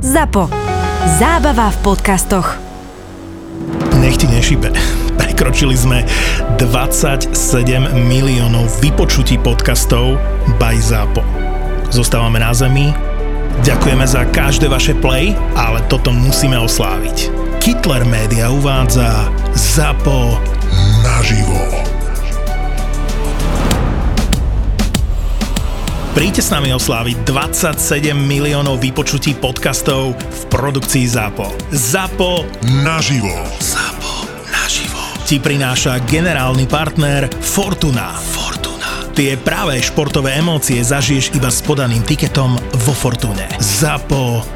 ZAPO. 0.00 0.48
Zábava 1.20 1.68
v 1.68 1.78
podcastoch. 1.84 2.56
Nech 4.00 4.16
ti 4.16 4.24
nešibe. 4.32 4.72
Prekročili 5.20 5.76
sme 5.76 6.08
27 6.56 7.36
miliónov 8.08 8.80
vypočutí 8.80 9.36
podcastov 9.36 10.16
by 10.56 10.72
ZAPO. 10.80 11.20
Zostávame 11.92 12.40
na 12.40 12.56
zemi. 12.56 12.96
Ďakujeme 13.60 14.08
za 14.08 14.24
každé 14.32 14.72
vaše 14.72 14.96
play, 14.96 15.36
ale 15.52 15.84
toto 15.92 16.16
musíme 16.16 16.56
osláviť. 16.56 17.28
Kittler 17.60 18.08
Media 18.08 18.48
uvádza 18.48 19.28
ZAPO 19.52 20.40
naživo. 21.04 21.89
Príďte 26.10 26.42
s 26.42 26.50
nami 26.50 26.74
osláviť 26.74 27.22
27 27.22 28.18
miliónov 28.18 28.82
vypočutí 28.82 29.38
podcastov 29.38 30.18
v 30.18 30.42
produkcii 30.50 31.06
ZAPO. 31.06 31.70
ZAPO 31.70 32.32
naživo. 32.82 33.30
ZAPO 33.62 34.26
naživo. 34.50 34.98
Ti 35.22 35.38
prináša 35.38 36.02
generálny 36.10 36.66
partner 36.66 37.30
Fortuna. 37.38 38.18
Fortuna. 38.18 38.39
Tie 39.10 39.34
práve 39.34 39.82
športové 39.82 40.38
emócie 40.38 40.78
zažiješ 40.78 41.34
iba 41.34 41.50
s 41.50 41.60
podaným 41.66 42.06
tiketom 42.06 42.54
vo 42.86 42.94
Fortune. 42.94 43.44
ZAPO 43.58 44.46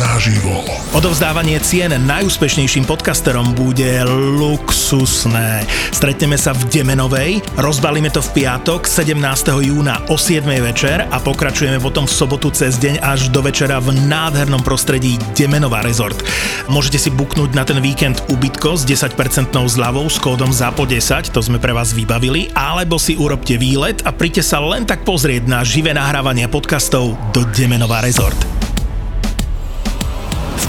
naživo. 0.00 0.64
Odovzdávanie 0.96 1.60
cien 1.62 1.92
najúspešnejším 1.92 2.88
podcasterom 2.88 3.52
bude 3.54 4.02
luxusné. 4.40 5.62
Stretneme 5.94 6.34
sa 6.40 6.56
v 6.56 6.66
Demenovej, 6.72 7.44
rozbalíme 7.60 8.08
to 8.08 8.24
v 8.24 8.42
piatok 8.42 8.88
17. 8.88 9.14
júna 9.60 10.02
o 10.08 10.16
7. 10.16 10.42
večer 10.64 11.04
a 11.06 11.16
pokračujeme 11.20 11.78
potom 11.78 12.08
v 12.08 12.16
sobotu 12.16 12.48
cez 12.50 12.80
deň 12.80 13.04
až 13.04 13.28
do 13.28 13.44
večera 13.44 13.78
v 13.78 13.94
nádhernom 14.08 14.64
prostredí 14.64 15.20
Demenová 15.36 15.84
rezort. 15.84 16.18
Môžete 16.66 16.98
si 16.98 17.10
buknúť 17.12 17.52
na 17.52 17.62
ten 17.62 17.78
víkend 17.78 18.24
ubytko 18.32 18.80
s 18.80 18.88
10% 18.88 19.14
zľavou 19.52 20.08
s 20.08 20.16
kódom 20.18 20.50
ZAPO10, 20.50 21.30
to 21.30 21.44
sme 21.44 21.60
pre 21.60 21.76
vás 21.76 21.92
vybavili, 21.92 22.48
alebo 22.56 22.96
si 22.96 23.14
urobte 23.14 23.60
výlet 23.60 23.99
a 24.04 24.10
príďte 24.12 24.44
sa 24.44 24.58
len 24.60 24.84
tak 24.88 25.04
pozrieť 25.06 25.46
na 25.46 25.64
živé 25.64 25.94
nahrávanie 25.96 26.48
podcastov 26.50 27.14
do 27.32 27.44
Demenová 27.52 28.00
rezort 28.04 28.38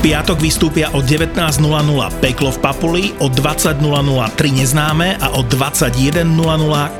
piatok 0.01 0.41
vystúpia 0.41 0.89
o 0.97 0.99
19.00 1.05 1.61
Peklo 2.17 2.49
v 2.49 2.59
Papuli, 2.59 3.13
o 3.21 3.29
20.00 3.29 3.77
Tri 4.33 4.49
neznáme 4.49 5.21
a 5.21 5.37
o 5.37 5.45
21.00 5.45 6.25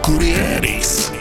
Kurieris 0.06 1.21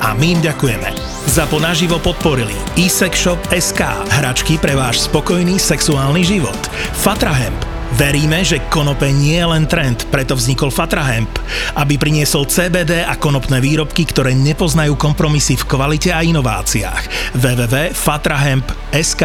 a 0.00 0.14
my 0.16 0.34
im 0.34 0.40
ďakujeme. 0.40 0.88
ZAPO 1.30 1.58
naživo 1.58 1.98
podporili 1.98 2.54
e-sexshop 2.78 3.38
SK, 3.50 3.82
hračky 4.08 4.56
pre 4.60 4.78
váš 4.78 5.06
spokojný 5.10 5.58
sexuálny 5.58 6.22
život. 6.22 6.58
Fatrahemp, 6.94 7.73
Veríme, 7.94 8.42
že 8.42 8.58
konope 8.74 9.06
nie 9.14 9.38
je 9.38 9.46
len 9.46 9.70
trend, 9.70 10.10
preto 10.10 10.34
vznikol 10.34 10.74
Fatrahemp, 10.74 11.30
aby 11.78 11.94
priniesol 11.94 12.50
CBD 12.50 13.06
a 13.06 13.14
konopné 13.14 13.62
výrobky, 13.62 14.02
ktoré 14.02 14.34
nepoznajú 14.34 14.98
kompromisy 14.98 15.54
v 15.54 15.62
kvalite 15.70 16.10
a 16.10 16.26
inováciách. 16.26 17.38
www.fatrahemp.sk 17.38 19.22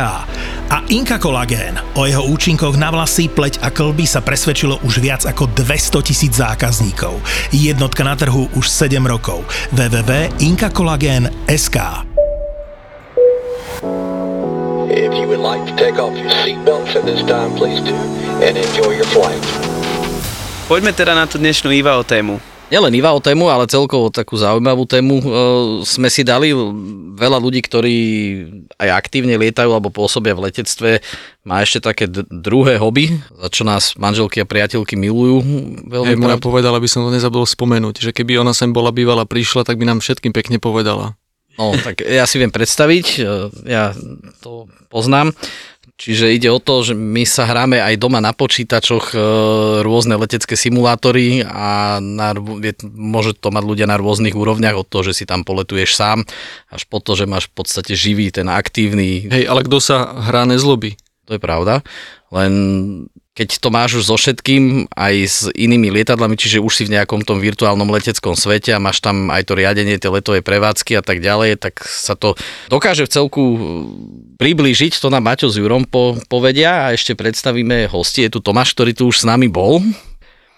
A 0.69 0.85
Inka 0.93 1.17
Kolagén. 1.17 1.81
O 1.97 2.05
jeho 2.05 2.21
účinkoch 2.29 2.77
na 2.77 2.93
vlasy, 2.93 3.25
pleť 3.25 3.58
a 3.65 3.73
klby 3.73 4.05
sa 4.05 4.21
presvedčilo 4.21 4.85
už 4.85 5.02
viac 5.02 5.25
ako 5.25 5.49
200 5.49 6.05
tisíc 6.05 6.37
zákazníkov. 6.37 7.17
Jednotka 7.49 8.05
na 8.05 8.13
trhu 8.13 8.53
už 8.53 8.69
7 8.69 9.02
rokov. 9.02 9.49
www.inkakolagén.sk 9.73 12.05
If 14.89 15.13
you 15.13 15.27
would 15.29 15.39
like 15.39 15.65
to 15.65 15.75
take 15.77 15.97
off 15.97 16.17
your 16.17 16.29
seatbelts 16.45 16.95
at 16.97 17.05
this 17.05 17.21
time, 17.25 17.55
please 17.58 17.81
do, 17.81 17.93
and 18.39 18.55
enjoy 18.55 18.95
your 18.95 19.08
flight. 19.11 19.44
Poďme 20.72 20.94
teda 20.94 21.17
na 21.17 21.26
tú 21.26 21.42
dnešnú 21.42 21.73
IVAO 21.73 22.05
tému. 22.05 22.38
Nielen 22.70 22.94
IVAO 22.94 23.17
tému, 23.17 23.50
ale 23.50 23.66
celkovo 23.66 24.14
takú 24.14 24.38
zaujímavú 24.38 24.86
tému 24.86 25.16
e, 25.17 25.26
sme 25.82 26.05
si 26.14 26.22
dali. 26.22 26.54
Veľa 27.17 27.42
ľudí, 27.42 27.66
ktorí 27.66 27.98
aj 28.77 28.89
aktívne 28.94 29.33
lietajú 29.42 29.73
alebo 29.73 29.89
pôsobia 29.89 30.38
v 30.38 30.45
letectve, 30.45 31.02
má 31.42 31.66
ešte 31.66 31.82
také 31.82 32.05
d- 32.05 32.30
druhé 32.30 32.77
hobby, 32.77 33.17
za 33.42 33.50
čo 33.50 33.66
nás 33.66 33.98
manželky 33.98 34.39
a 34.39 34.45
priateľky 34.45 34.94
milujú. 34.94 35.42
Veľmi 35.89 36.14
hey, 36.14 36.21
moja 36.21 36.38
povedala, 36.38 36.77
aby 36.77 36.86
som 36.86 37.02
to 37.02 37.10
nezabudol 37.10 37.50
spomenúť, 37.50 38.06
že 38.06 38.11
keby 38.14 38.38
ona 38.38 38.54
sem 38.54 38.70
bola 38.70 38.94
bývala, 38.94 39.26
prišla, 39.26 39.66
tak 39.66 39.82
by 39.82 39.89
nám 39.89 40.06
všetkým 40.06 40.32
pekne 40.32 40.61
povedala. 40.61 41.17
No, 41.58 41.73
tak 41.76 42.06
ja 42.06 42.23
si 42.30 42.38
viem 42.38 42.54
predstaviť, 42.54 43.06
e, 43.17 43.21
ja 43.66 43.98
to 44.45 44.70
poznám. 44.94 45.33
Čiže 45.99 46.32
ide 46.32 46.48
o 46.48 46.64
to, 46.64 46.80
že 46.80 46.95
my 46.95 47.27
sa 47.27 47.43
hráme 47.43 47.83
aj 47.83 47.99
doma 47.99 48.23
na 48.23 48.32
počítačoch 48.32 49.11
e, 49.11 49.17
rôzne 49.83 50.15
letecké 50.15 50.55
simulátory 50.55 51.43
a 51.43 51.99
na, 51.99 52.32
môže 52.95 53.36
to 53.36 53.52
mať 53.52 53.64
ľudia 53.67 53.83
na 53.83 53.99
rôznych 53.99 54.32
úrovniach, 54.32 54.80
od 54.80 54.88
toho, 54.88 55.11
že 55.11 55.11
si 55.11 55.27
tam 55.27 55.43
poletuješ 55.43 55.99
sám, 55.99 56.23
až 56.71 56.88
po 56.88 57.04
to, 57.04 57.20
že 57.20 57.27
máš 57.27 57.52
v 57.52 57.59
podstate 57.59 57.99
živý, 57.99 58.32
ten 58.32 58.48
aktívny... 58.48 59.27
Hej, 59.27 59.52
ale 59.52 59.67
kto 59.67 59.83
sa 59.83 60.23
hrá 60.23 60.48
nezlobí? 60.48 60.95
To 61.27 61.36
je 61.36 61.42
pravda, 61.43 61.83
len 62.32 62.54
keď 63.39 63.64
to 63.64 63.72
máš 63.72 64.04
už 64.04 64.11
so 64.11 64.20
všetkým, 64.20 64.92
aj 64.92 65.16
s 65.23 65.38
inými 65.55 65.95
lietadlami, 65.95 66.36
čiže 66.36 66.60
už 66.60 66.76
si 66.76 66.83
v 66.83 67.00
nejakom 67.00 67.23
tom 67.23 67.39
virtuálnom 67.39 67.88
leteckom 67.88 68.36
svete 68.36 68.76
a 68.76 68.83
máš 68.83 69.00
tam 69.00 69.32
aj 69.32 69.48
to 69.48 69.55
riadenie 69.55 69.95
tej 69.95 70.11
letovej 70.11 70.44
prevádzky 70.44 71.00
a 71.00 71.04
tak 71.08 71.23
ďalej, 71.23 71.55
tak 71.55 71.80
sa 71.88 72.20
to 72.20 72.36
dokáže 72.67 73.08
v 73.08 73.14
celku 73.16 73.44
uh, 73.55 73.60
priblížiť, 74.36 75.00
to 75.00 75.08
nám 75.08 75.23
Maťo 75.23 75.48
s 75.48 75.55
Jurom 75.55 75.88
po, 75.88 76.20
povedia 76.27 76.92
a 76.92 76.92
ešte 76.92 77.16
predstavíme 77.16 77.88
hosti. 77.88 78.27
Je 78.27 78.36
tu 78.36 78.44
Tomáš, 78.44 78.76
ktorý 78.76 78.92
tu 78.92 79.08
už 79.08 79.23
s 79.23 79.26
nami 79.26 79.48
bol. 79.48 79.80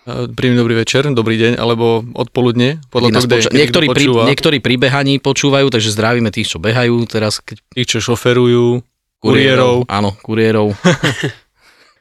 Príjemný 0.02 0.66
dobrý 0.66 0.81
večer, 0.81 1.06
dobrý 1.13 1.38
deň, 1.38 1.62
alebo 1.62 2.02
odpoludne, 2.18 2.81
podľa 2.90 3.22
toho, 3.22 3.25
kde 3.30 3.38
poča- 3.46 3.53
niektorí, 3.53 3.86
pri, 3.94 4.06
niektorí 4.09 4.58
pri 4.58 4.75
behaní 4.81 5.22
počúvajú, 5.22 5.69
takže 5.69 5.94
zdravíme 5.94 6.34
tých, 6.34 6.50
čo 6.50 6.58
behajú 6.58 7.06
teraz. 7.06 7.38
Keď... 7.38 7.62
Tých, 7.78 7.88
čo 7.94 7.98
šoferujú, 8.02 8.81
kuriérov. 9.22 9.86
Áno, 9.86 10.18
kuriérov. 10.25 10.74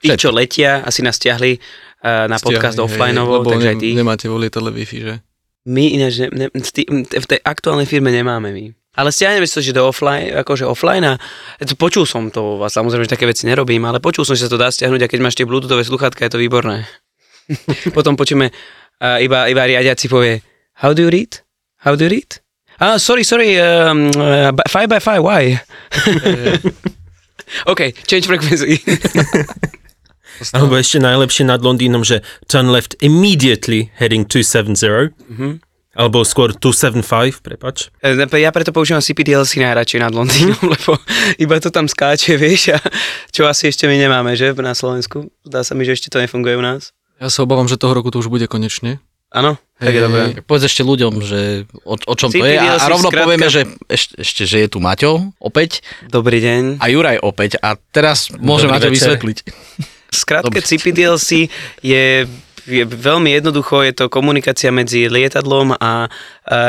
Tí, 0.00 0.08
čo 0.16 0.32
letia, 0.32 0.80
asi 0.80 1.04
nás 1.04 1.20
stiahli 1.20 1.60
uh, 1.60 2.24
na 2.24 2.40
stiahli, 2.40 2.56
podcast 2.56 2.80
offlineovo, 2.80 3.44
takže 3.44 3.68
ne, 3.68 3.72
aj 3.72 3.76
tí. 3.76 3.90
Nemáte 3.92 4.26
vo 4.32 4.40
lietadle 4.40 4.72
Wi-Fi, 4.72 4.98
že? 5.04 5.14
My 5.68 5.92
ináč, 5.92 6.24
ne, 6.24 6.48
ne, 6.48 6.48
v 7.04 7.26
tej 7.28 7.40
aktuálnej 7.44 7.84
firme 7.84 8.08
nemáme 8.08 8.48
my. 8.48 8.64
Ale 8.96 9.12
stiahneme 9.12 9.46
si 9.46 9.54
to, 9.54 9.62
že 9.62 9.76
do 9.76 9.86
offline, 9.86 10.34
akože 10.34 10.66
offline 10.66 11.04
a 11.04 11.14
to 11.62 11.78
počul 11.78 12.08
som 12.08 12.32
to, 12.32 12.58
a 12.58 12.66
samozrejme, 12.72 13.06
že 13.06 13.14
také 13.14 13.28
veci 13.28 13.46
nerobím, 13.46 13.84
ale 13.86 14.02
počul 14.02 14.26
som, 14.26 14.34
že 14.34 14.48
sa 14.48 14.50
to 14.50 14.58
dá 14.58 14.72
stiahnuť 14.72 15.06
a 15.06 15.10
keď 15.12 15.20
máš 15.22 15.38
tie 15.38 15.46
bluetoothové 15.46 15.86
sluchátka, 15.86 16.26
je 16.26 16.32
to 16.32 16.42
výborné. 16.42 16.88
Potom 17.96 18.16
počujeme, 18.18 18.50
uh, 18.50 19.22
iba, 19.22 19.46
iba 19.46 19.62
riadiaci 19.62 20.10
povie, 20.10 20.42
how 20.80 20.90
do 20.90 21.06
you 21.06 21.10
read? 21.12 21.44
How 21.86 21.94
do 21.94 22.08
you 22.08 22.10
read? 22.10 22.42
Ah, 22.80 22.96
sorry, 22.96 23.22
sorry, 23.22 23.60
um, 23.60 24.08
uh, 24.16 24.56
five 24.66 24.88
by 24.88 24.98
five, 24.98 25.20
why? 25.20 25.60
OK, 27.70 27.92
change 28.08 28.26
frequency. 28.26 28.80
Alebo 30.56 30.74
ešte 30.76 30.98
najlepšie 31.00 31.44
nad 31.44 31.60
Londýnom, 31.60 32.02
že 32.04 32.24
turn 32.48 32.72
left 32.72 32.96
immediately 33.04 33.92
heading 33.96 34.24
270. 34.24 35.12
Mm-hmm. 35.16 35.52
Alebo 35.90 36.22
skôr 36.22 36.54
275, 36.54 37.42
prepač. 37.42 37.90
E, 37.98 38.14
ja 38.14 38.50
preto 38.54 38.70
používam 38.70 39.02
CPDLC 39.02 39.58
najradšej 39.58 40.00
nad 40.00 40.14
Londýnom, 40.14 40.56
lebo 40.72 40.94
iba 41.36 41.58
to 41.58 41.74
tam 41.74 41.90
skáče, 41.90 42.38
vieš, 42.38 42.72
a 42.72 42.80
čo 43.34 43.44
asi 43.50 43.68
ešte 43.68 43.90
my 43.90 43.98
nemáme, 43.98 44.38
že, 44.38 44.54
na 44.62 44.72
Slovensku. 44.72 45.28
Zdá 45.42 45.66
sa 45.66 45.74
mi, 45.74 45.82
že 45.82 45.98
ešte 45.98 46.08
to 46.08 46.22
nefunguje 46.22 46.54
u 46.54 46.62
nás. 46.62 46.94
Ja 47.18 47.28
sa 47.28 47.42
obávam, 47.42 47.68
že 47.68 47.76
toho 47.76 47.92
roku 47.92 48.08
to 48.08 48.22
už 48.22 48.30
bude 48.30 48.46
konečne. 48.46 49.02
Áno, 49.30 49.62
tak 49.78 49.94
je 49.94 50.02
dobré. 50.02 50.22
Povedz 50.42 50.66
ešte 50.66 50.82
ľuďom, 50.82 51.22
že 51.22 51.70
o, 51.86 51.94
o 51.94 52.14
čom 52.18 52.34
to 52.34 52.42
je 52.42 52.58
a, 52.58 52.82
a 52.82 52.90
rovno 52.90 53.14
skratka... 53.14 53.26
povieme, 53.30 53.46
že 53.46 53.62
ešte, 53.86 54.12
ešte, 54.18 54.42
že 54.42 54.56
je 54.66 54.68
tu 54.74 54.82
Maťo 54.82 55.30
opäť. 55.38 55.86
Dobrý 56.10 56.42
deň. 56.42 56.82
A 56.82 56.90
Juraj 56.90 57.22
opäť 57.22 57.54
a 57.62 57.78
teraz 57.94 58.34
môže 58.42 58.66
Maťo 58.66 58.90
vysvetliť. 58.90 59.38
Skratke 60.10 60.60
CPDLC 60.60 61.48
je 61.82 62.26
je 62.68 62.84
veľmi 62.86 63.34
jednoducho, 63.34 63.82
je 63.82 63.94
to 63.96 64.12
komunikácia 64.12 64.70
medzi 64.70 65.10
lietadlom 65.10 65.74
a, 65.74 65.80
a 65.80 65.92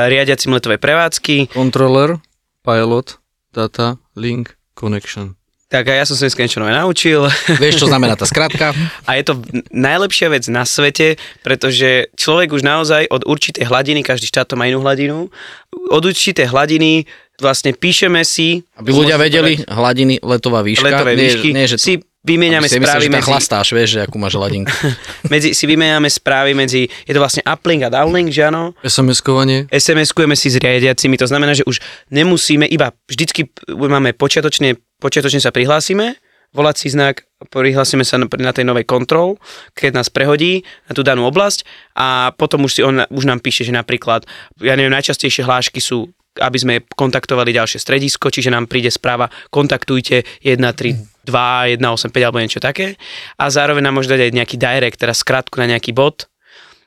riadiacim 0.08 0.50
letovej 0.56 0.80
prevádzky. 0.82 1.52
Controller, 1.52 2.18
pilot, 2.66 3.22
data, 3.54 4.02
link, 4.16 4.58
connection. 4.74 5.36
Tak 5.72 5.88
a 5.88 5.94
ja 5.96 6.04
som 6.04 6.20
sa 6.20 6.28
dneska 6.28 6.44
niečo 6.44 6.60
nové 6.60 6.76
naučil. 6.76 7.32
Vieš, 7.48 7.88
čo 7.88 7.88
znamená 7.88 8.20
tá 8.20 8.28
skratka? 8.32 8.76
A 9.08 9.16
je 9.16 9.24
to 9.24 9.40
najlepšia 9.72 10.28
vec 10.28 10.44
na 10.52 10.68
svete, 10.68 11.16
pretože 11.48 12.12
človek 12.20 12.52
už 12.52 12.60
naozaj 12.60 13.08
od 13.08 13.24
určitej 13.24 13.72
hladiny, 13.72 14.04
každý 14.04 14.28
štát 14.28 14.52
to 14.52 14.60
má 14.60 14.68
inú 14.68 14.84
hladinu, 14.84 15.32
od 15.72 16.04
určitej 16.04 16.52
hladiny 16.52 17.08
vlastne 17.40 17.72
píšeme 17.72 18.20
si... 18.28 18.68
Aby 18.76 18.92
ľudia 18.92 19.16
vedeli, 19.16 19.64
hladiny, 19.64 20.20
letová 20.20 20.60
výška. 20.60 20.92
Letové 20.92 21.16
nie, 21.16 21.24
výšky, 21.24 21.48
nie, 21.56 21.72
že 21.72 21.80
si 21.80 22.04
vymieňame 22.22 22.70
si 22.70 22.78
správy 22.78 23.10
tam 23.10 23.18
medzi, 23.18 23.28
chlastáš, 23.28 23.68
vieš, 23.74 23.90
že 23.98 24.00
akú 24.06 24.18
máš 24.22 24.38
hladinku. 24.38 24.70
medzi, 25.34 25.58
si 25.58 25.66
vymieňame 25.66 26.10
správy 26.10 26.54
medzi, 26.54 26.86
je 26.86 27.14
to 27.14 27.20
vlastne 27.22 27.42
uplink 27.46 27.86
a 27.86 27.90
downlink, 27.90 28.30
že 28.30 28.48
áno? 28.50 28.78
SMS-kovanie. 28.86 29.66
SMS-kujeme 29.74 30.38
si 30.38 30.54
s 30.54 30.62
riadiacimi, 30.62 31.18
to 31.18 31.26
znamená, 31.26 31.58
že 31.58 31.66
už 31.66 31.82
nemusíme, 32.14 32.70
iba 32.70 32.94
vždycky 33.10 33.50
máme 33.74 34.14
počiatočne, 34.14 34.78
počiatočne 35.02 35.42
sa 35.42 35.50
prihlásime, 35.50 36.18
volací 36.54 36.92
znak, 36.92 37.26
prihlásime 37.50 38.06
sa 38.06 38.20
na, 38.20 38.28
na 38.28 38.52
tej 38.54 38.68
novej 38.68 38.86
kontrol, 38.86 39.40
keď 39.74 40.04
nás 40.04 40.12
prehodí 40.12 40.62
na 40.88 40.94
tú 40.94 41.02
danú 41.02 41.26
oblasť 41.26 41.66
a 41.98 42.36
potom 42.36 42.68
už, 42.68 42.72
si 42.72 42.82
on, 42.84 43.02
už 43.08 43.24
nám 43.26 43.40
píše, 43.40 43.66
že 43.66 43.74
napríklad, 43.74 44.28
ja 44.62 44.76
neviem, 44.78 44.94
najčastejšie 44.94 45.48
hlášky 45.48 45.82
sú 45.82 46.12
aby 46.40 46.56
sme 46.56 46.76
kontaktovali 46.96 47.52
ďalšie 47.52 47.84
stredisko, 47.84 48.32
čiže 48.32 48.56
nám 48.56 48.72
príde 48.72 48.88
správa, 48.88 49.28
kontaktujte 49.52 50.24
132, 50.40 51.11
185 51.28 52.12
alebo 52.22 52.42
niečo 52.42 52.62
také 52.62 52.98
a 53.38 53.50
zároveň 53.50 53.90
nám 53.90 54.02
môže 54.02 54.10
dať 54.10 54.30
aj 54.30 54.32
nejaký 54.34 54.56
direct, 54.58 54.98
teda 54.98 55.14
skratku 55.14 55.62
na 55.62 55.70
nejaký 55.70 55.94
bod, 55.94 56.32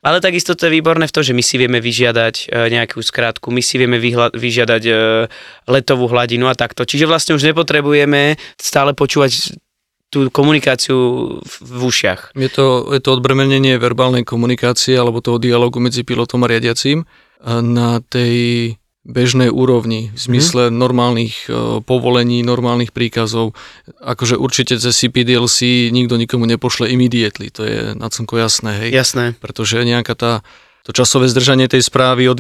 ale 0.04 0.20
takisto 0.20 0.52
to 0.52 0.68
je 0.68 0.76
výborné 0.76 1.08
v 1.08 1.14
tom, 1.16 1.24
že 1.24 1.32
my 1.32 1.40
si 1.40 1.56
vieme 1.56 1.80
vyžiadať 1.80 2.34
e, 2.52 2.68
nejakú 2.68 3.00
skratku, 3.00 3.48
my 3.48 3.64
si 3.64 3.80
vieme 3.80 3.96
vyhla- 3.96 4.36
vyžiadať 4.36 4.82
e, 4.84 4.92
letovú 5.64 6.12
hladinu 6.12 6.44
a 6.44 6.52
takto. 6.52 6.84
Čiže 6.84 7.08
vlastne 7.08 7.32
už 7.32 7.48
nepotrebujeme 7.48 8.36
stále 8.60 8.92
počúvať 8.92 9.56
tú 10.12 10.28
komunikáciu 10.28 11.40
v, 11.40 11.80
ušiach. 11.88 12.36
Je 12.36 12.52
to, 12.52 12.92
je 12.92 13.00
to 13.00 13.16
odbremenenie 13.16 13.80
verbálnej 13.80 14.28
komunikácie 14.28 14.94
alebo 14.94 15.24
toho 15.24 15.40
dialogu 15.40 15.80
medzi 15.80 16.04
pilotom 16.04 16.44
a 16.44 16.52
riadiacím 16.52 17.02
na 17.48 17.98
tej 17.98 18.76
bežnej 19.04 19.52
úrovni, 19.52 20.08
v 20.16 20.18
zmysle 20.18 20.72
mm. 20.72 20.74
normálnych 20.74 21.34
uh, 21.46 21.84
povolení, 21.84 22.40
normálnych 22.40 22.90
príkazov. 22.90 23.52
Akože 24.00 24.40
určite 24.40 24.80
cez 24.80 24.96
CPDLC 24.96 25.92
nikto 25.92 26.16
nikomu 26.16 26.48
nepošle 26.48 26.88
immediately, 26.88 27.52
to 27.52 27.68
je 27.68 27.78
na 27.92 28.08
slnko 28.08 28.40
jasné, 28.40 28.72
hej. 28.80 28.90
Jasné. 28.96 29.36
Pretože 29.38 29.84
nejaká 29.84 30.16
tá 30.16 30.32
to 30.84 30.92
časové 30.92 31.32
zdržanie 31.32 31.64
tej 31.64 31.80
správy 31.80 32.28
od 32.28 32.36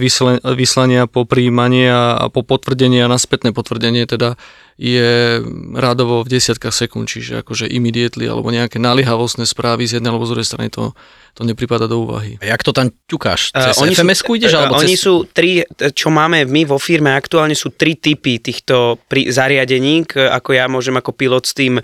vyslania 0.52 1.08
po 1.08 1.24
príjmanie 1.24 1.88
a, 1.88 2.20
a 2.20 2.28
po 2.28 2.44
potvrdenie 2.44 3.00
a 3.00 3.08
na 3.08 3.16
spätné 3.16 3.56
potvrdenie 3.56 4.04
teda 4.04 4.36
je 4.76 5.40
rádovo 5.72 6.20
v 6.20 6.28
desiatkách 6.28 6.76
sekúnd, 6.76 7.08
čiže 7.08 7.40
akože 7.40 7.64
immediately 7.72 8.28
alebo 8.28 8.52
nejaké 8.52 8.76
naliehavostné 8.76 9.48
správy 9.48 9.88
z 9.88 9.96
jednej 9.96 10.12
alebo 10.12 10.28
z 10.28 10.32
druhej 10.36 10.48
strany 10.52 10.68
to, 10.68 10.92
to 11.34 11.42
nepripada 11.42 11.90
do 11.90 12.06
úvahy. 12.06 12.38
A 12.38 12.54
jak 12.54 12.62
to 12.62 12.70
tam 12.70 12.94
ťukáš? 13.10 13.50
Uh, 13.50 13.74
Cez 13.74 13.82
uh, 13.82 13.90
FMS-ku 13.90 14.38
ideš? 14.38 14.54
Alebo 14.54 14.78
uh, 14.78 14.82
oni 14.86 14.94
cez... 14.94 15.02
sú 15.02 15.26
tri, 15.26 15.66
čo 15.92 16.08
máme 16.14 16.46
my 16.46 16.62
vo 16.64 16.78
firme 16.78 17.10
aktuálne 17.10 17.58
sú 17.58 17.74
tri 17.74 17.98
typy 17.98 18.38
týchto 18.38 19.02
pri, 19.10 19.34
zariadení, 19.34 20.06
k- 20.06 20.30
ako 20.30 20.50
ja 20.54 20.70
môžem 20.70 20.94
ako 20.94 21.10
pilot 21.10 21.44
s 21.50 21.52
tým 21.58 21.82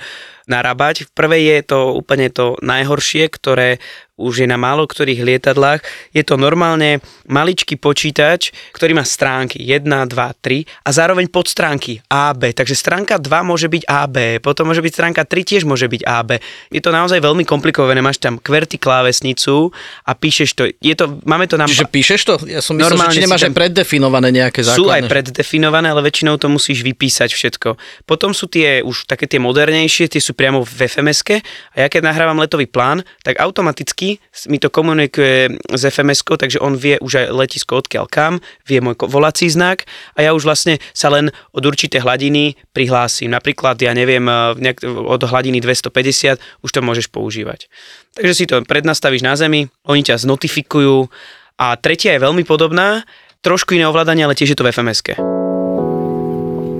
narábať. 0.50 1.06
V 1.06 1.11
prvej 1.14 1.43
je 1.47 1.61
to 1.62 1.79
úplne 1.94 2.26
to 2.31 2.58
najhoršie, 2.58 3.31
ktoré 3.31 3.79
už 4.20 4.44
je 4.44 4.49
na 4.50 4.61
málo 4.61 4.85
ktorých 4.85 5.25
lietadlách. 5.25 5.81
Je 6.12 6.20
to 6.20 6.37
normálne 6.37 7.00
maličký 7.25 7.81
počítač, 7.81 8.53
ktorý 8.76 8.93
má 9.00 9.05
stránky 9.08 9.56
1, 9.64 9.88
2, 9.88 10.12
3 10.12 10.69
a 10.85 10.91
zároveň 10.93 11.32
podstránky 11.32 12.05
A, 12.12 12.37
B. 12.37 12.53
Takže 12.53 12.76
stránka 12.76 13.17
2 13.17 13.31
môže 13.41 13.73
byť 13.73 13.88
A, 13.88 14.05
B, 14.05 14.37
potom 14.44 14.69
môže 14.69 14.85
byť 14.85 14.93
stránka 14.93 15.23
3 15.25 15.41
tiež 15.41 15.62
môže 15.64 15.88
byť 15.88 16.03
A, 16.05 16.20
B. 16.20 16.37
Je 16.69 16.85
to 16.85 16.93
naozaj 16.93 17.17
veľmi 17.25 17.49
komplikované, 17.49 18.05
máš 18.05 18.20
tam 18.20 18.37
QWERTY 18.37 18.76
klávesnicu 19.40 19.72
a 20.04 20.12
píšeš 20.12 20.50
to. 20.54 20.62
Je 20.81 20.94
to 20.94 21.20
máme 21.25 21.46
to 21.48 21.56
nám... 21.56 21.69
Čiže 21.69 21.88
píšeš 21.88 22.20
to? 22.26 22.34
Ja 22.48 22.60
som 22.60 22.76
myslel, 22.76 22.96
Normálne 22.96 23.14
že 23.14 23.20
či 23.20 23.25
nemáš 23.25 23.40
tam- 23.40 23.48
aj 23.52 23.56
preddefinované 23.56 24.28
nejaké 24.32 24.60
základné. 24.60 24.81
Sú 24.81 24.92
aj 24.92 25.02
preddefinované, 25.08 25.87
ale 25.88 26.00
väčšinou 26.04 26.37
to 26.37 26.48
musíš 26.52 26.84
vypísať 26.84 27.31
všetko. 27.32 27.69
Potom 28.04 28.37
sú 28.37 28.50
tie 28.50 28.84
už 28.84 29.08
také 29.08 29.25
tie 29.25 29.40
modernejšie, 29.40 30.10
tie 30.12 30.20
sú 30.20 30.37
priamo 30.37 30.64
v 30.64 30.70
fms 30.88 31.20
a 31.76 31.76
ja 31.76 31.88
keď 31.88 32.02
nahrávam 32.04 32.40
letový 32.40 32.66
plán, 32.66 33.04
tak 33.22 33.38
automaticky 33.40 34.19
mi 34.48 34.58
to 34.58 34.72
komunikuje 34.72 35.60
s 35.70 35.82
fms 35.84 36.22
takže 36.40 36.60
on 36.60 36.76
vie 36.76 36.96
už 37.00 37.12
aj 37.16 37.26
letisko 37.32 37.81
odkiaľ 37.81 38.06
kam, 38.08 38.34
vie 38.64 38.81
môj 38.81 38.96
volací 39.08 39.48
znak 39.48 39.88
a 40.16 40.25
ja 40.25 40.31
už 40.36 40.44
vlastne 40.44 40.81
sa 40.93 41.12
len 41.12 41.32
od 41.52 41.62
určité 41.64 42.00
hladiny 42.00 42.56
prihlásim. 42.72 43.31
Napríklad, 43.31 43.81
ja 43.81 43.93
neviem, 43.96 44.25
eh, 44.26 44.56
nejak, 44.58 44.84
od 44.84 45.22
hladiny 45.22 45.60
250 45.60 46.40
už 46.64 46.70
to 46.70 46.81
môžeš 46.82 47.12
používať. 47.12 47.70
Takže 48.14 48.34
si 48.34 48.44
to 48.50 48.58
prednastavíš 48.66 49.22
na 49.22 49.38
zemi, 49.38 49.70
oni 49.86 50.02
ťa 50.02 50.18
znotifikujú 50.26 51.06
a 51.60 51.76
tretia 51.78 52.18
je 52.18 52.24
veľmi 52.24 52.42
podobná, 52.42 53.06
trošku 53.44 53.78
iné 53.78 53.86
ovládanie, 53.86 54.26
ale 54.26 54.34
tiež 54.34 54.52
je 54.52 54.58
to 54.58 54.66
v 54.66 54.72
fms 54.74 55.00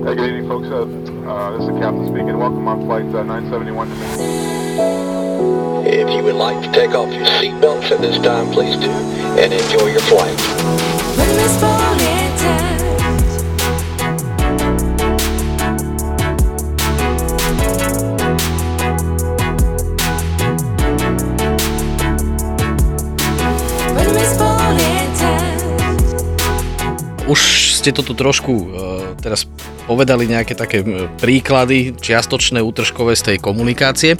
Hey, 0.01 0.17
good 0.17 0.33
evening, 0.33 0.49
folks. 0.49 0.65
Uh, 0.67 0.81
uh, 1.29 1.51
this 1.53 1.61
is 1.61 1.67
the 1.69 1.77
captain 1.79 2.07
speaking. 2.09 2.33
Welcome 2.35 2.67
on 2.67 2.81
flight 2.89 3.05
uh, 3.13 3.21
971 3.21 3.87
to 3.87 3.95
If 5.85 6.09
you 6.09 6.23
would 6.23 6.35
like 6.35 6.57
to 6.65 6.71
take 6.73 6.97
off 6.97 7.13
your 7.13 7.25
seatbelts 7.37 7.91
at 7.91 8.01
this 8.01 8.17
time, 8.17 8.49
please 8.49 8.75
do, 8.81 8.89
and 9.37 9.53
enjoy 9.53 9.93
your 9.93 10.01
flight. 10.09 10.35
Už 27.31 27.39
ste 27.79 27.95
to 27.95 28.03
tu 28.03 28.11
trošku 28.11 28.51
uh, 28.51 28.67
teraz 29.23 29.47
povedali 29.87 30.27
nejaké 30.27 30.53
také 30.55 30.83
e, 30.83 31.07
príklady 31.19 31.95
čiastočné, 31.95 32.59
útržkové 32.59 33.15
z 33.15 33.33
tej 33.33 33.37
komunikácie. 33.39 34.15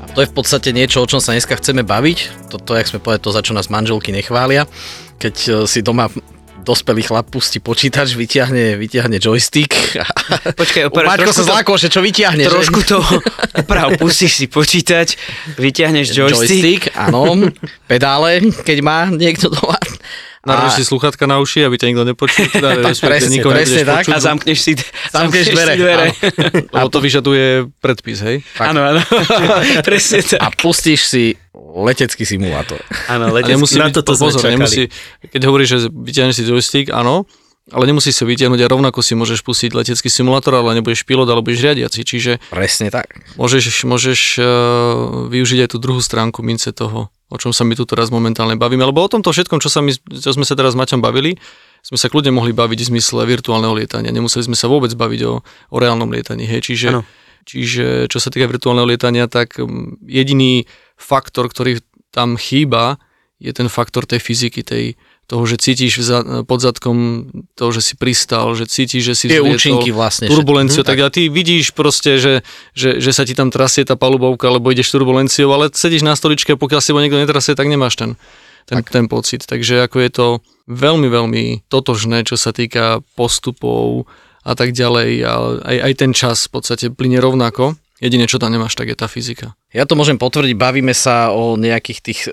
A 0.00 0.04
to 0.12 0.24
je 0.24 0.30
v 0.30 0.34
podstate 0.36 0.72
niečo, 0.72 1.00
o 1.00 1.08
čom 1.08 1.20
sa 1.20 1.32
dneska 1.32 1.56
chceme 1.56 1.84
baviť. 1.84 2.48
Toto, 2.48 2.72
jak 2.72 2.88
sme 2.88 3.04
povedali, 3.04 3.24
to, 3.24 3.32
za 3.32 3.44
čo 3.44 3.52
nás 3.52 3.68
manželky 3.68 4.12
nechvália. 4.12 4.64
Keď 5.20 5.34
e, 5.36 5.48
si 5.64 5.80
doma 5.84 6.08
dospelý 6.60 7.02
chlap 7.02 7.32
pustí 7.32 7.58
počítač, 7.58 8.14
vyťahne, 8.14 8.76
vyťahne 8.76 9.16
joystick. 9.16 9.72
A... 9.96 10.04
Počkaj, 10.60 10.92
U 10.92 10.92
Maťko 10.92 11.32
sa 11.32 11.44
zlákol, 11.44 11.76
že 11.80 11.88
čo 11.88 12.04
vyťahne. 12.04 12.44
že? 12.44 12.52
Trošku 12.52 12.80
to 12.84 13.00
uprav, 13.56 13.96
pustíš 13.96 14.36
si 14.36 14.46
počítač, 14.46 15.16
vyťahneš 15.56 16.12
joystick. 16.12 16.60
joystick, 16.60 16.82
áno, 16.94 17.50
pedále, 17.90 18.44
keď 18.62 18.78
má 18.84 19.08
niekto 19.08 19.48
doma. 19.50 19.80
Narož 20.40 20.72
si 20.72 20.88
sluchatka 20.88 21.28
na 21.28 21.36
uši, 21.36 21.68
aby 21.68 21.76
ťa 21.76 21.86
nikto 21.92 22.04
nepočul, 22.08 22.48
teda 22.48 22.80
presne, 23.04 23.36
presne 23.44 23.80
tak. 23.84 24.08
počuť, 24.08 24.14
A 24.14 24.18
zamkneš 24.18 24.58
si, 24.58 24.72
Zamkneš 25.12 25.46
dvere, 25.52 25.72
si 25.72 25.78
dvere. 25.78 26.06
lebo 26.74 26.88
to 26.88 26.98
vyžaduje 26.98 27.44
predpis, 27.76 28.18
hej? 28.24 28.36
Áno, 28.56 28.80
áno, 28.80 29.04
presne 29.88 30.24
tak. 30.24 30.40
a 30.40 30.48
pustíš 30.48 31.04
si 31.04 31.24
letecký 31.52 32.24
simulátor. 32.24 32.80
Áno, 33.06 33.28
A 33.28 33.36
letecký. 33.36 33.52
nemusí 33.52 33.76
na 33.76 33.92
byť, 33.92 34.00
toto 34.00 34.16
sme 34.16 34.32
pozor, 34.32 34.48
nemusí, 34.48 34.88
keď 35.28 35.42
hovoríš, 35.44 35.68
že 35.68 35.78
vyťahneš 35.92 36.34
si 36.34 36.44
joystick, 36.48 36.88
áno, 36.88 37.28
ale 37.70 37.84
nemusí 37.86 38.08
sa 38.10 38.24
vyťahnuť 38.24 38.64
a 38.64 38.72
rovnako 38.72 38.98
si 38.98 39.12
môžeš 39.14 39.44
pustiť 39.44 39.76
letecký 39.76 40.08
simulátor, 40.08 40.56
ale 40.56 40.80
nebudeš 40.80 41.04
pilot 41.04 41.28
alebo 41.28 41.46
budeš 41.46 41.68
riadiaci, 41.68 42.00
čiže 42.02 42.32
Presne 42.48 42.88
tak. 42.88 43.12
môžeš, 43.36 43.84
môžeš 43.86 44.20
uh, 44.40 44.46
využiť 45.30 45.58
aj 45.62 45.70
tú 45.70 45.78
druhú 45.78 46.00
stránku 46.00 46.40
mince 46.42 46.72
toho, 46.72 47.12
o 47.30 47.36
čom 47.38 47.54
sa 47.54 47.62
my 47.62 47.78
tu 47.78 47.86
teraz 47.86 48.10
momentálne 48.10 48.58
bavíme, 48.58 48.82
lebo 48.82 49.00
o 49.00 49.08
tomto 49.08 49.30
všetkom, 49.30 49.62
čo, 49.62 49.70
sa 49.70 49.80
my, 49.80 49.94
čo 49.94 50.30
sme 50.34 50.42
sa 50.42 50.58
teraz 50.58 50.74
s 50.74 50.78
Maťom 50.78 50.98
bavili, 50.98 51.38
sme 51.80 51.96
sa 51.96 52.10
kľudne 52.10 52.34
mohli 52.34 52.52
baviť 52.52 52.78
v 52.84 52.88
zmysle 52.92 53.24
virtuálneho 53.24 53.72
lietania. 53.72 54.12
Nemuseli 54.12 54.50
sme 54.52 54.56
sa 54.58 54.68
vôbec 54.68 54.92
baviť 54.92 55.20
o, 55.24 55.40
o 55.46 55.76
reálnom 55.78 56.10
lietaní. 56.10 56.44
Hej. 56.44 56.68
Čiže, 56.68 56.88
čiže 57.48 57.86
čo 58.10 58.18
sa 58.20 58.28
týka 58.28 58.50
virtuálneho 58.50 58.84
lietania, 58.84 59.30
tak 59.30 59.56
jediný 60.04 60.68
faktor, 61.00 61.48
ktorý 61.48 61.80
tam 62.12 62.36
chýba, 62.36 63.00
je 63.40 63.54
ten 63.56 63.72
faktor 63.72 64.04
tej 64.04 64.20
fyziky, 64.20 64.60
tej, 64.60 65.00
toho, 65.30 65.46
že 65.46 65.62
cítiš 65.62 66.02
za, 66.02 66.42
pod 66.42 66.58
zadkom 66.58 67.30
toho, 67.54 67.70
že 67.70 67.78
si 67.78 67.94
pristal, 67.94 68.58
že 68.58 68.66
cítiš, 68.66 69.02
že 69.06 69.14
si 69.14 69.26
Tie 69.30 69.38
vzlietol, 69.38 69.54
účinky 69.54 69.90
vlastne. 69.94 70.26
turbulenciu, 70.26 70.82
všetko. 70.82 70.90
tak 70.90 70.98
a 71.06 71.08
ty 71.14 71.30
vidíš 71.30 71.70
proste, 71.70 72.18
že, 72.18 72.42
že, 72.74 72.98
že 72.98 73.10
sa 73.14 73.22
ti 73.22 73.38
tam 73.38 73.54
trasie 73.54 73.86
tá 73.86 73.94
palubovka, 73.94 74.50
alebo 74.50 74.74
ideš 74.74 74.90
turbulenciou, 74.90 75.54
ale 75.54 75.70
sedíš 75.70 76.02
na 76.02 76.18
stoličke 76.18 76.58
pokiaľ 76.58 76.80
si 76.82 76.90
ho 76.90 76.98
niekto 76.98 77.22
netrasie, 77.22 77.54
tak 77.54 77.70
nemáš 77.70 77.94
ten, 77.94 78.18
ten, 78.66 78.82
ten 78.82 79.06
pocit. 79.06 79.46
Takže 79.46 79.86
ako 79.86 79.96
je 80.02 80.10
to 80.10 80.26
veľmi, 80.66 81.06
veľmi 81.06 81.44
totožné, 81.70 82.26
čo 82.26 82.34
sa 82.34 82.50
týka 82.50 82.98
postupov 83.14 84.10
a 84.42 84.58
tak 84.58 84.74
ďalej. 84.74 85.10
A 85.22 85.32
aj, 85.62 85.76
aj 85.78 85.92
ten 85.94 86.10
čas 86.10 86.50
v 86.50 86.58
podstate 86.58 86.90
plyne 86.90 87.22
rovnako. 87.22 87.78
Jediné, 88.00 88.24
čo 88.24 88.40
tam 88.40 88.48
nemáš, 88.48 88.80
tak 88.80 88.88
je 88.88 88.96
tá 88.96 89.04
fyzika. 89.12 89.52
Ja 89.76 89.84
to 89.84 89.92
môžem 89.92 90.16
potvrdiť, 90.16 90.56
bavíme 90.56 90.96
sa 90.96 91.36
o 91.36 91.60
nejakých 91.60 92.00
tých 92.00 92.20
e, 92.26 92.30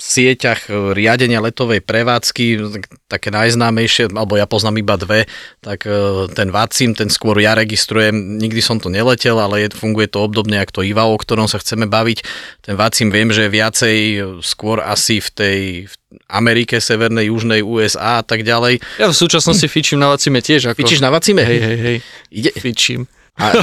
sieťach 0.00 0.72
e, 0.72 0.96
riadenia 0.96 1.44
letovej 1.44 1.84
prevádzky, 1.84 2.44
tak- 2.72 2.96
také 3.04 3.28
najznámejšie, 3.28 4.08
alebo 4.16 4.40
ja 4.40 4.48
poznám 4.48 4.80
iba 4.80 4.96
dve, 4.96 5.28
tak 5.60 5.84
e, 5.84 6.26
ten 6.32 6.48
Vacim, 6.48 6.96
ten 6.96 7.12
skôr 7.12 7.36
ja 7.36 7.52
registrujem, 7.52 8.40
nikdy 8.40 8.64
som 8.64 8.80
to 8.80 8.88
neletel, 8.88 9.36
ale 9.36 9.68
je, 9.68 9.76
funguje 9.76 10.08
to 10.08 10.24
obdobne 10.24 10.56
ako 10.56 10.80
to 10.80 10.88
IVA, 10.88 11.04
o 11.04 11.20
ktorom 11.20 11.52
sa 11.52 11.60
chceme 11.60 11.84
baviť. 11.84 12.24
Ten 12.64 12.74
Vacim 12.80 13.12
viem, 13.12 13.28
že 13.28 13.44
je 13.44 13.54
viacej 13.54 13.96
e, 14.00 14.16
skôr 14.40 14.80
asi 14.80 15.20
v 15.20 15.28
tej 15.36 15.58
v 15.88 15.94
Amerike, 16.32 16.80
Severnej, 16.80 17.28
Južnej, 17.28 17.60
USA 17.60 18.20
a 18.20 18.24
tak 18.24 18.40
ďalej. 18.40 18.80
Ja 18.96 19.12
v 19.12 19.16
súčasnosti 19.16 19.68
fičím 19.68 20.00
na 20.00 20.08
Vacime 20.08 20.40
tiež. 20.40 20.72
Ako... 20.72 20.80
Fičíš 20.80 21.04
na 21.04 21.12
Vacime? 21.12 21.44
Hej, 21.44 21.60
hej, 21.60 21.76
hej. 21.76 21.96
Ide... 22.32 22.50
Fičím. 22.56 23.04
A, 23.38 23.54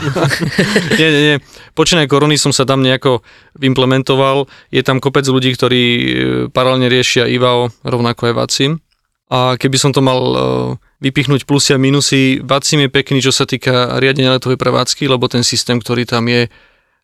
nie, 0.99 1.09
nie, 1.11 1.21
nie. 1.35 1.37
Počínaj 1.75 2.07
korony 2.07 2.39
som 2.39 2.55
sa 2.55 2.63
tam 2.63 2.79
nejako 2.79 3.19
implementoval. 3.59 4.47
Je 4.71 4.79
tam 4.81 5.03
kopec 5.03 5.27
ľudí, 5.27 5.51
ktorí 5.51 5.83
e, 5.83 6.03
paralelne 6.49 6.87
riešia 6.87 7.27
IVAO, 7.27 7.69
rovnako 7.83 8.31
aj 8.31 8.33
Vacim. 8.33 8.71
A 9.27 9.59
keby 9.59 9.75
som 9.75 9.91
to 9.91 9.99
mal 9.99 10.21
e, 10.21 10.37
vypichnúť 11.03 11.43
plusy 11.43 11.75
a 11.75 11.79
minusy, 11.81 12.39
Vacim 12.39 12.87
je 12.87 12.89
pekný, 12.89 13.19
čo 13.19 13.35
sa 13.35 13.43
týka 13.43 13.99
riadenia 13.99 14.39
letovej 14.39 14.55
prevádzky, 14.55 15.11
lebo 15.11 15.27
ten 15.27 15.43
systém, 15.43 15.75
ktorý 15.83 16.07
tam 16.07 16.31
je, 16.31 16.47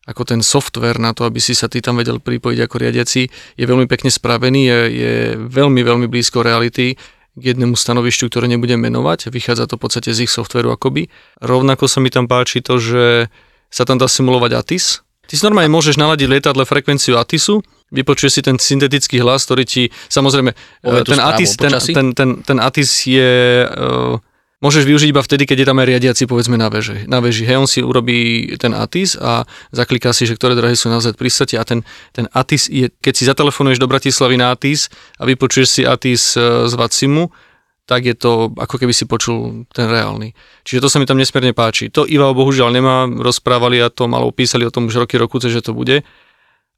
ako 0.08 0.22
ten 0.24 0.40
software 0.40 0.96
na 0.96 1.12
to, 1.12 1.28
aby 1.28 1.38
si 1.38 1.52
sa 1.52 1.68
ty 1.68 1.84
tam 1.84 2.00
vedel 2.00 2.18
pripojiť 2.24 2.58
ako 2.64 2.74
riadiaci, 2.80 3.22
je 3.58 3.64
veľmi 3.68 3.84
pekne 3.84 4.08
spravený, 4.08 4.60
je, 4.64 4.78
je 4.90 5.14
veľmi, 5.44 5.84
veľmi 5.84 6.06
blízko 6.08 6.40
reality 6.40 6.96
k 7.32 7.42
jednému 7.54 7.72
stanovišťu, 7.72 8.28
ktoré 8.28 8.46
nebudem 8.48 8.76
menovať. 8.76 9.32
Vychádza 9.32 9.64
to 9.64 9.80
v 9.80 9.82
podstate 9.88 10.12
z 10.12 10.28
ich 10.28 10.32
softveru 10.32 10.68
akoby. 10.72 11.08
Rovnako 11.40 11.88
sa 11.88 12.04
mi 12.04 12.12
tam 12.12 12.28
páči 12.28 12.60
to, 12.60 12.76
že 12.76 13.32
sa 13.72 13.88
tam 13.88 13.96
dá 13.96 14.04
simulovať 14.04 14.52
ATIS. 14.52 15.00
Ty 15.24 15.32
si 15.38 15.42
normálne 15.48 15.72
môžeš 15.72 15.96
naladiť 15.96 16.28
lietadle 16.28 16.68
frekvenciu 16.68 17.16
ATISu, 17.16 17.64
vypočuješ 17.88 18.32
si 18.36 18.42
ten 18.44 18.60
syntetický 18.60 19.22
hlas, 19.24 19.48
ktorý 19.48 19.64
ti, 19.64 19.82
samozrejme, 20.12 20.52
Povie 20.52 21.04
ten 21.08 21.16
správu 21.16 21.30
ATIS, 21.32 21.50
ten, 21.56 21.72
ten, 21.72 22.06
ten, 22.12 22.30
ten 22.44 22.58
ATIS 22.60 22.90
je... 23.08 23.32
Uh, 23.64 24.20
môžeš 24.62 24.86
využiť 24.86 25.08
iba 25.10 25.20
vtedy, 25.20 25.42
keď 25.44 25.56
je 25.58 25.68
tam 25.68 25.82
aj 25.82 25.86
riadiaci, 25.90 26.24
povedzme, 26.30 26.54
na 26.54 26.70
veži. 26.70 27.04
Na 27.10 27.18
veži. 27.18 27.42
Hej, 27.42 27.58
on 27.58 27.68
si 27.68 27.82
urobí 27.82 28.46
ten 28.56 28.70
ATIS 28.70 29.18
a 29.18 29.42
zakliká 29.74 30.14
si, 30.14 30.24
že 30.24 30.38
ktoré 30.38 30.54
drahy 30.54 30.78
sú 30.78 30.86
naozaj 30.86 31.18
pristate 31.18 31.58
a 31.58 31.66
ten, 31.66 31.82
ten 32.14 32.30
ATIS 32.30 32.70
je, 32.70 32.86
keď 33.02 33.14
si 33.18 33.26
zatelefonuješ 33.26 33.82
do 33.82 33.90
Bratislavy 33.90 34.38
na 34.38 34.54
ATIS 34.54 34.86
a 35.18 35.26
vypočuješ 35.26 35.68
si 35.68 35.82
ATIS 35.82 36.38
e, 36.38 36.70
z 36.70 36.74
Vacimu, 36.78 37.34
tak 37.82 38.06
je 38.06 38.14
to 38.14 38.54
ako 38.54 38.78
keby 38.78 38.94
si 38.94 39.10
počul 39.10 39.66
ten 39.74 39.90
reálny. 39.90 40.38
Čiže 40.62 40.86
to 40.86 40.88
sa 40.88 41.02
mi 41.02 41.10
tam 41.10 41.18
nesmierne 41.18 41.50
páči. 41.50 41.90
To 41.90 42.06
Iva 42.06 42.30
bohužiaľ 42.30 42.70
nemá, 42.70 43.10
rozprávali 43.10 43.82
a 43.82 43.90
to 43.90 44.06
malo 44.06 44.30
písali 44.30 44.62
o 44.62 44.70
tom 44.70 44.86
už 44.86 45.02
roky 45.02 45.18
rokuce, 45.18 45.50
že 45.50 45.66
to 45.66 45.74
bude. 45.74 46.06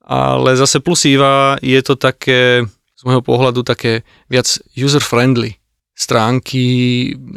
Ale 0.00 0.50
zase 0.56 0.80
plus 0.80 1.04
Iva 1.04 1.60
je 1.60 1.80
to 1.84 2.00
také, 2.00 2.64
z 2.96 3.02
môjho 3.04 3.20
pohľadu, 3.20 3.60
také 3.60 4.08
viac 4.32 4.48
user-friendly 4.72 5.63
stránky 5.94 6.66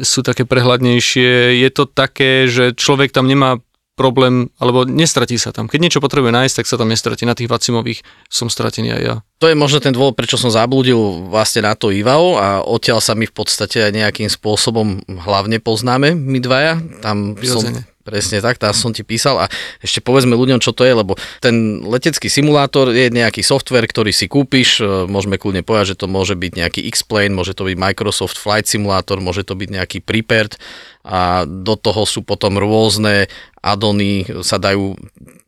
sú 0.02 0.26
také 0.26 0.42
prehľadnejšie, 0.42 1.62
je 1.62 1.70
to 1.70 1.86
také, 1.86 2.50
že 2.50 2.74
človek 2.74 3.14
tam 3.14 3.30
nemá 3.30 3.62
problém, 3.98 4.46
alebo 4.62 4.86
nestratí 4.86 5.34
sa 5.34 5.50
tam. 5.50 5.66
Keď 5.66 5.78
niečo 5.82 5.98
potrebuje 5.98 6.30
nájsť, 6.30 6.62
tak 6.62 6.70
sa 6.70 6.78
tam 6.78 6.86
nestratí. 6.86 7.26
Na 7.26 7.34
tých 7.34 7.50
vacimových 7.50 8.06
som 8.30 8.46
stratený 8.46 8.94
aj 8.94 9.02
ja. 9.02 9.16
To 9.42 9.50
je 9.50 9.58
možno 9.58 9.82
ten 9.82 9.90
dôvod, 9.90 10.14
prečo 10.14 10.38
som 10.38 10.54
zabludil 10.54 11.26
vlastne 11.26 11.66
na 11.66 11.74
to 11.74 11.90
IVAO 11.90 12.38
a 12.38 12.46
odtiaľ 12.62 13.02
sa 13.02 13.18
my 13.18 13.26
v 13.26 13.34
podstate 13.34 13.90
nejakým 13.90 14.30
spôsobom 14.30 15.02
hlavne 15.26 15.58
poznáme, 15.58 16.14
my 16.14 16.38
dvaja. 16.38 16.78
Tam 17.02 17.34
som, 17.42 17.42
Prirodzene. 17.42 17.82
Presne 18.08 18.40
tak, 18.40 18.56
tam 18.56 18.72
som 18.72 18.96
ti 18.96 19.04
písal 19.04 19.44
a 19.44 19.46
ešte 19.84 20.00
povedzme 20.00 20.32
ľuďom, 20.32 20.64
čo 20.64 20.72
to 20.72 20.88
je, 20.88 20.96
lebo 20.96 21.20
ten 21.44 21.84
letecký 21.84 22.32
simulátor 22.32 22.88
je 22.88 23.12
nejaký 23.12 23.44
software, 23.44 23.84
ktorý 23.84 24.16
si 24.16 24.24
kúpiš, 24.24 24.80
e, 24.80 25.04
môžeme 25.04 25.36
kľudne 25.36 25.60
povedať, 25.60 25.92
že 25.92 26.00
to 26.00 26.08
môže 26.08 26.32
byť 26.32 26.52
nejaký 26.56 26.80
X-Plane, 26.88 27.36
môže 27.36 27.52
to 27.52 27.68
byť 27.68 27.76
Microsoft 27.76 28.40
Flight 28.40 28.64
Simulator, 28.64 29.20
môže 29.20 29.44
to 29.44 29.52
byť 29.52 29.68
nejaký 29.68 29.98
Prepared 30.00 30.56
a 31.04 31.44
do 31.44 31.76
toho 31.76 32.08
sú 32.08 32.24
potom 32.24 32.56
rôzne 32.56 33.28
addony, 33.60 34.24
sa 34.40 34.56
dajú 34.56 34.96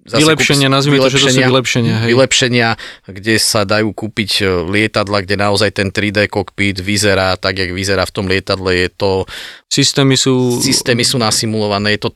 zase 0.08 0.24
Vylepšenia, 0.24 0.66
kúp- 0.66 0.74
nazvime 0.74 0.98
to, 0.98 1.12
že 1.12 1.20
to 1.20 1.28
sú 1.30 1.40
vylepšenia, 1.44 1.94
hej. 2.02 2.08
vylepšenia, 2.10 2.68
kde 3.06 3.34
sa 3.38 3.62
dajú 3.68 3.94
kúpiť 3.94 4.30
e, 4.40 4.44
lietadla, 4.66 5.22
kde 5.22 5.36
naozaj 5.38 5.70
ten 5.76 5.88
3D 5.92 6.26
kokpit 6.26 6.80
vyzerá 6.82 7.36
tak, 7.36 7.60
jak 7.60 7.70
vyzerá 7.70 8.02
v 8.08 8.14
tom 8.14 8.26
lietadle. 8.26 8.72
Je 8.72 8.88
to, 8.90 9.28
Systémy 9.70 10.18
sú... 10.18 10.58
systémy 10.58 11.06
sú 11.06 11.20
nasimulované, 11.22 11.94
je 11.94 12.08
to 12.08 12.10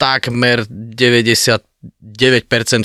takmer 0.00 0.64
99% 0.64 1.60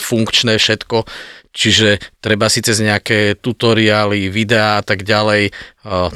funkčné 0.03 0.59
všetko, 0.59 1.07
čiže 1.55 2.03
treba 2.19 2.51
si 2.51 2.59
cez 2.59 2.83
nejaké 2.83 3.39
tutoriály, 3.39 4.27
videá 4.27 4.83
a 4.83 4.83
tak 4.83 5.07
ďalej 5.07 5.47
e, 5.47 5.51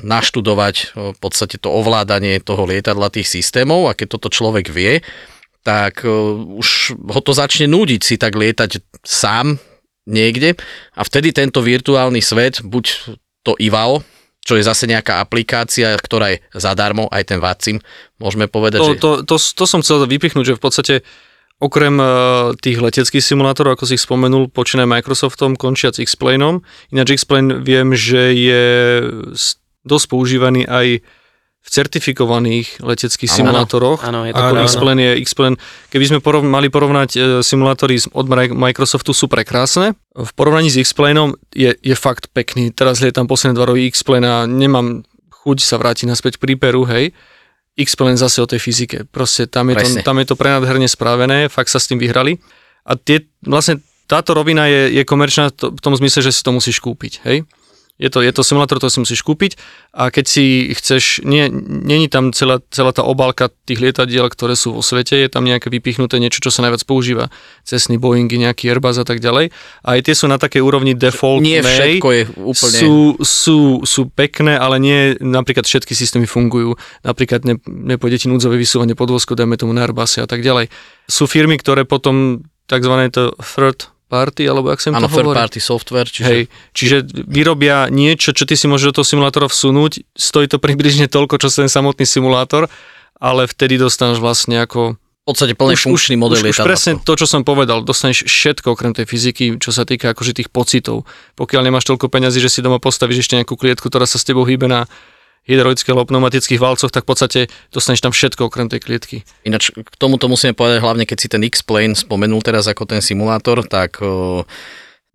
naštudovať 0.04 0.76
e, 0.76 0.86
v 1.16 1.18
podstate 1.24 1.56
to 1.56 1.72
ovládanie 1.72 2.44
toho 2.44 2.68
lietadla, 2.68 3.08
tých 3.08 3.32
systémov. 3.32 3.88
A 3.88 3.96
keď 3.96 4.20
toto 4.20 4.28
človek 4.28 4.68
vie, 4.68 5.00
tak 5.64 6.04
e, 6.04 6.12
už 6.60 7.00
ho 7.00 7.22
to 7.24 7.32
začne 7.32 7.72
núdiť 7.72 8.02
si 8.04 8.20
tak 8.20 8.36
lietať 8.36 8.84
sám 9.08 9.56
niekde. 10.04 10.60
A 11.00 11.02
vtedy 11.08 11.32
tento 11.32 11.64
virtuálny 11.64 12.20
svet, 12.20 12.60
buď 12.60 13.16
to 13.48 13.56
IVAO, 13.56 14.04
čo 14.44 14.58
je 14.58 14.64
zase 14.64 14.90
nejaká 14.90 15.20
aplikácia, 15.22 15.94
ktorá 16.00 16.34
je 16.34 16.42
zadarmo, 16.56 17.12
aj 17.12 17.24
ten 17.36 17.40
Vacim, 17.40 17.78
môžeme 18.18 18.50
povedať, 18.50 18.80
To, 18.82 18.90
že... 18.96 19.00
to, 19.00 19.12
to, 19.24 19.36
to 19.38 19.66
som 19.68 19.84
chcel 19.84 20.04
vypichnúť, 20.08 20.56
že 20.56 20.58
v 20.58 20.64
podstate 20.64 20.96
okrem 21.60 22.00
eh, 22.00 22.08
tých 22.58 22.80
leteckých 22.80 23.24
simulátorov, 23.24 23.76
ako 23.76 23.86
si 23.86 24.00
ich 24.00 24.04
spomenul, 24.04 24.48
počínaj 24.50 24.88
Microsoftom, 24.88 25.60
končiac 25.60 26.00
X-Planeom. 26.00 26.64
Ináč 26.96 27.20
X-Plane 27.20 27.60
viem, 27.62 27.92
že 27.94 28.32
je 28.34 28.64
dosť 29.84 30.06
používaný 30.08 30.64
aj 30.66 31.04
v 31.70 31.78
certifikovaných 31.78 32.82
leteckých 32.82 33.30
Áno, 33.30 33.38
simulátoroch. 33.38 34.02
áno, 34.02 34.26
je 34.26 34.34
to 34.34 34.42
ako. 34.42 34.66
X-Plane 34.66 35.02
je 35.06 35.14
X-Plane. 35.22 35.56
Keby 35.94 36.06
sme 36.10 36.18
porov, 36.18 36.42
mali 36.42 36.74
porovnať 36.74 37.10
e, 37.14 37.18
simulátory 37.46 38.02
od 38.10 38.26
Microsoftu, 38.58 39.14
sú 39.14 39.30
prekrásne. 39.30 39.94
V 40.18 40.32
porovnaní 40.34 40.74
s 40.74 40.82
X-Planeom 40.82 41.38
je, 41.54 41.78
je 41.78 41.94
fakt 41.94 42.34
pekný. 42.34 42.74
Teraz 42.74 43.06
lietam 43.06 43.30
posledné 43.30 43.54
dva 43.54 43.70
roky 43.70 43.86
X-Plane 43.94 44.26
a 44.26 44.38
nemám 44.50 45.06
chuť 45.30 45.62
sa 45.62 45.78
vrátiť 45.78 46.10
naspäť 46.10 46.42
pri 46.42 46.58
Peru, 46.58 46.90
hej. 46.90 47.14
X-Plane 47.78 48.18
zase 48.18 48.42
o 48.42 48.50
tej 48.50 48.58
fyzike. 48.58 49.06
Proste 49.06 49.46
tam 49.46 49.70
je, 49.70 49.78
to, 49.78 50.02
tam 50.02 50.18
je 50.18 50.26
to 50.26 50.34
prenádherne 50.34 50.90
spravené, 50.90 51.54
fakt 51.54 51.70
sa 51.70 51.78
s 51.78 51.86
tým 51.86 52.02
vyhrali. 52.02 52.42
A 52.82 52.98
tie, 52.98 53.30
vlastne 53.46 53.86
táto 54.10 54.34
rovina 54.34 54.66
je, 54.66 54.98
je 54.98 55.04
komerčná 55.06 55.54
v 55.54 55.78
tom 55.80 55.94
zmysle, 55.94 56.26
že 56.26 56.34
si 56.34 56.42
to 56.42 56.50
musíš 56.50 56.82
kúpiť, 56.82 57.22
hej. 57.30 57.46
Je 58.00 58.08
to, 58.08 58.24
je 58.24 58.32
to 58.32 58.48
simulátor, 58.48 58.80
to 58.80 58.88
si 58.88 59.04
musíš 59.04 59.28
kúpiť 59.28 59.60
a 59.92 60.08
keď 60.08 60.26
si 60.26 60.72
chceš, 60.72 61.20
nie, 61.28 61.52
není 61.68 62.08
tam 62.08 62.32
celá, 62.32 62.64
celá 62.72 62.96
tá 62.96 63.04
obálka 63.04 63.52
tých 63.68 63.84
lietadiel, 63.84 64.32
ktoré 64.32 64.56
sú 64.56 64.80
vo 64.80 64.80
svete, 64.80 65.20
je 65.20 65.28
tam 65.28 65.44
nejaké 65.44 65.68
vypichnuté 65.68 66.16
niečo, 66.16 66.40
čo 66.40 66.48
sa 66.48 66.64
najviac 66.64 66.88
používa. 66.88 67.28
Cessny, 67.68 68.00
Boeingy, 68.00 68.40
nejaký 68.40 68.72
Airbus 68.72 68.96
a 68.96 69.04
tak 69.04 69.20
ďalej. 69.20 69.52
A 69.84 70.00
aj 70.00 70.08
tie 70.08 70.16
sú 70.16 70.32
na 70.32 70.40
takej 70.40 70.64
úrovni 70.64 70.96
default 70.96 71.44
Nie 71.44 71.60
všetko 71.60 72.08
je 72.08 72.24
úplne... 72.40 72.78
sú, 72.80 72.96
sú, 73.20 73.58
sú 73.84 74.02
pekné, 74.08 74.56
ale 74.56 74.80
nie 74.80 75.00
napríklad 75.20 75.68
všetky 75.68 75.92
systémy 75.92 76.24
fungujú. 76.24 76.80
Napríklad 77.04 77.44
ne, 77.44 77.60
nepôjde 77.68 78.24
ti 78.24 78.28
núdzové 78.32 78.56
vysúvanie 78.56 78.96
podvozku, 78.96 79.36
dajme 79.36 79.60
tomu 79.60 79.76
na 79.76 79.84
Airbuse 79.84 80.24
a 80.24 80.28
tak 80.30 80.40
ďalej. 80.40 80.72
Sú 81.12 81.28
firmy, 81.28 81.60
ktoré 81.60 81.84
potom 81.84 82.48
tzv. 82.72 82.94
to 83.12 83.36
third 83.44 83.99
party, 84.10 84.50
alebo 84.50 84.74
ak 84.74 84.82
sa 84.82 84.90
im 84.90 84.98
Áno, 84.98 85.06
to 85.06 85.22
hovorí. 85.22 85.38
party 85.38 85.62
software, 85.62 86.10
čiže 86.10 86.26
Hej, 86.26 86.42
čiže 86.74 86.98
vyrobia 87.30 87.86
niečo, 87.94 88.34
čo 88.34 88.50
ty 88.50 88.58
si 88.58 88.66
môžeš 88.66 88.90
do 88.90 88.96
toho 89.00 89.06
simulátora 89.06 89.46
vsunúť, 89.46 90.02
stojí 90.18 90.50
to 90.50 90.58
približne 90.58 91.06
toľko, 91.06 91.38
čo 91.38 91.54
ten 91.54 91.70
samotný 91.70 92.10
simulátor, 92.10 92.66
ale 93.22 93.46
vtedy 93.46 93.78
dostaneš 93.78 94.18
vlastne 94.18 94.66
ako... 94.66 94.98
v 94.98 95.28
podstate 95.30 95.54
plne 95.54 95.78
funkčný 95.78 96.18
model 96.18 96.42
už, 96.42 96.58
už 96.58 96.66
presne 96.66 96.98
to, 96.98 97.14
čo 97.14 97.30
som 97.30 97.46
povedal, 97.46 97.86
dostaneš 97.86 98.26
všetko 98.26 98.74
okrem 98.74 98.98
tej 98.98 99.06
fyziky, 99.06 99.62
čo 99.62 99.70
sa 99.70 99.86
týka 99.86 100.18
akože 100.18 100.34
tých 100.42 100.50
pocitov. 100.50 101.06
Pokiaľ 101.38 101.70
nemáš 101.70 101.86
toľko 101.86 102.10
peňazí, 102.10 102.42
že 102.42 102.50
si 102.50 102.66
doma 102.66 102.82
postavíš 102.82 103.30
ešte 103.30 103.38
nejakú 103.38 103.54
klietku, 103.54 103.94
ktorá 103.94 104.10
sa 104.10 104.18
s 104.18 104.26
tebou 104.26 104.42
hýbe 104.42 104.66
na 104.66 104.90
hydraulických 105.50 105.90
alebo 105.90 106.14
pneumatických 106.14 106.62
valcoch, 106.62 106.94
tak 106.94 107.04
v 107.04 107.10
podstate 107.10 107.40
dostaneš 107.74 108.06
tam 108.06 108.14
všetko 108.14 108.54
okrem 108.54 108.70
tej 108.70 108.86
klietky. 108.86 109.18
Ináč 109.42 109.74
k 109.74 109.96
tomuto 109.98 110.30
musíme 110.30 110.54
povedať 110.54 110.86
hlavne, 110.86 111.10
keď 111.10 111.18
si 111.18 111.28
ten 111.28 111.42
X-Plane 111.42 111.98
spomenul 111.98 112.46
teraz 112.46 112.70
ako 112.70 112.86
ten 112.86 113.02
simulátor, 113.02 113.66
tak 113.66 113.98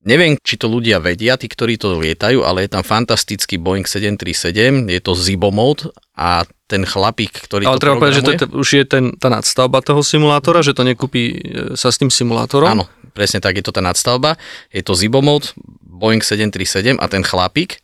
neviem, 0.04 0.36
či 0.38 0.60
to 0.60 0.68
ľudia 0.68 1.00
vedia, 1.00 1.34
tí, 1.40 1.48
ktorí 1.48 1.80
to 1.80 1.96
lietajú, 1.96 2.44
ale 2.44 2.68
je 2.68 2.70
tam 2.76 2.84
fantastický 2.84 3.56
Boeing 3.56 3.88
737, 3.88 4.90
je 4.92 5.00
to 5.00 5.12
Zibo 5.16 5.48
mode 5.48 5.88
a 6.14 6.44
ten 6.68 6.84
chlapík, 6.84 7.48
ktorý 7.48 7.68
Ale 7.68 7.76
to 7.80 7.84
treba 7.84 8.00
povedať, 8.00 8.16
že 8.20 8.24
to 8.24 8.32
je, 8.32 8.38
už 8.56 8.68
je 8.68 8.84
ten, 8.84 9.04
tá 9.16 9.28
nadstavba 9.32 9.80
toho 9.80 10.04
simulátora, 10.04 10.64
že 10.64 10.76
to 10.76 10.84
nekúpi 10.84 11.22
e, 11.22 11.34
sa 11.76 11.92
s 11.92 12.00
tým 12.00 12.08
simulátorom. 12.08 12.68
Áno, 12.68 12.84
presne 13.16 13.40
tak, 13.40 13.56
je 13.60 13.64
to 13.64 13.72
tá 13.72 13.84
nadstavba, 13.84 14.36
je 14.72 14.84
to 14.84 14.96
Zibo 14.96 15.24
mode, 15.24 15.52
Boeing 15.84 16.20
737 16.20 17.00
a 17.00 17.06
ten 17.08 17.24
chlapík 17.24 17.80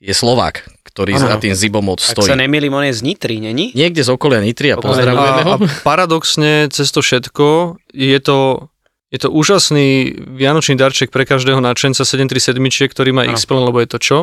je 0.00 0.14
Slovák, 0.16 0.64
ktorý 0.90 1.14
Áno. 1.14 1.24
za 1.24 1.36
tým 1.36 1.52
Zibo 1.52 1.78
mode 1.78 2.00
Ak 2.00 2.12
stojí. 2.12 2.26
sa 2.26 2.34
nemýlim, 2.34 2.70
on 2.70 2.84
je 2.84 2.92
z 2.92 3.02
Nitry, 3.02 3.38
není? 3.38 3.70
Niekde 3.72 4.00
z 4.00 4.10
okolia 4.10 4.38
Nitry 4.38 4.70
a 4.70 4.76
pozdravujeme 4.76 5.42
ho. 5.42 5.52
A, 5.52 5.56
a 5.56 5.66
paradoxne 5.80 6.66
cez 6.68 6.88
to 6.88 6.98
všetko 6.98 7.46
je 7.90 8.18
to 8.18 8.66
Je 9.10 9.18
to 9.18 9.26
úžasný 9.28 10.06
vianočný 10.30 10.74
darček 10.74 11.10
pre 11.10 11.24
každého 11.24 11.58
nadšenca 11.58 11.98
737, 11.98 12.54
ktorý 12.86 13.10
má. 13.10 13.26
X-Plan, 13.28 13.58
lebo 13.60 13.78
je 13.78 13.88
to 13.88 13.98
čo? 13.98 14.18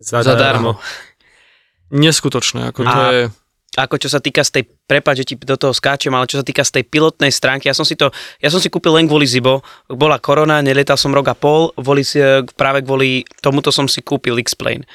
Zadarmo. 0.00 0.80
Neskutočné, 1.90 2.66
ako 2.66 2.80
to 2.82 2.88
A- 2.90 3.12
je... 3.12 3.22
ako 3.76 3.94
čo 3.98 4.08
sa 4.08 4.18
týka 4.18 4.40
z 4.40 4.50
tej, 4.50 4.64
prepáč, 4.82 5.20
že 5.20 5.28
ti 5.28 5.34
do 5.36 5.54
toho 5.54 5.70
skáčem, 5.70 6.08
ale 6.08 6.24
čo 6.24 6.40
sa 6.40 6.46
týka 6.46 6.62
z 6.62 6.72
tej 6.72 6.84
pilotnej 6.84 7.28
stránky, 7.28 7.68
ja 7.68 7.74
som 7.74 7.84
si 7.84 7.94
to, 7.94 8.08
ja 8.38 8.48
som 8.48 8.58
si 8.58 8.66
kúpil 8.66 8.94
len 8.94 9.04
kvôli 9.04 9.24
Zibo, 9.24 9.60
bola 9.86 10.16
korona, 10.16 10.58
nelietal 10.58 10.96
som 10.96 11.12
rok 11.12 11.28
a 11.28 11.36
pol, 11.36 11.68
kvôli, 11.74 12.00
si- 12.00 12.22
práve 12.54 12.80
kvôli 12.80 13.28
tomuto 13.38 13.68
som 13.68 13.84
si 13.84 14.00
kúpil 14.00 14.40
X-Plane. 14.40 14.88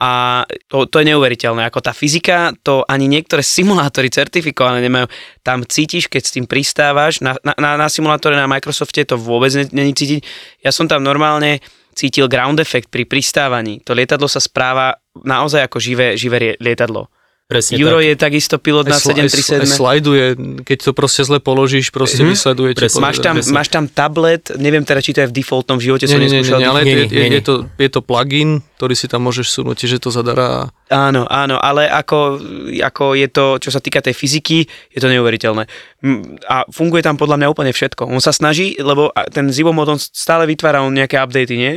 A 0.00 0.42
to, 0.72 0.88
to 0.88 1.04
je 1.04 1.12
neuveriteľné, 1.12 1.68
ako 1.68 1.84
tá 1.84 1.92
fyzika, 1.92 2.56
to 2.64 2.80
ani 2.88 3.04
niektoré 3.04 3.44
simulátory 3.56 4.08
certifikované 4.08 4.80
nemajú. 4.80 5.06
Tam 5.44 5.60
cítiš, 5.60 6.08
keď 6.08 6.22
s 6.24 6.34
tým 6.34 6.48
pristávaš, 6.48 7.20
na, 7.20 7.36
na, 7.44 7.76
na, 7.76 7.86
simulátore 7.92 8.34
na 8.34 8.48
Microsofte 8.48 9.04
to 9.04 9.20
vôbec 9.20 9.52
ne- 9.52 9.70
není 9.76 9.92
cítiť. 9.92 10.24
Ja 10.64 10.72
som 10.72 10.88
tam 10.88 11.04
normálne 11.04 11.60
cítil 11.92 12.32
ground 12.32 12.56
effect 12.64 12.88
pri 12.88 13.04
pristávaní. 13.04 13.84
To 13.84 13.92
lietadlo 13.92 14.24
sa 14.24 14.40
správa 14.40 14.96
naozaj 15.20 15.68
ako 15.68 15.76
živé, 15.76 16.16
živé 16.16 16.56
lietadlo. 16.56 17.12
Presne 17.50 17.74
Juro 17.74 17.98
tak. 17.98 18.06
je 18.06 18.14
takisto 18.14 18.56
pilot 18.56 18.86
na 18.86 18.94
Aj, 18.94 19.02
sl- 19.02 19.10
aj, 19.10 19.26
sl- 19.26 19.58
aj 19.58 19.66
737. 19.66 19.74
slajduje, 19.74 20.24
keď 20.62 20.78
to 20.80 20.90
proste 20.94 21.22
zle 21.22 21.38
položíš, 21.38 21.90
proste 21.90 22.22
Mhm. 22.22 22.30
vysleduje 22.30 22.70
Presne. 22.72 23.02
Máš 23.02 23.18
tam, 23.18 23.34
presne. 23.34 23.50
máš 23.52 23.68
tam 23.68 23.84
tablet, 23.84 24.54
neviem 24.54 24.80
teda, 24.80 25.00
či 25.00 25.10
to 25.10 25.20
je 25.20 25.28
v 25.28 25.34
defaultnom, 25.34 25.74
v 25.74 25.84
živote 25.84 26.06
Nie, 26.06 26.12
som 26.12 26.16
nie, 26.16 26.30
nie, 26.30 26.38
neskúšal. 26.38 26.56
nie, 26.56 26.68
ale 26.68 26.80
Nie, 26.80 26.86
je, 26.86 26.94
nie, 26.94 27.06
je, 27.10 27.18
nie. 27.20 27.34
je, 27.34 27.42
to, 27.42 27.54
je 27.76 27.88
to 27.88 28.00
plugin, 28.00 28.50
ktorý 28.76 28.94
si 28.94 29.06
tam 29.06 29.20
môžeš 29.20 29.46
sunúť, 29.50 29.76
čiže 29.76 29.98
to 29.98 30.08
zadará. 30.08 30.70
Áno, 30.86 31.26
áno, 31.26 31.58
ale 31.58 31.84
ako, 31.84 32.38
ako 32.80 33.04
je 33.12 33.26
to, 33.26 33.58
čo 33.58 33.68
sa 33.68 33.82
týka 33.82 33.98
tej 33.98 34.14
fyziky, 34.14 34.62
je 34.88 34.98
to 34.98 35.10
neuveriteľné. 35.10 35.66
A 36.46 36.62
funguje 36.68 37.02
tam 37.02 37.18
podľa 37.18 37.34
mňa 37.36 37.48
úplne 37.48 37.70
všetko. 37.70 38.06
On 38.06 38.18
sa 38.18 38.30
snaží, 38.30 38.78
lebo 38.78 39.10
ten 39.28 39.50
Zibomod, 39.50 39.90
on 39.90 39.98
stále 39.98 40.46
vytvára 40.46 40.80
on 40.80 40.94
nejaké 40.94 41.18
updaty, 41.18 41.54
nie? 41.56 41.74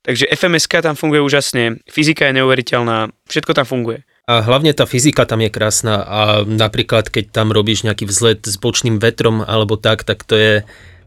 Takže 0.00 0.28
FMSK 0.28 0.80
tam 0.80 0.94
funguje 0.94 1.20
úžasne, 1.20 1.84
fyzika 1.86 2.24
je 2.24 2.36
neuveriteľná, 2.36 3.08
všetko 3.24 3.52
tam 3.52 3.64
funguje. 3.64 4.00
A 4.24 4.40
hlavne 4.40 4.72
tá 4.72 4.88
fyzika 4.88 5.28
tam 5.28 5.44
je 5.44 5.52
krásna 5.52 6.00
a 6.00 6.20
napríklad 6.48 7.12
keď 7.12 7.28
tam 7.28 7.52
robíš 7.52 7.84
nejaký 7.84 8.08
vzlet 8.08 8.40
s 8.48 8.56
bočným 8.56 8.96
vetrom 8.96 9.44
alebo 9.44 9.76
tak, 9.76 10.00
tak 10.08 10.24
to 10.24 10.32
je 10.32 10.52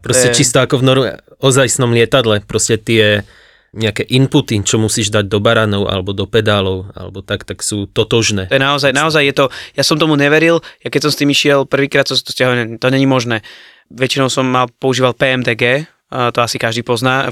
proste 0.06 0.30
je- 0.30 0.36
čisto 0.38 0.62
ako 0.62 0.78
v 0.78 0.84
nor- 0.86 1.18
ozajstnom 1.42 1.90
lietadle. 1.90 2.46
Proste 2.46 2.78
tie 2.78 3.26
nejaké 3.74 4.06
inputy, 4.06 4.62
čo 4.64 4.80
musíš 4.80 5.12
dať 5.12 5.28
do 5.28 5.42
baranov 5.44 5.90
alebo 5.90 6.16
do 6.16 6.24
pedálov 6.24 6.94
alebo 6.96 7.20
tak, 7.20 7.44
tak 7.44 7.60
sú 7.60 7.84
totožné. 7.90 8.48
To 8.48 8.56
je 8.56 8.64
naozaj, 8.64 8.90
naozaj 8.96 9.22
je 9.28 9.34
to, 9.34 9.44
ja 9.76 9.84
som 9.84 10.00
tomu 10.00 10.16
neveril, 10.16 10.64
ja 10.80 10.88
keď 10.88 11.08
som 11.08 11.12
s 11.12 11.20
tým 11.20 11.28
išiel 11.28 11.68
prvýkrát, 11.68 12.08
som 12.08 12.16
si 12.16 12.24
to 12.24 12.32
stiahol, 12.32 12.80
to 12.80 12.86
není 12.88 13.04
možné. 13.04 13.44
Väčšinou 13.92 14.32
som 14.32 14.48
mal, 14.48 14.72
používal 14.80 15.12
PMDG, 15.12 15.84
to 16.08 16.40
asi 16.40 16.56
každý 16.56 16.80
pozná, 16.80 17.28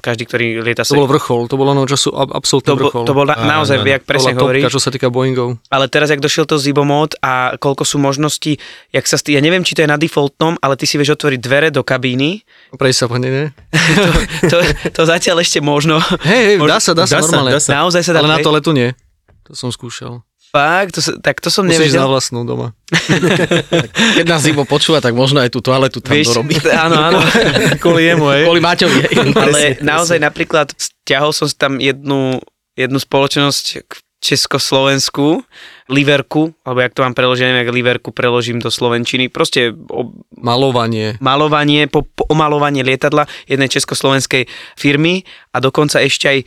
každý, 0.00 0.24
ktorý 0.24 0.46
lieta 0.60 0.80
To 0.80 0.96
bol 0.96 1.04
vrchol, 1.06 1.44
to 1.44 1.54
bolo 1.54 1.70
no 1.70 1.84
času 1.84 2.08
ab- 2.10 2.32
absolútny 2.32 2.66
to, 2.66 2.74
bol, 2.74 2.82
vrchol. 2.88 3.04
to 3.04 3.12
bol 3.12 3.24
na, 3.24 3.36
naozaj, 3.36 3.76
áno. 3.76 3.84
jak 3.86 4.00
To 4.00 4.08
presne 4.08 4.32
bola 4.32 4.40
topka, 4.48 4.68
čo 4.70 4.80
sa 4.80 4.88
týka 4.88 5.08
Boeingov. 5.08 5.60
Ale 5.68 5.86
teraz, 5.86 6.08
jak 6.08 6.18
došiel 6.18 6.44
to 6.44 6.56
Zibomod 6.56 7.20
a 7.20 7.52
koľko 7.54 7.84
sú 7.84 7.96
možností, 7.98 8.56
jak 8.88 9.04
sa 9.04 9.14
stý, 9.14 9.32
ja 9.32 9.40
neviem, 9.40 9.60
či 9.60 9.72
to 9.72 9.84
je 9.84 9.90
na 9.90 9.96
defaultnom, 9.96 10.56
ale 10.58 10.74
ty 10.74 10.84
si 10.84 10.96
vieš 10.96 11.14
otvoriť 11.14 11.36
dvere 11.38 11.68
do 11.68 11.80
kabíny. 11.80 12.40
Prej 12.72 12.94
sa, 12.94 13.04
pane, 13.06 13.28
ne? 13.28 13.44
To, 14.48 14.56
to 14.90 15.02
zatiaľ 15.04 15.40
ešte 15.40 15.60
možno. 15.60 16.00
Hej, 16.22 16.42
hej, 16.46 16.56
dá 16.58 16.78
sa, 16.78 16.92
dá 16.92 17.04
sa, 17.04 17.18
Dá 17.18 17.20
sa, 17.20 17.28
normálne. 17.30 17.52
dá 17.52 17.60
sa. 17.60 17.70
Naozaj 17.76 18.02
sa 18.02 18.12
dá 18.12 18.20
Ale 18.20 18.28
na 18.30 18.36
pre- 18.36 18.44
toaletu 18.44 18.72
nie. 18.72 18.96
To 19.44 19.52
som 19.52 19.68
skúšal. 19.68 20.24
Fakt, 20.54 20.94
to, 20.94 21.02
sa- 21.02 21.18
tak 21.18 21.42
to 21.42 21.50
som 21.50 21.66
Musíš 21.66 21.90
na 21.90 22.06
nevedel. 22.06 22.06
vlastnú 22.06 22.46
doma. 22.46 22.70
Keď 24.16 24.22
nás 24.24 24.38
Zibo 24.40 24.62
počúva, 24.62 25.02
tak 25.02 25.10
možno 25.12 25.42
aj 25.42 25.50
tú 25.50 25.58
toaletu 25.58 25.98
tam 25.98 26.14
Vieš, 26.14 26.30
dorobí. 26.30 26.54
áno, 26.86 26.94
áno. 26.94 27.18
Kvôli 27.82 28.06
jemu, 28.06 28.26
hej. 28.30 28.42
Kvôli 28.46 28.62
Maťovi. 28.62 28.98
hej. 29.02 29.14
Ale 29.34 29.34
Presne, 29.34 29.68
naozaj 29.82 30.18
napríklad 30.18 30.70
stiahol 30.72 31.30
som 31.30 31.44
si 31.44 31.58
tam 31.58 31.76
jednu, 31.76 32.38
jednu 32.72 32.98
spoločnosť 32.98 33.64
k 33.82 33.92
Československu, 34.24 35.42
Liverku, 35.86 36.54
alebo 36.62 36.80
jak 36.80 36.94
to 36.94 37.02
mám 37.02 37.12
preložené, 37.12 37.52
neviem, 37.52 37.74
Liverku 37.74 38.08
preložím 38.08 38.56
do 38.56 38.70
Slovenčiny, 38.70 39.28
proste 39.28 39.68
o, 39.68 40.16
Malovanie. 40.32 41.18
malovanie, 41.18 41.84
po, 41.86 42.06
po 42.06 42.24
omalovanie 42.26 42.80
lietadla 42.80 43.26
jednej 43.44 43.68
československej 43.68 44.48
firmy 44.74 45.26
a 45.50 45.60
dokonca 45.60 46.00
ešte 46.00 46.24
aj 46.26 46.38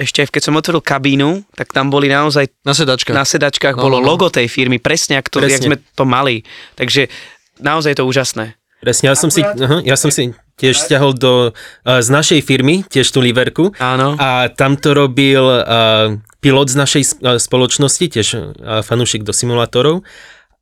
ešte 0.00 0.24
aj 0.24 0.28
keď 0.32 0.42
som 0.42 0.56
otvoril 0.56 0.80
kabínu, 0.80 1.44
tak 1.52 1.72
tam 1.76 1.92
boli 1.92 2.08
naozaj 2.08 2.48
Na 2.64 2.72
sedačkách. 2.72 3.12
na 3.12 3.26
sedačkách 3.28 3.76
No, 3.76 3.82
bolo 3.84 4.00
no, 4.00 4.04
no. 4.04 4.08
logo 4.08 4.32
tej 4.32 4.48
firmy, 4.48 4.80
presne 4.80 5.20
ako 5.20 5.28
to, 5.28 5.38
Presne. 5.44 5.52
jak 5.52 5.60
sme 5.68 5.76
to 5.92 6.04
mali. 6.08 6.46
Takže 6.80 7.12
naozaj 7.60 7.92
je 7.92 7.98
to 8.00 8.06
úžasné. 8.08 8.44
Presne, 8.82 9.12
ja 9.12 9.14
som, 9.14 9.30
si, 9.30 9.46
aha, 9.46 9.78
ja 9.86 9.94
som 9.94 10.10
si 10.10 10.34
tiež 10.58 10.74
stiahol 10.74 11.14
do, 11.14 11.54
uh, 11.54 12.02
z 12.02 12.08
našej 12.10 12.40
firmy, 12.42 12.82
tiež 12.82 13.06
tú 13.14 13.22
Liverku. 13.22 13.70
Áno. 13.78 14.18
A 14.18 14.50
tam 14.50 14.74
to 14.74 14.90
robil 14.96 15.38
uh, 15.44 16.18
pilot 16.42 16.66
z 16.72 16.76
našej 16.82 17.02
uh, 17.22 17.38
spoločnosti, 17.38 18.04
tiež 18.10 18.28
uh, 18.34 18.82
fanúšik 18.82 19.22
do 19.22 19.30
simulátorov. 19.30 20.02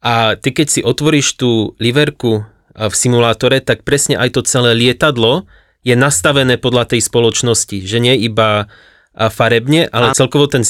A 0.05 0.37
ty 0.37 0.53
keď 0.53 0.67
si 0.69 0.81
otvoríš 0.85 1.41
tú 1.41 1.73
Liverku 1.81 2.45
uh, 2.45 2.45
v 2.77 2.95
simulátore, 2.95 3.65
tak 3.65 3.89
presne 3.89 4.21
aj 4.21 4.37
to 4.37 4.41
celé 4.45 4.77
lietadlo 4.77 5.49
je 5.81 5.97
nastavené 5.97 6.61
podľa 6.61 6.93
tej 6.93 7.01
spoločnosti, 7.01 7.89
že 7.89 7.99
nie 8.05 8.21
iba 8.21 8.69
farebne, 9.17 9.91
ale 9.91 10.13
A- 10.13 10.17
celkovo 10.17 10.47
ten, 10.47 10.63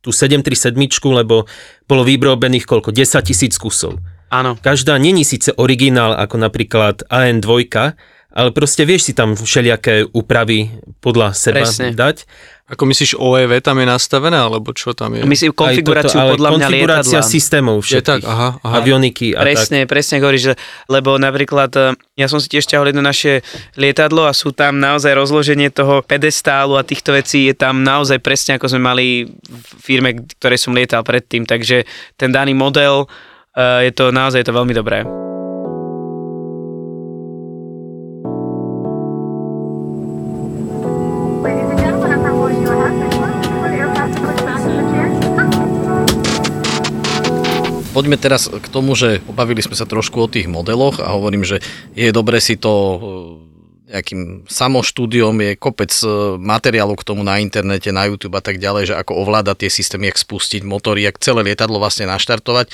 tú 0.00 0.10
737, 0.10 0.72
lebo 1.12 1.44
bolo 1.84 2.02
vyrobených 2.04 2.64
koľko? 2.64 2.90
10 2.92 3.20
tisíc 3.20 3.54
kusov. 3.60 4.00
Áno. 4.30 4.54
Každá 4.62 4.94
není 4.96 5.26
síce 5.26 5.50
originál 5.58 6.14
ako 6.14 6.38
napríklad 6.38 7.02
AN2, 7.10 7.50
ale 8.30 8.54
proste 8.54 8.86
vieš 8.86 9.10
si 9.10 9.12
tam 9.12 9.34
všelijaké 9.34 10.06
úpravy 10.10 10.70
podľa 11.02 11.34
seba 11.34 11.66
Presne. 11.66 11.90
dať. 11.92 12.24
Ako 12.70 12.86
myslíš, 12.86 13.18
OEV 13.18 13.58
tam 13.66 13.82
je 13.82 13.86
nastavené, 13.90 14.38
alebo 14.38 14.70
čo 14.70 14.94
tam 14.94 15.18
je? 15.18 15.26
Myslím 15.26 15.50
konfiguráciu 15.50 16.14
toto, 16.14 16.22
ale 16.22 16.30
podľa 16.38 16.50
mňa 16.54 16.66
konfigurácia 16.70 17.18
lietadla. 17.18 17.34
systémov 17.34 17.76
Je 17.82 17.98
tak, 17.98 18.22
všetkých. 18.22 18.30
aha, 18.30 18.48
aha. 18.62 18.74
Avioniky 18.78 19.28
a 19.34 19.42
tak. 19.42 19.46
Presne, 19.50 19.78
presne 19.90 20.14
ako 20.14 20.24
hovoríš, 20.30 20.44
že- 20.54 20.58
lebo 20.86 21.10
napríklad 21.18 21.70
e, 21.74 21.82
ja 22.14 22.30
som 22.30 22.38
si 22.38 22.46
tiež 22.46 22.70
ťahol 22.70 22.94
jedno 22.94 23.02
naše 23.02 23.42
lietadlo 23.74 24.22
a 24.22 24.30
sú 24.30 24.54
tam 24.54 24.78
naozaj 24.78 25.18
rozloženie 25.18 25.74
toho 25.74 26.06
pedestálu 26.06 26.78
a 26.78 26.86
týchto 26.86 27.10
vecí 27.10 27.50
je 27.50 27.58
tam 27.58 27.82
naozaj 27.82 28.22
presne 28.22 28.54
ako 28.54 28.70
sme 28.70 28.86
mali 28.86 29.06
v 29.42 29.66
firme, 29.82 30.14
ktoré 30.38 30.54
som 30.54 30.70
lietal 30.70 31.02
predtým, 31.02 31.50
takže 31.50 31.82
ten 32.14 32.30
daný 32.30 32.54
model 32.54 33.10
e, 33.50 33.90
je 33.90 33.92
to 33.98 34.14
naozaj 34.14 34.38
je 34.38 34.46
to 34.46 34.54
veľmi 34.54 34.78
dobré. 34.78 35.19
Poďme 48.00 48.16
teraz 48.16 48.48
k 48.48 48.66
tomu, 48.72 48.96
že 48.96 49.20
pobavili 49.20 49.60
sme 49.60 49.76
sa 49.76 49.84
trošku 49.84 50.24
o 50.24 50.24
tých 50.24 50.48
modeloch 50.48 51.04
a 51.04 51.12
hovorím, 51.12 51.44
že 51.44 51.60
je 51.92 52.08
dobre 52.16 52.40
si 52.40 52.56
to 52.56 52.72
e, 52.72 52.96
nejakým 53.92 54.48
samoštúdiom, 54.48 55.36
je 55.36 55.60
kopec 55.60 55.92
e, 56.00 56.40
materiálov 56.40 56.96
k 56.96 57.04
tomu 57.12 57.20
na 57.20 57.36
internete, 57.44 57.92
na 57.92 58.08
YouTube 58.08 58.40
a 58.40 58.40
tak 58.40 58.56
ďalej, 58.56 58.88
že 58.88 58.94
ako 58.96 59.20
ovládať 59.20 59.68
tie 59.68 59.84
systémy, 59.84 60.08
jak 60.08 60.16
spustiť 60.16 60.64
motory, 60.64 61.04
jak 61.04 61.20
celé 61.20 61.44
lietadlo 61.44 61.76
vlastne 61.76 62.08
naštartovať. 62.08 62.72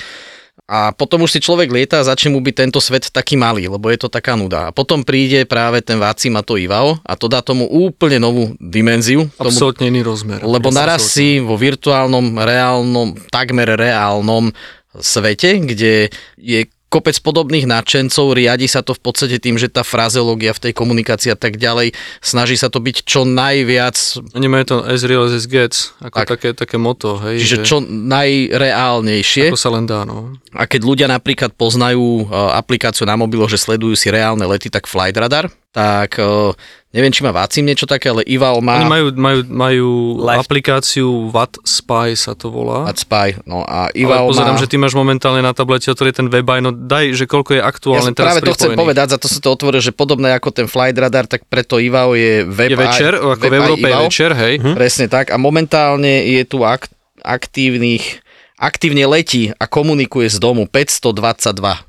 A 0.63 0.95
potom 0.95 1.27
už 1.27 1.35
si 1.35 1.43
človek 1.43 1.69
lieta 1.69 1.99
a 1.99 2.07
začne 2.07 2.31
mu 2.31 2.39
byť 2.39 2.55
tento 2.55 2.79
svet 2.79 3.11
taký 3.11 3.35
malý, 3.35 3.67
lebo 3.67 3.87
je 3.91 3.99
to 3.99 4.09
taká 4.09 4.39
nuda. 4.39 4.71
A 4.71 4.75
potom 4.75 5.03
príde 5.05 5.43
práve 5.43 5.83
ten 5.83 5.99
Vácim 5.99 6.35
a 6.35 6.41
to 6.41 6.55
Ivao 6.55 7.03
a 7.03 7.13
to 7.19 7.29
dá 7.29 7.43
tomu 7.43 7.67
úplne 7.67 8.17
novú 8.17 8.55
dimenziu. 8.57 9.27
Absolutne 9.39 9.91
iný 9.91 10.07
rozmer. 10.07 10.39
lebo 10.39 10.71
naraz 10.71 11.13
si 11.13 11.43
vo 11.43 11.59
virtuálnom, 11.59 12.39
reálnom, 12.39 13.15
takmer 13.27 13.75
reálnom 13.75 14.55
svete, 14.99 15.61
kde 15.61 16.09
je 16.37 16.59
kopec 16.87 17.19
podobných 17.19 17.67
nadšencov, 17.67 18.31
riadi 18.31 18.71
sa 18.71 18.79
to 18.79 18.95
v 18.95 19.01
podstate 19.03 19.43
tým, 19.43 19.59
že 19.59 19.67
tá 19.67 19.83
frazeológia 19.83 20.55
v 20.55 20.69
tej 20.69 20.73
komunikácii 20.73 21.35
a 21.35 21.39
tak 21.39 21.59
ďalej, 21.59 21.91
snaží 22.23 22.55
sa 22.55 22.71
to 22.71 22.79
byť 22.79 23.03
čo 23.03 23.27
najviac, 23.27 23.95
Oni 24.31 24.47
majú 24.47 24.63
to 24.63 24.75
as 24.87 25.03
real 25.03 25.27
as 25.27 25.35
it 25.35 25.51
gets, 25.51 25.91
ako 25.99 26.15
Tak. 26.23 26.27
také, 26.31 26.49
také 26.55 26.79
moto, 26.79 27.19
hej. 27.19 27.43
čiže 27.43 27.57
že 27.59 27.67
čo 27.67 27.77
najreálnejšie. 27.83 29.51
Ako 29.51 29.59
sa 29.59 29.71
len 29.75 29.83
dá, 29.83 30.07
no. 30.07 30.39
A 30.55 30.63
keď 30.63 30.81
ľudia 30.87 31.07
napríklad 31.11 31.51
poznajú 31.59 32.23
e, 32.23 32.33
aplikáciu 32.55 33.03
na 33.03 33.19
mobiloch, 33.19 33.51
že 33.51 33.59
sledujú 33.59 33.99
si 33.99 34.07
reálne 34.07 34.47
lety, 34.47 34.71
tak 34.71 34.87
Flight 34.87 35.19
Radar, 35.19 35.51
tak 35.75 36.15
e, 36.17 36.55
neviem, 36.97 37.13
či 37.13 37.21
má 37.21 37.29
Vácim 37.29 37.61
niečo 37.61 37.85
také, 37.85 38.09
ale 38.09 38.25
Ivao 38.25 38.57
má... 38.57 38.81
Oni 38.81 38.89
majú, 38.89 39.05
majú, 39.13 39.39
majú 39.45 39.87
Live- 40.17 40.41
aplikáciu 40.41 41.29
Watt 41.29 41.61
Spy 41.61 42.17
sa 42.17 42.33
to 42.33 42.49
volá. 42.49 42.89
Mať 42.89 43.05
Spy, 43.05 43.27
no 43.45 43.61
a 43.61 43.93
Ale 43.93 44.01
Ivao 44.01 44.33
pozerám, 44.33 44.57
má... 44.57 44.61
že 44.61 44.65
ty 44.65 44.81
máš 44.81 44.97
momentálne 44.97 45.45
na 45.45 45.53
tablete 45.53 45.93
otvorí 45.93 46.09
ten 46.09 46.25
web 46.25 46.41
aj, 46.49 46.59
no 46.65 46.73
daj, 46.73 47.13
že 47.13 47.29
koľko 47.29 47.53
je 47.53 47.61
Ja 47.61 47.69
aktuálne 47.69 48.09
som 48.09 48.17
teraz 48.17 48.41
práve 48.41 48.49
to 48.49 48.57
chcem 48.57 48.73
povedať, 48.73 49.07
za 49.13 49.17
to 49.21 49.29
sa 49.29 49.37
to 49.37 49.49
otvoril, 49.53 49.77
že 49.77 49.93
podobné 49.93 50.33
ako 50.33 50.49
ten 50.49 50.65
Flight 50.65 50.97
Radar, 50.97 51.29
tak 51.29 51.45
preto 51.45 51.77
Ivao 51.77 52.17
je 52.17 52.41
web 52.41 52.73
Je 52.73 52.77
večer, 52.81 53.13
aj, 53.13 53.37
ako 53.37 53.45
web 53.45 53.53
v 53.53 53.57
Európe 53.61 53.85
je 53.85 53.95
večer, 54.09 54.29
hej. 54.33 54.53
Hm? 54.57 54.73
Presne 54.73 55.05
tak. 55.05 55.29
A 55.29 55.37
momentálne 55.37 56.25
je 56.25 56.41
tu 56.49 56.65
ak- 56.65 56.89
aktívnych, 57.21 58.25
aktívne 58.57 59.05
letí 59.05 59.53
a 59.53 59.69
komunikuje 59.69 60.33
z 60.33 60.41
domu 60.41 60.65
522 60.65 61.85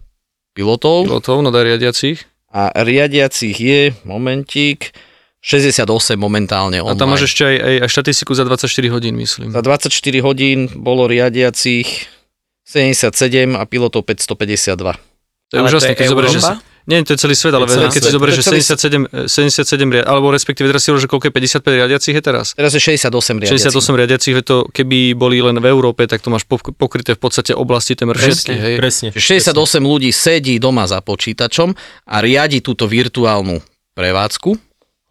pilotov. 0.53 1.09
Pilotov, 1.09 1.41
no 1.41 1.49
riadiacich. 1.49 2.28
A 2.49 2.73
riadiacich 2.73 3.57
je, 3.57 3.93
momentík, 4.09 4.93
68 5.39 6.19
momentálne 6.19 6.83
A 6.83 6.85
online. 6.85 6.99
tam 6.99 7.09
máš 7.15 7.31
ešte 7.31 7.47
aj, 7.47 7.57
aj, 7.57 7.77
aj 7.87 7.89
štatistiku 7.95 8.33
za 8.35 8.43
24 8.43 8.69
hodín, 8.91 9.15
myslím. 9.17 9.55
Za 9.55 9.63
24 9.63 9.95
hodín 10.27 10.67
bolo 10.75 11.07
riadiacich 11.07 12.11
77 12.67 13.55
a 13.55 13.63
pilotov 13.65 14.03
552. 14.05 14.99
To 15.49 15.53
je 15.57 15.61
Ale 15.63 15.69
úžasné, 15.73 15.93
keď 15.97 16.07
zoberieš, 16.11 16.33
že... 16.37 16.43
Nie, 16.89 17.05
to 17.05 17.13
je 17.13 17.21
celý 17.21 17.37
svet, 17.37 17.53
ale 17.53 17.69
celý 17.69 17.93
keď 17.93 18.01
si 18.01 18.13
zoberieš, 18.17 18.35
že 18.35 18.43
je 18.43 18.49
celý 18.49 18.63
77, 19.29 19.29
77 19.29 19.93
riad, 19.93 20.09
alebo 20.09 20.33
respektíve 20.33 20.73
teraz 20.73 20.81
si 20.81 20.89
hovoríš, 20.89 21.05
že 21.05 21.11
koľko 21.13 21.27
je 21.29 21.33
55 21.61 21.81
riadiacich 21.85 22.15
je 22.17 22.23
teraz? 22.25 22.47
Teraz 22.57 22.73
je 22.73 22.81
68 22.81 23.13
riadiacich. 23.45 23.69
68 23.77 24.01
riadiacich, 24.01 24.35
to, 24.41 24.57
keby 24.73 25.13
boli 25.13 25.45
len 25.45 25.61
v 25.61 25.69
Európe, 25.69 26.09
tak 26.09 26.25
to 26.25 26.33
máš 26.33 26.49
pok- 26.49 26.73
pokryté 26.73 27.13
v 27.13 27.21
podstate 27.21 27.53
oblasti 27.53 27.93
temer 27.93 28.17
všetky, 28.17 28.53
hej. 28.57 28.75
Presne. 28.81 29.09
Čiže 29.13 29.53
68 29.53 29.85
ľudí 29.85 30.09
sedí 30.09 30.57
doma 30.57 30.89
za 30.89 31.05
počítačom 31.05 31.77
a 32.09 32.17
riadi 32.25 32.65
túto 32.65 32.89
virtuálnu 32.89 33.61
prevádzku 33.93 34.57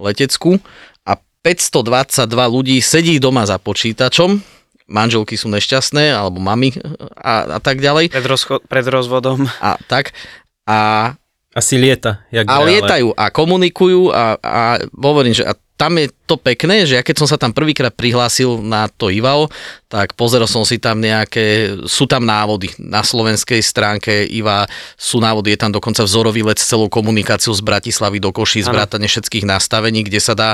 leteckú 0.01 0.57
a 1.05 1.13
522 1.45 2.25
ľudí 2.49 2.81
sedí 2.81 3.21
doma 3.21 3.45
za 3.45 3.61
počítačom, 3.61 4.41
manželky 4.89 5.37
sú 5.37 5.45
nešťastné, 5.53 6.09
alebo 6.09 6.41
mami 6.41 6.73
a, 7.13 7.57
a 7.57 7.59
tak 7.61 7.85
ďalej. 7.85 8.09
Pred, 8.09 8.25
rozcho- 8.25 8.61
pred 8.65 8.85
rozvodom. 8.89 9.45
A 9.61 9.77
tak. 9.85 10.17
A 10.65 11.13
Asi 11.57 11.73
lieta. 11.81 12.21
Jak 12.29 12.45
A 12.45 12.61
reále. 12.61 12.77
lietajú 12.77 13.07
a 13.17 13.33
komunikujú 13.33 14.13
a, 14.13 14.37
a 14.37 14.63
hovorím, 14.93 15.33
že 15.33 15.41
a 15.41 15.57
tam 15.77 15.97
je 15.97 16.09
to 16.25 16.37
pekné, 16.41 16.89
že 16.89 16.97
ja 16.97 17.05
keď 17.05 17.21
som 17.21 17.27
sa 17.29 17.37
tam 17.37 17.53
prvýkrát 17.53 17.93
prihlásil 17.93 18.61
na 18.65 18.89
to 18.89 19.13
IVAO, 19.13 19.49
tak 19.89 20.17
pozeral 20.17 20.49
som 20.49 20.65
si 20.65 20.81
tam 20.81 20.97
nejaké, 20.97 21.77
sú 21.85 22.09
tam 22.09 22.25
návody 22.25 22.73
na 22.81 23.05
slovenskej 23.05 23.61
stránke 23.61 24.25
IVA, 24.25 24.65
sú 24.97 25.21
návody, 25.21 25.53
je 25.53 25.61
tam 25.61 25.73
dokonca 25.73 26.01
vzorový 26.01 26.41
let 26.41 26.57
s 26.57 26.69
celou 26.69 26.89
komunikáciou 26.89 27.53
z 27.53 27.61
Bratislavy 27.61 28.17
do 28.17 28.33
Koší, 28.33 28.65
z 28.65 28.73
vrátane 28.73 29.05
všetkých 29.05 29.45
nastavení, 29.45 30.01
kde 30.01 30.17
sa 30.17 30.33
dá 30.33 30.49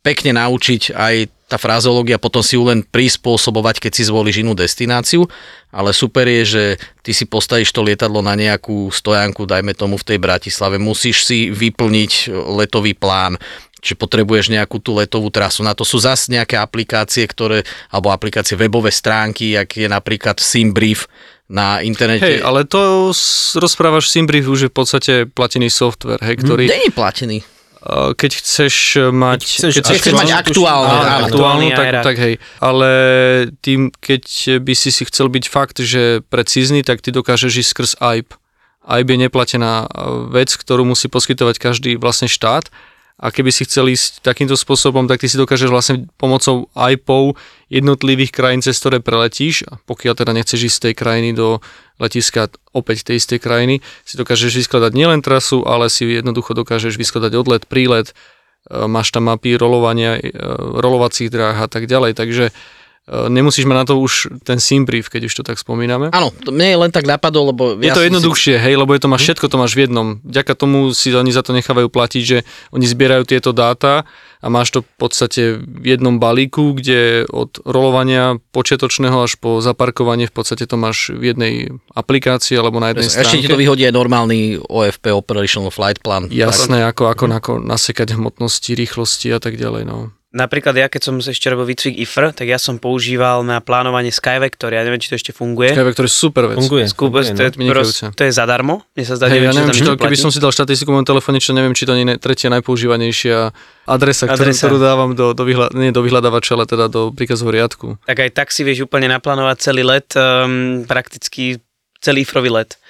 pekne 0.00 0.34
naučiť 0.40 0.96
aj 0.96 1.14
tá 1.52 1.60
frazeológia, 1.60 2.16
potom 2.16 2.40
si 2.40 2.56
ju 2.56 2.64
len 2.64 2.80
prispôsobovať, 2.80 3.84
keď 3.84 3.92
si 3.92 4.08
zvolíš 4.08 4.40
inú 4.40 4.56
destináciu, 4.56 5.28
ale 5.68 5.92
super 5.92 6.24
je, 6.24 6.42
že 6.48 6.64
ty 7.04 7.12
si 7.12 7.28
postavíš 7.28 7.68
to 7.76 7.84
lietadlo 7.84 8.24
na 8.24 8.32
nejakú 8.32 8.88
stojanku, 8.88 9.44
dajme 9.44 9.76
tomu 9.76 10.00
v 10.00 10.08
tej 10.08 10.18
Bratislave, 10.18 10.80
musíš 10.80 11.28
si 11.28 11.52
vyplniť 11.52 12.32
letový 12.32 12.96
plán, 12.96 13.36
či 13.82 13.98
potrebuješ 13.98 14.54
nejakú 14.54 14.78
tú 14.78 14.94
letovú 14.94 15.28
trasu. 15.28 15.66
Na 15.66 15.74
to 15.74 15.82
sú 15.82 15.98
zase 15.98 16.30
nejaké 16.30 16.54
aplikácie, 16.54 17.26
ktoré, 17.26 17.66
alebo 17.90 18.14
aplikácie 18.14 18.54
webové 18.54 18.94
stránky, 18.94 19.58
jak 19.58 19.74
je 19.74 19.90
napríklad 19.90 20.38
SimBrief 20.38 21.10
na 21.50 21.82
internete. 21.82 22.38
Hej, 22.38 22.46
ale 22.46 22.64
to 22.64 23.10
rozprávaš 23.58 24.08
Simbrief 24.08 24.46
už 24.48 24.60
je 24.64 24.70
v 24.70 24.76
podstate 24.78 25.12
platený 25.28 25.68
software, 25.68 26.22
hej, 26.22 26.40
ktorý, 26.40 26.64
Není 26.70 26.94
platený. 26.94 27.42
Uh, 27.82 28.14
keď 28.14 28.30
chceš 28.38 28.74
mať... 29.10 29.40
chceš- 29.42 29.74
Keď 29.82 29.98
chceš 29.98 30.14
mať 30.14 30.30
aktuálne, 30.32 30.94
Áno, 30.94 31.26
Aktuálny 31.26 31.68
tak, 31.74 31.86
tak 32.02 32.16
hej. 32.16 32.34
Ale 32.58 32.88
tým, 33.58 33.90
keď 33.98 34.22
by 34.62 34.74
si 34.74 34.88
si 34.88 35.02
chcel 35.04 35.26
byť 35.28 35.44
fakt, 35.50 35.82
že 35.82 36.22
precízny, 36.26 36.86
tak 36.86 37.02
ty 37.02 37.10
dokážeš 37.10 37.52
ísť 37.66 37.70
skrz 37.74 37.90
AIP. 37.98 38.34
AIP 38.82 39.08
je 39.10 39.18
neplatená 39.26 39.86
uh, 39.86 40.26
vec, 40.30 40.50
ktorú 40.50 40.82
musí 40.82 41.06
poskytovať 41.06 41.58
každý 41.58 41.90
vlastne 41.98 42.26
štát. 42.26 42.70
A 43.22 43.30
keby 43.30 43.54
si 43.54 43.62
chcel 43.62 43.86
ísť 43.86 44.18
takýmto 44.26 44.58
spôsobom, 44.58 45.06
tak 45.06 45.22
ty 45.22 45.30
si 45.30 45.38
dokážeš 45.38 45.70
vlastne 45.70 46.10
pomocou 46.18 46.66
AIPov 46.74 47.38
jednotlivých 47.70 48.34
krajín, 48.34 48.66
cez 48.66 48.74
ktoré 48.82 48.98
preletíš, 48.98 49.62
pokiaľ 49.86 50.18
teda 50.18 50.34
nechceš 50.34 50.66
ísť 50.66 50.76
z 50.76 50.84
tej 50.90 50.94
krajiny 50.98 51.30
do 51.30 51.62
letiska 52.02 52.50
opäť 52.74 53.06
tej 53.06 53.22
istej 53.22 53.38
krajiny, 53.38 53.78
si 54.02 54.18
dokážeš 54.18 54.66
vyskladať 54.66 54.92
nielen 54.92 55.22
trasu, 55.22 55.62
ale 55.62 55.86
si 55.86 56.04
jednoducho 56.04 56.52
dokážeš 56.58 56.98
vyskladať 56.98 57.32
odlet, 57.38 57.62
prílet, 57.70 58.10
e, 58.10 58.84
máš 58.90 59.14
tam 59.14 59.30
mapy 59.30 59.54
rolovania, 59.54 60.18
e, 60.18 60.34
rolovacích 60.58 61.30
dráh 61.30 61.62
a 61.62 61.68
tak 61.70 61.86
ďalej, 61.86 62.18
takže 62.18 62.50
nemusíš 63.10 63.66
mať 63.66 63.76
na 63.76 63.84
to 63.84 63.98
už 63.98 64.30
ten 64.46 64.62
simbrief, 64.62 65.10
keď 65.10 65.26
už 65.26 65.34
to 65.34 65.42
tak 65.42 65.58
spomíname. 65.58 66.14
Áno, 66.14 66.30
to 66.30 66.54
mne 66.54 66.86
len 66.86 66.90
tak 66.94 67.02
napadlo, 67.02 67.50
lebo... 67.50 67.74
Je 67.74 67.90
ja 67.90 67.98
to 67.98 67.98
som 67.98 68.06
si- 68.06 68.08
jednoduchšie, 68.14 68.54
hej, 68.62 68.74
lebo 68.78 68.94
je 68.94 69.02
to 69.02 69.10
máš 69.10 69.22
všetko, 69.26 69.50
to 69.50 69.58
máš 69.58 69.74
v 69.74 69.90
jednom. 69.90 70.22
Vďaka 70.22 70.52
tomu 70.54 70.94
si 70.94 71.10
oni 71.10 71.34
za 71.34 71.42
to 71.42 71.50
nechávajú 71.50 71.90
platiť, 71.90 72.22
že 72.22 72.38
oni 72.70 72.86
zbierajú 72.86 73.26
tieto 73.26 73.50
dáta 73.50 74.06
a 74.38 74.46
máš 74.46 74.70
to 74.70 74.86
v 74.86 74.90
podstate 75.02 75.42
v 75.58 75.86
jednom 75.86 76.22
balíku, 76.22 76.78
kde 76.78 77.26
od 77.26 77.58
rolovania 77.66 78.38
počiatočného 78.54 79.18
až 79.26 79.34
po 79.34 79.58
zaparkovanie 79.58 80.30
v 80.30 80.34
podstate 80.38 80.70
to 80.70 80.78
máš 80.78 81.10
v 81.10 81.34
jednej 81.34 81.54
aplikácii 81.98 82.54
alebo 82.54 82.78
na 82.78 82.94
jednej 82.94 83.10
Ešte 83.10 83.18
stránke. 83.18 83.42
ti 83.42 83.50
to 83.50 83.58
vyhodí 83.58 83.82
aj 83.82 83.94
normálny 83.98 84.62
OFP, 84.62 85.10
Operational 85.10 85.74
Flight 85.74 85.98
Plan. 86.06 86.30
Jasné, 86.30 86.86
ako, 86.86 87.10
ako, 87.10 87.24
ako 87.34 87.52
nasekať 87.58 88.14
hmotnosti, 88.14 88.70
rýchlosti 88.78 89.34
a 89.34 89.42
tak 89.42 89.58
ďalej. 89.58 89.90
No. 89.90 90.14
Napríklad 90.32 90.72
ja, 90.80 90.88
keď 90.88 91.12
som 91.12 91.14
ešte 91.20 91.44
robil 91.52 91.76
výcvik 91.76 91.92
IFR, 92.00 92.32
tak 92.32 92.48
ja 92.48 92.56
som 92.56 92.80
používal 92.80 93.44
na 93.44 93.60
plánovanie 93.60 94.08
Skyvector, 94.08 94.72
ja 94.72 94.80
neviem, 94.80 94.96
či 94.96 95.12
to 95.12 95.20
ešte 95.20 95.36
funguje. 95.36 95.76
Skyvector 95.76 96.08
je 96.08 96.12
super 96.12 96.48
vec. 96.48 96.56
Funguje. 96.56 96.88
Skúbe, 96.88 97.20
funguje, 97.20 97.36
to, 97.36 97.42
je 97.44 97.50
no. 97.60 97.68
prost, 97.68 98.00
to 98.16 98.22
je 98.24 98.32
zadarmo, 98.32 98.80
mne 98.96 99.04
sa 99.04 99.20
zdá, 99.20 99.28
Hej, 99.28 99.44
neviem, 99.44 99.48
ja 99.48 99.52
či 99.52 99.58
neviem, 99.60 99.76
či 99.76 99.84
tam 99.84 99.92
to, 99.92 100.00
keby 100.08 100.16
som 100.16 100.30
si 100.32 100.40
dal 100.40 100.48
štatistiku 100.56 100.88
mojom 100.88 101.04
telefóne, 101.04 101.36
čo 101.36 101.52
neviem, 101.52 101.76
či 101.76 101.84
to 101.84 101.92
nie 101.92 102.08
je 102.08 102.16
tretia 102.16 102.48
najpoužívanejšia 102.48 103.36
adresa, 103.84 104.24
ktorú, 104.24 104.40
Adresa. 104.40 104.64
ktorú 104.64 104.76
dávam 104.80 105.10
do, 105.12 105.36
do, 105.36 105.44
vyhľa, 105.44 105.76
nie 105.76 105.92
do 105.92 106.00
vyhľadávača, 106.00 106.56
ale 106.56 106.64
teda 106.64 106.88
do 106.88 107.12
príkazového 107.12 107.60
riadku. 107.60 108.00
tak 108.08 108.24
aj 108.24 108.30
tak 108.32 108.48
si 108.56 108.64
vieš 108.64 108.88
úplne 108.88 109.12
naplánovať 109.12 109.56
celý 109.60 109.84
let, 109.84 110.16
um, 110.16 110.88
prakticky 110.88 111.60
celý 112.00 112.24
ifrový 112.24 112.50
let. 112.50 112.80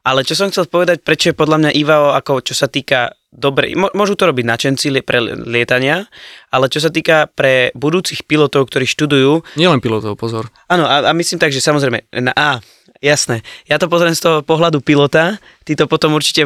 Ale 0.00 0.24
čo 0.24 0.32
som 0.32 0.48
chcel 0.48 0.64
povedať, 0.64 1.04
prečo 1.04 1.30
je 1.30 1.36
podľa 1.36 1.56
mňa 1.60 1.70
IVAO, 1.76 2.16
ako 2.16 2.40
čo 2.40 2.56
sa 2.56 2.72
týka 2.72 3.12
dobre, 3.30 3.72
môžu 3.76 4.18
to 4.18 4.26
robiť 4.26 4.44
načenci 4.44 4.90
pre 5.06 5.22
lietania, 5.22 6.10
ale 6.50 6.66
čo 6.66 6.82
sa 6.82 6.90
týka 6.90 7.30
pre 7.30 7.70
budúcich 7.78 8.26
pilotov, 8.26 8.66
ktorí 8.66 8.88
študujú, 8.90 9.46
Nielen 9.54 9.78
pilotov, 9.78 10.18
pozor. 10.18 10.50
áno, 10.66 10.84
a, 10.88 11.06
a 11.06 11.12
myslím 11.14 11.38
tak, 11.38 11.54
že 11.54 11.62
samozrejme, 11.62 12.10
na 12.18 12.34
A, 12.34 12.58
jasné, 12.98 13.46
ja 13.70 13.78
to 13.78 13.86
pozriem 13.86 14.18
z 14.18 14.24
toho 14.26 14.36
pohľadu 14.42 14.82
pilota, 14.82 15.38
ty 15.62 15.78
to 15.78 15.86
potom 15.86 16.18
určite 16.18 16.42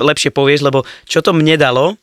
lepšie 0.00 0.32
povieš, 0.32 0.64
lebo 0.64 0.88
čo 1.04 1.20
to 1.20 1.36
mne 1.36 1.60
dalo, 1.60 2.00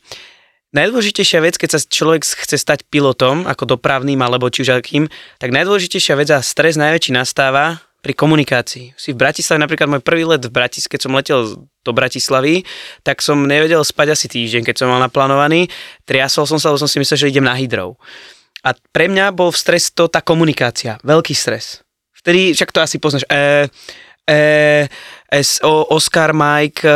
Najdôležitejšia 0.67 1.39
vec, 1.39 1.55
keď 1.55 1.69
sa 1.73 1.79
človek 1.79 2.27
chce 2.27 2.59
stať 2.59 2.83
pilotom, 2.91 3.47
ako 3.47 3.79
dopravným 3.79 4.19
alebo 4.19 4.51
či 4.51 4.67
už 4.67 4.83
akým, 4.83 5.07
tak 5.39 5.55
najdôležitejšia 5.55 6.19
vec 6.19 6.27
a 6.27 6.43
stres 6.43 6.75
najväčší 6.75 7.15
nastáva 7.15 7.86
pri 8.07 8.15
komunikácii. 8.15 8.95
Si 8.95 9.11
v 9.11 9.19
Bratislave, 9.19 9.59
napríklad 9.59 9.91
môj 9.91 9.99
prvý 9.99 10.23
let 10.23 10.39
v 10.39 10.47
Bratis, 10.47 10.87
keď 10.87 10.99
som 11.03 11.11
letel 11.11 11.67
do 11.83 11.91
Bratislavy, 11.91 12.63
tak 13.03 13.19
som 13.19 13.43
nevedel 13.43 13.83
spať 13.83 14.15
asi 14.15 14.31
týždeň, 14.31 14.63
keď 14.63 14.75
som 14.79 14.87
mal 14.87 15.03
naplánovaný. 15.03 15.67
Triasol 16.07 16.47
som 16.47 16.55
sa, 16.55 16.71
lebo 16.71 16.79
som 16.79 16.87
si 16.87 17.03
myslel, 17.03 17.27
že 17.27 17.31
idem 17.35 17.43
na 17.43 17.51
hydrov. 17.51 17.99
A 18.63 18.71
pre 18.95 19.11
mňa 19.11 19.35
bol 19.35 19.51
v 19.51 19.59
stres 19.59 19.91
to 19.91 20.07
tá 20.07 20.23
komunikácia, 20.23 20.95
veľký 21.03 21.35
stres. 21.35 21.83
Vtedy, 22.15 22.55
však 22.55 22.71
to 22.71 22.79
asi 22.79 22.95
poznáš, 22.95 23.27
e, 23.27 23.67
e, 24.23 24.39
S, 25.27 25.59
o, 25.59 25.91
Oscar, 25.91 26.31
Mike, 26.31 26.87
e, 26.87 26.91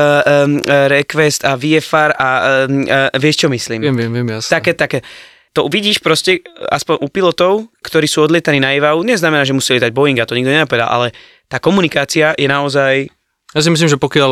e, 0.64 0.76
Request 0.88 1.44
a 1.44 1.60
VFR 1.60 2.16
a 2.16 2.30
e, 2.72 2.88
e, 2.88 3.20
vieš 3.20 3.44
čo 3.44 3.48
myslím? 3.52 3.84
Viem, 3.84 4.00
viem, 4.00 4.12
viem, 4.16 4.28
jasne. 4.40 4.52
Také, 4.56 4.72
také. 4.80 5.04
To 5.52 5.68
vidíš 5.68 6.00
proste, 6.00 6.40
aspoň 6.72 7.04
u 7.04 7.08
pilotov, 7.12 7.54
ktorí 7.84 8.08
sú 8.08 8.24
odlietaní 8.24 8.64
na 8.64 8.72
IVAU, 8.72 9.04
neznamená, 9.04 9.44
že 9.44 9.52
musí 9.52 9.76
lietať 9.76 9.92
Boeing, 9.92 10.16
a 10.16 10.28
to 10.28 10.32
nikto 10.32 10.48
nenapadá, 10.48 10.88
ale 10.88 11.12
tá 11.52 11.60
komunikácia 11.60 12.32
je 12.40 12.48
naozaj 12.48 13.12
Ja 13.52 13.60
si 13.60 13.68
myslím, 13.68 13.92
že 13.92 14.00
pokiaľ, 14.00 14.32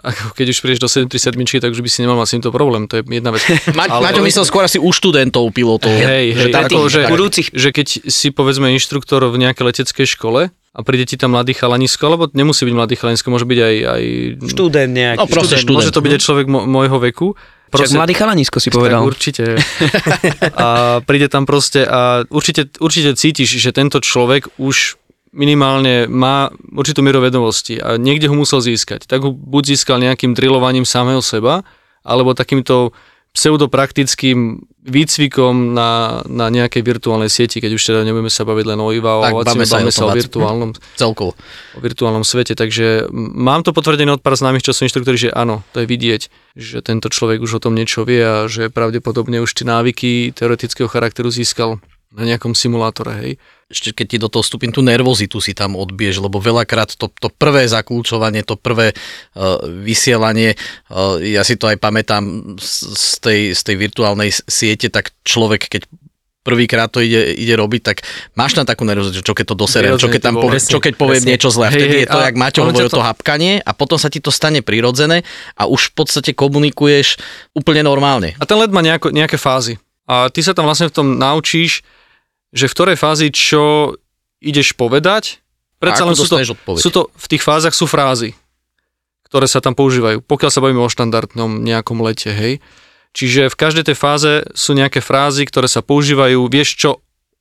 ako 0.00 0.32
keď 0.32 0.46
už 0.56 0.58
prídeš 0.64 0.80
do 0.80 0.88
737, 0.88 1.60
tak 1.60 1.68
už 1.76 1.84
by 1.84 1.90
si 1.92 2.00
nemal 2.00 2.16
s 2.24 2.32
týmto 2.32 2.48
problém, 2.48 2.88
to 2.88 2.96
je 2.96 3.04
jedna 3.04 3.36
vec. 3.36 3.44
Ma, 3.76 3.92
Maťo 4.00 4.24
myslel 4.24 4.48
skôr 4.48 4.64
asi 4.64 4.80
u 4.80 4.88
študentov 4.88 5.52
pilotov. 5.52 5.92
Hej, 5.92 6.32
hej, 6.32 6.48
tam 6.48 6.64
ako, 6.64 6.88
že, 6.88 7.12
budúcich. 7.12 7.52
že 7.52 7.68
keď 7.68 8.08
si 8.08 8.32
povedzme 8.32 8.72
inštruktor 8.72 9.20
v 9.28 9.36
nejakej 9.44 9.68
leteckej 9.68 10.16
škole 10.16 10.48
a 10.48 10.80
príde 10.80 11.04
ti 11.04 11.20
tam 11.20 11.36
mladý 11.36 11.52
chalanisko, 11.52 12.08
alebo 12.08 12.32
nemusí 12.32 12.64
byť 12.64 12.72
mladý 12.72 12.96
chalanisko, 12.96 13.28
môže 13.28 13.44
byť 13.44 13.60
aj, 13.60 13.74
aj 13.84 14.02
študent 14.48 14.92
nejaký. 14.96 15.20
No, 15.20 15.28
proste 15.28 15.60
študent. 15.60 15.76
Môže 15.84 15.92
to 15.92 16.00
byť 16.00 16.12
aj 16.16 16.20
človek 16.24 16.46
mo- 16.48 16.64
môjho 16.64 16.96
veku. 17.04 17.36
Však 17.74 17.98
mladý 17.98 18.14
chalanisko 18.14 18.58
si 18.62 18.70
povedal. 18.70 19.02
Tak 19.02 19.10
určite. 19.10 19.44
A 20.64 21.00
príde 21.02 21.26
tam 21.26 21.44
proste 21.44 21.82
a 21.84 22.22
určite, 22.30 22.70
určite 22.78 23.18
cítiš, 23.18 23.58
že 23.58 23.74
tento 23.74 23.98
človek 23.98 24.54
už 24.62 24.96
minimálne 25.34 26.06
má 26.06 26.48
určitú 26.70 27.02
mieru 27.02 27.18
vedomosti 27.18 27.82
a 27.82 27.98
niekde 27.98 28.30
ho 28.30 28.36
musel 28.38 28.62
získať. 28.62 29.10
Tak 29.10 29.26
ho 29.26 29.30
buď 29.34 29.74
získal 29.74 29.98
nejakým 29.98 30.32
drillovaním 30.32 30.86
samého 30.86 31.18
seba, 31.18 31.66
alebo 32.06 32.38
takýmto 32.38 32.94
pseudopraktickým 33.34 34.62
výcvikom 34.84 35.72
na, 35.72 36.22
na 36.28 36.52
nejakej 36.52 36.84
virtuálnej 36.84 37.32
sieti, 37.32 37.58
keď 37.58 37.72
už 37.74 37.82
teda 37.82 38.00
nebudeme 38.04 38.28
sa 38.28 38.44
baviť 38.44 38.64
len 38.68 38.78
o 38.78 38.92
IVA, 38.92 39.12
Tak, 39.26 39.32
o 39.32 39.40
bavme 39.42 39.64
sa 39.66 39.80
sa 39.88 40.04
o 40.06 40.12
virtuálnom 40.12 40.70
Celkovo. 41.00 41.32
o 41.74 41.80
virtuálnom 41.80 42.22
svete, 42.22 42.52
takže 42.52 43.08
mám 43.12 43.64
to 43.64 43.72
potvrdené 43.72 44.12
od 44.12 44.22
pár 44.22 44.36
známych, 44.36 44.62
čo 44.62 44.76
sú 44.76 44.84
inštruktori, 44.84 45.16
že 45.18 45.30
áno, 45.32 45.64
to 45.72 45.82
je 45.82 45.86
vidieť, 45.88 46.22
že 46.54 46.78
tento 46.84 47.08
človek 47.08 47.40
už 47.40 47.58
o 47.58 47.62
tom 47.64 47.74
niečo 47.74 48.04
vie 48.04 48.20
a 48.20 48.44
že 48.46 48.68
pravdepodobne 48.68 49.40
už 49.40 49.50
tie 49.56 49.66
návyky 49.66 50.36
teoretického 50.36 50.86
charakteru 50.86 51.32
získal 51.32 51.80
na 52.14 52.22
nejakom 52.22 52.54
simulátore, 52.54 53.12
hej. 53.18 53.32
ešte 53.66 53.90
keď 53.90 54.06
ti 54.06 54.18
do 54.22 54.30
toho 54.30 54.46
vstúpim, 54.46 54.70
tú 54.70 54.86
nervozitu 54.86 55.42
si 55.42 55.50
tam 55.50 55.74
odbiješ, 55.74 56.22
lebo 56.22 56.38
veľakrát 56.38 56.94
to, 56.94 57.10
to 57.10 57.26
prvé 57.26 57.66
zakľúčovanie, 57.66 58.46
to 58.46 58.54
prvé 58.54 58.94
uh, 58.94 59.58
vysielanie, 59.66 60.54
uh, 60.94 61.18
ja 61.18 61.42
si 61.42 61.58
to 61.58 61.66
aj 61.66 61.82
pamätám 61.82 62.54
z, 62.54 62.70
z, 62.94 63.06
tej, 63.18 63.40
z 63.58 63.60
tej 63.66 63.76
virtuálnej 63.76 64.30
siete, 64.30 64.86
tak 64.94 65.10
človek, 65.26 65.66
keď 65.66 65.90
prvýkrát 66.44 66.92
to 66.92 67.00
ide, 67.00 67.34
ide 67.34 67.56
robiť, 67.56 67.80
tak 67.82 67.96
máš 68.36 68.52
tam 68.52 68.68
takú 68.68 68.84
nervozitu, 68.84 69.24
čo 69.24 69.32
keď 69.32 69.46
to 69.50 69.56
doserem, 69.56 69.96
čo 69.96 70.12
keď, 70.12 70.20
tam 70.30 70.36
povie, 70.36 70.60
čo 70.60 70.78
keď 70.78 70.94
poviem 71.00 71.24
presne. 71.24 71.30
niečo 71.32 71.48
zlé. 71.48 71.72
Hej, 71.72 71.76
vtedy 71.80 71.96
hej, 71.96 72.02
je 72.04 72.08
to, 72.12 72.18
a 72.20 72.24
jak 72.28 72.36
Maťo 72.36 72.62
ťa 72.68 72.84
to 72.92 73.00
to- 73.00 73.02
hapkanie 73.02 73.52
a 73.64 73.70
potom 73.72 73.96
sa 73.96 74.12
ti 74.12 74.20
to 74.20 74.28
stane 74.28 74.60
prirodzené 74.60 75.24
a 75.56 75.64
už 75.64 75.90
v 75.90 76.04
podstate 76.04 76.36
komunikuješ 76.36 77.16
úplne 77.56 77.80
normálne. 77.82 78.36
A 78.36 78.44
ten 78.44 78.60
led 78.60 78.70
má 78.70 78.84
nejako, 78.84 79.10
nejaké 79.10 79.40
fázy. 79.40 79.80
A 80.04 80.28
ty 80.28 80.44
sa 80.44 80.52
tam 80.52 80.68
vlastne 80.68 80.92
v 80.92 80.94
tom 81.00 81.16
naučíš, 81.16 81.80
že 82.54 82.70
v 82.70 82.74
ktorej 82.78 82.96
fázi 82.96 83.34
čo 83.34 83.98
ideš 84.38 84.78
povedať. 84.78 85.42
Predsa 85.82 86.06
len 86.06 86.14
sú 86.14 86.30
to, 86.30 86.38
odpoveď? 86.38 86.80
sú 86.80 86.90
to, 86.94 87.10
v 87.10 87.26
tých 87.26 87.42
fázach 87.42 87.74
sú 87.74 87.90
frázy, 87.90 88.38
ktoré 89.26 89.50
sa 89.50 89.58
tam 89.58 89.74
používajú, 89.74 90.22
pokiaľ 90.22 90.50
sa 90.54 90.62
bavíme 90.62 90.80
o 90.80 90.88
štandardnom 90.88 91.60
nejakom 91.60 91.98
lete, 92.00 92.30
hej. 92.30 92.62
Čiže 93.14 93.50
v 93.50 93.58
každej 93.58 93.90
tej 93.90 93.96
fáze 93.98 94.32
sú 94.54 94.74
nejaké 94.74 95.02
frázy, 95.02 95.46
ktoré 95.46 95.66
sa 95.70 95.82
používajú, 95.82 96.46
vieš 96.50 96.78
čo 96.78 96.90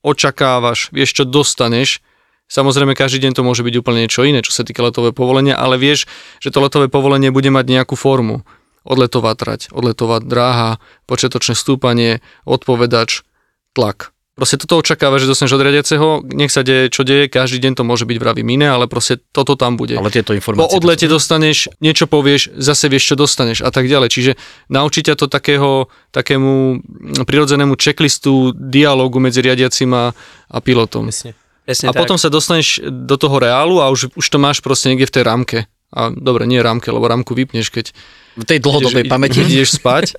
očakávaš, 0.06 0.92
vieš 0.94 1.18
čo 1.18 1.24
dostaneš. 1.26 2.04
Samozrejme, 2.52 2.94
každý 2.94 3.26
deň 3.26 3.34
to 3.40 3.48
môže 3.48 3.66
byť 3.66 3.76
úplne 3.82 4.06
niečo 4.06 4.22
iné, 4.22 4.46
čo 4.46 4.54
sa 4.54 4.62
týka 4.62 4.86
letového 4.86 5.16
povolenia, 5.16 5.58
ale 5.58 5.82
vieš, 5.82 6.06
že 6.44 6.54
to 6.54 6.62
letové 6.62 6.92
povolenie 6.92 7.34
bude 7.34 7.50
mať 7.50 7.66
nejakú 7.66 7.98
formu. 7.98 8.46
Odletová 8.84 9.34
trať, 9.34 9.72
odletová 9.74 10.20
dráha, 10.22 10.78
počiatočné 11.10 11.58
stúpanie, 11.58 12.22
odpovedač, 12.46 13.26
tlak. 13.74 14.13
Proste 14.34 14.58
toto 14.58 14.82
očakáva, 14.82 15.22
že 15.22 15.30
dostaneš 15.30 15.54
od 15.54 15.62
riadiaceho, 15.62 16.08
nech 16.26 16.50
sa 16.50 16.66
deje, 16.66 16.90
čo 16.90 17.06
deje, 17.06 17.30
každý 17.30 17.62
deň 17.62 17.78
to 17.78 17.84
môže 17.86 18.10
byť 18.10 18.18
vravím 18.18 18.58
iné, 18.58 18.66
ale 18.66 18.90
proste 18.90 19.22
toto 19.30 19.54
tam 19.54 19.78
bude. 19.78 19.94
Ale 19.94 20.10
tieto 20.10 20.34
Po 20.34 20.42
informácie... 20.42 20.74
odlete 20.74 21.06
dostaneš, 21.06 21.70
niečo 21.78 22.10
povieš, 22.10 22.58
zase 22.58 22.90
vieš, 22.90 23.14
čo 23.14 23.16
dostaneš 23.16 23.62
a 23.62 23.70
tak 23.70 23.86
ďalej. 23.86 24.10
Čiže 24.10 24.32
naučiť 24.74 25.14
ťa 25.14 25.16
to 25.22 25.26
takého, 25.30 25.86
takému 26.10 26.82
prirodzenému 27.30 27.78
checklistu 27.78 28.58
dialógu 28.58 29.22
medzi 29.22 29.38
riadiacim 29.46 29.94
a, 29.94 30.18
a 30.50 30.58
pilotom. 30.66 31.14
Presne. 31.14 31.38
Presne 31.62 31.86
A 31.88 31.92
tak. 31.94 32.02
potom 32.02 32.18
sa 32.18 32.34
dostaneš 32.34 32.82
do 32.90 33.16
toho 33.22 33.38
reálu 33.38 33.86
a 33.86 33.94
už, 33.94 34.18
už 34.18 34.26
to 34.28 34.42
máš 34.42 34.66
proste 34.66 34.90
niekde 34.90 35.14
v 35.14 35.14
tej 35.14 35.24
rámke. 35.30 35.58
A 35.94 36.10
dobre, 36.10 36.50
nie 36.50 36.58
rámke, 36.58 36.90
lebo 36.90 37.06
rámku 37.06 37.38
vypneš, 37.38 37.70
keď 37.70 37.94
v 38.34 38.46
tej 38.50 38.60
dlhodobej 38.66 39.06
ideš, 39.06 39.14
pamäti. 39.14 39.40
ideš 39.46 39.78
spať. 39.78 40.18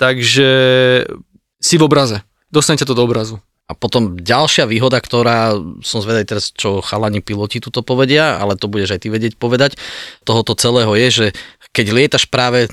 Takže 0.00 0.48
si 1.60 1.74
v 1.76 1.84
obraze. 1.84 2.24
Dostane 2.54 2.78
ťa 2.78 2.86
to 2.86 2.94
do 2.94 3.02
obrazu. 3.02 3.42
A 3.64 3.72
potom 3.72 4.20
ďalšia 4.20 4.68
výhoda, 4.68 5.00
ktorá 5.00 5.56
som 5.80 6.04
zvedavý 6.04 6.28
teraz, 6.28 6.52
čo 6.52 6.84
chalani 6.84 7.24
piloti 7.24 7.64
tuto 7.64 7.80
povedia, 7.80 8.36
ale 8.36 8.60
to 8.60 8.68
budeš 8.68 8.92
aj 8.92 9.00
ty 9.00 9.08
vedieť 9.08 9.40
povedať, 9.40 9.80
tohoto 10.28 10.52
celého 10.52 10.92
je, 11.00 11.08
že 11.08 11.26
keď 11.74 11.86
lietaš 11.90 12.30
práve 12.30 12.70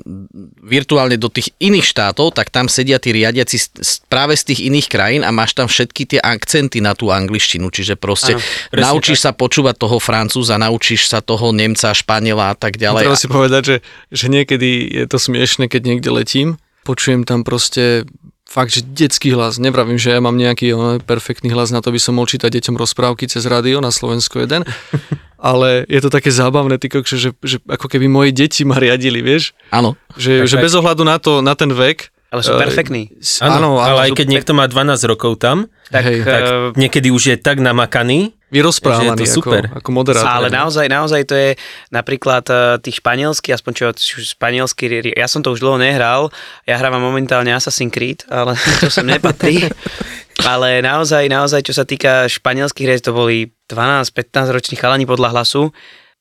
virtuálne 0.62 1.18
do 1.18 1.26
tých 1.26 1.50
iných 1.58 1.88
štátov, 1.90 2.38
tak 2.38 2.54
tam 2.54 2.70
sedia 2.70 3.02
tí 3.02 3.10
riadiaci 3.16 3.82
práve 4.12 4.38
z 4.38 4.54
tých 4.54 4.68
iných 4.70 4.88
krajín 4.92 5.24
a 5.26 5.34
máš 5.34 5.58
tam 5.58 5.66
všetky 5.66 6.06
tie 6.06 6.20
akcenty 6.22 6.84
na 6.86 6.94
tú 6.94 7.10
angličtinu, 7.10 7.74
čiže 7.74 7.98
proste 7.98 8.38
Áno, 8.38 8.44
naučíš 8.78 9.26
sa 9.26 9.34
počúvať 9.34 9.82
toho 9.82 9.98
Francúza, 9.98 10.62
naučíš 10.62 11.10
sa 11.10 11.24
toho 11.24 11.50
Nemca, 11.50 11.98
Španiela 11.98 12.54
a 12.54 12.56
tak 12.60 12.78
ďalej. 12.78 13.10
Treba 13.10 13.18
si 13.18 13.32
povedať, 13.32 13.62
že, 13.66 13.78
že 14.14 14.26
niekedy 14.30 14.92
je 14.92 15.06
to 15.10 15.18
smiešne, 15.18 15.66
keď 15.66 15.82
niekde 15.82 16.12
letím. 16.14 16.62
Počujem 16.86 17.26
tam 17.26 17.42
proste 17.42 18.06
fakt, 18.52 18.70
že 18.70 18.84
detský 18.84 19.32
hlas. 19.32 19.56
Nevravím, 19.58 19.96
že 19.96 20.12
ja 20.12 20.20
mám 20.20 20.36
nejaký 20.36 20.68
o, 20.70 20.80
perfektný 21.00 21.48
hlas, 21.50 21.72
na 21.72 21.80
to 21.80 21.88
by 21.88 21.98
som 21.98 22.14
mohol 22.14 22.28
čítať 22.28 22.52
deťom 22.52 22.76
rozprávky 22.76 23.24
cez 23.26 23.44
rádio 23.44 23.80
na 23.80 23.90
Slovensku 23.90 24.38
1. 24.38 24.68
Ale 25.42 25.88
je 25.88 25.98
to 25.98 26.12
také 26.12 26.30
zábavné, 26.30 26.78
ty 26.78 26.86
kokše, 26.86 27.18
že, 27.18 27.30
že 27.42 27.58
ako 27.66 27.88
keby 27.88 28.06
moje 28.06 28.30
deti 28.30 28.62
ma 28.62 28.76
riadili, 28.76 29.24
vieš? 29.24 29.58
Áno. 29.72 29.98
Že, 30.14 30.46
že 30.46 30.60
bez 30.60 30.76
ohľadu 30.76 31.02
na, 31.02 31.18
to, 31.18 31.40
na 31.40 31.56
ten 31.56 31.72
vek. 31.72 32.12
Ale 32.30 32.44
sú 32.44 32.54
eh, 32.54 32.60
perfektní. 32.60 33.10
s- 33.18 33.42
Áno, 33.42 33.80
ale 33.80 34.08
aj 34.08 34.12
keď 34.14 34.28
niekto 34.30 34.52
má 34.54 34.64
12 34.64 35.02
rokov 35.06 35.36
tam, 35.36 35.66
Tak, 35.90 36.04
Hej, 36.04 36.18
tak 36.22 36.44
eh, 36.44 36.52
niekedy 36.78 37.10
už 37.10 37.24
je 37.26 37.38
tak 37.38 37.58
namakaný, 37.58 38.36
vyrozprávaní 38.52 39.16
že 39.24 39.32
je 39.32 39.32
to 39.32 39.38
super. 39.42 39.64
Ako, 39.72 39.80
ako 39.80 39.90
moderátor. 39.96 40.28
Ale 40.28 40.48
naozaj, 40.52 40.86
naozaj 40.92 41.22
to 41.24 41.36
je 41.40 41.50
napríklad 41.90 42.44
eh, 42.52 42.78
tých 42.84 43.00
španielský, 43.00 43.56
aspoň 43.56 43.72
čo 43.72 43.86
španielský, 44.38 45.16
ja 45.16 45.28
som 45.32 45.40
to 45.40 45.56
už 45.56 45.64
dlho 45.64 45.80
nehral, 45.80 46.30
ja 46.68 46.76
hrávam 46.76 47.02
momentálne 47.02 47.50
Assassin's 47.56 47.96
Creed, 47.96 48.28
ale 48.28 48.60
to 48.84 48.92
sem 48.92 49.08
nepatrí. 49.08 49.72
ale 50.44 50.84
naozaj, 50.84 51.32
naozaj, 51.32 51.64
čo 51.64 51.74
sa 51.74 51.88
týka 51.88 52.28
španielských 52.28 52.88
riec, 52.88 53.02
to 53.02 53.16
boli 53.16 53.56
12-15 53.72 54.52
roční 54.52 54.76
chalani 54.76 55.08
podľa 55.08 55.32
hlasu. 55.32 55.72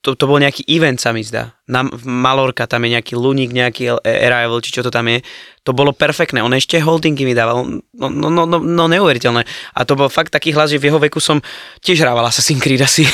To, 0.01 0.17
to 0.17 0.25
bol 0.25 0.41
nejaký 0.41 0.65
event, 0.65 0.97
sa 0.97 1.13
mi 1.13 1.21
zdá. 1.21 1.53
Na, 1.69 1.85
v 1.85 2.05
Malorka, 2.09 2.65
tam 2.65 2.83
je 2.89 2.97
nejaký 2.97 3.15
luník, 3.15 3.53
nejaký 3.53 4.01
arrival, 4.01 4.59
či 4.59 4.73
čo 4.73 4.81
to 4.81 4.89
tam 4.89 5.07
je. 5.07 5.21
To 5.69 5.77
bolo 5.77 5.93
perfektné. 5.93 6.41
On 6.41 6.51
ešte 6.57 6.81
holdingy 6.81 7.29
mi 7.29 7.37
dával. 7.37 7.85
No, 7.93 8.09
no, 8.09 8.33
no, 8.33 8.49
no, 8.49 8.65
no 8.65 8.85
neuveriteľné. 8.89 9.45
A 9.77 9.81
to 9.85 9.93
bol 9.93 10.09
fakt 10.09 10.33
taký 10.33 10.57
hlas, 10.57 10.73
že 10.73 10.81
v 10.81 10.89
jeho 10.89 10.97
veku 10.97 11.21
som 11.21 11.37
tiež 11.85 12.01
hrával 12.01 12.25
Assassin's 12.25 12.65
Creed 12.65 12.81
asi. 12.81 13.05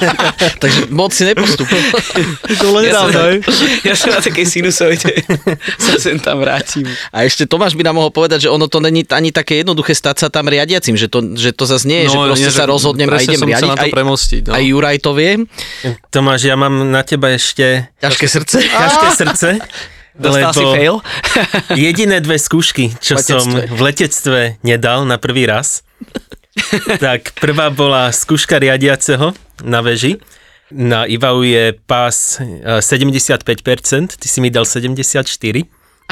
Takže 0.62 0.90
moc 0.90 1.14
si 1.14 1.22
nepostupil. 1.22 1.78
to 2.60 2.66
len 2.74 2.90
Ja 2.90 2.98
som, 2.98 3.14
nedávno, 3.14 3.20
ja 3.88 3.94
som 3.94 4.10
na 4.10 4.18
takej 4.18 4.42
sinusoide 4.42 5.22
sa 5.78 5.94
sem 6.02 6.18
tam 6.18 6.42
vrátim. 6.42 6.82
A 7.14 7.22
ešte 7.22 7.46
Tomáš 7.46 7.78
by 7.78 7.86
nám 7.86 8.02
mohol 8.02 8.10
povedať, 8.10 8.44
že 8.44 8.48
ono 8.50 8.66
to 8.66 8.82
není 8.82 9.06
ani 9.14 9.30
také 9.30 9.62
jednoduché 9.62 9.94
stať 9.94 10.26
sa 10.26 10.28
tam 10.34 10.50
riadiacim, 10.50 10.98
že 10.98 11.06
to, 11.06 11.38
že 11.38 11.54
to 11.54 11.62
zase 11.62 11.86
nie 11.86 12.04
je, 12.04 12.12
že 12.12 12.18
proste 12.18 12.50
nie, 12.50 12.58
sa 12.58 12.66
rozhodnem 12.66 13.06
a 13.06 13.22
idem 13.22 13.38
riadiť. 13.38 13.70
na 13.70 13.78
to 13.78 13.86
Aj, 13.86 13.92
premostiť. 13.94 14.42
No. 14.50 14.52
aj 14.58 14.62
Juraj 14.66 14.98
to 14.98 15.14
vie. 15.14 15.32
Tomáš, 16.24 16.48
ja 16.48 16.56
mám 16.56 16.88
na 16.88 17.04
teba 17.04 17.36
ešte 17.36 17.84
Ťažké 18.00 18.26
srdce. 18.32 18.56
ťažké 18.64 19.08
srdce. 19.20 19.48
Dostal 20.16 20.56
si 20.56 20.64
lebo 20.64 20.72
fail? 20.72 20.94
Jediné 21.84 22.24
dve 22.24 22.40
skúšky, 22.40 22.96
čo 22.96 23.20
letectve. 23.20 23.36
som 23.36 23.44
v 23.52 23.80
letectve 23.84 24.40
nedal 24.64 25.04
na 25.04 25.20
prvý 25.20 25.44
raz, 25.44 25.84
tak 27.04 27.36
prvá 27.36 27.68
bola 27.68 28.08
skúška 28.08 28.56
riadiaceho 28.56 29.36
na 29.68 29.84
veži. 29.84 30.16
Na 30.72 31.04
IVAU 31.04 31.44
je 31.44 31.76
pás 31.84 32.40
eh, 32.40 32.80
75%, 32.80 33.44
ty 34.16 34.24
si 34.24 34.40
mi 34.40 34.48
dal 34.48 34.64
74%. 34.64 35.28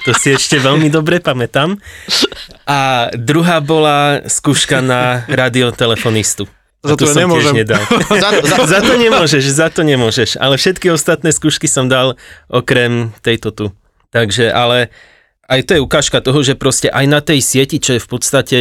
To 0.05 0.13
si 0.13 0.37
ešte 0.37 0.61
veľmi 0.61 0.93
dobre 0.93 1.25
pamätám. 1.25 1.81
A 2.69 3.09
druhá 3.17 3.65
bola 3.65 4.29
skúška 4.29 4.85
na 4.85 5.25
radiotelefonistu. 5.25 6.45
Za 6.83 6.99
tu 6.99 7.07
to 7.07 7.15
ja 7.15 7.23
nemôžem. 7.23 7.55
nedal. 7.63 7.79
Za, 8.23 8.29
za, 8.43 8.57
za 8.67 8.81
to 8.83 8.99
nemôžeš, 8.99 9.43
za 9.47 9.69
to 9.71 9.87
nemôžeš. 9.87 10.35
Ale 10.37 10.59
všetky 10.59 10.91
ostatné 10.91 11.31
skúšky 11.31 11.71
som 11.71 11.87
dal 11.87 12.19
okrem 12.51 13.15
tejto 13.23 13.55
tu. 13.55 13.67
Takže, 14.11 14.51
ale 14.51 14.91
aj 15.47 15.63
to 15.63 15.71
je 15.79 15.81
ukážka 15.81 16.19
toho, 16.19 16.43
že 16.43 16.59
proste 16.59 16.91
aj 16.91 17.07
na 17.07 17.23
tej 17.23 17.39
sieti, 17.39 17.79
čo 17.79 17.97
je 17.97 18.01
v 18.03 18.09
podstate 18.11 18.59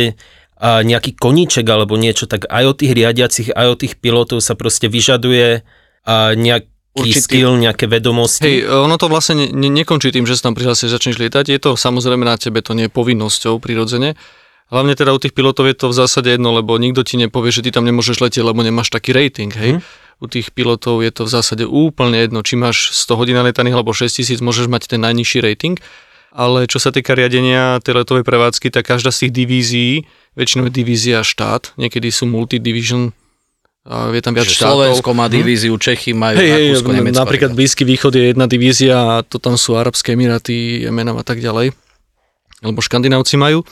a 0.61 0.85
nejaký 0.85 1.17
koníček 1.17 1.65
alebo 1.65 1.97
niečo, 1.97 2.29
tak 2.29 2.45
aj 2.45 2.63
od 2.69 2.75
tých 2.77 2.93
riadiacich, 2.93 3.49
aj 3.49 3.67
od 3.67 3.77
tých 3.81 3.93
pilotov 3.97 4.45
sa 4.45 4.53
proste 4.53 4.85
vyžaduje 4.85 5.65
a 6.05 6.37
nejaký 6.37 6.69
Určitý- 6.91 7.23
skill, 7.23 7.55
nejaké 7.57 7.89
vedomosti. 7.89 8.61
Hej, 8.61 8.69
ono 8.69 8.99
to 9.01 9.09
vlastne 9.09 9.41
ne, 9.41 9.47
ne, 9.49 9.71
nekončí 9.71 10.11
tým, 10.13 10.27
že 10.29 10.37
sa 10.37 10.51
tam 10.51 10.59
prihlásiš, 10.59 10.91
začneš 10.93 11.17
lietať. 11.17 11.49
Je 11.49 11.57
to 11.57 11.73
samozrejme 11.73 12.21
na 12.21 12.35
tebe, 12.37 12.59
to 12.61 12.77
nie 12.77 12.85
je 12.85 12.93
povinnosťou 12.93 13.57
prirodzene. 13.57 14.13
Hlavne 14.71 14.95
teda 14.95 15.11
u 15.11 15.19
tých 15.19 15.35
pilotov 15.35 15.67
je 15.67 15.75
to 15.75 15.91
v 15.91 15.95
zásade 15.99 16.31
jedno, 16.31 16.55
lebo 16.55 16.79
nikto 16.79 17.03
ti 17.03 17.19
nepovie, 17.19 17.51
že 17.51 17.59
ty 17.59 17.75
tam 17.75 17.83
nemôžeš 17.83 18.23
letieť, 18.23 18.47
lebo 18.47 18.63
nemáš 18.63 18.87
taký 18.87 19.11
rating, 19.11 19.51
hej. 19.51 19.83
U 20.23 20.31
tých 20.31 20.55
pilotov 20.55 21.03
je 21.03 21.11
to 21.11 21.27
v 21.27 21.33
zásade 21.33 21.67
úplne 21.67 22.15
jedno, 22.15 22.39
či 22.39 22.55
máš 22.55 22.95
100 22.95 23.19
hodín 23.19 23.35
nalietaných 23.35 23.75
alebo 23.75 23.91
6000, 23.91 24.39
môžeš 24.39 24.71
mať 24.71 24.95
ten 24.95 25.03
najnižší 25.03 25.43
rating. 25.43 25.75
Ale 26.31 26.63
čo 26.71 26.79
sa 26.79 26.95
týka 26.95 27.11
riadenia 27.11 27.83
tej 27.83 27.99
letovej 27.99 28.23
prevádzky, 28.23 28.71
tak 28.71 28.87
každá 28.87 29.11
z 29.11 29.27
tých 29.27 29.43
divízií, 29.43 30.07
väčšinou 30.39 30.71
je 30.71 30.73
divízia 30.79 31.27
štát, 31.27 31.75
niekedy 31.75 32.07
sú 32.07 32.23
multidivision, 32.31 33.11
je 33.83 34.21
tam 34.23 34.37
viac 34.37 34.47
Že 34.47 34.55
štátov. 34.55 34.71
Slovensko 34.77 35.09
má 35.11 35.27
divíziu, 35.27 35.75
Čechy 35.75 36.15
majú 36.15 36.39
hej, 36.39 36.77
Rakúsko, 36.77 36.89
Nemecko. 36.95 37.19
napríklad 37.19 37.51
Blízky 37.51 37.83
východ 37.83 38.13
je 38.15 38.23
jedna 38.31 38.45
divízia 38.47 39.25
to 39.27 39.41
tam 39.41 39.59
sú 39.59 39.75
Arabské 39.75 40.13
Emiráty, 40.13 40.85
Jemen 40.85 41.11
a 41.11 41.25
tak 41.25 41.41
ďalej. 41.43 41.73
Alebo 42.61 42.79
Škandinávci 42.79 43.41
majú. 43.41 43.65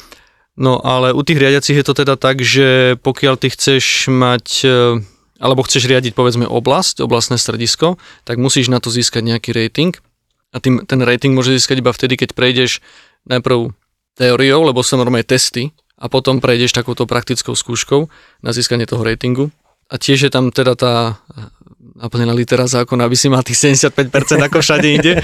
No 0.59 0.83
ale 0.83 1.15
u 1.15 1.23
tých 1.23 1.39
riadiacich 1.39 1.79
je 1.79 1.85
to 1.87 1.95
teda 1.95 2.19
tak, 2.19 2.43
že 2.43 2.99
pokiaľ 2.99 3.39
ty 3.39 3.47
chceš 3.47 4.11
mať, 4.11 4.67
e, 4.67 4.99
alebo 5.39 5.63
chceš 5.63 5.87
riadiť 5.87 6.11
povedzme 6.11 6.43
oblasť, 6.43 6.99
oblastné 6.99 7.39
stredisko, 7.39 7.95
tak 8.27 8.43
musíš 8.43 8.67
na 8.67 8.83
to 8.83 8.91
získať 8.91 9.23
nejaký 9.23 9.55
rating. 9.55 9.95
A 10.51 10.59
tým, 10.59 10.83
ten 10.83 10.99
rating 10.99 11.31
môže 11.31 11.55
získať 11.55 11.79
iba 11.79 11.95
vtedy, 11.95 12.19
keď 12.19 12.35
prejdeš 12.35 12.83
najprv 13.23 13.71
teóriou, 14.19 14.67
lebo 14.67 14.83
sú 14.83 14.99
normálne 14.99 15.23
testy, 15.23 15.71
a 15.99 16.07
potom 16.07 16.39
prejdeš 16.39 16.71
takouto 16.71 17.03
praktickou 17.03 17.53
skúškou 17.53 18.07
na 18.39 18.55
získanie 18.55 18.87
toho 18.87 19.03
ratingu. 19.03 19.51
A 19.91 19.99
tiež 19.99 20.29
je 20.29 20.31
tam 20.31 20.47
teda 20.47 20.73
tá 20.79 21.19
naplnená 21.99 22.31
litera 22.31 22.63
zákona, 22.63 23.03
aby 23.03 23.15
si 23.19 23.27
mal 23.27 23.43
tých 23.43 23.75
75% 23.75 23.91
ako 24.39 24.63
všade 24.63 24.87
inde. 24.87 25.13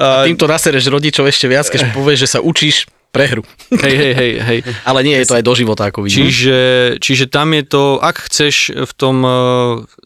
A 0.00 0.24
týmto 0.24 0.48
nasereš 0.48 0.88
rodičov 0.88 1.28
ešte 1.28 1.44
viac, 1.48 1.68
keď 1.68 1.92
povieš, 1.96 2.24
že 2.24 2.28
sa 2.28 2.40
učíš 2.40 2.88
Prehru. 3.10 3.42
Hej, 3.74 3.94
hej, 3.98 4.12
hej, 4.14 4.32
hej. 4.38 4.58
Ale 4.86 5.02
nie 5.02 5.18
je 5.18 5.26
to 5.26 5.34
aj 5.34 5.42
do 5.42 5.54
života, 5.58 5.90
ako 5.90 6.06
vidím. 6.06 6.30
Čiže, 6.30 6.58
čiže 7.02 7.26
tam 7.26 7.50
je 7.58 7.66
to, 7.66 7.98
ak 7.98 8.30
chceš 8.30 8.70
v 8.70 8.92
tom 8.94 9.26
eh, 9.26 9.32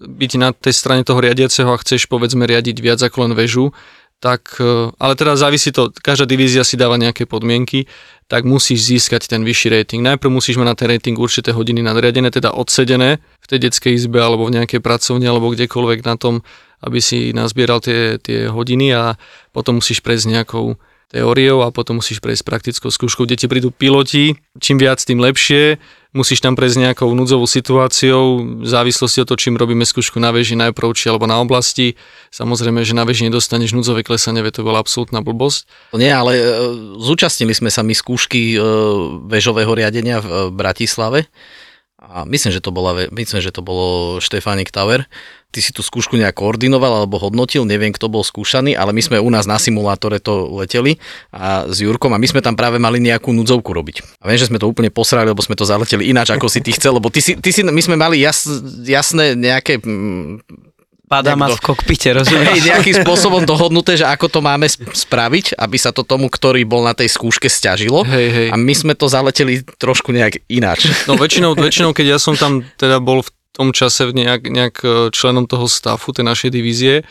byť 0.01 0.33
na 0.41 0.57
tej 0.57 0.73
strane 0.73 1.05
toho 1.05 1.21
riadiaceho 1.21 1.69
a 1.69 1.81
chceš 1.81 2.09
povedzme 2.09 2.49
riadiť 2.49 2.77
viac 2.81 3.01
ako 3.05 3.29
len 3.29 3.33
väžu, 3.37 3.77
tak, 4.25 4.57
eh, 4.57 4.89
ale 4.97 5.13
teda 5.21 5.37
závisí 5.37 5.69
to, 5.69 5.93
každá 5.93 6.25
divízia 6.25 6.65
si 6.65 6.81
dáva 6.81 6.97
nejaké 6.97 7.29
podmienky, 7.29 7.85
tak 8.25 8.49
musíš 8.49 8.89
získať 8.89 9.29
ten 9.29 9.45
vyšší 9.45 9.69
rating. 9.69 10.01
Najprv 10.01 10.33
musíš 10.33 10.57
mať 10.57 10.69
na 10.73 10.77
ten 10.77 10.89
rating 10.89 11.17
určité 11.21 11.53
hodiny 11.53 11.85
nadriadené, 11.85 12.33
teda 12.33 12.57
odsedené 12.57 13.21
v 13.21 13.47
tej 13.53 13.69
detskej 13.69 14.01
izbe 14.01 14.17
alebo 14.17 14.49
v 14.49 14.57
nejakej 14.57 14.81
pracovni 14.81 15.29
alebo 15.29 15.53
kdekoľvek 15.53 16.09
na 16.09 16.17
tom, 16.17 16.41
aby 16.81 17.05
si 17.05 17.37
nazbieral 17.37 17.85
tie, 17.85 18.17
tie 18.17 18.49
hodiny 18.49 18.97
a 18.97 19.21
potom 19.53 19.85
musíš 19.85 20.01
prejsť 20.01 20.41
nejakou 20.41 20.81
teóriou 21.15 21.63
a 21.63 21.71
potom 21.71 22.03
musíš 22.03 22.19
prejsť 22.19 22.43
praktickou 22.43 22.91
skúškou, 22.91 23.23
kde 23.23 23.39
ti 23.39 23.47
prídu 23.47 23.71
piloti, 23.71 24.35
čím 24.59 24.83
viac, 24.83 24.99
tým 24.99 25.23
lepšie. 25.23 25.79
Musíš 26.15 26.43
tam 26.43 26.55
prejsť 26.55 26.91
nejakou 26.91 27.11
núdzovou 27.11 27.47
situáciou, 27.47 28.43
v 28.63 28.67
závislosti 28.67 29.23
od 29.23 29.27
toho, 29.31 29.39
čím 29.39 29.59
robíme 29.59 29.83
skúšku 29.83 30.19
na 30.23 30.31
veži 30.31 30.55
najprv 30.55 30.95
či 30.95 31.11
alebo 31.11 31.27
na 31.27 31.39
oblasti. 31.43 31.99
Samozrejme, 32.31 32.87
že 32.87 32.95
na 32.95 33.03
veži 33.07 33.27
nedostaneš 33.27 33.75
núdzové 33.75 34.07
klesanie, 34.07 34.43
to 34.51 34.67
bola 34.67 34.79
absolútna 34.79 35.23
blbosť. 35.23 35.67
Nie, 35.99 36.15
ale 36.15 36.39
e, 36.39 36.43
zúčastnili 37.03 37.51
sme 37.51 37.71
sa 37.71 37.83
my 37.83 37.95
skúšky 37.95 38.55
e, 38.55 38.59
väžového 39.27 39.75
riadenia 39.75 40.23
v 40.23 40.27
e, 40.27 40.35
Bratislave 40.55 41.27
a 42.05 42.29
myslím, 42.29 42.53
že 42.53 42.61
to, 42.61 42.71
bola, 42.71 43.09
myslím, 43.11 43.41
že 43.41 43.55
to 43.55 43.65
bolo 43.65 44.21
Štefánik 44.21 44.69
Tower. 44.69 45.09
Ty 45.55 45.61
si 45.63 45.71
tú 45.71 45.87
skúšku 45.87 46.19
nejak 46.19 46.35
koordinoval 46.35 47.07
alebo 47.07 47.23
hodnotil, 47.23 47.63
neviem, 47.63 47.95
kto 47.95 48.11
bol 48.11 48.27
skúšaný, 48.27 48.75
ale 48.75 48.91
my 48.91 48.99
sme 48.99 49.23
u 49.23 49.31
nás 49.31 49.47
na 49.47 49.55
simulátore 49.55 50.19
to 50.19 50.51
leteli 50.51 50.99
a 51.31 51.71
s 51.71 51.79
Jurkom 51.79 52.11
a 52.11 52.19
my 52.19 52.27
sme 52.27 52.43
tam 52.43 52.59
práve 52.59 52.83
mali 52.83 52.99
nejakú 52.99 53.31
núdzovku 53.31 53.71
robiť. 53.71 54.19
A 54.19 54.27
viem, 54.27 54.39
že 54.43 54.51
sme 54.51 54.59
to 54.59 54.67
úplne 54.67 54.91
posrali, 54.91 55.31
lebo 55.31 55.39
sme 55.47 55.55
to 55.55 55.63
zaleteli 55.63 56.11
ináč, 56.11 56.35
ako 56.35 56.51
si 56.51 56.59
ty 56.59 56.75
chcel, 56.75 56.99
lebo 56.99 57.07
ty 57.07 57.23
si, 57.23 57.39
ty 57.39 57.55
si, 57.55 57.63
my 57.63 57.79
sme 57.79 57.95
mali 57.95 58.19
jas, 58.19 58.51
jasné 58.83 59.39
nejaké 59.39 59.79
mm, 59.79 60.65
Padá 61.05 61.37
ma 61.37 61.53
v 61.53 61.61
kokpite, 61.61 62.11
Hej, 62.11 62.17
rozumieš? 62.17 62.65
nejakým 62.65 62.95
spôsobom 63.05 63.45
dohodnuté, 63.45 64.01
že 64.01 64.09
ako 64.09 64.27
to 64.33 64.41
máme 64.41 64.65
sp- 64.65 64.89
spraviť, 64.89 65.53
aby 65.61 65.77
sa 65.77 65.93
to 65.93 66.01
tomu, 66.01 66.33
ktorý 66.33 66.65
bol 66.65 66.81
na 66.81 66.97
tej 66.97 67.13
skúške, 67.13 67.45
stiažilo. 67.47 68.09
Hej, 68.09 68.27
hej. 68.33 68.49
A 68.49 68.57
my 68.57 68.73
sme 68.73 68.97
to 68.97 69.05
zaleteli 69.05 69.61
trošku 69.77 70.17
nejak 70.17 70.41
ináč. 70.49 70.89
No 71.05 71.21
väčšinou, 71.21 71.53
väčšinou, 71.61 71.93
keď 71.93 72.17
ja 72.17 72.19
som 72.19 72.35
tam 72.41 72.65
teda 72.81 73.05
bol 73.05 73.21
v 73.21 73.31
tom 73.55 73.71
čase 73.71 74.11
nejak, 74.11 74.51
nejak 74.51 74.77
e, 74.83 74.89
členom 75.15 75.47
toho 75.47 75.71
stafu, 75.71 76.11
tej 76.11 76.27
našej 76.27 76.51
divízie, 76.51 77.07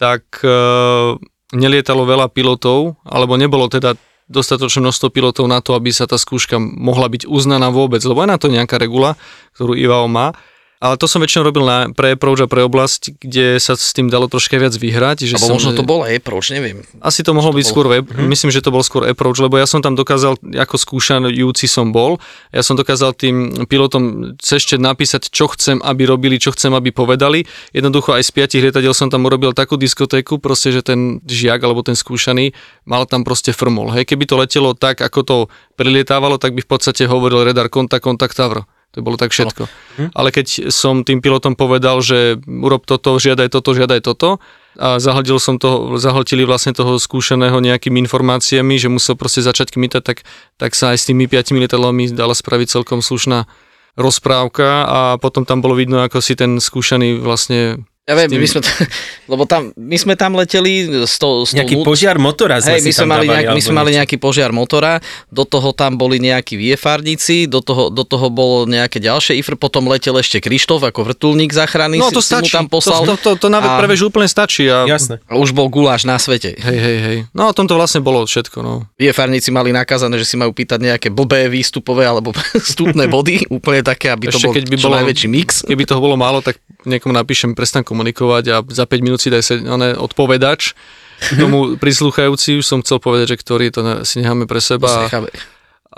tak 0.00 0.40
uh, 0.40 1.20
nelietalo 1.52 2.08
veľa 2.08 2.32
pilotov, 2.32 2.96
alebo 3.04 3.36
nebolo 3.36 3.68
teda 3.68 4.00
dostatočné 4.32 4.80
množstvo 4.80 5.12
pilotov 5.12 5.44
na 5.44 5.60
to, 5.60 5.76
aby 5.76 5.92
sa 5.92 6.08
tá 6.08 6.16
skúška 6.16 6.56
mohla 6.56 7.10
byť 7.12 7.28
uznaná 7.28 7.68
vôbec, 7.68 8.00
lebo 8.08 8.24
je 8.24 8.32
na 8.32 8.40
to 8.40 8.48
nejaká 8.48 8.80
regula, 8.80 9.18
ktorú 9.52 9.76
IVAO 9.76 10.08
má. 10.08 10.32
Ale 10.80 10.96
to 10.96 11.04
som 11.04 11.20
väčšinou 11.20 11.44
robil 11.44 11.68
na, 11.68 11.92
pre 11.92 12.16
approach 12.16 12.40
a 12.40 12.48
pre 12.48 12.64
oblasť, 12.64 13.20
kde 13.20 13.60
sa 13.60 13.76
s 13.76 13.92
tým 13.92 14.08
dalo 14.08 14.32
troška 14.32 14.56
viac 14.56 14.72
vyhrať. 14.72 15.28
Že 15.28 15.36
Alebo 15.36 15.44
som, 15.44 15.56
možno 15.60 15.70
to 15.76 15.84
bol 15.84 16.08
approach, 16.08 16.48
neviem. 16.48 16.88
Asi 17.04 17.20
to 17.20 17.36
mohol 17.36 17.52
byť 17.52 17.66
skôr 17.68 17.84
web, 17.84 18.08
myslím, 18.16 18.48
že 18.48 18.64
to 18.64 18.72
bol 18.72 18.80
skôr 18.80 19.04
approach, 19.04 19.36
lebo 19.44 19.60
ja 19.60 19.68
som 19.68 19.84
tam 19.84 19.92
dokázal, 19.92 20.40
ako 20.40 20.80
skúšanujúci 20.80 21.68
som 21.68 21.92
bol, 21.92 22.16
ja 22.48 22.64
som 22.64 22.80
dokázal 22.80 23.12
tým 23.12 23.68
pilotom 23.68 24.34
cez 24.40 24.64
napísať, 24.80 25.28
čo 25.28 25.52
chcem, 25.52 25.84
aby 25.84 26.08
robili, 26.08 26.40
čo 26.40 26.56
chcem, 26.56 26.72
aby 26.72 26.96
povedali. 26.96 27.44
Jednoducho 27.76 28.16
aj 28.16 28.24
z 28.24 28.30
piatich 28.32 28.64
lietadiel 28.64 28.96
som 28.96 29.12
tam 29.12 29.28
urobil 29.28 29.52
takú 29.52 29.76
diskotéku, 29.76 30.40
proste, 30.40 30.72
že 30.72 30.80
ten 30.80 31.20
žiak 31.28 31.60
alebo 31.60 31.84
ten 31.84 31.92
skúšaný 31.92 32.56
mal 32.88 33.04
tam 33.04 33.20
proste 33.20 33.52
frmol. 33.52 33.92
Hej, 33.92 34.08
keby 34.08 34.24
to 34.24 34.40
letelo 34.40 34.72
tak, 34.72 35.04
ako 35.04 35.20
to 35.28 35.36
prilietávalo, 35.76 36.40
tak 36.40 36.56
by 36.56 36.64
v 36.64 36.70
podstate 36.72 37.04
hovoril 37.04 37.44
radar 37.44 37.68
kontakt, 37.68 38.00
kontakt 38.00 38.32
Tavro. 38.32 38.64
To 38.90 39.06
bolo 39.06 39.14
tak 39.14 39.30
všetko. 39.30 39.70
Ale 40.18 40.34
keď 40.34 40.74
som 40.74 41.06
tým 41.06 41.22
pilotom 41.22 41.54
povedal, 41.54 42.02
že 42.02 42.42
urob 42.42 42.82
toto, 42.82 43.14
žiadaj 43.22 43.46
toto, 43.54 43.70
žiadaj 43.70 44.00
toto 44.02 44.42
a 44.74 44.98
zahltil 44.98 45.38
som 45.38 45.62
to, 45.62 45.94
zahltili 45.94 46.42
vlastne 46.42 46.74
toho 46.74 46.98
skúšaného 46.98 47.62
nejakými 47.62 48.02
informáciami, 48.02 48.82
že 48.82 48.90
musel 48.90 49.14
proste 49.14 49.46
začať 49.46 49.78
kmitať, 49.78 50.02
tak, 50.02 50.18
tak 50.58 50.74
sa 50.74 50.90
aj 50.90 50.98
s 50.98 51.06
tými 51.06 51.30
piatimi 51.30 51.62
lietadlami 51.62 52.10
dala 52.10 52.34
spraviť 52.34 52.82
celkom 52.82 52.98
slušná 52.98 53.46
rozprávka 53.94 54.86
a 54.86 55.00
potom 55.22 55.46
tam 55.46 55.62
bolo 55.62 55.78
vidno, 55.78 56.02
ako 56.02 56.18
si 56.18 56.34
ten 56.34 56.58
skúšaný 56.58 57.22
vlastne 57.22 57.86
Ja 58.02 58.16
viem, 58.16 58.26
tým- 58.28 58.40
my 58.40 58.48
sme, 58.48 58.60
t- 58.60 58.72
lebo 59.32 59.44
tam, 59.44 59.70
my 59.72 59.94
sme 59.94 60.14
tam 60.14 60.32
leteli 60.32 61.04
s 61.04 61.14
tou, 61.14 61.44
s 61.44 61.52
tou 61.52 61.60
Nejaký 61.60 61.74
nú- 61.74 61.84
požiar 61.84 62.16
motora 62.16 62.58
sme 62.58 62.80
my 62.80 62.90
sme, 62.90 63.06
mali, 63.06 63.22
dávali, 63.22 63.28
nejak, 63.30 63.46
my 63.52 63.60
sme 63.60 63.74
mali 63.76 63.90
nejaký 63.94 64.16
požiar 64.16 64.50
motora, 64.50 64.98
do 65.28 65.44
toho 65.44 65.70
tam 65.70 65.94
boli 65.94 66.18
nejakí 66.18 66.56
viefárnici, 66.56 67.44
do 67.44 67.60
toho, 67.60 67.86
do 67.86 68.02
toho 68.02 68.26
bolo 68.26 68.64
nejaké 68.64 68.98
ďalšie 68.98 69.36
IFR, 69.36 69.54
potom 69.54 69.86
letel 69.86 70.16
ešte 70.16 70.40
Krištof 70.40 70.80
ako 70.82 71.06
vrtulník 71.06 71.52
záchrany, 71.52 72.00
No 72.00 72.08
si, 72.08 72.16
to 72.16 72.18
si 72.18 72.32
mu 72.32 72.40
stačí, 72.40 72.52
tam 72.52 72.66
poslal. 72.66 73.04
to, 73.04 73.14
to, 73.14 73.36
to, 73.36 73.38
to 73.38 73.46
na 73.48 73.60
a- 73.60 73.78
pre 73.78 73.86
vežu 73.86 74.08
úplne 74.08 74.26
stačí. 74.26 74.64
A, 74.64 74.88
Jasné. 74.88 75.20
a 75.20 75.36
už 75.36 75.52
bol 75.52 75.68
guláš 75.68 76.02
na 76.02 76.16
svete. 76.16 76.56
Hej, 76.56 76.78
hej, 76.80 76.98
hej. 76.98 77.18
No 77.30 77.46
a 77.46 77.54
tomto 77.54 77.76
vlastne 77.76 78.00
bolo 78.00 78.24
všetko, 78.24 78.58
no. 78.58 78.88
Viefárnici 78.96 79.48
mali 79.48 79.70
nakázané, 79.70 80.16
že 80.16 80.24
si 80.24 80.34
majú 80.34 80.50
pýtať 80.50 80.80
nejaké 80.80 81.08
blbé 81.08 81.46
výstupové 81.46 82.08
alebo 82.08 82.32
vstupné 82.58 83.06
body, 83.06 83.46
úplne 83.50 83.84
také, 83.84 84.08
aby 84.08 84.26
Ešte 84.26 84.34
to 84.34 84.42
bol 84.42 84.52
keď 84.52 84.64
by 84.64 84.74
čo 84.74 84.86
bolo- 84.88 84.98
najväčší 84.98 85.28
mix. 85.28 85.62
Keby 85.62 85.84
toho 85.84 86.00
bolo 86.00 86.16
málo, 86.16 86.40
tak 86.40 86.58
niekomu 86.80 87.12
napíšem, 87.12 87.52
prestan 87.52 87.84
komunikovať 87.90 88.44
a 88.54 88.56
za 88.70 88.86
5 88.86 89.02
minút 89.02 89.18
si 89.18 89.34
daj 89.34 89.42
sa, 89.42 89.58
one, 89.58 89.98
odpovedač. 89.98 90.78
Tomu 91.42 91.74
prislúchajúci 91.74 92.62
už 92.62 92.64
som 92.64 92.78
chcel 92.86 93.02
povedať, 93.02 93.34
že 93.34 93.40
ktorý 93.42 93.66
to 93.74 93.80
ne- 93.82 94.00
si 94.06 94.22
necháme 94.22 94.46
pre 94.46 94.62
seba. 94.62 95.10
necháme. 95.10 95.28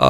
A 0.01 0.09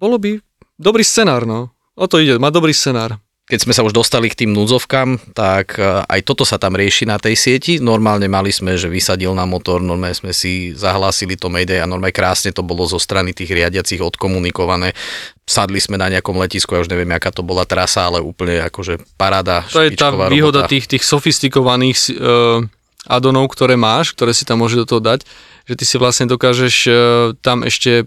bolo 0.00 0.16
by 0.16 0.40
dobrý 0.80 1.04
scenár, 1.04 1.44
no. 1.44 1.68
O 1.94 2.08
to 2.08 2.16
ide, 2.16 2.40
má 2.40 2.48
dobrý 2.48 2.72
scenár. 2.72 3.20
Keď 3.50 3.66
sme 3.66 3.74
sa 3.74 3.82
už 3.82 3.90
dostali 3.90 4.30
k 4.30 4.46
tým 4.46 4.54
núdzovkám, 4.54 5.34
tak 5.34 5.74
e, 5.74 6.06
aj 6.06 6.20
toto 6.22 6.46
sa 6.46 6.54
tam 6.54 6.78
rieši 6.78 7.02
na 7.02 7.18
tej 7.18 7.34
sieti. 7.34 7.82
Normálne 7.82 8.30
mali 8.30 8.54
sme, 8.54 8.78
že 8.78 8.86
vysadil 8.86 9.34
na 9.34 9.42
motor, 9.42 9.82
normálne 9.82 10.14
sme 10.14 10.30
si 10.30 10.70
zahlásili 10.70 11.34
to 11.34 11.50
Mayday 11.50 11.82
a 11.82 11.90
normálne 11.90 12.14
krásne 12.14 12.54
to 12.54 12.62
bolo 12.62 12.86
zo 12.86 13.02
strany 13.02 13.34
tých 13.34 13.50
riadiacich 13.50 13.98
odkomunikované. 13.98 14.94
Sadli 15.42 15.82
sme 15.82 15.98
na 15.98 16.06
nejakom 16.06 16.38
letisku, 16.38 16.78
ja 16.78 16.86
už 16.86 16.94
neviem, 16.94 17.10
aká 17.10 17.34
to 17.34 17.42
bola 17.42 17.66
trasa, 17.66 18.06
ale 18.06 18.22
úplne 18.22 18.62
akože 18.70 19.02
paráda. 19.18 19.66
To 19.74 19.82
je 19.82 19.98
tá 19.98 20.14
špičková 20.14 20.30
výhoda 20.30 20.62
robota. 20.62 20.70
tých, 20.70 20.86
tých 20.86 21.02
sofistikovaných 21.02 21.98
uh, 22.14 22.62
adonov, 23.10 23.50
ktoré 23.50 23.74
máš, 23.74 24.14
ktoré 24.14 24.30
si 24.30 24.46
tam 24.46 24.62
môže 24.62 24.78
do 24.78 24.86
toho 24.86 25.02
dať, 25.02 25.26
že 25.66 25.74
ty 25.74 25.82
si 25.82 25.98
vlastne 25.98 26.30
dokážeš 26.30 26.74
uh, 26.86 26.94
tam 27.42 27.66
ešte 27.66 28.06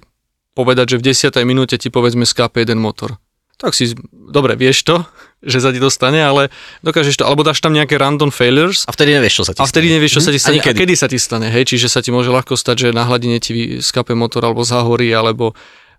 povedať, 0.56 0.96
že 0.96 1.00
v 1.04 1.06
10. 1.12 1.36
minúte 1.44 1.76
ti 1.76 1.92
povedzme 1.92 2.24
skápe 2.24 2.64
jeden 2.64 2.80
motor. 2.80 3.20
Tak 3.56 3.72
si, 3.72 3.94
dobre, 4.12 4.56
vieš 4.56 4.84
to, 4.84 5.06
že 5.44 5.58
sa 5.58 5.70
ti 5.70 5.78
to 5.78 5.88
stane, 5.88 6.18
ale 6.18 6.50
dokážeš 6.82 7.16
to, 7.16 7.24
alebo 7.24 7.42
dáš 7.42 7.58
tam 7.58 7.72
nejaké 7.72 7.96
random 7.96 8.30
failures 8.30 8.84
A 8.84 8.92
vtedy 8.92 9.12
nevieš, 9.12 9.34
čo 9.36 9.44
sa 9.44 9.52
ti 9.52 9.60
a 9.60 9.64
vtedy 9.64 9.86
stane. 9.86 9.96
nevieš, 9.96 10.12
čo 10.12 10.22
sa 10.22 10.30
ti 10.30 10.36
Mhm. 10.36 10.42
stane 10.42 10.52
Ani 10.52 10.60
a 10.60 10.66
kedy. 10.66 10.78
kedy 10.80 10.94
sa 10.96 11.08
ti 11.08 11.18
stane, 11.18 11.48
hej, 11.48 11.64
čiže 11.66 11.88
sa 11.88 12.00
ti 12.00 12.10
môže 12.10 12.30
ľahko 12.30 12.54
stať, 12.54 12.76
že 12.78 12.88
na 12.90 13.04
hladine 13.04 13.38
ti 13.38 13.52
skape 13.80 14.14
motor 14.14 14.42
alebo 14.42 14.62
zahorí, 14.62 15.10
alebo 15.10 15.52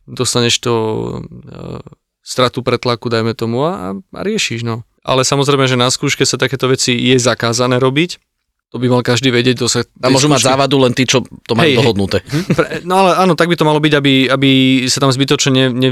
dostaneš 0.05 0.59
to 0.59 0.75
uh, 1.15 1.81
stratu 2.21 2.61
pretlaku, 2.61 3.07
dajme 3.07 3.33
tomu 3.33 3.63
a, 3.63 3.73
a 3.95 4.21
riešiš, 4.21 4.61
no. 4.61 4.85
Ale 5.03 5.21
samozrejme, 5.23 5.65
že 5.65 5.75
na 5.75 5.87
skúške 5.87 6.23
sa 6.23 6.35
takéto 6.35 6.65
veci 6.67 6.93
je 6.93 7.17
zakázané 7.19 7.77
robiť, 7.77 8.17
to 8.75 8.83
by 8.83 8.91
mal 8.91 9.07
každý 9.07 9.31
vedieť, 9.31 9.63
to 9.63 9.71
sa... 9.71 9.87
A 10.03 10.11
môžu 10.11 10.27
mať 10.27 10.51
závadu 10.51 10.83
len 10.83 10.91
tí, 10.91 11.07
čo 11.07 11.23
to 11.47 11.55
majú 11.55 11.71
hej. 11.71 11.79
dohodnuté. 11.79 12.27
Pre- 12.27 12.83
No 12.83 13.07
ale 13.07 13.23
áno, 13.23 13.39
tak 13.39 13.47
by 13.47 13.55
to 13.55 13.63
malo 13.63 13.79
byť, 13.79 13.95
aby, 13.95 14.27
aby 14.27 14.51
sa 14.91 14.99
tam 14.99 15.15
zbytočne 15.15 15.55
ne, 15.55 15.67
ne, 15.71 15.91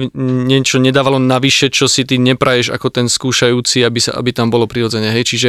niečo 0.51 0.83
nedávalo 0.83 1.23
navyše, 1.23 1.71
čo 1.71 1.87
si 1.87 2.03
ty 2.03 2.19
nepraješ 2.19 2.75
ako 2.75 2.91
ten 2.91 3.07
skúšajúci, 3.07 3.87
aby, 3.87 4.03
sa, 4.03 4.19
aby 4.19 4.35
tam 4.35 4.51
bolo 4.51 4.67
prirodzene. 4.67 5.15
Hej, 5.15 5.31
čiže 5.31 5.49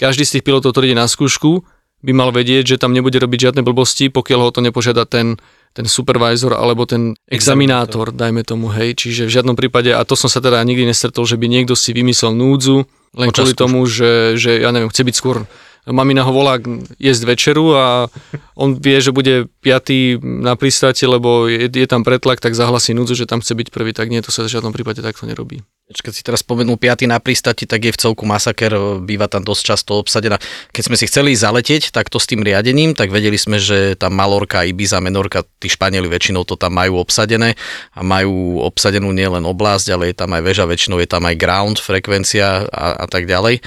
každý 0.00 0.24
z 0.24 0.40
tých 0.40 0.44
pilotov, 0.48 0.72
ktorý 0.72 0.88
ide 0.88 0.96
na 0.96 1.04
skúšku, 1.04 1.68
by 2.00 2.12
mal 2.16 2.32
vedieť, 2.32 2.64
že 2.64 2.80
tam 2.80 2.96
nebude 2.96 3.20
robiť 3.20 3.52
žiadne 3.52 3.60
blbosti, 3.60 4.08
pokiaľ 4.08 4.48
ho 4.48 4.50
to 4.56 4.64
nepožiada 4.64 5.04
ten, 5.04 5.36
ten 5.76 5.84
supervisor 5.84 6.56
alebo 6.56 6.88
ten 6.88 7.12
examinátor, 7.28 8.08
dajme 8.08 8.40
tomu, 8.40 8.72
hej. 8.72 8.96
Čiže 8.96 9.28
v 9.28 9.34
žiadnom 9.36 9.52
prípade, 9.52 9.92
a 9.92 10.00
to 10.08 10.16
som 10.16 10.32
sa 10.32 10.40
teda 10.40 10.64
nikdy 10.64 10.88
nestretol, 10.88 11.28
že 11.28 11.36
by 11.36 11.44
niekto 11.44 11.76
si 11.76 11.92
vymyslel 11.92 12.32
núdzu, 12.32 12.88
len 13.20 13.28
Počas 13.28 13.52
kvôli 13.52 13.52
tomu, 13.52 13.84
že, 13.84 14.40
že 14.40 14.64
ja 14.64 14.72
neviem, 14.72 14.88
chce 14.88 15.04
byť 15.04 15.16
skôr 15.18 15.44
mamina 15.88 16.26
ho 16.26 16.32
volá 16.32 16.60
jesť 17.00 17.22
večeru 17.24 17.72
a 17.72 18.10
on 18.56 18.76
vie, 18.76 19.00
že 19.00 19.14
bude 19.14 19.48
piatý 19.64 20.20
na 20.20 20.52
pristáte, 20.56 21.08
lebo 21.08 21.48
je, 21.48 21.72
je 21.72 21.88
tam 21.88 22.04
pretlak, 22.04 22.40
tak 22.40 22.52
zahlasí 22.52 22.92
núdzu, 22.92 23.24
že 23.24 23.28
tam 23.30 23.40
chce 23.40 23.56
byť 23.56 23.68
prvý, 23.72 23.96
tak 23.96 24.12
nie, 24.12 24.20
to 24.20 24.28
sa 24.28 24.44
v 24.44 24.52
žiadnom 24.52 24.72
prípade 24.76 25.00
takto 25.00 25.24
nerobí. 25.24 25.64
Keď 25.90 26.14
si 26.14 26.22
teraz 26.22 26.46
spomenul 26.46 26.78
5. 26.78 27.10
na 27.10 27.18
pristati, 27.18 27.66
tak 27.66 27.82
je 27.82 27.90
v 27.90 27.98
celku 27.98 28.22
masaker, 28.22 29.02
býva 29.02 29.26
tam 29.26 29.42
dosť 29.42 29.62
často 29.74 29.98
obsadená. 29.98 30.38
Keď 30.70 30.82
sme 30.86 30.94
si 30.94 31.10
chceli 31.10 31.34
zaletieť 31.34 31.90
takto 31.90 32.22
s 32.22 32.30
tým 32.30 32.46
riadením, 32.46 32.94
tak 32.94 33.10
vedeli 33.10 33.34
sme, 33.34 33.58
že 33.58 33.98
tam 33.98 34.14
Malorka, 34.14 34.62
Ibiza, 34.62 35.02
Menorka, 35.02 35.42
tí 35.58 35.66
Španieli 35.66 36.06
väčšinou 36.06 36.46
to 36.46 36.54
tam 36.54 36.78
majú 36.78 37.02
obsadené 37.02 37.58
a 37.90 38.06
majú 38.06 38.62
obsadenú 38.62 39.10
nielen 39.10 39.42
oblasť, 39.42 39.86
ale 39.90 40.14
je 40.14 40.16
tam 40.22 40.30
aj 40.30 40.42
väža, 40.46 40.70
väčšinou 40.70 41.02
je 41.02 41.10
tam 41.10 41.26
aj 41.26 41.34
ground, 41.34 41.82
frekvencia 41.82 42.70
a, 42.70 43.02
a 43.02 43.06
tak 43.10 43.26
ďalej. 43.26 43.58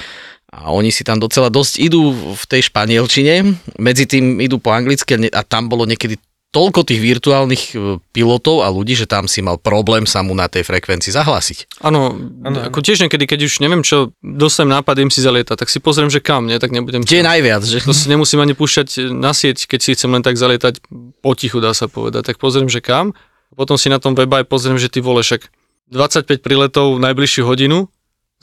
A 0.54 0.70
oni 0.70 0.94
si 0.94 1.02
tam 1.02 1.18
docela 1.18 1.50
dosť 1.50 1.82
idú 1.82 2.14
v 2.14 2.44
tej 2.46 2.70
španielčine, 2.70 3.58
medzi 3.82 4.06
tým 4.06 4.38
idú 4.38 4.62
po 4.62 4.70
anglicky 4.70 5.18
a 5.34 5.42
tam 5.42 5.66
bolo 5.66 5.90
niekedy 5.90 6.22
toľko 6.54 6.86
tých 6.86 7.02
virtuálnych 7.02 7.64
e, 7.74 7.98
pilotov 8.14 8.62
a 8.62 8.70
ľudí, 8.70 8.94
že 8.94 9.10
tam 9.10 9.26
si 9.26 9.42
mal 9.42 9.58
problém 9.58 10.06
sa 10.06 10.22
mu 10.22 10.38
na 10.38 10.46
tej 10.46 10.62
frekvencii 10.62 11.10
zahlásiť. 11.10 11.82
Áno, 11.82 12.14
ako 12.46 12.86
tiež 12.86 13.02
niekedy, 13.02 13.26
keď 13.26 13.50
už 13.50 13.58
neviem 13.58 13.82
čo, 13.82 14.14
dostanem 14.22 14.78
nápad, 14.78 15.02
idem 15.02 15.10
si 15.10 15.26
zalietať, 15.26 15.66
tak 15.66 15.74
si 15.74 15.82
pozriem, 15.82 16.14
že 16.14 16.22
kam, 16.22 16.46
nie, 16.46 16.62
tak 16.62 16.70
nebudem... 16.70 17.02
Kde 17.02 17.26
je 17.26 17.26
najviac, 17.26 17.66
že? 17.66 17.82
To 17.82 17.98
si 17.98 18.06
nemusím 18.06 18.46
ani 18.46 18.54
púšťať 18.54 19.10
na 19.10 19.34
sieť, 19.34 19.66
keď 19.66 19.80
si 19.82 19.90
chcem 19.98 20.14
len 20.14 20.22
tak 20.22 20.38
zalietať 20.38 20.86
potichu, 21.26 21.58
dá 21.58 21.74
sa 21.74 21.90
povedať. 21.90 22.30
Tak 22.30 22.38
pozriem, 22.38 22.70
že 22.70 22.86
kam. 22.86 23.18
Potom 23.58 23.82
si 23.82 23.90
na 23.90 23.98
tom 23.98 24.14
webe 24.14 24.38
aj 24.38 24.46
pozriem, 24.46 24.78
že 24.78 24.94
ty 24.94 25.02
vole, 25.02 25.26
však 25.26 25.50
25 25.90 26.38
príletov 26.46 27.02
v 27.02 27.02
najbližšiu 27.02 27.50
hodinu, 27.50 27.90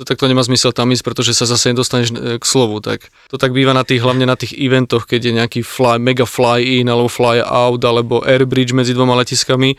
to 0.00 0.08
tak 0.08 0.16
to 0.16 0.24
nemá 0.24 0.40
zmysel 0.40 0.72
tam 0.72 0.88
ísť, 0.88 1.04
pretože 1.04 1.36
sa 1.36 1.44
zase 1.44 1.76
nedostaneš 1.76 2.08
e, 2.16 2.40
k 2.40 2.44
slovu. 2.48 2.80
Tak 2.80 3.12
to 3.28 3.36
tak 3.36 3.52
býva 3.52 3.76
na 3.76 3.84
tých, 3.84 4.00
hlavne 4.00 4.24
na 4.24 4.32
tých 4.32 4.56
eventoch, 4.56 5.04
keď 5.04 5.20
je 5.28 5.32
nejaký 5.36 5.60
fly, 5.60 6.00
mega 6.00 6.24
fly 6.24 6.80
in, 6.80 6.88
alebo 6.88 7.12
fly 7.12 7.44
out, 7.44 7.84
alebo 7.84 8.24
air 8.24 8.48
bridge 8.48 8.72
medzi 8.72 8.96
dvoma 8.96 9.12
letiskami, 9.20 9.76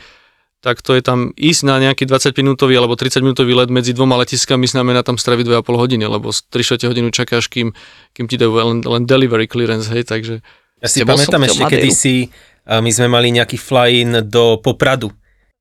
tak 0.61 0.85
to 0.85 0.93
je 0.93 1.01
tam 1.01 1.33
ísť 1.33 1.61
na 1.65 1.81
nejaký 1.81 2.05
20 2.05 2.37
minútový 2.37 2.77
alebo 2.77 2.93
30 2.93 3.25
minútový 3.25 3.57
let 3.57 3.73
medzi 3.73 3.97
dvoma 3.97 4.13
letiskami 4.21 4.69
znamená 4.69 5.01
tam 5.01 5.17
straviť 5.17 5.57
2,5 5.57 5.65
hodiny, 5.73 6.05
lebo 6.05 6.29
3 6.29 6.85
hodinu 6.85 7.09
čakáš, 7.09 7.49
kým, 7.49 7.73
kým 8.13 8.25
ti 8.29 8.37
dajú 8.37 8.53
len, 8.53 8.85
len 8.85 9.03
delivery 9.09 9.49
clearance, 9.49 9.89
hej, 9.89 10.05
takže... 10.05 10.45
Ja 10.77 10.85
si 10.85 11.01
pamätám 11.01 11.41
ešte, 11.49 11.65
kedy 11.65 11.89
si, 11.89 12.29
a 12.69 12.77
my 12.77 12.93
sme 12.93 13.09
mali 13.09 13.33
nejaký 13.33 13.57
fly-in 13.57 14.21
do 14.29 14.61
Popradu. 14.61 15.09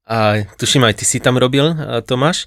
A 0.05 0.45
tuším 0.61 0.85
aj 0.85 1.01
ty 1.01 1.05
si 1.09 1.17
tam 1.17 1.41
robil, 1.41 1.65
a 1.65 2.05
Tomáš. 2.05 2.45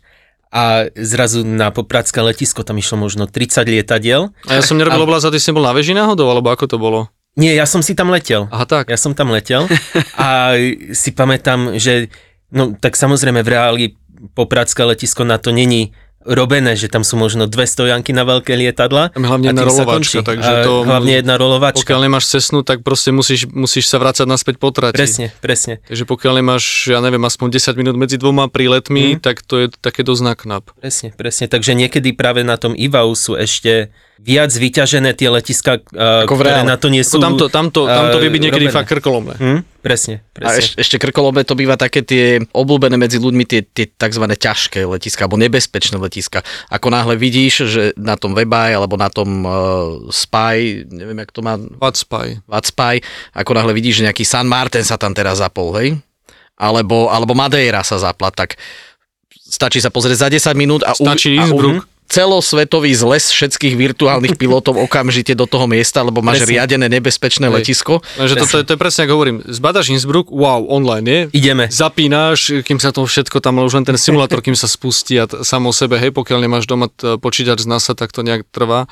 A 0.53 0.85
zrazu 0.93 1.41
na 1.41 1.73
Popradské 1.73 2.21
letisko 2.21 2.61
tam 2.61 2.77
išlo 2.77 3.01
možno 3.01 3.25
30 3.25 3.65
lietadiel. 3.65 4.29
A 4.45 4.61
ja 4.61 4.61
som 4.61 4.77
nerobil 4.77 5.01
A- 5.01 5.05
oblasť 5.09 5.25
a 5.27 5.33
ty 5.33 5.39
si 5.41 5.49
bol 5.49 5.65
na 5.65 5.73
veži 5.73 5.97
náhodou, 5.97 6.29
alebo 6.29 6.53
ako 6.53 6.69
to 6.69 6.77
bolo? 6.77 7.09
Nie, 7.33 7.57
ja 7.57 7.65
som 7.65 7.81
si 7.81 7.97
tam 7.97 8.13
letel. 8.13 8.45
Aha, 8.53 8.69
tak. 8.69 8.93
Ja 8.93 8.99
som 9.01 9.17
tam 9.17 9.33
letel 9.33 9.65
a 10.21 10.53
si 10.93 11.09
pamätám, 11.09 11.81
že 11.81 12.13
no 12.53 12.77
tak 12.77 12.93
samozrejme 12.93 13.41
v 13.41 13.49
reáli 13.49 13.85
Popradské 14.37 14.85
letisko 14.85 15.25
na 15.25 15.41
to 15.41 15.49
není 15.49 15.91
robené, 16.25 16.73
že 16.73 16.87
tam 16.87 17.01
sú 17.01 17.15
možno 17.15 17.45
dve 17.45 17.63
stojanky 17.63 18.09
na 18.09 18.23
veľké 18.23 18.53
lietadla. 18.53 19.09
Tam 19.09 19.23
hlavne 19.23 19.49
jedna 19.49 19.63
rolovačka, 19.63 20.19
takže 20.21 20.51
to... 20.63 20.73
Hlavne 20.83 21.13
jedna 21.15 21.35
rolovačka. 21.35 21.83
Pokiaľ 21.83 21.99
nemáš 22.01 22.25
cesnu, 22.29 22.61
tak 22.61 22.81
proste 22.81 23.09
musíš, 23.09 23.45
musíš 23.45 23.85
sa 23.85 23.97
vrácať 23.97 24.23
naspäť 24.23 24.55
po 24.57 24.69
trati. 24.69 24.95
Presne, 24.95 25.35
presne, 25.37 25.83
Takže 25.83 26.03
pokiaľ 26.03 26.33
nemáš, 26.39 26.63
ja 26.87 26.99
neviem, 26.99 27.21
aspoň 27.21 27.47
10 27.53 27.75
minút 27.75 27.95
medzi 27.95 28.15
dvoma 28.15 28.47
príletmi, 28.47 29.15
Mhm. 29.15 29.19
tak 29.19 29.41
to 29.41 29.55
je 29.57 29.67
také 29.71 30.01
dosť 30.01 30.21
naknap. 30.25 30.63
presne, 30.75 31.11
presne. 31.11 31.45
Takže 31.45 31.73
niekedy 31.73 32.11
práve 32.11 32.41
na 32.41 32.55
tom 32.55 32.71
IVAU 32.71 33.11
sú 33.13 33.35
ešte 33.35 33.91
viac 34.17 34.49
vyťažené 34.49 35.11
tie 35.11 35.27
letiska, 35.27 35.83
uh, 35.91 36.23
Ako 36.23 36.39
ktoré 36.39 36.63
na 36.63 36.79
to 36.79 36.87
nie 36.87 37.03
sú... 37.03 37.19
Ako 37.19 37.23
tamto, 37.25 37.45
tamto, 37.49 37.81
tamto 37.83 38.17
vie 38.17 38.29
byť 38.29 38.39
eh, 38.39 38.45
niekedy 38.47 38.65
robené. 38.67 38.77
fakt 38.77 38.87
krkolomné. 38.87 39.35
Hm? 39.35 39.59
Presne, 39.83 40.23
A 40.39 40.47
presne. 40.47 40.59
eš, 40.63 40.67
ešte 40.79 40.95
krkolome 40.95 41.43
to 41.43 41.59
býva 41.59 41.75
také 41.75 42.07
tie 42.07 42.39
obľúbené 42.55 42.95
medzi 42.95 43.19
ľuďmi, 43.19 43.43
tie, 43.43 43.67
tie 43.67 43.91
tzv. 43.91 44.23
ťažké 44.23 44.87
letiska, 44.87 45.27
alebo 45.27 45.35
nebezpečné 45.35 45.99
letiska. 45.99 46.39
Ako 46.71 46.87
náhle 46.87 47.19
vidíš, 47.19 47.67
že 47.67 47.83
na 47.99 48.15
tom 48.15 48.31
Webaj 48.31 48.79
alebo 48.79 48.95
na 48.95 49.11
tom 49.11 49.43
uh, 49.43 49.53
Spy, 50.07 50.87
neviem, 50.87 51.19
jak 51.27 51.35
to 51.35 51.43
má, 51.43 51.59
Vatspy. 51.59 52.47
Vatspy, 52.47 53.03
ako 53.35 53.51
náhle 53.59 53.75
vidíš, 53.75 53.99
že 53.99 54.05
nejaký 54.07 54.23
San 54.23 54.47
Martin 54.47 54.87
sa 54.87 54.95
tam 54.95 55.11
teraz 55.11 55.43
zapol, 55.43 55.75
hej? 55.75 55.99
Alebo, 56.55 57.11
alebo 57.11 57.35
Madeira 57.35 57.83
sa 57.83 57.99
zapla, 57.99 58.31
tak 58.31 58.55
stačí 59.35 59.83
sa 59.83 59.91
pozrieť 59.91 60.31
za 60.31 60.55
10 60.55 60.55
minút 60.55 60.81
a, 60.87 60.95
Stačí 60.95 61.35
a 61.35 61.43
Innsbruck. 61.43 61.92
Celosvetový 62.05 62.91
zles 62.91 63.29
všetkých 63.29 63.73
virtuálnych 63.73 64.35
pilotov 64.35 64.77
okamžite 64.77 65.33
do 65.33 65.43
toho 65.43 65.65
miesta, 65.65 65.99
lebo 65.99 66.19
máš 66.19 66.43
Presne. 66.43 66.51
riadené 66.53 66.87
nebezpečné 66.89 67.47
Hej. 67.47 67.53
letisko. 67.53 67.93
Takže 68.15 68.35
to, 68.35 68.45
to, 68.45 68.55
je- 68.59 68.65
to 68.65 68.71
je 68.73 68.79
presne 68.79 69.01
ako 69.03 69.13
hovorím. 69.13 69.37
Zbadaš 69.43 69.89
Innsbruck, 69.89 70.29
wow, 70.29 70.63
online, 70.65 71.05
nie? 71.05 71.19
Ideme. 71.31 71.67
Zapínaš, 71.67 72.61
kým 72.61 72.77
sa 72.77 72.89
to 72.89 73.03
všetko 73.03 73.39
tam, 73.39 73.59
už 73.59 73.73
len 73.75 73.85
ten 73.85 73.95
simulátor, 73.95 74.39
kým 74.45 74.53
sa 74.53 74.65
spustí 74.65 75.15
a 75.15 75.25
t- 75.25 75.41
samo 75.41 75.69
o 75.69 75.75
sebe, 75.75 75.97
hej, 75.97 76.11
pokiaľ 76.11 76.39
nemáš 76.39 76.65
doma 76.65 76.87
t- 76.87 77.17
počítač 77.17 77.63
z 77.63 77.67
NASA, 77.67 77.93
tak 77.93 78.09
to 78.09 78.21
nejak 78.21 78.45
trvá. 78.49 78.85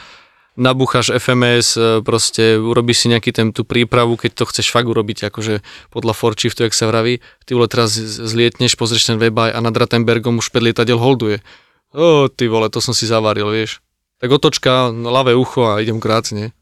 Nabúchaš 0.51 1.15
FMS, 1.15 1.79
e, 1.79 2.03
proste 2.03 2.59
urobíš 2.59 2.97
si 2.97 3.07
nejaký 3.07 3.31
ten, 3.31 3.47
tú 3.49 3.63
prípravu, 3.63 4.19
keď 4.19 4.35
to 4.35 4.43
chceš 4.45 4.67
fakt 4.67 4.83
urobiť, 4.83 5.31
akože 5.31 5.63
podľa 5.87 6.11
Forchiftu, 6.11 6.67
jak 6.67 6.75
sa 6.75 6.91
vraví. 6.91 7.23
Ty 7.47 7.55
vole 7.55 7.71
teraz 7.71 7.95
zlietneš, 7.95 8.75
pozrieš 8.75 9.07
ten 9.07 9.17
webaj 9.17 9.55
a 9.55 9.59
nad 9.59 9.71
Rattenbergom 9.71 10.35
už 10.35 10.51
5 10.51 10.59
lietadiel 10.61 10.99
holduje. 10.99 11.39
Ó, 11.91 12.31
ty 12.31 12.47
vole, 12.47 12.71
to 12.71 12.79
som 12.79 12.95
si 12.95 13.03
zavaril, 13.03 13.51
vieš. 13.51 13.83
Tak 14.21 14.31
otočka, 14.31 14.93
ľavé 14.93 15.35
ucho 15.35 15.75
a 15.75 15.81
idem 15.81 15.99
krát, 15.99 16.29
nie? 16.31 16.53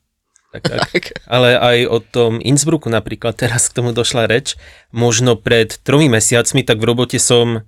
Tak, 0.49 0.65
tak. 0.65 1.03
Ale 1.29 1.53
aj 1.53 1.77
o 1.85 1.97
tom 2.01 2.41
Innsbrucku 2.41 2.89
napríklad, 2.89 3.37
teraz 3.37 3.69
k 3.69 3.77
tomu 3.77 3.93
došla 3.93 4.25
reč, 4.25 4.57
možno 4.89 5.37
pred 5.37 5.69
tromi 5.85 6.09
mesiacmi, 6.09 6.65
tak 6.65 6.81
v 6.81 6.89
robote 6.89 7.21
som 7.21 7.61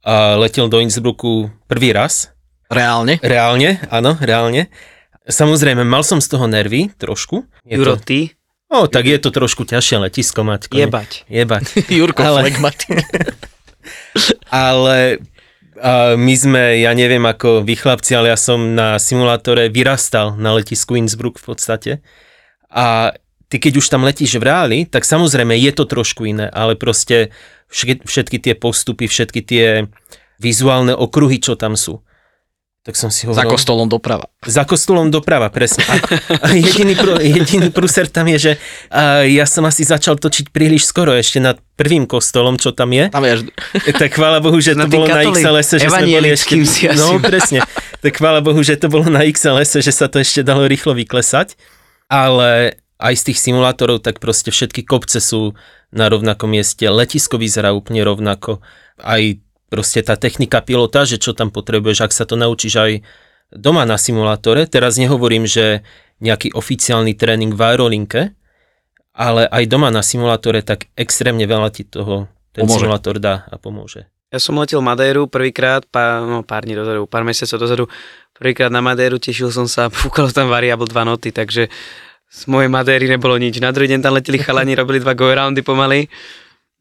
a, 0.00 0.40
letel 0.40 0.72
do 0.72 0.80
Innsbrucku 0.80 1.52
prvý 1.68 1.92
raz. 1.92 2.32
Reálne. 2.72 3.20
Reálne, 3.20 3.84
áno, 3.92 4.16
reálne. 4.16 4.72
Samozrejme, 5.28 5.84
mal 5.84 6.00
som 6.00 6.24
z 6.24 6.32
toho 6.32 6.48
nervy 6.48 6.88
trošku. 6.96 7.44
Je 7.68 7.76
Juro, 7.76 8.00
to, 8.00 8.08
ty? 8.08 8.32
o, 8.72 8.88
tak 8.88 9.04
je 9.04 9.20
to 9.20 9.28
trošku 9.28 9.68
ťažšie 9.68 10.00
letisko 10.00 10.40
mať. 10.48 10.72
kone- 10.72 10.88
Jebať. 10.88 11.10
Jebať. 11.28 11.64
Jurko 12.00 12.24
Ale-. 12.24 12.48
Ale 14.48 15.20
my 16.14 16.34
sme, 16.38 16.82
ja 16.86 16.94
neviem 16.94 17.22
ako 17.26 17.66
vy 17.66 17.74
chlapci, 17.74 18.14
ale 18.14 18.30
ja 18.30 18.38
som 18.38 18.78
na 18.78 18.98
simulátore 19.02 19.66
vyrastal 19.70 20.38
na 20.38 20.54
letisku 20.54 20.94
Innsbruck 20.94 21.42
v 21.42 21.46
podstate. 21.50 21.92
A 22.70 23.14
ty 23.50 23.58
keď 23.58 23.82
už 23.82 23.86
tam 23.90 24.06
letíš 24.06 24.38
v 24.38 24.46
reáli, 24.46 24.78
tak 24.86 25.02
samozrejme 25.02 25.54
je 25.58 25.72
to 25.74 25.84
trošku 25.86 26.26
iné, 26.26 26.46
ale 26.50 26.78
proste 26.78 27.34
všetky 27.70 28.38
tie 28.38 28.54
postupy, 28.54 29.10
všetky 29.10 29.40
tie 29.42 29.66
vizuálne 30.38 30.94
okruhy, 30.94 31.42
čo 31.42 31.58
tam 31.58 31.74
sú. 31.74 32.02
Tak 32.84 33.00
som 33.00 33.08
si 33.08 33.24
Za 33.24 33.32
hovoril... 33.32 33.56
kostolom 33.56 33.88
doprava. 33.88 34.28
Za 34.44 34.68
kostolom 34.68 35.08
doprava, 35.08 35.48
presne. 35.48 35.88
A, 35.88 35.96
a 36.36 36.46
jediný, 36.52 36.92
pr- 36.92 37.16
jediný 37.16 37.72
prúser 37.72 38.12
tam 38.12 38.28
je, 38.28 38.36
že 38.36 38.52
a 38.92 39.24
ja 39.24 39.48
som 39.48 39.64
asi 39.64 39.88
začal 39.88 40.20
točiť 40.20 40.52
príliš 40.52 40.84
skoro 40.84 41.16
ešte 41.16 41.40
nad 41.40 41.56
prvým 41.80 42.04
kostolom, 42.04 42.60
čo 42.60 42.76
tam 42.76 42.92
je. 42.92 43.08
Tam 43.08 43.24
je 43.24 43.32
až... 43.32 43.40
Tak 43.88 44.20
chvála 44.20 44.44
Bohu, 44.44 44.60
že 44.60 44.76
Na 44.76 44.84
to 44.84 45.00
bolo 45.00 45.08
na 45.08 45.24
katolí- 45.24 45.40
XLS, 45.40 45.68
že 45.80 45.88
sme 45.88 46.04
boli 46.12 46.28
ešte... 46.28 46.54
si 46.68 46.82
asi. 46.92 47.00
No, 47.00 47.16
presne. 47.24 47.64
Tak 48.04 48.20
chvála 48.20 48.44
Bohu, 48.44 48.60
že 48.60 48.76
to 48.76 48.92
bolo 48.92 49.08
na 49.08 49.24
XLS, 49.24 49.80
že 49.80 49.88
sa 49.88 50.04
to 50.04 50.20
ešte 50.20 50.44
dalo 50.44 50.68
rýchlo 50.68 50.92
vyklesať. 50.92 51.56
Ale 52.12 52.76
aj 53.00 53.14
z 53.16 53.22
tých 53.32 53.38
simulátorov, 53.40 54.04
tak 54.04 54.20
proste 54.20 54.52
všetky 54.52 54.84
kopce 54.84 55.24
sú 55.24 55.56
na 55.88 56.12
rovnakom 56.12 56.52
mieste. 56.52 56.84
Letisko 56.84 57.40
vyzerá 57.40 57.72
úplne 57.72 58.04
rovnako. 58.04 58.60
Aj 59.00 59.24
proste 59.74 60.06
tá 60.06 60.14
technika 60.14 60.62
pilota, 60.62 61.02
že 61.02 61.18
čo 61.18 61.34
tam 61.34 61.50
potrebuješ, 61.50 62.06
ak 62.06 62.14
sa 62.14 62.22
to 62.22 62.38
naučíš 62.38 62.74
aj 62.78 62.92
doma 63.50 63.82
na 63.82 63.98
simulátore. 63.98 64.70
Teraz 64.70 64.94
nehovorím, 64.94 65.50
že 65.50 65.82
nejaký 66.22 66.54
oficiálny 66.54 67.18
tréning 67.18 67.50
v 67.50 67.58
aerolinke, 67.58 68.38
ale 69.10 69.50
aj 69.50 69.66
doma 69.66 69.90
na 69.90 70.06
simulátore, 70.06 70.62
tak 70.62 70.86
extrémne 70.94 71.42
veľa 71.42 71.74
ti 71.74 71.82
toho 71.82 72.30
ten 72.54 72.62
Pomôže. 72.62 72.86
simulátor 72.86 73.18
dá 73.18 73.50
a 73.50 73.58
pomôže. 73.58 74.06
Ja 74.30 74.38
som 74.38 74.54
letel 74.62 74.78
Madeiru 74.78 75.26
prvýkrát, 75.26 75.82
pár, 75.90 76.22
no 76.22 76.46
pár 76.46 76.62
dní 76.66 76.78
dozadu, 76.78 77.10
pár 77.10 77.26
mesiacov 77.26 77.58
dozadu, 77.58 77.84
prvýkrát 78.34 78.70
na 78.70 78.78
Madeiru, 78.78 79.18
tešil 79.18 79.50
som 79.50 79.66
sa, 79.66 79.90
fúkalo 80.06 80.30
tam 80.30 80.46
variable 80.46 80.86
2 80.86 80.94
noty, 81.02 81.34
takže 81.34 81.66
z 82.30 82.42
mojej 82.46 82.70
Madeiry 82.70 83.10
nebolo 83.10 83.34
nič. 83.38 83.58
Na 83.58 83.74
druhý 83.74 83.90
deň 83.90 84.00
tam 84.02 84.14
leteli 84.14 84.38
chalani, 84.38 84.74
robili 84.74 84.98
dva 85.02 85.14
go 85.14 85.30
roundy 85.30 85.62
pomaly. 85.62 86.10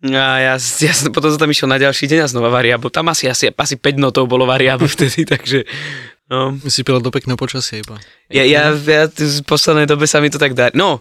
A 0.03 0.33
ja, 0.37 0.53
ja 0.59 0.93
som- 0.93 1.13
potom 1.15 1.31
som 1.31 1.39
tam 1.39 1.47
išiel 1.47 1.71
na 1.71 1.79
ďalší 1.79 2.11
deň 2.11 2.19
a 2.23 2.27
znova 2.27 2.51
variable. 2.51 2.91
Tam 2.91 3.07
asi, 3.07 3.31
asi, 3.31 3.47
asi 3.49 3.75
5 3.79 3.95
notov 3.95 4.27
bolo 4.27 4.43
variable 4.43 4.87
vtedy, 4.87 5.23
takže 5.33 5.63
no. 6.27 6.59
Si 6.67 6.83
pila 6.83 6.99
do 6.99 7.07
pekného 7.07 7.39
počasia 7.39 7.79
iba. 7.79 7.95
Ja, 8.27 8.43
ja, 8.43 8.75
ja 8.75 9.07
v 9.07 9.43
poslednej 9.47 9.87
dobe 9.87 10.03
sa 10.03 10.19
mi 10.19 10.27
to 10.27 10.35
tak 10.35 10.57
dá. 10.57 10.73
No, 10.75 10.99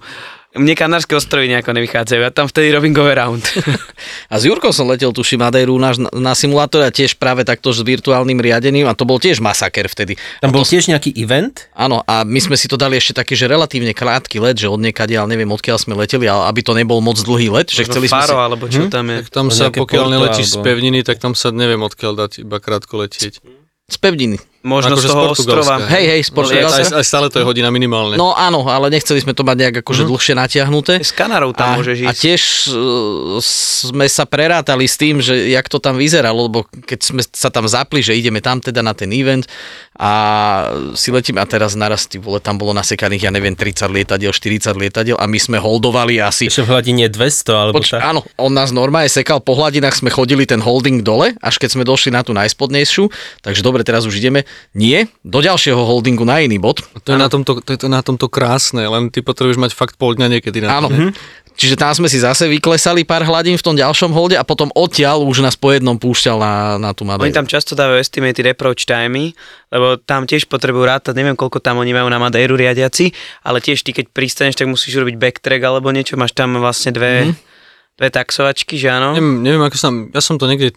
mne 0.52 0.76
Kanárske 0.76 1.16
ostrovy 1.16 1.48
nejako 1.48 1.72
nevychádzajú, 1.72 2.20
ja 2.20 2.28
tam 2.28 2.44
vtedy 2.44 2.68
robím 2.76 2.92
go 2.92 3.08
around. 3.08 3.40
A 4.32 4.36
s 4.36 4.44
Jurkou 4.44 4.68
som 4.68 4.84
letel, 4.84 5.08
tuším, 5.08 5.40
Madeiru 5.40 5.80
na, 5.80 5.96
na 6.12 6.36
simulátore 6.36 6.84
a 6.84 6.92
tiež 6.92 7.16
práve 7.16 7.40
takto 7.48 7.72
s 7.72 7.80
virtuálnym 7.80 8.36
riadením 8.36 8.84
a 8.84 8.92
to 8.92 9.08
bol 9.08 9.16
tiež 9.16 9.40
masaker 9.40 9.88
vtedy. 9.88 10.20
Tam 10.44 10.52
A 10.52 10.54
bol 10.54 10.68
to, 10.68 10.76
tiež 10.76 10.92
nejaký 10.92 11.16
event, 11.16 11.72
Áno, 11.72 12.04
a 12.04 12.28
my 12.28 12.36
sme 12.36 12.60
si 12.60 12.68
to 12.68 12.76
dali 12.76 13.00
ešte 13.00 13.16
taký, 13.16 13.32
že 13.32 13.48
relatívne 13.48 13.96
krátky 13.96 14.44
let, 14.44 14.60
že 14.60 14.68
od 14.68 14.76
niekade, 14.76 15.16
ale 15.16 15.32
neviem 15.32 15.48
odkiaľ 15.48 15.80
sme 15.80 15.96
leteli, 15.96 16.28
ale 16.28 16.52
aby 16.52 16.60
to 16.60 16.76
nebol 16.76 17.00
moc 17.00 17.16
dlhý 17.16 17.48
let, 17.48 17.72
že 17.72 17.88
chceli 17.88 18.12
sme 18.12 18.20
Faro, 18.20 18.36
si... 18.36 18.44
alebo 18.44 18.64
čo 18.68 18.92
tam 18.92 19.08
je. 19.08 19.24
Tak 19.24 19.28
tam 19.32 19.46
sa, 19.48 19.72
pokiaľ 19.72 20.06
neletíš 20.12 20.52
z 20.52 20.54
alebo- 20.60 20.66
pevniny, 20.68 21.00
tak 21.00 21.16
tam 21.16 21.32
sa 21.32 21.48
neviem 21.48 21.80
odkiaľ 21.80 22.12
dať 22.28 22.44
iba 22.44 22.60
krátko 22.60 23.00
letieť. 23.00 23.40
Z 23.88 23.96
pevniny. 23.96 24.51
Možno 24.62 24.94
Akože 24.94 25.08
z 25.08 25.10
toho 25.10 25.26
z 25.34 25.42
ostrova. 25.42 25.74
Hej, 25.90 26.04
hej, 26.06 26.20
z 26.22 26.30
Portugalska. 26.30 26.94
aj, 26.94 27.02
aj 27.02 27.06
stále 27.06 27.26
to 27.26 27.42
je 27.42 27.46
hodina 27.46 27.66
minimálne. 27.74 28.14
No 28.14 28.30
áno, 28.30 28.62
ale 28.70 28.94
nechceli 28.94 29.18
sme 29.18 29.34
to 29.34 29.42
mať 29.42 29.56
nejak 29.58 29.76
akože 29.82 30.06
dlhšie 30.06 30.38
natiahnuté. 30.38 31.02
S 31.02 31.10
Kanarou 31.10 31.50
tam 31.50 31.74
a, 31.74 31.82
môžeš 31.82 31.98
a 32.06 32.14
ísť. 32.14 32.20
tiež 32.22 32.42
uh, 32.70 33.42
sme 33.90 34.06
sa 34.06 34.22
prerátali 34.22 34.86
s 34.86 34.94
tým, 34.94 35.18
že 35.18 35.50
jak 35.50 35.66
to 35.66 35.82
tam 35.82 35.98
vyzeralo, 35.98 36.46
lebo 36.46 36.70
keď 36.86 36.98
sme 37.02 37.22
sa 37.26 37.50
tam 37.50 37.66
zapli, 37.66 38.06
že 38.06 38.14
ideme 38.14 38.38
tam 38.38 38.62
teda 38.62 38.86
na 38.86 38.94
ten 38.94 39.10
event 39.10 39.50
a 39.98 40.10
si 40.94 41.10
letím 41.10 41.42
a 41.42 41.44
teraz 41.44 41.74
naraz, 41.74 42.06
ty 42.06 42.22
vole, 42.22 42.38
tam 42.38 42.56
bolo 42.56 42.70
nasekaných, 42.72 43.28
ja 43.28 43.30
neviem, 43.34 43.58
30 43.58 43.90
lietadiel, 43.92 44.30
40 44.30 44.78
lietadiel 44.78 45.18
a 45.18 45.26
my 45.26 45.38
sme 45.42 45.58
holdovali 45.58 46.22
asi 46.22 46.46
Ešte 46.48 46.64
v 46.64 46.70
hladine 46.70 47.10
200 47.10 47.50
alebo 47.50 47.82
Poč- 47.82 47.92
tak. 47.92 48.00
áno, 48.00 48.22
on 48.38 48.54
nás 48.54 48.70
normálne 48.70 49.10
sekal 49.10 49.42
po 49.42 49.58
hladinách, 49.58 49.98
sme 49.98 50.08
chodili 50.08 50.46
ten 50.46 50.62
holding 50.62 51.02
dole, 51.04 51.34
až 51.42 51.58
keď 51.58 51.76
sme 51.76 51.84
došli 51.84 52.14
na 52.14 52.24
tú 52.24 52.32
najspodnejšiu, 52.32 53.10
takže 53.42 53.60
dobre, 53.60 53.82
teraz 53.82 54.06
už 54.06 54.16
ideme. 54.16 54.48
Nie, 54.72 55.08
do 55.20 55.44
ďalšieho 55.44 55.76
holdingu 55.76 56.24
na 56.24 56.40
iný 56.40 56.56
bod. 56.56 56.80
To 57.04 57.12
je, 57.12 57.18
na 57.20 57.28
tomto, 57.28 57.60
to 57.60 57.70
je 57.76 57.80
to 57.80 57.88
na 57.92 58.00
tomto 58.00 58.26
krásne, 58.32 58.84
len 58.88 59.12
ty 59.12 59.20
potrebuješ 59.20 59.60
mať 59.60 59.72
fakt 59.76 60.00
pol 60.00 60.16
dňa 60.16 60.38
niekedy 60.38 60.64
na 60.64 60.80
Áno. 60.80 60.88
to. 60.88 61.12
Čiže 61.52 61.76
tam 61.76 61.92
sme 61.92 62.08
si 62.08 62.16
zase 62.16 62.48
vyklesali 62.48 63.04
pár 63.04 63.28
hladín 63.28 63.60
v 63.60 63.64
tom 63.64 63.76
ďalšom 63.76 64.08
holde 64.16 64.40
a 64.40 64.44
potom 64.44 64.72
odtiaľ 64.72 65.20
už 65.28 65.44
nás 65.44 65.52
po 65.52 65.68
jednom 65.68 66.00
púšťal 66.00 66.40
na, 66.40 66.54
na 66.80 66.90
tú 66.96 67.04
Madejru. 67.04 67.28
Oni 67.28 67.36
tam 67.36 67.44
často 67.44 67.76
dávajú 67.76 68.00
estimated 68.00 68.48
approach 68.48 68.88
timey, 68.88 69.36
lebo 69.68 70.00
tam 70.00 70.24
tiež 70.24 70.48
potrebujú 70.48 70.88
rátať, 70.88 71.12
neviem 71.12 71.36
koľko 71.36 71.60
tam 71.60 71.84
oni 71.84 71.92
majú 71.92 72.08
na 72.08 72.16
Madeiru 72.16 72.56
riadiaci, 72.56 73.12
ale 73.44 73.60
tiež 73.60 73.84
ty 73.84 73.92
keď 73.92 74.08
pristaneš, 74.16 74.56
tak 74.56 74.72
musíš 74.72 74.96
urobiť 74.96 75.20
backtrack 75.20 75.60
alebo 75.60 75.92
niečo, 75.92 76.16
máš 76.16 76.32
tam 76.32 76.56
vlastne 76.56 76.88
dve, 76.96 77.36
dve 78.00 78.08
taxovačky, 78.08 78.80
že 78.80 78.88
áno? 78.88 79.12
Neviem, 79.12 79.44
neviem 79.44 79.62
ako 79.68 79.76
som, 79.76 79.92
ja 80.08 80.24
som 80.24 80.40
to 80.40 80.48
niekde 80.48 80.72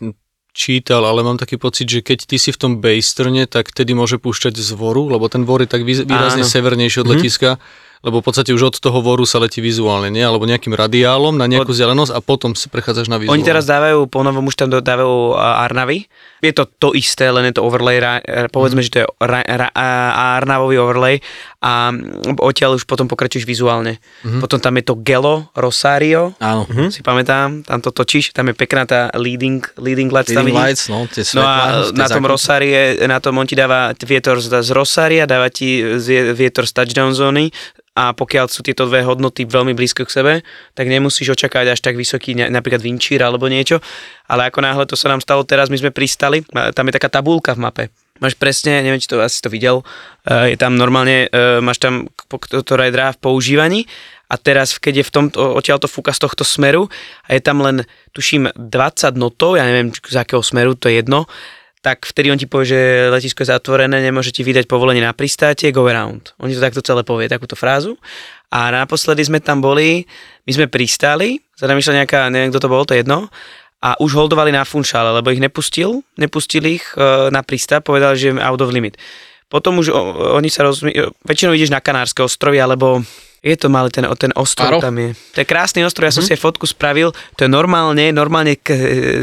čítal, 0.56 1.04
ale 1.04 1.20
mám 1.20 1.36
taký 1.36 1.60
pocit, 1.60 1.92
že 1.92 2.00
keď 2.00 2.32
ty 2.32 2.40
si 2.40 2.56
v 2.56 2.58
tom 2.58 2.72
bastrne, 2.80 3.44
tak 3.44 3.76
tedy 3.76 3.92
môže 3.92 4.16
púšťať 4.16 4.56
z 4.56 4.72
voru, 4.72 5.12
lebo 5.12 5.28
ten 5.28 5.44
vor 5.44 5.60
je 5.60 5.68
tak 5.68 5.84
výrazne 5.84 6.48
Áno. 6.48 6.50
severnejší 6.50 7.04
od 7.04 7.12
letiska, 7.12 7.60
lebo 8.06 8.22
v 8.22 8.26
podstate 8.30 8.54
už 8.54 8.70
od 8.70 8.76
toho 8.78 9.02
voru 9.02 9.26
sa 9.26 9.42
letí 9.42 9.60
vizuálne, 9.66 10.14
nie? 10.14 10.22
Alebo 10.22 10.46
nejakým 10.46 10.78
radiálom 10.78 11.34
na 11.34 11.50
nejakú 11.50 11.74
vzdialenosť 11.74 12.14
a 12.14 12.20
potom 12.22 12.54
si 12.54 12.70
prechádzaš 12.70 13.10
na 13.10 13.18
vizuálne. 13.18 13.42
Oni 13.42 13.44
teraz 13.44 13.66
dávajú, 13.66 14.06
po 14.06 14.22
novom 14.22 14.46
už 14.46 14.56
tam 14.62 14.70
dodávajú 14.70 15.34
a, 15.34 15.66
Arnavy. 15.66 16.06
Je 16.46 16.54
to 16.54 16.70
to 16.70 16.94
isté, 16.94 17.34
len 17.34 17.50
je 17.50 17.58
to 17.58 17.66
overlay, 17.66 17.98
e, 17.98 18.46
povedzme, 18.54 18.86
že 18.86 18.94
to 18.94 18.98
je 19.02 19.06
Arnavový 19.18 20.78
overlay 20.78 21.18
a 21.66 21.90
odtiaľ 22.46 22.78
už 22.78 22.86
potom 22.86 23.10
pokračuješ 23.10 23.42
vizuálne. 23.42 23.98
Potom 24.38 24.62
tam 24.62 24.78
je 24.78 24.86
to 24.86 25.02
Gelo, 25.02 25.50
Rosario, 25.58 26.38
Áno. 26.38 26.70
si 26.94 27.02
pamätám, 27.02 27.66
tam 27.66 27.82
to 27.82 27.90
točíš, 27.90 28.38
tam 28.38 28.54
je 28.54 28.56
pekná 28.56 28.86
tá 28.86 29.10
leading, 29.18 29.66
leading 29.82 30.14
lights 30.14 30.30
tam 30.30 30.46
Leading 30.46 30.54
vidím. 30.54 30.70
lights, 30.70 30.86
no, 30.94 31.10
tie 31.10 31.26
No 31.34 31.42
a 31.42 31.90
na 31.90 32.06
tom 32.06 32.22
zákruty. 32.22 32.30
Rosarie, 32.30 32.82
na 33.10 33.18
tom 33.18 33.34
on 33.42 33.50
ti 33.50 33.58
dáva 33.58 33.98
vietor 33.98 34.38
z, 34.38 34.54
z 34.62 34.70
Rosaria, 34.70 35.26
dáva 35.26 35.50
ti 35.50 35.82
vietor 36.38 36.70
z 36.70 36.72
touchdown 36.78 37.18
zóny 37.18 37.50
a 37.98 38.14
pokiaľ 38.14 38.46
sú 38.52 38.62
tieto 38.62 38.86
dve 38.86 39.02
hodnoty 39.02 39.48
veľmi 39.50 39.74
blízko 39.74 40.06
k 40.06 40.12
sebe, 40.12 40.34
tak 40.78 40.86
nemusíš 40.86 41.34
očakávať 41.34 41.74
až 41.74 41.80
tak 41.82 41.98
vysoký 41.98 42.38
napríklad 42.38 42.84
vinčír 42.84 43.26
alebo 43.26 43.50
niečo, 43.50 43.82
ale 44.30 44.54
ako 44.54 44.60
náhle 44.62 44.86
to 44.86 44.94
sa 44.94 45.10
nám 45.10 45.24
stalo 45.24 45.42
teraz, 45.42 45.74
my 45.74 45.82
sme 45.82 45.90
pristali, 45.90 46.46
tam 46.46 46.86
je 46.86 46.94
taká 46.94 47.10
tabulka 47.10 47.58
v 47.58 47.64
mape. 47.66 47.86
Máš 48.24 48.40
presne, 48.40 48.80
neviem, 48.80 49.04
či 49.04 49.12
to 49.12 49.20
asi 49.20 49.44
to 49.44 49.52
videl, 49.52 49.84
eh, 50.24 50.56
je 50.56 50.58
tam 50.58 50.80
normálne, 50.80 51.28
eh, 51.28 51.60
máš 51.60 51.84
tam, 51.84 52.08
ktorá 52.32 52.88
je 52.88 52.96
dráha 52.96 53.12
v 53.12 53.20
používaní 53.20 53.82
a 54.32 54.40
teraz, 54.40 54.80
keď 54.80 55.04
je 55.04 55.06
v 55.06 55.12
tomto, 55.12 55.38
odtiaľ 55.60 55.84
to 55.84 55.92
fúka 55.92 56.16
z 56.16 56.24
tohto 56.24 56.48
smeru 56.48 56.88
a 57.28 57.36
je 57.36 57.42
tam 57.44 57.60
len, 57.60 57.84
tuším, 58.16 58.56
20 58.56 59.20
notov, 59.20 59.60
ja 59.60 59.68
neviem, 59.68 59.92
z 59.92 60.16
akého 60.16 60.40
smeru, 60.40 60.80
to 60.80 60.88
je 60.88 61.04
jedno, 61.04 61.28
tak 61.86 62.08
vtedy 62.08 62.34
on 62.34 62.40
ti 62.42 62.50
povie, 62.50 62.74
že 62.74 62.80
letisko 63.14 63.46
je 63.46 63.54
zatvorené, 63.54 64.02
nemôže 64.02 64.34
ti 64.34 64.42
vydať 64.42 64.66
povolenie 64.66 65.06
na 65.06 65.14
pristátie, 65.14 65.70
go 65.70 65.86
around. 65.86 66.34
Oni 66.42 66.58
to 66.58 66.64
takto 66.64 66.82
celé 66.82 67.06
povie, 67.06 67.30
takúto 67.30 67.54
frázu. 67.54 67.94
A 68.50 68.74
naposledy 68.74 69.22
sme 69.22 69.38
tam 69.38 69.62
boli, 69.62 70.02
my 70.50 70.52
sme 70.56 70.66
pristáli, 70.66 71.38
za 71.54 71.70
nejaká, 71.70 72.34
neviem 72.34 72.50
kto 72.50 72.66
to 72.66 72.72
bol, 72.74 72.82
to 72.90 72.98
je 72.98 73.06
jedno, 73.06 73.30
a 73.86 73.94
už 74.02 74.18
holdovali 74.18 74.50
na 74.50 74.66
funšále, 74.66 75.14
lebo 75.22 75.30
ich 75.30 75.38
nepustil, 75.38 76.02
nepustil 76.18 76.66
ich 76.66 76.82
e, 76.98 77.30
na 77.30 77.46
pristá, 77.46 77.86
povedali, 77.86 78.18
že 78.18 78.34
je 78.34 78.42
out 78.42 78.58
of 78.66 78.74
limit. 78.74 78.98
Potom 79.46 79.78
už 79.78 79.94
oni 80.34 80.50
sa 80.50 80.66
rozmi... 80.66 80.90
väčšinou 81.22 81.54
ideš 81.54 81.70
na 81.70 81.78
Kanárske 81.78 82.26
ostrovy, 82.26 82.58
alebo 82.58 83.06
je 83.46 83.54
to 83.54 83.70
malý 83.70 83.94
ten, 83.94 84.02
ten 84.18 84.34
ostrov 84.34 84.74
Faro? 84.74 84.82
tam 84.82 84.98
je. 84.98 85.14
To 85.38 85.38
je 85.38 85.48
krásny 85.48 85.86
ostrov, 85.86 86.10
ja 86.10 86.18
som 86.18 86.26
si 86.26 86.34
aj 86.34 86.42
fotku 86.42 86.66
spravil, 86.66 87.14
to 87.38 87.46
je 87.46 87.50
normálne, 87.54 88.10
normálne 88.10 88.58
k, 88.58 88.74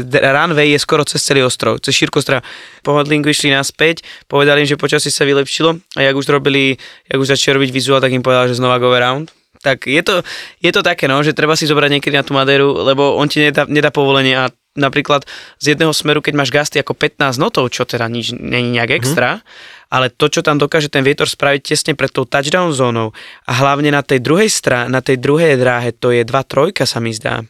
runway 0.07 0.71
je 0.71 0.79
skoro 0.79 1.03
cez 1.03 1.19
celý 1.19 1.43
ostrov, 1.43 1.83
cez 1.83 1.91
šírku 1.91 2.23
ostrova. 2.23 2.39
Po 2.87 2.95
hodlinku 2.95 3.27
išli 3.27 3.51
naspäť, 3.51 3.99
povedali 4.31 4.63
im, 4.63 4.67
že 4.71 4.79
počasie 4.79 5.11
sa 5.11 5.27
vylepšilo 5.27 5.75
a 5.75 6.07
jak 6.07 6.15
už 6.15 6.31
robili, 6.31 6.79
jak 7.11 7.19
už 7.19 7.35
začali 7.35 7.59
robiť 7.59 7.69
vizuál, 7.75 7.99
tak 7.99 8.15
im 8.15 8.23
povedal, 8.23 8.47
že 8.47 8.55
znova 8.55 8.79
go 8.79 8.95
around. 8.95 9.35
Tak 9.63 9.87
je 9.87 10.03
to, 10.03 10.27
je 10.59 10.71
to 10.75 10.83
také, 10.83 11.07
no, 11.07 11.23
že 11.23 11.31
treba 11.31 11.55
si 11.55 11.63
zobrať 11.63 11.89
niekedy 11.97 12.19
na 12.19 12.27
tú 12.27 12.35
Madeiru, 12.35 12.83
lebo 12.83 13.15
on 13.15 13.31
ti 13.31 13.39
nedá, 13.39 13.63
nedá 13.63 13.95
povolenie 13.95 14.35
a 14.35 14.51
napríklad 14.75 15.23
z 15.61 15.73
jedného 15.73 15.93
smeru, 15.95 16.19
keď 16.19 16.33
máš 16.35 16.51
gasty 16.51 16.83
ako 16.83 16.97
15 16.97 17.39
notov, 17.39 17.71
čo 17.71 17.87
teda 17.87 18.09
nič 18.11 18.35
není 18.35 18.75
nejak 18.75 18.99
extra, 18.99 19.39
ale 19.87 20.09
to, 20.09 20.27
čo 20.27 20.41
tam 20.41 20.57
dokáže 20.57 20.89
ten 20.89 21.05
vietor 21.05 21.29
spraviť 21.29 21.61
tesne 21.63 21.93
pred 21.93 22.09
tou 22.09 22.25
touchdown 22.25 22.73
zónou 22.73 23.13
a 23.45 23.51
hlavne 23.53 23.93
na 23.93 24.01
tej 24.01 24.19
druhej 24.19 24.49
strane, 24.49 24.89
na 24.89 24.99
tej 24.99 25.21
druhej 25.21 25.55
dráhe, 25.55 25.93
to 25.93 26.09
je 26.09 26.25
2-3 26.25 26.73
sa 26.83 26.97
mi 26.97 27.13
zdá, 27.13 27.45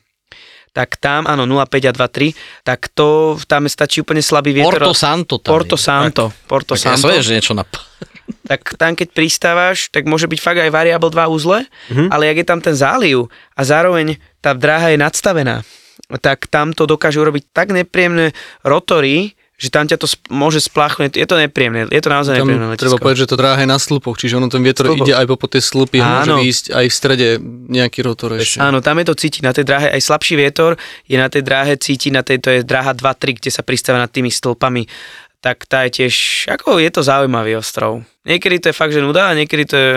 tak 0.74 0.97
tam, 0.97 1.30
áno, 1.30 1.45
0,5 1.45 1.86
a 1.86 1.91
2,3, 1.93 2.66
tak 2.66 2.89
to, 2.91 3.38
tam 3.45 3.70
stačí 3.70 4.01
úplne 4.01 4.26
slabý 4.26 4.57
vietor. 4.57 4.82
Porto 4.82 4.93
Santo 4.97 5.38
tam 5.38 5.53
Porto 5.53 5.78
je. 5.78 5.86
Santo. 5.86 6.24
Porto 6.49 6.74
Tak 6.74 6.82
ja 6.82 6.86
Santo. 6.97 7.01
som 7.05 7.09
vedel, 7.14 7.26
že 7.30 7.34
niečo 7.38 7.53
na... 7.53 7.64
Tak 8.43 8.76
tam, 8.76 8.93
keď 8.93 9.07
pristávaš, 9.09 9.88
tak 9.88 10.03
môže 10.03 10.26
byť 10.26 10.39
fakt 10.39 10.57
aj 10.57 10.69
variable 10.69 11.07
2 11.07 11.28
uzle, 11.28 11.67
Mhm. 11.89 12.07
ale 12.07 12.24
jak 12.26 12.38
je 12.38 12.47
tam 12.47 12.59
ten 12.59 12.74
záliv 12.74 13.28
a 13.51 13.61
zároveň 13.61 14.15
tá 14.39 14.51
dráha 14.53 14.89
je 14.89 14.97
nadstavená, 14.97 15.63
tak 16.17 16.47
tam 16.47 16.71
to 16.71 16.84
dokáže 16.86 17.17
urobiť 17.17 17.43
tak 17.49 17.69
nepríjemné 17.69 18.32
rotory, 18.63 19.32
že 19.53 19.69
tam 19.69 19.86
ťa 19.86 19.95
to 19.97 20.07
sp- 20.09 20.24
môže 20.30 20.59
spláchnuť. 20.61 21.13
Je 21.13 21.24
to 21.24 21.36
nepríjemné, 21.38 21.88
je 21.88 21.99
to 21.99 22.09
naozaj 22.09 22.34
Tam 22.34 22.43
nepríjemné 22.43 22.74
treba 22.74 22.89
letisko. 22.89 22.99
povedať, 23.01 23.17
že 23.17 23.30
to 23.30 23.38
dráha 23.38 23.59
je 23.59 23.69
na 23.69 23.78
slupoch, 23.78 24.15
čiže 24.17 24.34
ono 24.34 24.47
ten 24.47 24.59
vietor 24.59 24.86
Slupoch. 24.86 25.03
ide 25.03 25.13
aj 25.13 25.26
po 25.30 25.47
tie 25.47 25.61
slupy 25.61 25.97
a 25.97 26.07
môže 26.17 26.34
výjsť 26.38 26.65
aj 26.69 26.86
v 26.86 26.93
strede 26.93 27.28
nejaký 27.69 27.99
rotor 28.01 28.36
ešte. 28.36 28.57
Áno, 28.57 28.80
tam 28.80 28.97
je 28.97 29.05
to 29.05 29.15
cítiť, 29.15 29.41
na 29.41 29.51
tej 29.51 29.63
dráhe 29.63 29.88
aj 29.89 30.01
slabší 30.01 30.36
vietor 30.38 30.76
je 31.05 31.15
na 31.15 31.28
tej 31.28 31.41
dráhe 31.41 31.76
cítiť, 31.76 32.11
na 32.11 32.21
tej, 32.21 32.38
to 32.39 32.49
je 32.49 32.59
dráha 32.61 32.91
2-3, 32.91 33.03
kde 33.38 33.49
sa 33.49 33.61
pristáva 33.61 33.99
nad 33.99 34.09
tými 34.09 34.28
stĺpami, 34.30 34.84
tak 35.39 35.63
tá 35.63 35.84
je 35.84 36.01
tiež, 36.01 36.13
ako 36.49 36.80
je 36.80 36.89
to 36.89 37.01
zaujímavý 37.01 37.55
ostrov. 37.55 38.03
Niekedy 38.24 38.55
to 38.63 38.67
je 38.71 38.76
fakt, 38.76 38.95
že 38.95 39.03
nuda 39.03 39.32
a 39.32 39.38
niekedy 39.38 39.63
to 39.67 39.76
je, 39.76 39.93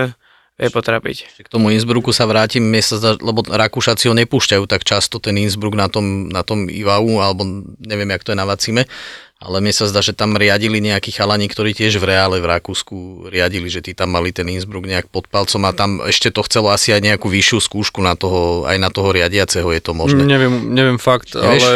vie 0.58 0.68
potrapiť. 0.72 1.46
K 1.46 1.52
tomu 1.52 1.70
Innsbrucku 1.70 2.10
sa 2.10 2.26
vrátim, 2.26 2.64
mne 2.64 2.82
sa 2.82 2.98
zdá, 2.98 3.14
lebo 3.20 3.46
Rakúšaci 3.46 4.10
ho 4.10 4.14
nepúšťajú 4.18 4.64
tak 4.66 4.82
často, 4.82 5.22
ten 5.22 5.38
Innsbruck 5.38 5.78
na 5.78 5.86
tom, 5.86 6.32
na 6.32 6.42
tom 6.42 6.66
Ivau, 6.66 7.22
alebo 7.22 7.46
neviem, 7.78 8.10
jak 8.10 8.24
to 8.26 8.32
je 8.34 8.40
na 8.40 8.48
Vacime, 8.48 8.88
ale 9.36 9.60
mne 9.60 9.70
sa 9.70 9.84
zdá, 9.84 10.00
že 10.00 10.16
tam 10.16 10.32
riadili 10.32 10.80
nejakí 10.80 11.12
chalani, 11.12 11.44
ktorí 11.46 11.76
tiež 11.76 12.00
v 12.00 12.08
reále 12.08 12.40
v 12.40 12.48
Rakúsku 12.48 13.28
riadili, 13.28 13.68
že 13.68 13.84
tí 13.84 13.92
tam 13.92 14.16
mali 14.16 14.32
ten 14.32 14.48
Innsbruck 14.48 14.88
nejak 14.88 15.12
pod 15.12 15.28
palcom 15.28 15.62
a 15.68 15.76
tam 15.76 16.00
ešte 16.02 16.32
to 16.32 16.40
chcelo 16.48 16.72
asi 16.72 16.96
aj 16.96 17.04
nejakú 17.04 17.28
vyššiu 17.28 17.60
skúšku 17.60 18.00
na 18.00 18.16
toho, 18.16 18.64
aj 18.64 18.80
na 18.80 18.88
toho 18.88 19.12
riadiaceho 19.12 19.68
je 19.70 19.82
to 19.84 19.92
možné. 19.92 20.24
Neviem, 20.24 20.72
neviem 20.72 20.96
fakt, 20.96 21.36
Nevieš? 21.36 21.62
ale 21.62 21.72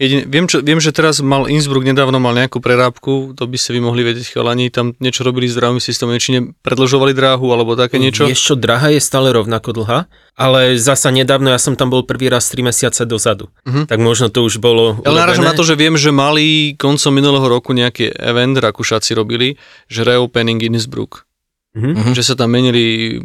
jedine, 0.00 0.24
viem, 0.24 0.48
čo, 0.48 0.64
viem, 0.64 0.80
že 0.80 0.96
teraz 0.96 1.20
mal 1.20 1.44
Innsbruck 1.44 1.84
nedávno 1.84 2.16
mal 2.16 2.32
nejakú 2.32 2.56
prerábku, 2.64 3.36
to 3.36 3.44
by 3.44 3.60
ste 3.60 3.76
vy 3.76 3.84
mohli 3.84 4.00
vedieť 4.00 4.32
chalani, 4.32 4.72
tam 4.72 4.96
niečo 4.96 5.20
robili 5.20 5.44
s 5.44 5.54
dráhovým 5.54 5.84
systémom, 5.84 6.16
či 6.16 6.40
predlžovali 6.64 7.12
dráhu 7.12 7.44
alebo 7.52 7.76
také 7.76 8.00
niečo. 8.00 8.24
Vieš 8.24 8.40
čo, 8.40 8.54
draha 8.56 8.88
je 8.96 9.00
stále 9.04 9.28
rovnako 9.36 9.76
dlhá, 9.76 10.08
ale 10.40 10.80
zasa 10.80 11.12
nedávno 11.12 11.52
ja 11.52 11.60
som 11.60 11.76
tam 11.76 11.92
bol 11.92 12.08
prvý 12.08 12.32
raz 12.32 12.48
3 12.48 12.64
mesiace 12.64 13.04
dozadu. 13.04 13.52
Mhm. 13.68 13.92
Tak 13.92 13.98
možno 14.00 14.32
to 14.32 14.40
už 14.40 14.56
bolo 14.56 14.96
Ale 15.04 15.20
narážam 15.20 15.44
na 15.44 15.52
to, 15.52 15.62
že 15.62 15.76
viem, 15.76 16.00
že 16.00 16.08
mali 16.08 16.72
koncom 16.80 17.12
minulého 17.12 17.44
roku 17.44 17.76
nejaký 17.76 18.16
event, 18.16 18.56
Rakúšaci 18.56 19.12
robili, 19.12 19.60
že 19.92 20.08
reopening 20.08 20.64
Innsbruck. 20.64 21.28
Mhm. 21.76 22.16
Že 22.16 22.22
sa 22.24 22.34
tam 22.34 22.50
menili, 22.56 23.20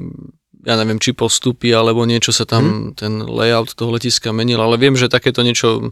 ja 0.67 0.77
neviem, 0.77 0.99
či 1.01 1.15
postupy, 1.15 1.73
alebo 1.73 2.05
niečo 2.05 2.29
sa 2.29 2.45
tam, 2.45 2.63
Mhm. 2.65 2.99
ten 2.99 3.13
layout 3.25 3.73
toho 3.73 3.95
letiska 3.95 4.29
menil, 4.35 4.59
ale 4.61 4.77
viem, 4.77 4.93
že 4.93 5.09
takéto 5.09 5.41
niečo 5.41 5.89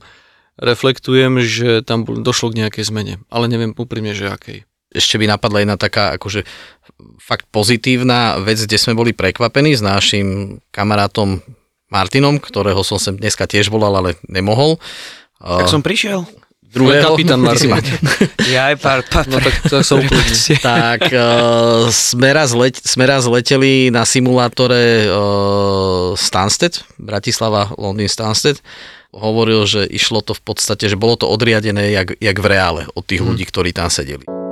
reflektujem, 0.60 1.42
že 1.42 1.82
tam 1.82 2.06
došlo 2.06 2.54
k 2.54 2.66
nejakej 2.66 2.84
zmene, 2.90 3.14
ale 3.34 3.50
neviem 3.50 3.74
úprimne, 3.74 4.14
že 4.14 4.30
akej. 4.30 4.66
ešte 4.94 5.18
by 5.18 5.26
napadla 5.26 5.66
jedna 5.66 5.78
taká 5.78 6.14
akože 6.16 6.46
fakt 7.18 7.50
pozitívna 7.50 8.38
vec, 8.38 8.62
kde 8.62 8.78
sme 8.78 8.94
boli 8.94 9.12
prekvapení 9.12 9.74
s 9.74 9.82
našim 9.82 10.60
kamarátom 10.70 11.42
Martinom, 11.90 12.42
ktorého 12.42 12.82
som 12.82 12.98
sem 12.98 13.18
dneska 13.18 13.46
tiež 13.46 13.70
volal, 13.70 13.94
ale 13.94 14.18
nemohol. 14.26 14.82
Tak 15.38 15.70
som 15.70 15.86
prišiel. 15.86 16.26
Druhého, 16.74 17.14
kapitán. 17.14 17.40
Martin. 17.46 17.72
Ja 18.50 18.74
aj 18.74 18.76
pár, 18.82 19.00
pár, 19.06 19.26
No 19.30 19.38
tak, 19.38 19.56
tak 19.62 19.86
uklidni. 19.86 20.56
tak 20.60 21.02
uh, 21.14 21.88
sme, 21.94 22.30
raz 22.34 22.52
let, 22.58 22.76
sme 22.82 23.06
raz 23.06 23.30
leteli 23.30 23.94
na 23.94 24.04
simulátore 24.04 25.08
uh, 25.08 26.18
Stansted, 26.18 26.82
Bratislava, 26.98 27.72
Londýn 27.78 28.10
Stansted. 28.10 28.58
Hovoril, 29.14 29.70
že 29.70 29.86
išlo 29.86 30.26
to 30.26 30.34
v 30.34 30.42
podstate, 30.42 30.90
že 30.90 30.98
bolo 30.98 31.14
to 31.14 31.30
odriadené 31.30 31.94
jak, 31.94 32.18
jak 32.18 32.38
v 32.42 32.48
reále 32.50 32.82
od 32.98 33.06
tých 33.06 33.22
ľudí, 33.22 33.46
ktorí 33.46 33.70
tam 33.70 33.94
sedeli. 33.94 34.43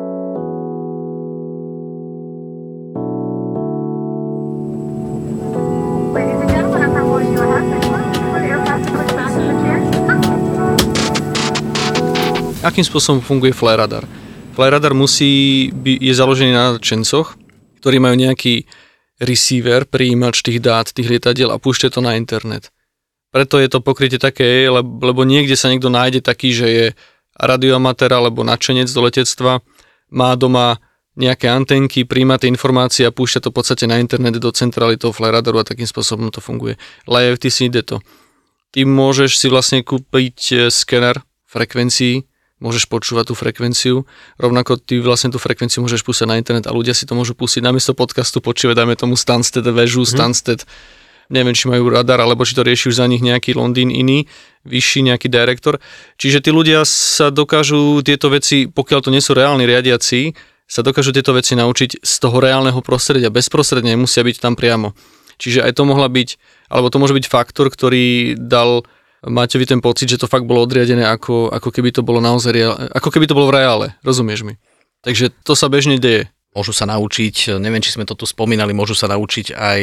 Akým 12.71 12.87
spôsobom 12.87 13.19
funguje 13.19 13.51
flare 13.51 13.83
radar? 13.83 14.07
Flare 14.55 14.79
radar 14.79 14.95
musí, 14.95 15.67
by, 15.75 15.99
je 15.99 16.13
založený 16.15 16.51
na 16.55 16.79
čencoch, 16.79 17.35
ktorí 17.83 17.99
majú 17.99 18.15
nejaký 18.15 18.63
receiver, 19.19 19.83
prijímač 19.83 20.39
tých 20.39 20.63
dát, 20.63 20.87
tých 20.87 21.11
lietadiel 21.11 21.51
a 21.51 21.59
púšte 21.59 21.91
to 21.91 21.99
na 21.99 22.15
internet. 22.15 22.71
Preto 23.27 23.59
je 23.59 23.67
to 23.67 23.83
pokrytie 23.83 24.15
také, 24.15 24.71
lebo, 24.71 25.27
niekde 25.27 25.59
sa 25.59 25.67
niekto 25.67 25.91
nájde 25.91 26.23
taký, 26.23 26.55
že 26.55 26.67
je 26.71 26.85
radioamatér 27.35 28.15
alebo 28.15 28.47
nadšenec 28.47 28.87
do 28.87 29.03
letectva, 29.03 29.59
má 30.07 30.31
doma 30.39 30.79
nejaké 31.19 31.51
antenky, 31.51 32.07
príjma 32.07 32.39
tie 32.39 32.47
informácie 32.47 33.03
a 33.03 33.11
púšťa 33.11 33.43
to 33.43 33.51
v 33.51 33.55
podstate 33.59 33.83
na 33.83 33.99
internet 33.99 34.39
do 34.39 34.47
centrály 34.55 34.95
toho 34.95 35.11
flare 35.11 35.43
radaru 35.43 35.59
a 35.59 35.67
takým 35.67 35.91
spôsobom 35.91 36.31
to 36.31 36.39
funguje. 36.39 36.79
Live 37.03 37.43
si 37.51 37.67
ide 37.67 37.83
to. 37.83 37.99
Ty 38.71 38.87
môžeš 38.87 39.35
si 39.35 39.51
vlastne 39.51 39.83
kúpiť 39.83 40.39
e, 40.55 40.55
skener 40.71 41.19
frekvencií, 41.51 42.30
môžeš 42.61 42.85
počúvať 42.85 43.33
tú 43.33 43.35
frekvenciu, 43.35 44.05
rovnako 44.37 44.77
ty 44.77 45.01
vlastne 45.01 45.33
tú 45.33 45.41
frekvenciu 45.41 45.81
môžeš 45.81 46.05
pustiť 46.05 46.29
na 46.29 46.37
internet 46.37 46.69
a 46.69 46.71
ľudia 46.71 46.93
si 46.93 47.09
to 47.09 47.17
môžu 47.17 47.33
pustiť 47.33 47.65
namiesto 47.65 47.97
podcastu 47.97 48.39
počúvať, 48.39 48.85
dajme 48.85 48.95
tomu 48.95 49.17
Stansted 49.17 49.65
väžu, 49.65 50.05
mm. 50.05 50.09
Stansted 50.13 50.59
neviem, 51.31 51.55
či 51.55 51.71
majú 51.71 51.89
radar, 51.89 52.19
alebo 52.19 52.43
či 52.43 52.53
to 52.53 52.61
rieši 52.61 52.91
už 52.91 52.99
za 52.99 53.07
nich 53.07 53.23
nejaký 53.23 53.55
Londýn 53.55 53.89
iný, 53.89 54.27
vyšší 54.67 55.07
nejaký 55.09 55.31
direktor. 55.31 55.79
Čiže 56.19 56.43
tí 56.43 56.51
ľudia 56.51 56.83
sa 56.83 57.31
dokážu 57.31 58.03
tieto 58.03 58.27
veci, 58.27 58.67
pokiaľ 58.67 58.99
to 58.99 59.09
nie 59.09 59.23
sú 59.23 59.31
reálni 59.33 59.63
riadiaci, 59.63 60.35
sa 60.67 60.83
dokážu 60.83 61.15
tieto 61.15 61.35
veci 61.35 61.55
naučiť 61.55 62.03
z 62.03 62.13
toho 62.19 62.37
reálneho 62.39 62.79
prostredia, 62.83 63.31
bezprostredne, 63.31 63.95
musia 63.99 64.23
byť 64.23 64.37
tam 64.39 64.55
priamo. 64.59 64.95
Čiže 65.41 65.65
aj 65.65 65.73
to 65.73 65.83
mohla 65.89 66.05
byť, 66.05 66.37
alebo 66.69 66.93
to 66.93 67.01
môže 67.01 67.17
byť 67.17 67.25
faktor, 67.25 67.67
ktorý 67.73 68.37
dal 68.37 68.85
Maťovi 69.21 69.69
ten 69.69 69.81
pocit, 69.85 70.09
že 70.09 70.17
to 70.17 70.25
fakt 70.25 70.49
bolo 70.49 70.65
odriadené 70.65 71.05
ako, 71.05 71.53
ako 71.53 71.69
keby 71.69 71.93
to 71.93 72.01
bolo 72.01 72.17
naozaj 72.17 72.57
ako 72.89 73.09
keby 73.13 73.29
to 73.29 73.37
bolo 73.37 73.53
v 73.53 73.61
reále, 73.61 73.87
rozumieš 74.01 74.41
mi? 74.41 74.57
Takže 75.05 75.29
to 75.45 75.53
sa 75.53 75.69
bežne 75.69 76.01
deje. 76.01 76.29
Môžu 76.51 76.75
sa 76.75 76.83
naučiť, 76.83 77.55
neviem, 77.63 77.79
či 77.79 77.95
sme 77.95 78.03
to 78.03 78.11
tu 78.11 78.27
spomínali, 78.27 78.75
môžu 78.75 78.91
sa 78.91 79.07
naučiť 79.07 79.55
aj, 79.55 79.81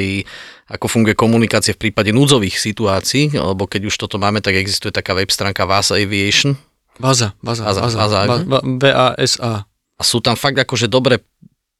ako 0.68 0.84
funguje 0.84 1.16
komunikácia 1.16 1.72
v 1.72 1.88
prípade 1.88 2.12
núdzových 2.12 2.60
situácií, 2.60 3.32
lebo 3.32 3.64
keď 3.64 3.88
už 3.88 3.96
toto 3.96 4.20
máme, 4.20 4.44
tak 4.44 4.52
existuje 4.52 4.92
taká 4.92 5.16
web 5.16 5.32
stránka 5.32 5.64
VASA 5.64 5.96
Aviation. 5.96 6.60
VASA, 7.00 7.32
VASA, 7.40 7.62
VASA, 7.62 7.80
VASA, 7.80 7.98
VASA, 8.04 8.60
V-A-S-A. 8.84 9.52
A 9.96 10.02
sú 10.04 10.20
tam 10.20 10.36
fakt 10.36 10.60
akože 10.60 10.92
dobré 10.92 11.24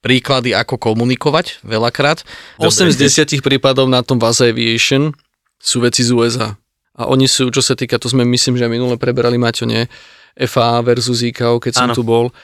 príklady, 0.01 0.57
ako 0.57 0.81
komunikovať 0.81 1.61
veľakrát. 1.69 2.25
8 2.57 2.89
z 2.89 2.97
10 3.29 3.45
prípadov 3.45 3.93
na 3.93 4.01
tom 4.01 4.17
VASA 4.17 4.49
Aviation 4.49 5.13
sú 5.61 5.85
veci 5.85 6.01
z 6.01 6.17
USA. 6.17 6.57
A 6.99 7.07
oni 7.07 7.31
sú, 7.31 7.49
čo 7.55 7.63
sa 7.63 7.79
týka, 7.79 7.97
to 8.03 8.11
sme 8.11 8.27
myslím, 8.27 8.59
že 8.59 8.67
minule 8.67 8.99
preberali 8.99 9.39
Maťo, 9.39 9.71
nie? 9.71 9.87
FA 10.35 10.83
versus 10.83 11.23
ICAO, 11.23 11.63
keď 11.63 11.73
som 11.79 11.87
Áno. 11.91 11.95
tu 11.95 12.03
bol. 12.03 12.35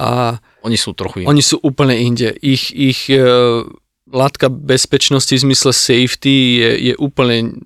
A 0.00 0.40
Oni 0.64 0.80
sú 0.80 0.96
trochu 0.96 1.24
iní. 1.24 1.28
Oni 1.28 1.44
sú 1.44 1.60
úplne 1.60 1.92
inde. 1.92 2.32
Ich, 2.40 2.72
ich 2.72 3.12
uh, 3.12 3.64
látka 4.08 4.48
bezpečnosti 4.48 5.32
v 5.32 5.44
zmysle 5.44 5.76
safety 5.76 6.60
je, 6.60 6.70
je 6.92 6.94
úplne 6.96 7.60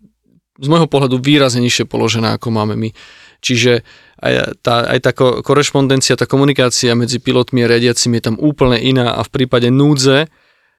z 0.59 0.67
môjho 0.71 0.87
pohľadu 0.87 1.19
výrazne 1.19 1.63
nižšie 1.63 1.87
položená, 1.87 2.39
ako 2.39 2.55
máme 2.55 2.75
my. 2.79 2.91
Čiže 3.43 3.83
aj 4.23 4.63
tá, 4.63 4.87
aj 4.87 4.99
tá 5.03 5.11
ko- 5.11 5.43
korešpondencia, 5.43 6.15
tá 6.19 6.25
komunikácia 6.25 6.95
medzi 6.95 7.19
pilotmi 7.19 7.67
a 7.67 7.71
riadiacimi 7.71 8.23
je 8.23 8.25
tam 8.31 8.37
úplne 8.39 8.79
iná 8.79 9.19
a 9.19 9.23
v 9.27 9.31
prípade 9.31 9.69
núdze 9.69 10.31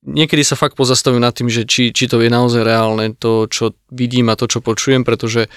niekedy 0.06 0.45
sa 0.45 0.56
fakt 0.56 0.78
pozastavujú 0.78 1.20
nad 1.20 1.34
tým, 1.34 1.49
že 1.49 1.66
či, 1.66 1.89
či 1.89 2.06
to 2.06 2.22
je 2.22 2.30
naozaj 2.30 2.62
reálne, 2.62 3.18
to, 3.18 3.49
čo 3.49 3.74
vidím 3.89 4.30
a 4.30 4.38
to, 4.38 4.45
čo 4.45 4.62
počujem, 4.62 5.01
pretože 5.01 5.49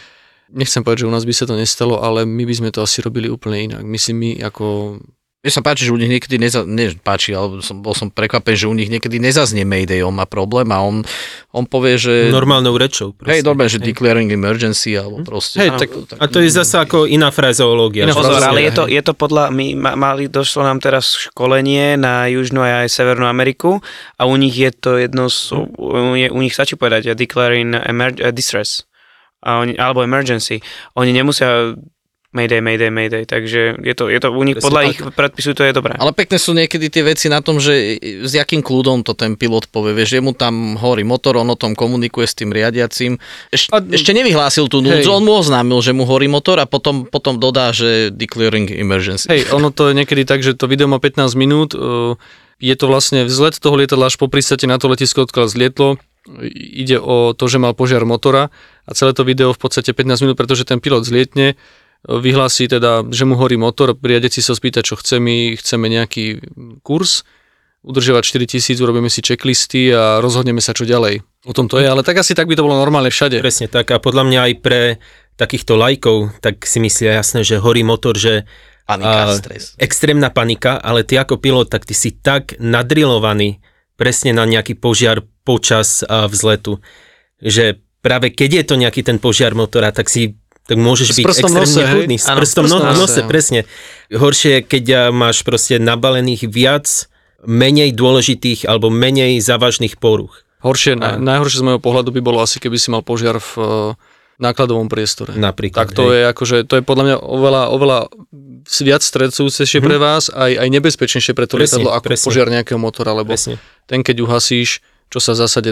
nechcem 0.52 0.80
povedať, 0.80 1.04
že 1.04 1.08
u 1.08 1.14
nás 1.14 1.28
by 1.28 1.34
sa 1.36 1.44
to 1.44 1.54
nestalo, 1.54 2.00
ale 2.00 2.24
my 2.24 2.48
by 2.48 2.54
sme 2.56 2.70
to 2.72 2.80
asi 2.80 3.04
robili 3.04 3.28
úplne 3.28 3.68
inak. 3.68 3.84
Myslím 3.84 4.16
my 4.24 4.30
ako 4.48 4.98
Mne 5.38 5.54
sa 5.54 5.62
páči, 5.62 5.86
že 5.86 5.94
u 5.94 5.98
nich 6.02 6.10
niekedy 6.10 6.34
neza, 6.34 6.66
ne, 6.66 6.90
páči, 6.98 7.30
ale 7.30 7.62
som, 7.62 7.78
bol 7.78 7.94
som 7.94 8.10
prekvapený, 8.10 8.58
že 8.58 8.66
u 8.66 8.74
nich 8.74 8.90
niekedy 8.90 9.22
nezaznie 9.22 9.62
Mayday, 9.62 10.02
on 10.02 10.18
má 10.18 10.26
problém 10.26 10.66
a 10.74 10.82
on, 10.82 11.06
on 11.54 11.62
povie, 11.62 11.94
že... 11.94 12.26
Normálnou 12.34 12.74
rečou. 12.74 13.14
Hej, 13.22 13.22
proste. 13.22 13.46
normálne, 13.46 13.70
že 13.70 13.78
Hej. 13.78 13.86
declaring 13.86 14.34
emergency, 14.34 14.98
alebo 14.98 15.22
proste... 15.22 15.62
Hej, 15.62 15.70
Áno, 15.70 15.78
tak, 15.78 15.90
a 16.18 16.26
to 16.26 16.42
je 16.42 16.50
zase 16.50 16.82
ako 16.82 17.06
iná 17.06 17.30
frazeológia. 17.30 18.10
Iná 18.10 18.18
Pozor, 18.18 18.42
ale 18.42 18.66
je 18.66 18.72
to, 18.74 18.90
hej. 18.90 18.98
je 18.98 19.02
to 19.06 19.12
podľa, 19.14 19.54
my 19.54 19.78
ma- 19.78 19.94
mali, 19.94 20.26
došlo 20.26 20.66
nám 20.66 20.82
teraz 20.82 21.14
školenie 21.30 21.94
na 21.94 22.26
Južnú 22.26 22.58
a 22.66 22.82
aj 22.82 22.90
Severnú 22.90 23.30
Ameriku 23.30 23.78
a 24.18 24.26
u 24.26 24.34
nich 24.34 24.58
je 24.58 24.74
to 24.74 24.98
jedno, 24.98 25.30
z, 25.30 25.54
u, 25.54 26.18
je, 26.18 26.34
u 26.34 26.38
nich 26.42 26.50
stačí 26.50 26.74
povedať 26.74 27.14
declaring 27.14 27.78
emer, 27.86 28.10
uh, 28.18 28.34
distress 28.34 28.90
a 29.38 29.62
oni, 29.62 29.78
alebo 29.78 30.02
emergency. 30.02 30.58
Oni 30.98 31.14
nemusia 31.14 31.78
Mayday, 32.38 32.62
Mayday, 32.62 32.90
Mayday, 32.94 33.22
takže 33.26 33.82
je 33.82 33.94
to, 33.98 34.06
je 34.06 34.18
to 34.22 34.30
u 34.30 34.42
nich, 34.46 34.62
podľa 34.62 34.82
tak. 34.86 34.90
ich 34.94 35.00
predpisu 35.10 35.50
to 35.58 35.66
je 35.66 35.74
dobré. 35.74 35.98
Ale 35.98 36.14
pekné 36.14 36.38
sú 36.38 36.54
niekedy 36.54 36.86
tie 36.86 37.02
veci 37.02 37.26
na 37.26 37.42
tom, 37.42 37.58
že 37.58 37.98
s 37.98 38.32
jakým 38.38 38.62
kľudom 38.62 39.02
to 39.02 39.18
ten 39.18 39.34
pilot 39.34 39.66
povie, 39.74 39.98
vieš, 39.98 40.14
že 40.14 40.22
mu 40.22 40.30
tam 40.30 40.78
horí 40.78 41.02
motor, 41.02 41.42
on 41.42 41.50
o 41.50 41.58
tom 41.58 41.74
komunikuje 41.74 42.30
s 42.30 42.38
tým 42.38 42.54
riadiacím. 42.54 43.18
Eš, 43.50 43.74
A- 43.74 43.82
ešte 43.82 44.14
nevyhlásil 44.14 44.70
tú 44.70 44.78
núdzu, 44.78 45.10
on 45.10 45.26
mu 45.26 45.34
oznámil, 45.34 45.82
že 45.82 45.90
mu 45.90 46.06
horí 46.06 46.30
motor 46.30 46.62
a 46.62 46.70
potom, 46.70 47.10
potom 47.10 47.42
dodá, 47.42 47.74
že 47.74 48.14
declaring 48.14 48.70
emergency. 48.70 49.26
Hej, 49.26 49.50
ono 49.50 49.74
to 49.74 49.90
je 49.90 49.98
niekedy 49.98 50.22
tak, 50.22 50.46
že 50.46 50.54
to 50.54 50.70
video 50.70 50.86
má 50.86 51.02
15 51.02 51.34
minút, 51.34 51.74
uh, 51.74 52.14
je 52.62 52.74
to 52.78 52.86
vlastne 52.86 53.26
vzlet 53.26 53.58
toho 53.58 53.74
lietadla 53.74 54.10
až 54.10 54.18
po 54.18 54.30
pristate 54.30 54.70
na 54.70 54.78
to 54.78 54.86
letisko, 54.86 55.26
odkiaľ 55.26 55.50
zlietlo, 55.50 55.98
ide 56.52 57.00
o 57.00 57.32
to, 57.32 57.44
že 57.48 57.62
mal 57.62 57.72
požiar 57.72 58.04
motora 58.04 58.52
a 58.84 58.90
celé 58.92 59.16
to 59.16 59.24
video 59.24 59.54
v 59.54 59.60
podstate 59.60 59.94
15 59.96 60.24
minút, 60.24 60.36
pretože 60.36 60.68
ten 60.68 60.82
pilot 60.82 61.06
zlietne, 61.06 61.56
vyhlási 62.06 62.70
teda, 62.70 63.02
že 63.10 63.26
mu 63.26 63.34
horí 63.34 63.58
motor, 63.58 63.96
riadeci 63.98 64.38
sa 64.38 64.54
spýta, 64.54 64.86
čo 64.86 64.94
chce, 64.94 65.18
my 65.18 65.58
chceme 65.58 65.90
nejaký 65.90 66.24
kurz, 66.86 67.26
udržiavať 67.82 68.22
4000, 68.22 68.78
urobíme 68.78 69.10
si 69.10 69.22
checklisty 69.22 69.90
a 69.90 70.22
rozhodneme 70.22 70.62
sa, 70.62 70.74
čo 70.74 70.86
ďalej. 70.86 71.22
O 71.46 71.52
tom 71.54 71.66
to 71.70 71.78
je, 71.78 71.86
ale 71.86 72.02
tak 72.02 72.20
asi 72.22 72.34
tak 72.34 72.50
by 72.50 72.58
to 72.58 72.66
bolo 72.66 72.78
normálne 72.78 73.10
všade. 73.10 73.38
Presne 73.42 73.70
tak. 73.70 73.90
A 73.94 74.02
podľa 74.02 74.26
mňa 74.26 74.40
aj 74.50 74.54
pre 74.62 74.82
takýchto 75.38 75.78
lajkov, 75.78 76.34
tak 76.42 76.66
si 76.66 76.82
myslia 76.82 77.22
jasné, 77.22 77.46
že 77.46 77.62
horí 77.62 77.86
motor, 77.86 78.18
že 78.18 78.42
Panika, 78.88 79.30
a, 79.30 79.36
stres. 79.36 79.76
extrémna 79.78 80.32
panika, 80.32 80.80
ale 80.80 81.04
ty 81.04 81.20
ako 81.20 81.38
pilot, 81.38 81.68
tak 81.70 81.84
ty 81.84 81.94
si 81.94 82.10
tak 82.10 82.56
nadrilovaný 82.56 83.60
presne 83.94 84.32
na 84.32 84.48
nejaký 84.48 84.80
požiar 84.80 85.22
počas 85.46 86.02
a, 86.02 86.26
vzletu, 86.26 86.82
že 87.38 87.78
práve 88.00 88.32
keď 88.32 88.50
je 88.50 88.64
to 88.64 88.74
nejaký 88.80 89.04
ten 89.04 89.20
požiar 89.20 89.52
motora, 89.52 89.92
tak 89.92 90.08
si 90.08 90.40
tak 90.68 90.76
môžeš 90.76 91.16
byť 91.16 91.24
extrémne 91.24 91.64
nose, 91.64 91.80
kľudný. 91.80 92.16
S 92.20 92.28
Áno, 92.28 92.44
prstom 92.44 92.68
prstom 92.68 92.84
no, 92.84 92.92
nose, 92.92 93.00
nose, 93.00 93.20
áno. 93.24 93.30
presne. 93.32 93.60
Horšie, 94.12 94.52
je, 94.52 94.60
keď 94.68 94.84
a, 94.84 94.96
máš 95.08 95.40
proste 95.40 95.80
nabalených 95.80 96.44
viac 96.44 97.08
menej 97.48 97.96
dôležitých 97.96 98.68
alebo 98.68 98.92
menej 98.92 99.40
závažných 99.40 99.96
poruch. 99.96 100.44
Horšie, 100.60 101.00
na, 101.00 101.16
najhoršie 101.16 101.62
z 101.62 101.64
môjho 101.64 101.80
pohľadu 101.80 102.12
by 102.12 102.20
bolo 102.20 102.44
asi, 102.44 102.60
keby 102.60 102.76
si 102.76 102.92
mal 102.92 103.00
požiar 103.00 103.38
v 103.38 103.52
uh, 103.56 103.66
nákladovom 104.42 104.90
priestore. 104.90 105.32
Napríklad. 105.38 105.88
Tak 105.88 105.94
to 105.94 106.10
hej. 106.10 106.14
je 106.14 106.20
akože, 106.34 106.56
to 106.66 106.74
je 106.78 106.82
podľa 106.82 107.04
mňa 107.06 107.16
oveľa, 107.22 107.62
oveľa 107.72 107.98
viac 108.84 109.02
stresujúcejšie 109.06 109.78
pre 109.80 109.96
vás, 109.96 110.28
aj, 110.28 110.52
aj 110.52 110.68
nebezpečnejšie 110.68 111.32
pre 111.32 111.46
to 111.48 111.56
Mhm. 111.56 111.62
Presne, 111.62 111.74
lietadlo 111.80 111.90
ako 111.94 112.06
presne. 112.10 112.26
požiar 112.26 112.46
nejakého 112.50 112.78
motora, 112.78 113.16
lebo 113.16 113.32
Presne. 113.32 113.56
ten 113.86 114.02
keď 114.04 114.16
uhasíš, 114.26 114.82
čo 115.08 115.18
sa 115.18 115.32
v 115.32 115.40
zásade 115.46 115.70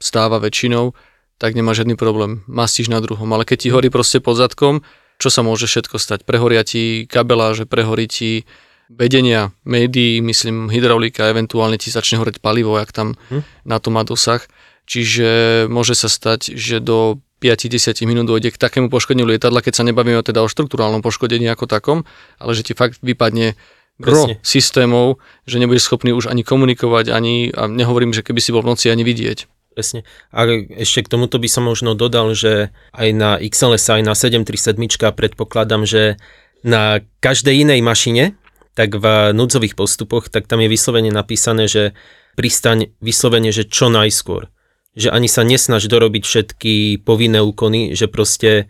stáva 0.00 0.40
väčšinou, 0.40 0.96
tak 1.40 1.56
nemá 1.56 1.72
žiadny 1.72 1.96
problém, 1.96 2.44
mastíš 2.44 2.92
na 2.92 3.00
druhom, 3.00 3.26
ale 3.32 3.48
keď 3.48 3.58
ti 3.64 3.68
horí 3.72 3.88
proste 3.88 4.20
pod 4.20 4.36
zadkom, 4.36 4.84
čo 5.16 5.32
sa 5.32 5.40
môže 5.40 5.64
všetko 5.64 5.96
stať? 5.96 6.28
Prehoria 6.28 6.60
ti 6.64 7.08
kabeláže, 7.08 7.64
prehorí 7.64 8.04
ti 8.04 8.44
vedenia, 8.92 9.56
médií, 9.64 10.20
myslím 10.20 10.68
hydraulika, 10.68 11.32
eventuálne 11.32 11.80
ti 11.80 11.88
začne 11.88 12.20
horeť 12.20 12.44
palivo, 12.44 12.76
jak 12.76 12.92
tam 12.92 13.16
Hm. 13.32 13.40
na 13.64 13.80
to 13.80 13.88
má 13.88 14.04
dosah. 14.04 14.44
Čiže 14.90 15.64
môže 15.70 15.94
sa 15.94 16.10
stať, 16.10 16.58
že 16.58 16.82
do 16.82 17.22
5-10 17.38 18.04
minút 18.10 18.26
dojde 18.26 18.50
k 18.50 18.58
takému 18.58 18.90
poškodeniu 18.90 19.24
lietadla, 19.24 19.62
keď 19.62 19.80
sa 19.80 19.86
nebavíme 19.86 20.18
teda 20.20 20.42
o 20.42 20.50
štruktúrálnom 20.50 21.00
poškodení 21.00 21.46
ako 21.48 21.70
takom, 21.70 21.98
ale 22.36 22.52
že 22.58 22.66
ti 22.66 22.72
fakt 22.74 22.98
vypadne 23.00 23.54
gro 24.02 24.34
systémov, 24.42 25.22
že 25.46 25.62
nebudeš 25.62 25.86
schopný 25.86 26.10
už 26.10 26.26
ani 26.26 26.42
komunikovať, 26.42 27.12
ani, 27.12 27.52
a 27.54 27.68
nehovorím, 27.68 28.10
že 28.10 28.24
keby 28.24 28.40
si 28.42 28.50
bol 28.50 28.64
v 28.66 28.74
noci 28.74 28.90
ani 28.90 29.06
vidieť. 29.06 29.46
Presne. 29.70 30.02
A 30.34 30.50
ešte 30.76 31.06
k 31.06 31.12
tomuto 31.14 31.38
by 31.38 31.46
som 31.46 31.64
možno 31.64 31.94
dodal, 31.94 32.34
že 32.34 32.74
aj 32.90 33.08
na 33.14 33.30
XLS, 33.38 33.86
aj 33.86 34.02
na 34.02 34.14
737 34.18 34.74
predpokladám, 35.14 35.86
že 35.86 36.18
na 36.66 37.00
každej 37.22 37.64
inej 37.64 37.80
mašine, 37.80 38.34
tak 38.74 38.98
v 38.98 39.30
núdzových 39.30 39.78
postupoch, 39.78 40.28
tak 40.28 40.50
tam 40.50 40.60
je 40.62 40.68
vyslovene 40.70 41.10
napísané, 41.14 41.70
že 41.70 41.94
pristaň 42.34 42.94
vyslovene, 42.98 43.54
že 43.54 43.66
čo 43.66 43.90
najskôr. 43.90 44.50
Že 44.98 45.14
ani 45.14 45.28
sa 45.30 45.46
nesnaž 45.46 45.86
dorobiť 45.86 46.22
všetky 46.26 46.74
povinné 47.06 47.38
úkony, 47.38 47.94
že 47.94 48.10
proste 48.10 48.66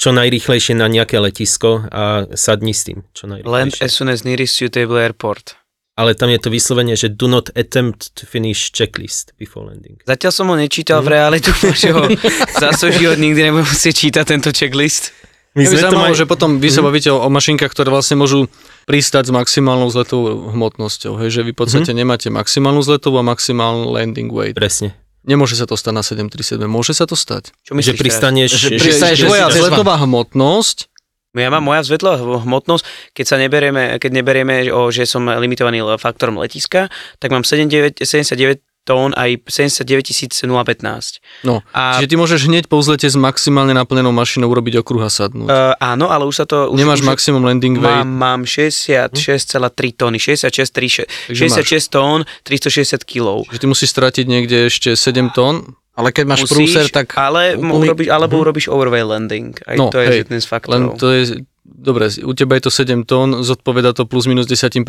čo 0.00 0.16
najrýchlejšie 0.16 0.74
na 0.74 0.88
nejaké 0.88 1.20
letisko 1.20 1.84
a 1.92 2.24
sadni 2.32 2.72
s 2.72 2.88
tým 2.88 3.04
čo 3.12 3.28
Land 3.28 3.44
najrýchlejšie. 3.44 3.84
as 3.84 3.92
soon 3.92 4.08
as 4.08 4.24
nearest 4.24 4.56
suitable 4.56 4.96
airport. 4.96 5.59
Ale 6.00 6.16
tam 6.16 6.32
je 6.32 6.40
to 6.40 6.48
vyslovene, 6.48 6.96
že 6.96 7.12
do 7.12 7.28
not 7.28 7.52
attempt 7.52 8.16
to 8.16 8.24
finish 8.24 8.72
checklist 8.72 9.36
before 9.36 9.68
landing. 9.68 10.00
Zatiaľ 10.08 10.32
som 10.32 10.48
ho 10.48 10.56
nečítal 10.56 11.04
v 11.04 11.12
reále, 11.12 11.36
dúfam, 11.44 11.76
že 11.76 11.92
ho 11.92 12.08
za 12.56 12.72
svoj 12.72 12.96
život 12.96 13.18
nikdy 13.20 13.52
nebudem 13.52 13.68
musieť 13.68 14.08
čítať 14.08 14.24
tento 14.24 14.48
checklist. 14.48 15.12
My 15.52 15.66
sme 15.68 15.82
to 15.82 15.92
zaujímalo, 15.92 16.14
mali... 16.14 16.16
že 16.16 16.24
potom 16.24 16.50
vy 16.62 16.70
sa 16.72 16.80
bavíte 16.80 17.10
o, 17.12 17.20
o 17.20 17.28
mašinkách, 17.28 17.68
ktoré 17.74 17.92
vlastne 17.92 18.16
môžu 18.16 18.48
pristať 18.86 19.28
s 19.28 19.32
maximálnou 19.34 19.90
zletovou 19.90 20.54
hmotnosťou. 20.54 21.18
Hej, 21.20 21.28
že 21.36 21.40
vy 21.42 21.52
v 21.52 21.58
podstate 21.58 21.90
nemáte 21.90 22.30
maximálnu 22.30 22.80
zletovú 22.86 23.18
a 23.18 23.24
maximálnu 23.26 23.90
landing 23.90 24.30
weight. 24.30 24.54
Presne. 24.54 24.94
Nemôže 25.20 25.52
sa 25.52 25.68
to 25.68 25.76
stať 25.76 25.92
na 25.92 26.00
737, 26.00 26.64
môže 26.64 26.96
sa 26.96 27.04
to 27.04 27.12
stať. 27.12 27.52
Čo 27.66 27.76
Že 27.76 27.76
myslíš 27.76 27.92
teraz? 27.92 28.00
pristaneš... 28.00 28.48
Že 28.56 28.56
Že, 28.56 28.68
pristaneš, 28.80 29.16
že 29.18 29.20
že 29.20 29.26
tvoja 29.28 29.46
zletová 29.52 29.94
hmotnosť 30.00 30.76
Ja 31.38 31.46
mám 31.46 31.62
moja 31.62 31.86
zvetlá 31.86 32.18
hmotnosť, 32.18 33.14
keď 33.14 33.24
sa 33.26 33.36
neberieme, 33.38 34.02
keď 34.02 34.10
neberieme, 34.10 34.66
o, 34.74 34.90
že 34.90 35.06
som 35.06 35.22
limitovaný 35.30 35.78
faktorom 35.94 36.42
letiska, 36.42 36.90
tak 37.22 37.30
mám 37.30 37.46
79, 37.46 38.02
79 38.02 38.66
tón 38.82 39.12
aj 39.14 39.46
79 39.46 39.86
015. 40.50 41.46
No, 41.46 41.62
A- 41.70 42.00
čiže 42.00 42.08
ty 42.10 42.16
môžeš 42.16 42.50
hneď 42.50 42.64
po 42.66 42.80
vzlete 42.80 43.06
s 43.06 43.14
maximálne 43.14 43.76
naplnenou 43.76 44.10
mašinou 44.10 44.50
urobiť 44.50 44.80
okruh 44.80 45.04
a 45.04 45.10
sadnúť. 45.12 45.46
Uh, 45.46 45.76
áno, 45.78 46.10
ale 46.10 46.26
už 46.26 46.42
sa 46.42 46.44
to... 46.48 46.72
Už, 46.72 46.80
Nemáš 46.80 47.04
už, 47.04 47.06
maximum 47.06 47.44
landing 47.46 47.78
weight. 47.78 48.02
Mám, 48.02 48.10
mám 48.10 48.40
66,3 48.48 49.94
tóny, 49.94 50.18
66, 50.18 50.50
3, 50.50 51.06
Takže 51.30 51.38
66 51.38 51.94
tón, 51.94 52.26
360 52.42 53.04
kg. 53.06 53.46
Že 53.52 53.58
ty 53.60 53.66
musíš 53.68 53.94
stratiť 53.94 54.24
niekde 54.26 54.66
ešte 54.66 54.96
7 54.96 55.30
tón. 55.30 55.78
Ale 56.00 56.10
keď 56.10 56.24
máš 56.24 56.42
prúser, 56.48 56.88
tak... 56.88 57.12
ale 57.14 57.54
úplný- 57.54 57.92
urobíš, 57.92 58.08
alebo 58.08 58.34
urobíš 58.40 58.66
overway 58.72 59.04
landing. 59.04 59.52
Aj 59.68 59.76
No, 59.76 59.92
to 59.92 60.00
je 60.00 60.06
hej, 60.08 60.18
jeden 60.24 60.40
z 60.40 60.46
Len 60.46 60.52
faktorov. 60.52 60.96
to 60.96 61.06
je, 61.12 61.22
dobre, 61.62 62.08
u 62.24 62.32
teba 62.32 62.56
je 62.56 62.66
to 62.66 62.72
7 62.72 63.04
tón, 63.04 63.44
zodpoveda 63.44 63.92
to 63.92 64.08
plus 64.08 64.24
minus 64.24 64.48
10%, 64.48 64.80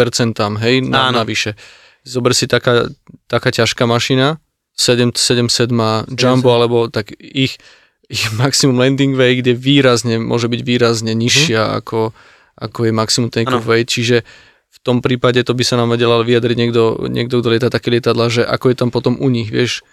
hej, 0.64 0.76
na, 0.88 1.12
Áno. 1.12 1.22
navyše. 1.22 1.54
Zober 2.02 2.34
si 2.34 2.48
taká, 2.50 2.90
taká 3.30 3.52
ťažká 3.52 3.86
mašina, 3.86 4.40
7, 4.74 5.14
7 5.14 5.46
má 5.70 6.08
Jumbo, 6.10 6.50
alebo 6.56 6.88
tak 6.90 7.12
ich, 7.20 7.60
ich 8.08 8.24
maximum 8.42 8.80
landing 8.80 9.14
weight 9.14 9.46
je 9.46 9.54
výrazne, 9.54 10.18
môže 10.18 10.48
byť 10.50 10.62
výrazne 10.64 11.14
nižšia 11.14 11.78
ako, 11.84 12.16
ako 12.58 12.80
je 12.88 12.92
maximum 12.96 13.30
take-off 13.30 13.68
weight, 13.68 13.92
čiže 13.92 14.24
v 14.72 14.78
tom 14.82 15.04
prípade 15.04 15.38
to 15.44 15.52
by 15.54 15.62
sa 15.68 15.76
nám 15.78 15.94
vedela 15.94 16.24
vyjadriť 16.24 16.58
niekto, 16.58 16.82
niekto 17.12 17.44
kto 17.44 17.48
lieta 17.52 17.70
také 17.70 17.92
lietadla, 17.92 18.32
že 18.32 18.42
ako 18.42 18.72
je 18.72 18.76
tam 18.80 18.90
potom 18.90 19.20
u 19.20 19.28
nich, 19.30 19.52
vieš. 19.52 19.84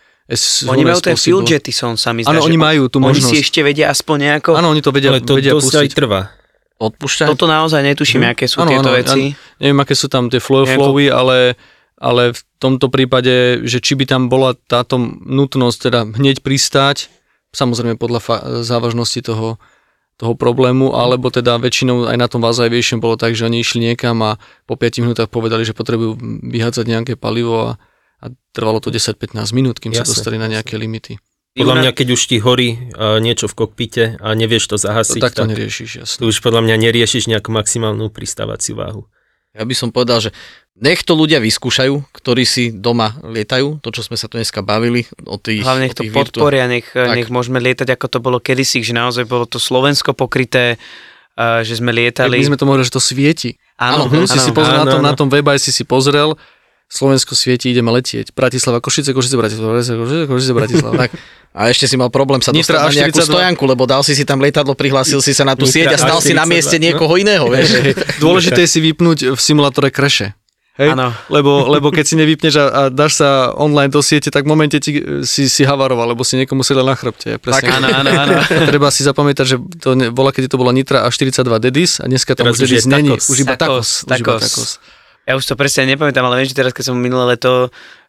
Oni 0.67 0.85
majú 0.85 1.01
ten 1.01 1.17
possible. 1.17 1.41
fuel 1.41 1.49
jettison, 1.49 1.97
sa 1.97 2.13
mi 2.13 2.21
zdá. 2.21 2.31
Áno, 2.31 2.45
oni 2.45 2.55
majú 2.55 2.87
tú 2.87 3.01
Oni 3.01 3.17
možnosť. 3.17 3.27
si 3.27 3.37
ešte 3.41 3.61
vedia 3.61 3.89
aspoň 3.89 4.17
nejako... 4.29 4.51
Áno, 4.55 4.69
oni 4.69 4.81
to 4.81 4.93
vedia, 4.93 5.09
Ale 5.09 5.21
to 5.21 5.35
vedia 5.35 5.57
pustiť. 5.57 5.81
aj 5.81 5.89
trvá. 5.91 6.21
Odpúšťať? 6.77 7.27
Toto 7.27 7.45
naozaj 7.45 7.81
netuším, 7.83 8.29
aké 8.29 8.45
sú 8.45 8.61
Áno, 8.61 8.71
tieto 8.71 8.87
áno, 8.87 8.95
veci. 8.95 9.33
ja 9.33 9.59
neviem, 9.59 9.81
aké 9.81 9.93
sú 9.93 10.07
tam 10.07 10.29
tie 10.29 10.39
flow, 10.39 10.63
Nejako- 10.63 10.77
flowy, 10.79 11.05
ale, 11.09 11.57
ale 11.97 12.23
v 12.31 12.41
tomto 12.57 12.87
prípade, 12.87 13.65
že 13.65 13.81
či 13.81 13.97
by 13.97 14.05
tam 14.05 14.29
bola 14.29 14.53
táto 14.55 14.95
nutnosť 15.19 15.79
teda 15.81 16.01
hneď 16.15 16.39
pristáť, 16.39 17.09
samozrejme 17.51 17.97
podľa 17.97 18.21
fa- 18.21 18.43
závažnosti 18.63 19.19
toho, 19.23 19.57
toho 20.15 20.35
problému, 20.35 20.93
alebo 20.93 21.31
teda 21.31 21.57
väčšinou 21.57 22.05
aj 22.05 22.15
na 22.15 22.29
tom 22.29 22.43
Vazajviejšom 22.43 22.99
bolo 22.99 23.17
tak, 23.17 23.33
že 23.33 23.47
oni 23.47 23.59
išli 23.59 23.83
niekam 23.83 24.21
a 24.21 24.37
po 24.63 24.77
5 24.77 25.01
minútach 25.01 25.27
povedali, 25.27 25.65
že 25.65 25.73
potrebujú 25.73 26.15
vyhádzať 26.45 26.85
nejaké 26.85 27.13
palivo 27.15 27.75
a, 27.75 27.81
a 28.19 28.27
trvalo 28.51 28.79
to 28.79 28.89
10-15 28.89 29.35
minút, 29.53 29.79
kým 29.79 29.91
sa 29.91 30.03
Jasne, 30.03 30.11
dostali 30.13 30.37
na 30.37 30.45
jasne. 30.45 30.55
nejaké 30.57 30.75
limity. 30.75 31.15
Podľa 31.51 31.75
mňa, 31.77 31.91
keď 31.91 32.09
už 32.13 32.23
ti 32.25 32.39
horí 32.39 32.69
uh, 32.95 33.19
niečo 33.19 33.47
v 33.47 33.55
kokpite 33.57 34.05
a 34.17 34.29
nevieš 34.33 34.69
to 34.69 34.77
To, 34.77 34.85
zahasiť, 34.85 35.19
tak 35.21 35.33
to 35.33 35.43
tak 35.43 35.51
neriešiš, 35.51 35.91
jasne. 35.99 36.17
tu 36.17 36.27
už 36.27 36.39
podľa 36.39 36.63
mňa 36.63 36.75
neriešiš 36.81 37.27
nejakú 37.27 37.51
maximálnu 37.51 38.07
pristávaciu 38.09 38.75
váhu. 38.75 39.11
Ja 39.51 39.63
by 39.63 39.75
som 39.75 39.89
povedal, 39.89 40.21
že 40.21 40.31
nech 40.77 41.03
to 41.03 41.13
ľudia 41.13 41.41
vyskúšajú, 41.41 42.15
ktorí 42.15 42.45
si 42.45 42.71
doma 42.71 43.11
lietajú, 43.21 43.83
to, 43.83 43.91
čo 43.91 44.03
sme 44.03 44.15
sa 44.15 44.27
tu 44.27 44.39
dneska 44.39 44.63
bavili, 44.63 45.03
o 45.25 45.35
tých, 45.35 45.67
Hlavne 45.67 45.83
o 45.83 45.85
nech 45.85 45.97
to 45.97 46.05
virtu- 46.05 46.15
podporia, 46.39 46.67
nech, 46.67 46.87
Tak. 46.87 47.17
nech 47.17 47.27
môžeme 47.27 47.59
lietať, 47.59 47.91
ako 47.91 48.07
to 48.07 48.19
bolo 48.21 48.39
kedysi, 48.39 48.79
že 48.81 48.93
naozaj 48.93 49.27
bolo 49.27 49.43
to 49.43 49.59
Slovensko 49.59 50.15
pokryté, 50.15 50.79
uh, 51.35 51.67
že 51.67 51.75
sme 51.75 51.91
Tak 51.91 51.99
lietali. 52.23 52.39
my 52.39 52.47
sme 52.47 52.59
to 52.59 52.67
mohli, 52.67 52.83
že 52.83 52.93
to 52.93 53.03
svieti. 53.03 53.59
Áno, 53.75 54.07
Áno, 54.07 54.27
Si 54.27 54.39
si 54.39 54.51
pozrel 54.51 54.75
na 54.77 54.85
Áno, 54.85 54.93
tom, 54.93 55.03
na 55.03 55.11
áno. 55.11 55.19
tom 55.19 55.29
webe, 55.29 55.51
aj 55.51 55.59
si 55.61 55.71
si 55.71 55.83
pozrel, 55.83 56.39
Slovensko 56.89 57.37
svieti, 57.37 57.69
ideme 57.69 57.93
letieť. 57.93 58.33
Bratislava, 58.33 58.81
Košice, 58.81 59.13
Košice, 59.13 59.37
Bratislava, 59.37 59.77
Košice, 59.77 60.25
Košice, 60.25 60.53
Bratislava. 60.57 60.95
Tak. 61.05 61.13
A 61.53 61.69
ešte 61.69 61.85
si 61.85 62.01
mal 62.01 62.09
problém 62.09 62.41
sa 62.41 62.49
dostať 62.49 62.77
na 62.77 63.09
nejakú 63.09 63.21
A42. 63.21 63.29
stojanku, 63.29 63.65
lebo 63.69 63.85
dal 63.85 64.01
si 64.01 64.17
si 64.17 64.25
tam 64.25 64.41
lietadlo, 64.41 64.73
prihlásil 64.73 65.21
si 65.21 65.37
sa 65.37 65.45
na 65.45 65.53
tú 65.53 65.69
Nitra 65.69 65.75
sieť 65.75 65.89
a 65.93 65.99
stal 66.01 66.21
si 66.25 66.33
na 66.33 66.49
A42, 66.49 66.53
mieste 66.55 66.77
no. 66.81 66.83
niekoho 66.89 67.15
iného, 67.21 67.45
vieš. 67.49 67.69
Dôležité 68.25 68.65
je 68.65 68.71
si 68.73 68.81
vypnúť 68.81 69.19
v 69.37 69.41
simulátore 69.41 69.93
kreše. 69.93 70.33
Hej? 70.79 70.95
Lebo, 71.27 71.67
lebo 71.67 71.91
keď 71.91 72.05
si 72.07 72.15
nevypneš 72.15 72.55
a, 72.55 72.65
a 72.71 72.83
dáš 72.87 73.19
sa 73.19 73.51
online 73.59 73.91
do 73.91 73.99
siete, 73.99 74.31
tak 74.31 74.47
v 74.47 74.55
momente 74.55 74.79
ti, 74.79 75.03
si, 75.27 75.51
si 75.51 75.67
havaroval, 75.67 76.15
lebo 76.15 76.23
si 76.23 76.39
niekomu 76.39 76.63
sedel 76.63 76.87
na 76.87 76.95
chrbte. 76.95 77.35
Presne. 77.43 77.67
Áno, 77.67 77.91
áno, 77.91 78.11
áno. 78.15 78.35
Treba 78.71 78.95
si 78.95 79.03
zapamätať, 79.03 79.45
že 79.45 79.57
to 79.83 79.99
ne, 79.99 80.15
bola, 80.15 80.31
kedy 80.31 80.47
to 80.47 80.55
bola 80.55 80.71
Nitra 80.71 81.03
a 81.03 81.11
42 81.11 81.43
Dedis 81.59 81.99
a 81.99 82.07
dneska 82.07 82.39
tam 82.39 82.47
Teraz 82.47 82.63
už 82.63 82.63
už 82.63 82.71
Dedis 82.71 82.87
je 82.87 82.95
není. 82.95 83.11
Už 83.11 83.39
iba 83.43 83.59
Tacos, 83.59 84.07
takos. 84.07 84.07
Už 84.07 84.23
iba 84.23 84.35
takos. 84.39 84.71
Ja 85.29 85.37
už 85.37 85.45
to 85.45 85.61
presne 85.61 85.85
nepamätám, 85.93 86.25
ale 86.25 86.41
viem, 86.41 86.49
že 86.49 86.57
teraz, 86.57 86.73
keď 86.73 86.89
som 86.89 86.97
minulé 86.97 87.37
leto 87.37 87.69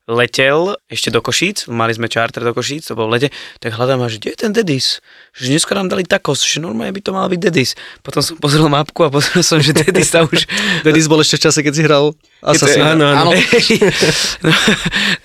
letel 0.10 0.74
ešte 0.90 1.14
do 1.14 1.22
Košíc, 1.22 1.70
mali 1.70 1.94
sme 1.94 2.10
charter 2.10 2.42
do 2.42 2.52
Košíc, 2.58 2.90
to 2.90 2.98
bol 2.98 3.06
v 3.06 3.22
lete, 3.22 3.30
tak 3.62 3.78
hľadám, 3.78 4.02
že 4.10 4.18
kde 4.18 4.30
je 4.34 4.38
ten 4.42 4.52
Dedis? 4.52 5.06
Že 5.38 5.56
dneska 5.56 5.78
nám 5.78 5.88
dali 5.88 6.02
takos, 6.02 6.42
že 6.42 6.58
normálne 6.58 6.90
by 6.90 7.02
to 7.06 7.12
mal 7.14 7.30
byť 7.30 7.40
Dedis. 7.40 7.78
Potom 8.02 8.26
som 8.26 8.36
pozrel 8.42 8.66
mapku 8.66 9.06
a 9.06 9.14
pozrel 9.14 9.46
som, 9.46 9.62
že 9.62 9.72
Dedis 9.72 10.10
tam 10.10 10.26
už... 10.26 10.50
Dedis 10.86 11.06
bol 11.06 11.22
ešte 11.22 11.38
v 11.38 11.42
čase, 11.46 11.60
keď 11.62 11.74
si 11.78 11.84
hral 11.86 12.18
Assassin. 12.42 12.82
Áno, 12.82 13.06
áno. 13.06 13.30
Áno, 13.30 13.32
no, 14.48 14.52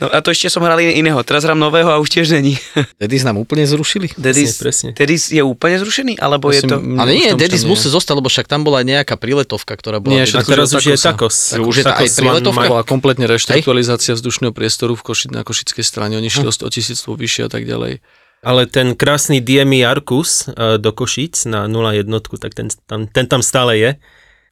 no, 0.02 0.06
a 0.10 0.18
to 0.20 0.34
ešte 0.34 0.50
som 0.50 0.60
hral 0.66 0.76
iného, 0.82 1.16
teraz 1.24 1.46
hrám 1.46 1.56
nového 1.56 1.88
a 1.88 1.96
už 2.02 2.10
tiež 2.10 2.34
není. 2.36 2.60
Dedis 3.00 3.24
nám 3.24 3.40
úplne 3.40 3.64
zrušili. 3.64 4.12
Dedis, 4.20 4.60
presne. 4.60 4.92
Dedis 4.92 5.32
je 5.32 5.40
úplne 5.40 5.80
zrušený, 5.80 6.20
alebo 6.20 6.52
je 6.52 6.66
to... 6.66 6.76
Myslím, 6.76 7.00
Ale 7.00 7.10
nie, 7.16 7.30
Dedis 7.38 7.64
musí 7.64 7.88
zostať, 7.88 8.18
lebo 8.20 8.28
však 8.28 8.50
tam 8.50 8.66
bola 8.66 8.82
aj 8.82 8.86
nejaká 8.86 9.14
príletovka, 9.16 9.78
ktorá 9.78 10.02
bola. 10.02 10.20
Nie. 10.20 10.28
A 10.28 10.42
teraz 10.42 10.74
že 10.74 10.82
už 10.82 10.86
je 10.92 10.98
takos. 10.98 11.34
Tak 11.54 11.62
už 11.62 11.74
je 11.80 11.84
to 11.86 11.94
aj 11.94 12.08
príletovka? 12.18 12.66
Bola 12.66 12.82
kompletne 12.82 13.30
reštrukturalizácia 13.30 14.18
vzdušného 14.18 14.50
priestoru 14.50 14.73
v 14.82 15.02
Koši, 15.06 15.26
na 15.30 15.46
košickej 15.46 15.84
strane. 15.86 16.18
Oni 16.18 16.26
šli 16.26 16.50
o, 16.50 16.52
o 16.52 16.68
tisíctvo 16.70 17.14
vyššie 17.14 17.46
a 17.46 17.50
tak 17.50 17.62
ďalej. 17.62 18.02
Ale 18.44 18.68
ten 18.68 18.92
krásny 18.92 19.40
DMI 19.40 19.86
Arcus 19.88 20.50
eh, 20.50 20.76
do 20.76 20.90
Košíc 20.90 21.46
na 21.46 21.64
01, 21.70 22.10
tak 22.42 22.52
ten 22.52 22.68
tam, 22.84 23.06
ten 23.08 23.24
tam 23.24 23.40
stále 23.40 23.78
je. 23.80 23.90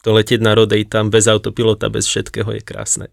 To 0.03 0.11
letieť 0.17 0.43
na 0.43 0.59
rodej 0.59 0.87
tam 0.91 1.11
bez 1.15 1.31
autopilota, 1.31 1.87
bez 1.87 2.11
všetkého 2.11 2.59
je 2.59 2.63
krásne. 2.63 3.07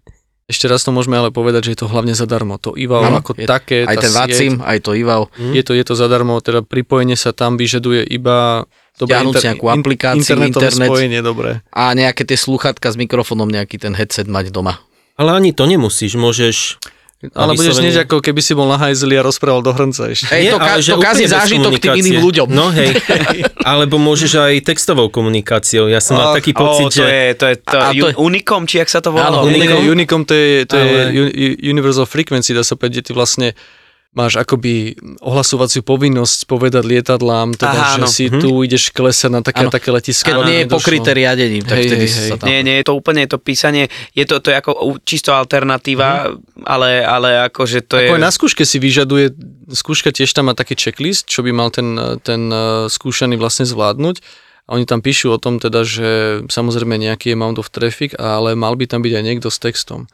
Ešte 0.49 0.65
raz 0.65 0.81
to 0.81 0.89
môžeme 0.89 1.13
ale 1.13 1.29
povedať, 1.29 1.69
že 1.69 1.77
je 1.77 1.79
to 1.85 1.87
hlavne 1.93 2.17
zadarmo. 2.17 2.57
To 2.57 2.73
IVAO 2.73 3.05
Áno, 3.05 3.21
ako 3.21 3.37
je- 3.37 3.45
také, 3.45 3.85
Aj 3.85 3.93
ten 3.93 4.09
Vacim, 4.09 4.53
aj 4.65 4.81
to 4.81 4.97
IVAO. 4.97 5.29
je 5.37 5.61
to, 5.61 5.77
je 5.77 5.85
to 5.85 5.93
zadarmo, 5.93 6.41
teda 6.41 6.65
pripojenie 6.65 7.13
sa 7.13 7.37
tam 7.37 7.53
vyžaduje 7.53 8.01
iba 8.09 8.65
dobre, 8.97 9.13
Stiahnuť 9.13 9.33
si 9.37 9.45
nejakú 9.45 9.65
aplikáciu, 9.69 10.33
internet. 10.41 10.89
spojenie, 10.89 11.21
dobre. 11.21 11.61
A 11.69 11.93
nejaké 11.93 12.25
tie 12.25 12.33
slúchatka 12.33 12.89
s 12.89 12.97
mikrofónom, 12.97 13.45
nejaký 13.45 13.77
ten 13.77 13.93
headset 13.93 14.25
mať 14.25 14.49
doma. 14.49 14.81
Ale 15.21 15.37
ani 15.37 15.53
to 15.53 15.69
nemusíš, 15.69 16.17
môžeš... 16.17 16.81
Ale 17.29 17.51
budeš 17.51 17.75
vyslovene- 17.75 17.91
znieť 17.91 18.07
ako 18.07 18.17
keby 18.21 18.39
si 18.39 18.51
bol 18.53 18.63
na 18.65 18.77
hajzli 18.77 19.11
a 19.13 19.21
rozprával 19.21 19.59
do 19.59 19.69
hrnca 19.69 20.07
ešte. 20.07 20.31
Hej, 20.31 20.49
to, 20.49 20.57
ka- 20.57 20.71
ale 20.71 20.79
že 20.79 20.91
to 20.91 21.01
kazí 21.01 21.23
zážitok 21.25 21.71
tým 21.75 21.93
iným 21.97 22.17
ľuďom. 22.17 22.47
No 22.47 22.71
hej, 22.71 22.95
alebo 23.75 23.95
môžeš 23.97 24.39
aj 24.39 24.53
textovou 24.63 25.07
komunikáciou. 25.09 25.85
Ja 25.85 25.99
som 25.99 26.15
mal 26.15 26.31
Ach, 26.31 26.39
taký 26.39 26.55
pocit, 26.55 26.87
to 26.89 26.95
že... 26.95 27.03
je, 27.03 27.27
to 27.33 27.45
je 27.45 27.55
to, 27.57 27.75
A- 27.75 27.83
a 27.85 27.91
to 27.93 28.07
je- 28.07 28.15
Unicom, 28.15 28.63
či 28.63 28.79
jak 28.79 28.87
sa 28.87 28.99
to 28.99 29.11
volalo? 29.11 29.43
Áno, 29.43 29.51
Unicom. 29.51 29.83
Unicom 29.85 30.21
to 30.23 30.31
je, 30.31 30.63
to 30.63 30.75
je 30.75 30.87
Ale- 30.87 31.11
Universal 31.61 32.05
Frequency, 32.05 32.51
dá 32.51 32.63
sa 32.63 32.73
povedať, 32.73 32.93
kde 32.93 33.03
ty 33.03 33.11
vlastne 33.11 33.47
máš 34.09 34.41
akoby 34.41 34.97
ohlasovaciu 35.21 35.85
povinnosť 35.85 36.49
povedať 36.49 36.81
lietadlám, 36.81 37.53
teda, 37.53 37.77
Aha, 37.77 37.95
že 38.01 38.01
áno. 38.01 38.09
si 38.09 38.25
tu 38.25 38.65
ideš 38.65 38.89
klesať 38.89 39.29
na 39.29 39.41
také, 39.45 39.69
Áno. 39.69 39.71
také 39.71 39.93
letisko. 39.93 40.33
Keď 40.33 40.37
nie 40.49 40.57
je 40.57 40.65
nedošlo. 40.65 40.77
pokryté 40.81 41.09
riadením, 41.13 41.61
tak 41.61 41.77
Hej, 41.77 41.85
vtedy 41.93 42.05
hej, 42.09 42.13
hej. 42.17 42.29
sa 42.33 42.35
tam... 42.41 42.45
Nie, 42.49 42.59
nie, 42.65 42.75
je 42.81 42.85
to 42.89 42.93
úplne 42.97 43.21
to 43.29 43.37
písanie, 43.37 43.85
je 44.17 44.25
to, 44.25 44.41
to 44.41 44.49
je 44.49 44.57
ako 44.57 44.97
čisto 45.05 45.29
alternatíva, 45.29 46.33
ale, 46.65 47.05
ale 47.05 47.45
akože 47.53 47.85
to 47.85 48.01
Ako 48.01 48.17
je... 48.17 48.17
aj 48.17 48.25
na 48.25 48.33
skúške 48.33 48.65
si 48.65 48.81
vyžaduje, 48.81 49.37
skúška 49.69 50.09
tiež 50.09 50.33
tam 50.33 50.49
má 50.49 50.57
taký 50.57 50.73
checklist, 50.73 51.29
čo 51.29 51.45
by 51.45 51.53
mal 51.53 51.69
ten, 51.69 51.93
ten 52.25 52.49
eh, 52.49 52.89
skúšaný 52.89 53.37
vlastne 53.37 53.69
zvládnuť. 53.69 54.25
A 54.69 54.77
oni 54.77 54.85
tam 54.85 55.01
píšu 55.01 55.33
o 55.33 55.41
tom 55.41 55.57
teda, 55.57 55.81
že 55.81 56.09
samozrejme 56.45 56.93
nejaký 56.93 57.33
amount 57.33 57.57
of 57.57 57.73
traffic, 57.73 58.13
ale 58.21 58.53
mal 58.53 58.77
by 58.77 58.85
tam 58.85 59.01
byť 59.01 59.13
aj 59.17 59.23
niekto 59.25 59.49
s 59.49 59.57
textom. 59.57 60.05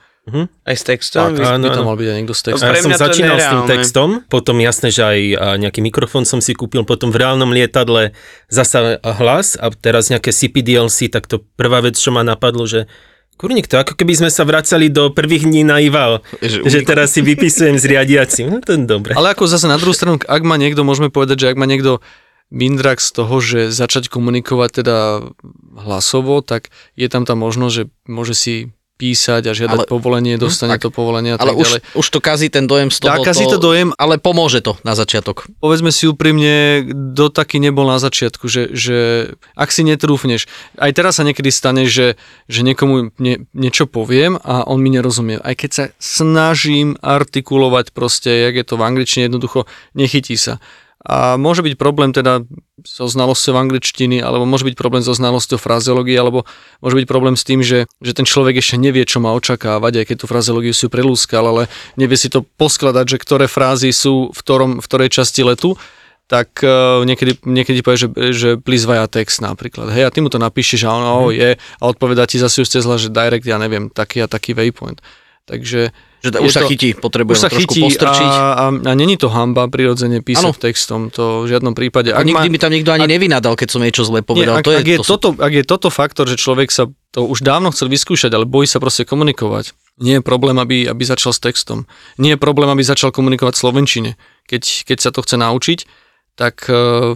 Aj 0.66 0.74
s 0.74 0.82
textom. 0.82 1.38
Tak, 1.38 1.62
áno, 1.62 1.70
by 1.70 1.78
tam 1.78 1.86
mal 1.86 1.98
byť 2.02 2.08
aj 2.10 2.16
niekto 2.18 2.34
s 2.34 2.42
A 2.42 2.46
textom. 2.50 2.66
ja 2.66 2.82
som 2.82 2.94
začínal 2.98 3.38
s 3.38 3.46
tým 3.46 3.64
textom, 3.70 4.10
potom 4.26 4.58
jasné, 4.58 4.90
že 4.90 5.02
aj 5.06 5.20
nejaký 5.62 5.86
mikrofón 5.86 6.26
som 6.26 6.42
si 6.42 6.58
kúpil, 6.58 6.82
potom 6.82 7.14
v 7.14 7.22
reálnom 7.22 7.54
lietadle 7.54 8.18
zasa 8.50 8.98
hlas 9.02 9.54
a 9.54 9.70
teraz 9.70 10.10
nejaké 10.10 10.34
CPDLC, 10.34 11.14
tak 11.14 11.30
to 11.30 11.46
prvá 11.54 11.86
vec, 11.86 11.94
čo 11.94 12.10
ma 12.10 12.26
napadlo, 12.26 12.66
že 12.66 12.90
Kurník, 13.36 13.68
to 13.68 13.76
ako 13.76 14.00
keby 14.00 14.16
sme 14.16 14.30
sa 14.32 14.48
vracali 14.48 14.88
do 14.88 15.12
prvých 15.12 15.44
dní 15.44 15.68
na 15.68 15.84
Ival, 15.84 16.24
Že 16.40 16.72
že 16.72 16.80
teraz 16.88 17.12
si 17.12 17.20
vypisujem 17.20 17.76
s 17.76 17.84
riadiacim. 17.84 18.48
No 18.48 18.64
to 18.64 18.80
je 18.80 18.88
dobre. 18.88 19.12
Ale 19.12 19.36
ako 19.36 19.44
zase 19.44 19.68
na 19.68 19.76
druhú 19.76 19.92
stranu, 19.92 20.16
ak 20.24 20.42
má 20.48 20.56
niekto, 20.56 20.88
môžeme 20.88 21.12
povedať, 21.12 21.44
že 21.44 21.48
ak 21.52 21.60
má 21.60 21.68
niekto 21.68 22.00
mindrak 22.48 23.04
z 23.04 23.12
toho, 23.12 23.36
že 23.44 23.76
začať 23.76 24.08
komunikovať 24.08 24.80
teda 24.80 24.98
hlasovo, 25.76 26.40
tak 26.40 26.72
je 26.96 27.12
tam 27.12 27.28
tá 27.28 27.36
možnosť, 27.36 27.74
že 27.76 27.84
môže 28.08 28.40
si 28.40 28.72
písať 28.96 29.44
a 29.48 29.52
žiadať 29.52 29.80
Ale- 29.84 29.92
povolenie, 29.92 30.40
dostane 30.40 30.80
tak. 30.80 30.88
to 30.88 30.90
povolenie 30.90 31.36
a 31.36 31.38
Ale 31.38 31.52
tak 31.52 31.60
už, 31.60 31.68
ďalej. 31.68 31.82
už 32.00 32.08
to 32.08 32.20
kazí 32.24 32.48
ten 32.48 32.64
dojem 32.64 32.88
z 32.88 33.04
toho. 33.04 33.20
Kazí 33.28 33.44
to 33.44 33.60
dojem. 33.60 33.92
Ale 34.00 34.16
pomôže 34.16 34.64
to 34.64 34.80
na 34.88 34.96
začiatok. 34.96 35.52
Povedzme 35.60 35.92
si 35.92 36.08
úprimne, 36.08 36.84
kto 36.88 37.28
taký 37.28 37.60
nebol 37.60 37.84
na 37.92 38.00
začiatku, 38.00 38.48
že, 38.48 38.72
že 38.72 38.98
ak 39.60 39.70
si 39.70 39.84
netrúfneš, 39.84 40.48
aj 40.80 40.92
teraz 40.96 41.20
sa 41.20 41.28
niekedy 41.28 41.52
stane, 41.52 41.84
že, 41.92 42.16
že 42.48 42.64
niekomu 42.64 43.12
nie, 43.20 43.44
niečo 43.52 43.84
poviem 43.84 44.40
a 44.40 44.64
on 44.64 44.80
mi 44.80 44.88
nerozumie. 44.96 45.44
Aj 45.44 45.54
keď 45.60 45.70
sa 45.76 45.84
snažím 46.00 46.96
artikulovať 47.04 47.92
proste, 47.92 48.32
jak 48.48 48.56
je 48.56 48.66
to 48.66 48.80
v 48.80 48.86
angličtine, 48.88 49.28
jednoducho 49.28 49.68
nechytí 49.92 50.40
sa. 50.40 50.64
A 51.06 51.38
môže 51.38 51.62
byť 51.62 51.78
problém 51.78 52.10
teda 52.10 52.42
so 52.82 53.06
znalosťou 53.06 53.54
angličtiny, 53.54 54.26
alebo 54.26 54.50
môže 54.50 54.66
byť 54.66 54.74
problém 54.74 55.06
so 55.06 55.14
znalosťou 55.14 55.62
frazeológie, 55.62 56.18
alebo 56.18 56.50
môže 56.82 56.98
byť 56.98 57.06
problém 57.06 57.38
s 57.38 57.46
tým, 57.46 57.62
že, 57.62 57.86
že 58.02 58.18
ten 58.18 58.26
človek 58.26 58.58
ešte 58.58 58.82
nevie, 58.82 59.06
čo 59.06 59.22
má 59.22 59.30
očakávať, 59.38 60.02
aj 60.02 60.06
keď 60.10 60.16
tú 60.18 60.26
frazeológiu 60.26 60.74
si 60.74 60.90
prelúskal, 60.90 61.46
ale 61.46 61.64
nevie 61.94 62.18
si 62.18 62.34
to 62.34 62.42
poskladať, 62.42 63.06
že 63.16 63.18
ktoré 63.22 63.46
frázy 63.46 63.94
sú 63.94 64.34
v, 64.34 64.40
ktorom, 64.42 64.72
v 64.82 64.86
ktorej 64.90 65.10
časti 65.14 65.46
letu 65.46 65.78
tak 66.26 66.58
uh, 66.66 67.06
niekedy, 67.06 67.38
niekedy 67.46 67.86
povie, 67.86 68.02
že, 68.02 68.10
že 68.34 68.50
please 68.58 68.90
via 68.90 69.06
text 69.06 69.46
napríklad. 69.46 69.94
Hej, 69.94 70.10
a 70.10 70.14
ty 70.14 70.26
mu 70.26 70.34
to 70.34 70.42
napíšeš 70.42 70.90
a 70.90 70.90
on 70.90 71.06
oh, 71.06 71.30
je 71.30 71.54
a 71.54 71.84
odpovedá 71.86 72.26
ti 72.26 72.42
zase 72.42 72.66
už 72.66 72.70
cez 72.70 72.82
že 72.82 73.14
direct, 73.14 73.46
ja 73.46 73.62
neviem, 73.62 73.94
taký 73.94 74.26
a 74.26 74.28
taký 74.28 74.58
waypoint. 74.58 75.06
Takže 75.46 75.94
Že 76.26 76.30
Je 76.36 76.42
už 76.42 76.52
sa 76.52 76.62
to- 76.66 76.70
chytí, 76.70 76.90
potrebujeme 76.98 77.38
už 77.38 77.44
sa 77.46 77.52
trošku 77.54 77.62
chytí 77.70 77.82
postrčiť. 77.86 78.26
a, 78.26 78.42
a, 78.58 78.66
a 78.74 78.92
není 78.94 79.14
to 79.14 79.30
hamba 79.30 79.70
prirodzene 79.70 80.20
písať 80.20 80.42
Áno. 80.50 80.58
textom, 80.58 81.02
to 81.08 81.46
v 81.46 81.54
žiadnom 81.54 81.78
prípade. 81.78 82.10
A 82.10 82.20
nikdy 82.20 82.50
mi 82.50 82.58
tam 82.58 82.74
nikto 82.74 82.90
ani 82.90 83.06
nevynadal, 83.06 83.54
keď 83.54 83.68
som 83.70 83.86
niečo 83.86 84.02
zle 84.02 84.26
povedal. 84.26 84.58
Nie, 84.58 84.60
ak, 84.60 84.66
to 84.66 84.74
je, 84.74 84.80
ak, 84.82 84.88
je 84.88 84.98
to 84.98 85.06
sú- 85.06 85.12
toto, 85.14 85.28
ak 85.38 85.54
je 85.54 85.64
toto 85.64 85.88
faktor, 85.88 86.26
že 86.26 86.34
človek 86.36 86.74
sa 86.74 86.90
to 87.14 87.24
už 87.24 87.46
dávno 87.46 87.70
chcel 87.70 87.88
vyskúšať, 87.88 88.34
ale 88.34 88.44
bojí 88.44 88.66
sa 88.66 88.82
proste 88.82 89.06
komunikovať, 89.06 89.72
nie 90.02 90.18
je 90.18 90.24
problém, 90.26 90.58
aby, 90.58 90.90
aby 90.90 91.04
začal 91.06 91.32
s 91.32 91.40
textom. 91.40 91.86
Nie 92.18 92.36
je 92.36 92.40
problém, 92.42 92.68
aby 92.68 92.82
začal 92.82 93.14
komunikovať 93.14 93.54
v 93.56 93.62
slovenčine. 93.62 94.12
Keď, 94.46 94.84
keď 94.84 94.98
sa 95.00 95.10
to 95.14 95.22
chce 95.22 95.38
naučiť, 95.38 95.80
tak 96.36 96.68
uh, 96.68 97.16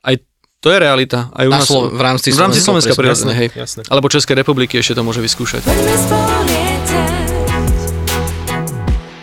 aj 0.00 0.24
to 0.64 0.72
je 0.72 0.78
realita. 0.80 1.28
Aj 1.36 1.44
u 1.44 1.52
nás, 1.52 1.68
Slo- 1.68 1.92
v 1.92 2.00
rámci 2.00 2.32
v 2.32 2.40
rámci 2.40 2.64
Slovenska, 2.64 2.90
Slovenska 2.90 2.92
prirodzene, 2.96 3.34
hej. 3.36 3.48
Jasné. 3.52 3.84
Alebo 3.86 4.08
Českej 4.08 4.34
republiky 4.34 4.80
ešte 4.80 4.96
to 4.96 5.04
môže 5.04 5.20
vyskúšať. 5.20 5.62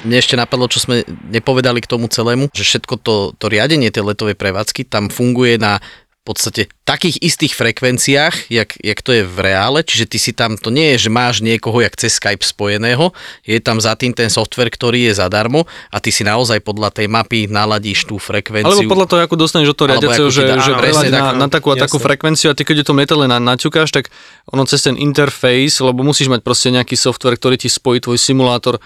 Mne 0.03 0.17
ešte 0.19 0.35
napadlo, 0.35 0.67
čo 0.67 0.83
sme 0.83 1.07
nepovedali 1.31 1.79
k 1.79 1.89
tomu 1.89 2.11
celému, 2.11 2.51
že 2.51 2.63
všetko 2.63 2.95
to, 2.99 3.15
to 3.39 3.45
riadenie 3.47 3.89
tej 3.89 4.03
letovej 4.03 4.35
prevádzky 4.35 4.87
tam 4.87 5.07
funguje 5.07 5.55
na 5.57 5.79
v 6.23 6.31
podstate 6.31 6.71
takých 6.87 7.19
istých 7.19 7.51
frekvenciách, 7.51 8.47
jak, 8.47 8.79
jak 8.79 8.99
to 9.03 9.11
je 9.11 9.27
v 9.27 9.37
reále, 9.43 9.83
čiže 9.83 10.07
ty 10.07 10.15
si 10.15 10.31
tam, 10.31 10.55
to 10.55 10.71
nie 10.71 10.95
je, 10.95 11.07
že 11.07 11.09
máš 11.11 11.43
niekoho 11.43 11.83
jak 11.83 11.99
cez 11.99 12.15
Skype 12.15 12.39
spojeného, 12.39 13.11
je 13.43 13.59
tam 13.59 13.83
za 13.83 13.91
tým 13.99 14.15
ten 14.15 14.31
software, 14.31 14.71
ktorý 14.71 15.11
je 15.11 15.19
zadarmo 15.19 15.67
a 15.91 15.99
ty 15.99 16.15
si 16.15 16.23
naozaj 16.23 16.63
podľa 16.63 16.95
tej 16.95 17.11
mapy 17.11 17.51
naladíš 17.51 18.07
tú 18.07 18.15
frekvenciu. 18.23 18.71
Alebo 18.71 18.87
podľa 18.87 19.07
toho, 19.11 19.19
ako 19.19 19.35
dostaneš 19.35 19.75
od 19.75 19.77
toho 19.83 19.87
riadiaceho, 19.91 20.29
že, 20.31 20.41
dá- 20.47 20.63
že 20.63 20.71
presne 20.79 21.11
na, 21.11 21.19
tak, 21.19 21.35
na 21.35 21.47
takú 21.51 21.67
a 21.71 21.75
takú 21.75 21.99
jasné. 21.99 22.07
frekvenciu 22.07 22.47
a 22.47 22.55
ty 22.55 22.63
keď 22.63 22.75
je 22.79 22.85
to 22.87 22.93
letadle 22.95 23.27
na, 23.27 23.43
naťukáš, 23.43 23.91
tak 23.91 24.07
ono 24.47 24.63
cez 24.63 24.79
ten 24.79 24.95
interface, 24.95 25.83
lebo 25.83 26.07
musíš 26.07 26.31
mať 26.31 26.39
proste 26.39 26.71
nejaký 26.71 26.95
software, 26.95 27.35
ktorý 27.35 27.59
ti 27.59 27.67
spojí 27.67 27.99
tvoj 27.99 28.15
simulátor 28.15 28.79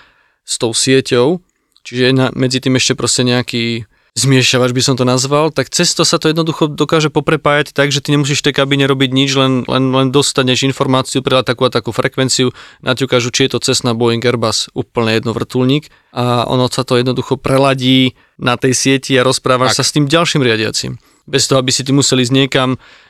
s 0.48 0.56
tou 0.56 0.72
sieťou, 0.72 1.44
čiže 1.84 2.16
na, 2.16 2.32
medzi 2.32 2.64
tým 2.64 2.80
ešte 2.80 2.96
proste 2.96 3.28
nejaký 3.28 3.84
zmiešavač 4.18 4.74
by 4.74 4.82
som 4.82 4.96
to 4.98 5.06
nazval, 5.06 5.54
tak 5.54 5.70
cez 5.70 5.94
to 5.94 6.02
sa 6.02 6.18
to 6.18 6.34
jednoducho 6.34 6.66
dokáže 6.66 7.14
poprepájať 7.14 7.70
tak, 7.70 7.94
že 7.94 8.02
ty 8.02 8.18
nemusíš 8.18 8.42
v 8.42 8.50
tej 8.50 8.56
kabine 8.58 8.90
robiť 8.90 9.14
nič, 9.14 9.30
len, 9.38 9.62
len, 9.70 9.94
len 9.94 10.10
dostaneš 10.10 10.66
informáciu, 10.66 11.22
pre 11.22 11.38
takú 11.46 11.70
a 11.70 11.70
takú 11.70 11.94
frekvenciu, 11.94 12.50
naťukážu, 12.82 13.30
či 13.30 13.46
je 13.46 13.54
to 13.54 13.60
Cessna, 13.62 13.94
Boeing, 13.94 14.26
Airbus, 14.26 14.74
úplne 14.74 15.14
jedno 15.14 15.38
vrtulník 15.38 15.94
a 16.18 16.50
ono 16.50 16.66
sa 16.66 16.82
to 16.82 16.98
jednoducho 16.98 17.38
preladí 17.38 18.18
na 18.42 18.58
tej 18.58 18.74
sieti 18.74 19.14
a 19.14 19.22
rozprávaš 19.22 19.78
Tak. 19.78 19.80
sa 19.80 19.84
s 19.86 19.94
tým 19.94 20.10
ďalším 20.10 20.42
riadiacim. 20.42 20.98
Bez 21.28 21.52
toho, 21.52 21.60
aby 21.60 21.76
si 21.76 21.84
ty 21.84 21.92
museli 21.92 22.24
ísť 22.24 22.34
niekam 22.34 22.70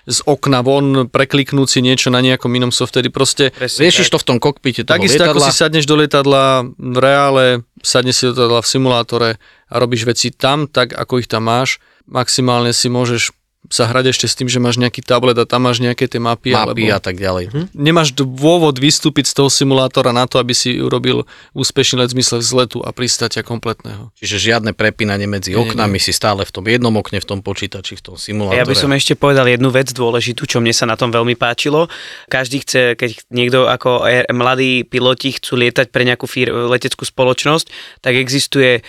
z 0.10 0.20
okna 0.26 0.66
von, 0.66 1.06
prekliknúť 1.06 1.68
si 1.70 1.80
niečo 1.86 2.10
na 2.10 2.18
nejakom 2.20 2.50
inom 2.50 2.74
softveri. 2.74 3.14
Proste 3.14 3.54
Riešiš 3.62 4.10
to 4.10 4.18
v 4.18 4.26
tom 4.26 4.38
kokpite 4.42 4.90
Takisto 4.90 5.22
ako 5.22 5.46
si 5.46 5.54
sadneš 5.54 5.86
do 5.86 5.96
lietadla 6.02 6.66
v 6.66 6.98
reále, 6.98 7.46
sadneš 7.86 8.16
si 8.18 8.24
do 8.26 8.34
lietadla 8.34 8.66
v 8.66 8.72
simulátore 8.74 9.30
a 9.70 9.74
robíš 9.78 10.10
veci 10.10 10.34
tam, 10.34 10.66
tak 10.66 10.98
ako 10.98 11.22
ich 11.22 11.30
tam 11.30 11.46
máš. 11.46 11.78
Maximálne 12.10 12.74
si 12.74 12.90
môžeš 12.90 13.38
sa 13.68 13.84
hrať 13.90 14.16
ešte 14.16 14.26
s 14.32 14.36
tým, 14.38 14.48
že 14.48 14.64
máš 14.64 14.80
nejaký 14.80 15.04
tablet 15.04 15.36
a 15.36 15.44
tam 15.44 15.68
máš 15.68 15.84
nejaké 15.84 16.08
tie 16.08 16.24
mapy. 16.24 16.56
mapy 16.56 16.88
alebo 16.88 16.88
a 16.88 17.00
tak 17.04 17.20
ďalej. 17.20 17.46
Hm? 17.52 17.66
Nemáš 17.76 18.16
dôvod 18.16 18.80
vystúpiť 18.80 19.28
z 19.28 19.34
toho 19.44 19.50
simulátora 19.52 20.16
na 20.16 20.24
to, 20.24 20.40
aby 20.40 20.56
si 20.56 20.80
urobil 20.80 21.28
úspešný 21.52 22.00
let 22.00 22.16
v 22.16 22.22
zmysle 22.22 22.40
vzletu 22.40 22.80
a 22.80 22.96
pristátia 22.96 23.44
kompletného. 23.44 24.16
Čiže 24.16 24.54
žiadne 24.54 24.72
prepínanie 24.72 25.28
medzi 25.28 25.52
Nie, 25.52 25.60
nie, 25.60 25.64
oknami, 25.68 26.00
si 26.00 26.16
stále 26.16 26.48
v 26.48 26.52
tom 26.54 26.64
jednom 26.64 26.96
okne, 26.96 27.20
v 27.20 27.28
tom 27.28 27.40
počítači, 27.44 28.00
v 28.00 28.04
tom 28.08 28.16
simulátore. 28.16 28.62
ja 28.62 28.66
by 28.66 28.76
som 28.76 28.92
ešte 28.96 29.20
povedal 29.20 29.46
jednu 29.52 29.68
vec 29.68 29.92
dôležitú, 29.92 30.48
čo 30.48 30.64
mne 30.64 30.72
sa 30.72 30.88
na 30.88 30.96
tom 30.96 31.12
veľmi 31.12 31.36
páčilo. 31.36 31.92
Každý 32.32 32.64
chce, 32.64 32.96
keď 32.96 33.10
niekto 33.36 33.68
ako 33.68 34.08
air- 34.08 34.32
mladí 34.32 34.88
piloti 34.88 35.36
chcú 35.36 35.60
lietať 35.60 35.92
pre 35.92 36.08
nejakú 36.08 36.24
fír, 36.24 36.56
leteckú 36.72 37.04
spoločnosť, 37.04 38.00
tak 38.00 38.16
existuje 38.16 38.80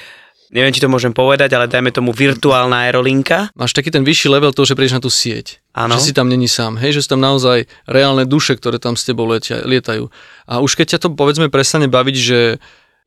neviem, 0.51 0.73
či 0.73 0.81
to 0.81 0.89
môžem 0.89 1.13
povedať, 1.13 1.53
ale 1.53 1.69
dajme 1.69 1.91
tomu 1.91 2.11
virtuálna 2.11 2.89
aerolinka. 2.89 3.53
Máš 3.53 3.77
taký 3.77 3.93
ten 3.93 4.03
vyšší 4.03 4.29
level 4.33 4.53
toho, 4.53 4.65
že 4.65 4.75
prídeš 4.75 4.97
na 4.97 5.03
tú 5.03 5.13
sieť. 5.13 5.61
Áno. 5.77 5.95
Že 5.97 6.09
si 6.09 6.13
tam 6.17 6.29
není 6.29 6.49
sám. 6.49 6.81
Hej, 6.81 6.99
že 6.99 7.01
sú 7.05 7.17
tam 7.17 7.23
naozaj 7.23 7.69
reálne 7.85 8.25
duše, 8.25 8.57
ktoré 8.57 8.81
tam 8.81 8.97
s 8.97 9.05
tebou 9.05 9.29
letia, 9.29 9.61
lietajú. 9.63 10.09
A 10.49 10.65
už 10.65 10.75
keď 10.75 10.97
ťa 10.97 10.99
to 11.05 11.09
povedzme 11.13 11.53
prestane 11.53 11.87
baviť, 11.87 12.17
že 12.17 12.39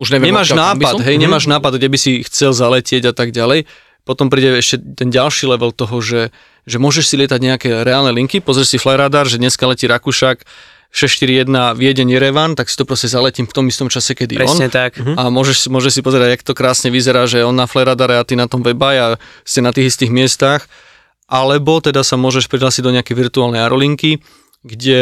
Už 0.02 0.10
neviem, 0.14 0.34
nemáš 0.34 0.54
nápad, 0.54 0.98
som? 0.98 1.06
hej, 1.06 1.18
Mhm. 1.18 1.24
nemáš 1.26 1.46
nápad, 1.46 1.78
kde 1.78 1.88
by 1.90 1.98
si 1.98 2.12
chcel 2.26 2.54
zaletieť 2.54 3.10
a 3.10 3.14
tak 3.14 3.30
ďalej, 3.34 3.70
potom 4.02 4.34
príde 4.34 4.58
ešte 4.58 4.82
ten 4.98 5.14
ďalší 5.14 5.46
level 5.46 5.70
toho, 5.70 6.02
že, 6.02 6.34
že 6.66 6.82
môžeš 6.82 7.06
si 7.06 7.16
lietať 7.22 7.38
nejaké 7.38 7.70
reálne 7.86 8.10
linky, 8.10 8.42
pozrieš 8.42 8.74
si 8.74 8.78
flyradar, 8.82 9.30
že 9.30 9.38
dneska 9.38 9.62
letí 9.70 9.86
Rakúšak 9.86 10.42
641 10.92 11.80
Viedeň 11.80 12.08
Jerevan, 12.20 12.52
tak 12.52 12.68
si 12.68 12.76
to 12.76 12.84
proste 12.84 13.08
zaletím 13.08 13.48
v 13.48 13.56
tom 13.56 13.66
istom 13.72 13.88
čase, 13.88 14.12
kedy 14.12 14.36
Presne 14.36 14.68
on. 14.68 14.76
tak. 14.76 15.00
A 15.00 15.32
môžeš, 15.32 15.72
môžeš 15.72 16.00
si 16.00 16.02
pozerať, 16.04 16.36
jak 16.36 16.44
to 16.44 16.52
krásne 16.52 16.92
vyzerá, 16.92 17.24
že 17.32 17.48
on 17.48 17.56
na 17.56 17.64
flyradare 17.64 18.20
a 18.20 18.28
ty 18.28 18.36
na 18.36 18.52
tom 18.52 18.60
webaj 18.60 18.96
a 19.00 19.08
ste 19.48 19.64
na 19.64 19.72
tých 19.72 19.96
istých 19.96 20.12
miestach. 20.12 20.68
Alebo 21.32 21.80
teda 21.80 22.04
sa 22.04 22.20
môžeš 22.20 22.52
prihlásiť 22.52 22.84
do 22.84 22.92
nejakej 22.92 23.16
virtuálnej 23.16 23.64
aerolinky, 23.64 24.20
kde 24.68 25.00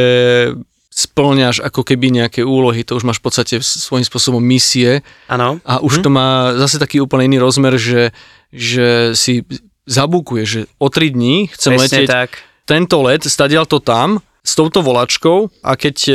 splňaš 1.00 1.64
ako 1.66 1.82
keby 1.82 2.14
nejaké 2.14 2.42
úlohy, 2.46 2.86
to 2.86 2.98
už 2.98 3.08
máš 3.08 3.18
v 3.24 3.26
podstate 3.26 3.56
svojím 3.64 4.04
spôsobom 4.04 4.42
misie 4.44 5.02
Áno. 5.32 5.58
a 5.64 5.80
už 5.80 6.04
to 6.04 6.10
má 6.12 6.54
zase 6.60 6.76
taký 6.76 7.00
úplne 7.00 7.30
iný 7.30 7.38
rozmer, 7.40 7.80
že, 7.80 8.12
že 8.52 9.16
si 9.16 9.48
zabukuje, 9.88 10.44
že 10.44 10.60
o 10.78 10.92
3 10.92 11.16
dní 11.16 11.48
chcem 11.56 11.78
Presne 11.78 11.82
letieť 11.82 12.08
tak. 12.10 12.30
tento 12.68 13.00
let, 13.06 13.24
stadial 13.26 13.64
to 13.64 13.80
tam, 13.80 14.20
s 14.44 14.54
touto 14.56 14.82
volačkou 14.82 15.52
a 15.64 15.72
keď 15.76 15.96
e, 16.08 16.14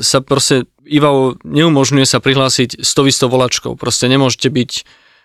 sa 0.00 0.18
proste 0.22 0.64
IVAO 0.84 1.40
neumožňuje 1.42 2.06
sa 2.06 2.20
prihlásiť 2.20 2.80
s 2.80 2.90
tou 2.92 3.08
istou 3.08 3.32
volačkou, 3.32 3.74
proste 3.74 4.04
nemôžete 4.06 4.48
byť 4.52 4.72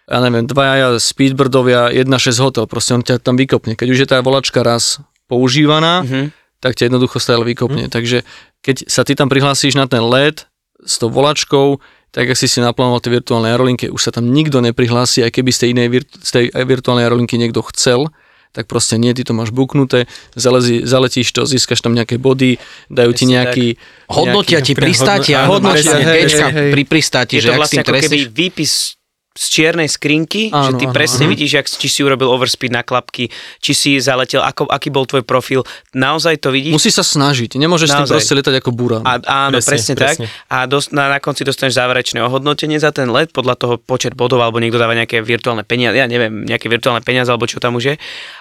ja 0.10 0.18
neviem, 0.26 0.50
dvaja 0.50 0.98
speedbirdovia, 0.98 1.94
1.6 1.94 2.42
hotel, 2.42 2.66
proste 2.66 2.98
on 2.98 3.06
ťa 3.06 3.22
tam 3.22 3.38
vykopne. 3.38 3.78
Keď 3.78 3.88
už 3.94 4.00
je 4.02 4.08
tá 4.10 4.18
volačka 4.26 4.66
raz 4.66 4.98
používaná, 5.30 6.02
Mhm. 6.02 6.34
tak 6.58 6.74
ťa 6.74 6.90
jednoducho 6.90 7.22
stále 7.22 7.46
vykopne. 7.46 7.88
Takže 7.94 8.26
keď 8.66 8.90
sa 8.90 9.06
ty 9.06 9.14
tam 9.14 9.30
prihlásíš 9.30 9.78
na 9.78 9.86
ten 9.86 10.02
let 10.02 10.50
s 10.82 10.98
tou 10.98 11.14
volačkou, 11.14 11.78
tak 12.10 12.26
ak 12.26 12.38
si 12.42 12.50
si 12.50 12.58
naplánoval 12.58 13.06
tie 13.06 13.14
virtuálne 13.14 13.54
aerolinky, 13.54 13.86
už 13.94 14.02
sa 14.02 14.12
tam 14.12 14.34
nikto 14.34 14.66
neprihlási, 14.66 15.22
aj 15.22 15.30
keby 15.30 15.54
z 15.54 15.60
tej 15.62 15.70
inej 15.78 15.88
z 16.26 16.30
tej 16.34 16.46
virtuálnej 16.58 17.06
aerolinky 17.06 17.38
niekto 17.38 17.62
chcel, 17.70 18.10
tak 18.50 18.66
proste 18.66 18.98
nie, 18.98 19.14
ty 19.14 19.22
to 19.22 19.38
máš 19.38 19.54
buknuté, 19.54 20.10
zalezi, 20.34 20.82
zaletíš 20.82 21.30
to, 21.32 21.46
získaš 21.46 21.86
tam 21.86 21.94
nejaké 21.94 22.18
body, 22.18 22.58
dajú 22.90 23.12
ti 23.14 23.26
nejaký... 23.30 23.68
Hodnotia 24.10 24.60
ti 24.66 24.74
Priam 24.74 24.90
pristátia, 24.90 25.46
hodno- 25.46 25.70
hodnotia, 25.70 26.02
áno, 26.02 26.10
hej, 26.10 26.24
hej, 26.28 26.42
hej. 26.50 26.72
pri 26.74 26.84
pristáti, 26.90 27.38
Je 27.38 27.46
že 27.46 27.50
to 27.54 27.62
vlastne 27.62 27.82
ako 27.86 27.94
keby 27.94 28.20
výpis 28.34 28.99
z 29.40 29.46
čiernej 29.50 29.88
skrinky, 29.88 30.52
Áno, 30.52 30.68
že 30.68 30.72
ty 30.76 30.84
áno, 30.84 30.92
presne 30.92 31.24
áno. 31.24 31.32
vidíš, 31.32 31.52
jak, 31.56 31.66
či 31.66 31.88
si 31.88 32.04
urobil 32.04 32.28
overspeed 32.28 32.76
na 32.76 32.84
klapky, 32.84 33.32
či 33.58 33.72
si 33.72 33.96
zaletel, 33.96 34.44
ako, 34.44 34.68
aký 34.68 34.92
bol 34.92 35.08
tvoj 35.08 35.24
profil. 35.24 35.64
Naozaj 35.96 36.44
to 36.44 36.52
vidíš. 36.52 36.76
Musí 36.76 36.92
sa 36.92 37.02
snažiť, 37.02 37.56
nemôžeš 37.56 37.88
s 37.88 37.94
tým 37.94 38.04
Naozaj. 38.04 38.16
proste 38.20 38.34
letať 38.36 38.56
ako 38.60 38.70
burán. 38.76 39.04
A, 39.08 39.16
áno, 39.48 39.56
presne, 39.56 39.72
Presne, 39.72 39.94
presne, 39.96 39.96
presne. 39.96 40.26
tak. 40.28 40.52
A 40.52 40.68
dos, 40.68 40.92
na, 40.92 41.08
na 41.08 41.18
konci 41.18 41.48
dostaneš 41.48 41.72
záverečné 41.74 42.20
ohodnotenie 42.20 42.76
za 42.76 42.92
ten 42.92 43.08
let 43.08 43.32
podľa 43.32 43.56
toho 43.56 43.74
počet 43.80 44.12
bodov, 44.12 44.44
alebo 44.44 44.60
niekto 44.60 44.76
dáva 44.76 44.92
nejaké 44.92 45.24
virtuálne 45.24 45.64
peniaze, 45.64 45.96
ja 45.96 46.04
neviem, 46.04 46.44
nejaké 46.44 46.68
virtuálne 46.68 47.00
peniaze, 47.00 47.32
alebo 47.32 47.48
čo 47.48 47.64
tam 47.64 47.80
už 47.80 47.86
je. 47.86 47.96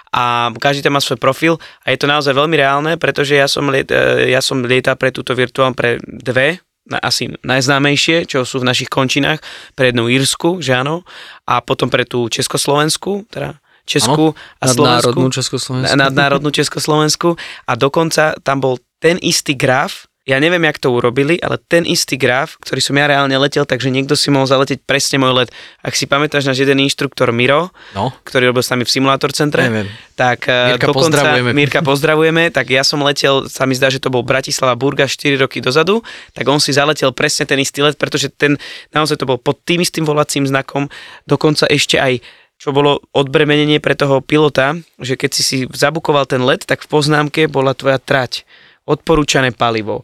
A 0.09 0.51
každý 0.51 0.81
tam 0.81 0.97
má 0.97 1.01
svoj 1.01 1.15
profil 1.15 1.53
a 1.85 1.93
je 1.93 1.97
to 1.97 2.09
naozaj 2.09 2.33
veľmi 2.33 2.57
reálne, 2.57 2.97
pretože 2.97 3.37
ja 3.37 3.47
som, 3.47 3.69
liet, 3.69 3.87
e, 3.87 4.27
ja 4.27 4.41
som 4.41 4.59
lietal 4.59 4.97
pre 4.97 5.13
túto 5.13 5.31
virtuálnu 5.31 5.77
pre 5.77 5.95
dve, 6.01 6.59
asi 6.97 7.29
najznámejšie, 7.45 8.25
čo 8.25 8.41
sú 8.41 8.65
v 8.65 8.67
našich 8.73 8.89
končinách, 8.89 9.37
pre 9.77 9.93
jednu 9.93 10.09
Írsku, 10.09 10.65
že 10.65 10.73
áno, 10.73 11.05
a 11.45 11.61
potom 11.61 11.93
pre 11.93 12.09
tú 12.09 12.25
Československu, 12.25 13.29
teda 13.29 13.61
Česku 13.85 14.33
a 14.61 14.63
Nadnárodnú 14.65 15.29
Slovensku. 15.29 15.37
Československu. 15.37 15.93
Na- 15.93 16.09
nadnárodnú 16.09 16.49
Československu 16.49 17.29
a 17.65 17.71
dokonca 17.77 18.33
tam 18.41 18.57
bol 18.61 18.81
ten 18.97 19.21
istý 19.21 19.53
graf, 19.53 20.08
Ja 20.29 20.37
neviem, 20.37 20.61
jak 20.61 20.77
to 20.77 20.93
urobili, 20.93 21.41
ale 21.41 21.57
ten 21.57 21.89
istý 21.89 22.13
graf, 22.13 22.61
ktorý 22.61 22.77
som 22.77 22.93
ja 22.93 23.09
reálne 23.09 23.33
letel, 23.33 23.65
takže 23.65 23.89
niekto 23.89 24.13
si 24.13 24.29
mohol 24.29 24.45
zaletieť 24.45 24.85
presne 24.85 25.17
môj 25.17 25.33
let. 25.33 25.49
Ak 25.81 25.97
si 25.97 26.05
pamätáš 26.05 26.45
náš 26.45 26.61
jeden 26.61 26.77
inštruktor 26.79 27.33
Miro, 27.33 27.73
No. 27.97 28.13
ktorý 28.21 28.53
robil 28.53 28.61
s 28.61 28.69
nami 28.69 28.85
v 28.85 28.93
simulátor 28.93 29.33
centre, 29.33 29.65
Neviem. 29.65 29.89
tak 30.13 30.45
eh, 30.45 30.77
Mirka, 30.77 30.85
dokonca, 30.85 31.17
pozdravujeme. 31.17 31.49
Mirka, 31.57 31.79
pozdravujeme, 31.81 32.43
tak 32.53 32.69
ja 32.69 32.85
som 32.85 33.01
letel, 33.01 33.49
sa 33.49 33.65
mi 33.65 33.73
zdá, 33.73 33.89
že 33.89 33.97
to 33.97 34.13
bol 34.13 34.21
Bratislava 34.21 34.77
Burga 34.77 35.09
4 35.09 35.41
roky 35.41 35.65
dozadu, 35.65 36.05
tak 36.37 36.45
on 36.45 36.61
si 36.61 36.69
zaletel 36.69 37.09
presne 37.09 37.49
ten 37.49 37.57
istý 37.57 37.81
let, 37.81 37.97
pretože 37.97 38.29
ten, 38.29 38.61
naozaj 38.93 39.17
to 39.17 39.25
bol 39.25 39.41
pod 39.41 39.57
tým 39.65 39.81
istým 39.81 40.05
volacím 40.05 40.45
znakom, 40.45 40.93
dokonca 41.25 41.65
ešte 41.65 41.97
aj 41.97 42.21
čo 42.59 42.75
bolo 42.75 42.99
odbremenenie 43.15 43.79
pre 43.79 43.95
toho 43.95 44.19
pilota, 44.19 44.75
že 44.99 45.15
keď 45.15 45.31
si 45.31 45.41
si 45.41 45.57
zabukoval 45.63 46.27
ten 46.27 46.43
let, 46.43 46.67
tak 46.67 46.83
v 46.83 46.91
poznámke 46.91 47.47
bola 47.47 47.71
tvoja 47.71 48.03
trať, 48.03 48.43
odporúčané 48.89 49.51
palivo. 49.51 50.01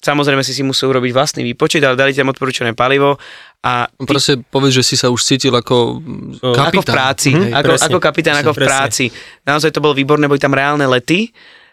Samozrejme 0.00 0.40
si 0.40 0.52
si 0.52 0.60
musel 0.60 0.88
urobiť 0.90 1.12
vlastný 1.12 1.42
výpočet, 1.42 1.80
ale 1.80 1.94
dali 1.94 2.12
tam 2.12 2.28
odporúčané 2.28 2.72
palivo 2.72 3.16
a 3.62 3.88
ty, 3.88 4.04
Proste 4.04 4.36
povedz, 4.42 4.74
že 4.74 4.84
si 4.84 4.96
sa 4.96 5.08
už 5.08 5.16
cítil 5.18 5.48
ako 5.50 6.00
kapitán. 6.42 6.66
ako 6.66 6.80
v 6.82 6.88
práci, 6.90 7.30
Mhm, 7.30 7.52
ako, 7.54 7.64
presne. 7.66 7.86
ako 7.86 7.98
kapitán, 7.98 8.36
ako 8.36 8.50
v 8.50 8.58
Presne. 8.58 8.68
práci. 8.70 9.04
Naozaj 9.42 9.70
to 9.70 9.80
bolo 9.80 9.92
výborné, 9.92 10.24
boli 10.24 10.36
tam 10.36 10.52
reálne 10.52 10.84
lety, 10.84 11.32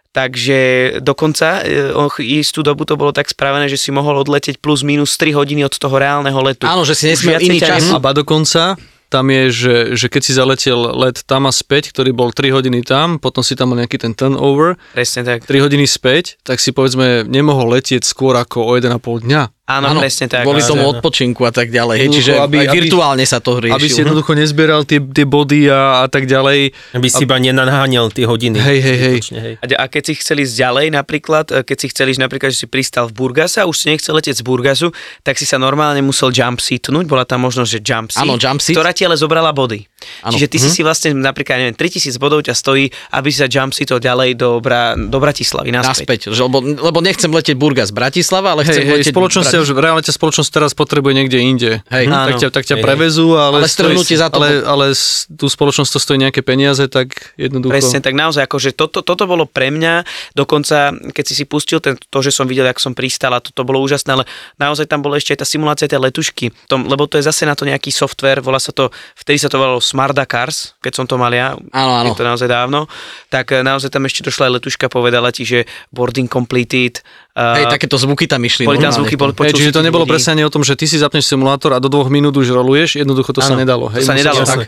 takže 0.09 0.59
dokonca 0.99 1.59
e, 1.61 1.87
o 1.89 2.07
ch- 2.07 2.23
istú 2.37 2.59
dobu 2.61 2.83
to 2.83 2.95
bolo 2.95 3.11
tak 3.11 3.27
spravené, 3.27 3.67
že 3.67 3.75
si 3.75 3.89
mohol 3.89 4.15
odletieť 4.17 4.59
plus 4.59 4.79
minus 4.81 5.15
3 5.15 5.31
hodiny 5.33 5.63
od 5.63 5.73
toho 5.73 5.91
reálneho 5.93 6.35
letu. 6.37 6.63
Áno, 6.63 6.83
že 6.83 6.93
si 6.93 7.07
nesmiel 7.07 7.39
iný 7.41 7.59
čas. 7.59 7.79
nem- 7.81 7.91
A 7.91 7.99
ba 7.99 8.11
dokonca 8.11 8.79
tam 9.11 9.27
je, 9.27 9.43
že, 9.51 9.75
že 9.99 10.07
keď 10.07 10.21
si 10.23 10.31
zaletel 10.31 10.79
let 10.95 11.27
tam 11.27 11.43
a 11.43 11.51
späť, 11.51 11.91
ktorý 11.91 12.15
bol 12.15 12.31
3 12.31 12.55
hodiny 12.55 12.79
tam, 12.87 13.19
potom 13.19 13.43
si 13.43 13.59
tam 13.59 13.75
mal 13.75 13.83
nejaký 13.83 13.99
ten 13.99 14.15
turnover, 14.15 14.79
Presne 14.95 15.27
tak. 15.27 15.43
3 15.43 15.59
hodiny 15.59 15.83
späť, 15.83 16.39
tak 16.47 16.63
si 16.63 16.71
povedzme 16.71 17.27
nemohol 17.27 17.75
letieť 17.75 18.07
skôr 18.07 18.39
ako 18.39 18.63
o 18.63 18.71
1,5 18.79 19.27
dňa. 19.27 19.43
Áno, 19.73 19.95
presne 19.97 20.25
tak. 20.25 20.41
Kvôli 20.41 20.59
Áno. 20.59 20.69
tomu 20.69 20.83
odpočinku 20.89 21.41
a 21.41 21.49
tak 21.49 21.69
ďalej. 21.69 21.95
Hej, 21.97 22.09
čiže 22.11 22.31
aby- 22.35 22.59
aj 22.59 22.67
aby- 22.67 22.77
virtuálne 22.81 23.23
sa 23.23 23.37
to 23.37 23.57
riešilo. 23.57 23.77
Aby 23.77 23.87
si 23.87 23.99
jednoducho 23.99 24.31
nezbieral 24.33 24.81
tie, 24.83 24.99
tie 24.99 25.23
body 25.23 25.65
a, 25.65 25.79
a 26.01 26.07
tak 26.07 26.25
ďalej. 26.25 26.59
Aby 26.91 27.07
si 27.07 27.21
iba 27.21 27.35
nenaháňal 27.35 28.09
tie 28.09 28.23
hodiny. 28.23 28.57
Hej, 28.57 28.79
hej, 28.79 28.97
hej. 28.97 29.17
Hej. 29.31 29.53
A, 29.57 29.65
a 29.77 29.85
keď 29.85 30.03
si 30.03 30.13
chceli 30.17 30.39
ísť 30.41 30.55
ďalej, 30.57 30.85
napríklad, 30.91 31.45
e, 31.47 31.61
keď 31.61 31.77
si 31.77 31.87
chceli 31.87 32.09
ísť 32.11 32.21
napríklad, 32.21 32.49
že 32.49 32.57
si 32.57 32.67
pristal 32.67 33.05
v 33.05 33.13
Burgase 33.15 33.57
a 33.57 33.65
už 33.65 33.77
si 33.77 33.85
nechcel 33.87 34.11
letieť 34.11 34.35
z 34.35 34.43
Burgasu, 34.43 34.87
tak 35.21 35.35
si 35.35 35.43
sa 35.43 35.55
normálne 35.55 36.01
musel 36.01 36.29
jump 36.29 36.57
seatnúť, 36.57 37.05
bola 37.05 37.23
tam 37.23 37.41
možnosť, 37.41 37.69
že 37.69 37.79
jump 37.81 38.09
seat, 38.09 38.21
Áno, 38.21 38.35
jump 38.35 38.57
seat. 38.57 38.73
ktorá 38.73 38.91
ti 38.91 39.03
ale 39.03 39.15
zobrala 39.15 39.51
body. 39.51 39.85
Áno. 40.21 40.31
Čiže 40.31 40.47
ty 40.47 40.57
Mhm. 40.57 40.63
si 40.63 40.69
si 40.71 40.81
vlastne 40.81 41.09
napríklad, 41.13 41.55
neviem, 41.57 41.75
3000 41.75 42.17
bodov 42.17 42.41
ťa 42.41 42.53
stojí, 42.53 42.85
aby 43.11 43.27
si 43.27 43.37
sa 43.37 43.45
jump 43.45 43.71
seatol 43.71 43.99
ďalej 43.99 44.33
do, 44.33 44.57
Bra, 44.57 44.95
do 44.95 45.17
Bratislavy, 45.17 45.69
naspäť. 45.69 45.93
naspäť. 46.01 46.19
Že, 46.27 46.41
lebo, 46.43 46.57
lebo 46.61 46.99
nechcem 46.99 47.29
letieť 47.29 47.53
Burgas 47.53 47.91
Bratislava, 47.91 48.51
ale 48.51 48.63
chcem 48.63 48.81
Hej, 48.81 48.83
hej, 48.83 48.93
letieť 48.97 49.13
spoločnosť, 49.13 49.47
Brati- 49.47 49.60
už 49.61 49.77
reálne 49.77 50.01
ťa 50.01 50.17
spoločnosť 50.17 50.49
teraz 50.49 50.71
potrebuje 50.73 51.13
niekde 51.13 51.37
inde. 51.37 51.71
Hej. 51.87 52.05
tak, 52.09 52.33
Áno. 52.33 52.41
ťa, 52.41 52.49
tak 52.49 52.63
ťa 52.65 52.75
Hej, 52.79 52.83
prevezú, 52.83 53.37
ale, 53.37 53.63
Ale 53.63 54.01
ti 54.01 54.15
za 54.17 54.27
to- 54.27 54.41
ale, 54.41 54.65
ale 54.65 54.85
tú 55.29 55.45
spoločnosť 55.47 55.91
to 55.93 55.99
stojí 56.01 56.17
nejaké 56.17 56.41
peniaze, 56.41 56.81
tak 56.89 57.13
jednoducho. 57.37 57.71
Presne, 57.71 57.99
tak 58.01 58.17
naozaj, 58.17 58.43
akože 58.45 58.73
toto, 58.73 59.05
toto 59.05 59.23
bolo 59.29 59.45
pre 59.45 59.69
mňa, 59.69 60.03
dokonca 60.33 60.91
keď 61.13 61.23
si 61.25 61.33
si 61.37 61.43
pustil 61.45 61.77
ten, 61.79 61.95
to, 61.97 62.19
že 62.19 62.33
som 62.33 62.49
videl, 62.49 62.65
jak 62.65 62.81
som 62.81 62.97
pristal 62.97 63.31
a 63.33 63.39
toto 63.43 63.61
bolo 63.61 63.79
úžasné, 63.81 64.09
ale 64.21 64.23
naozaj 64.57 64.89
tam 64.89 65.05
bola 65.05 65.17
ešte 65.21 65.37
aj 65.37 65.39
tá 65.41 65.47
simulácia 65.47 65.85
tej 65.87 66.01
letušky, 66.01 66.49
tom, 66.65 66.89
lebo 66.89 67.05
to 67.05 67.21
je 67.21 67.27
zase 67.27 67.45
na 67.45 67.53
to 67.53 67.63
nejaký 67.67 67.93
software, 67.93 68.41
volá 68.41 68.57
sa 68.57 68.73
to, 68.73 68.89
vtedy 69.15 69.37
sa 69.37 69.49
to 69.51 69.61
volalo 69.61 69.79
Smart 69.83 70.17
Cars, 70.25 70.73
keď 70.81 70.93
som 70.97 71.05
to 71.05 71.15
mal 71.19 71.31
ja, 71.31 71.53
Áno, 71.71 71.91
áno. 71.97 72.11
je 72.11 72.17
to 72.17 72.25
naozaj 72.25 72.47
dávno, 72.49 72.89
tak 73.29 73.51
eh, 73.53 73.61
naozaj 73.61 73.93
tam 73.93 74.03
ešte 74.07 74.25
došla 74.25 74.49
aj 74.49 74.53
letuška, 74.61 74.89
povedala 74.89 75.29
ti, 75.31 75.45
že 75.45 75.65
boarding 75.91 76.27
completed, 76.31 77.03
Hej, 77.31 77.65
takéto 77.69 77.95
zvuky 77.95 78.25
tam 78.25 78.41
išli. 78.41 78.63
boli 78.63 78.75
tam 78.77 78.91
zvuky, 78.91 79.15
boli, 79.15 79.31
Hej, 79.31 79.39
počul 79.53 79.57
čiže 79.57 79.71
to 79.71 79.81
nebolo 79.81 80.03
ľudí. 80.03 80.11
presne 80.11 80.35
ani 80.35 80.43
o 80.43 80.51
tom, 80.51 80.61
že 80.61 80.75
ty 80.75 80.83
si 80.83 80.95
zapneš 80.95 81.25
simulátor 81.25 81.71
a 81.71 81.79
do 81.79 81.87
dvoch 81.87 82.07
minút 82.07 82.33
už 82.33 82.51
roluješ, 82.51 82.97
jednoducho 82.97 83.31
to 83.31 83.39
sa 83.39 83.55
Áno, 83.55 83.63
nedalo. 83.63 83.87
To 83.87 83.95
Hej, 83.95 84.03
sa 84.03 84.11
musíš- 84.11 84.19
nedalo. 84.19 84.39
jasné. 84.41 84.65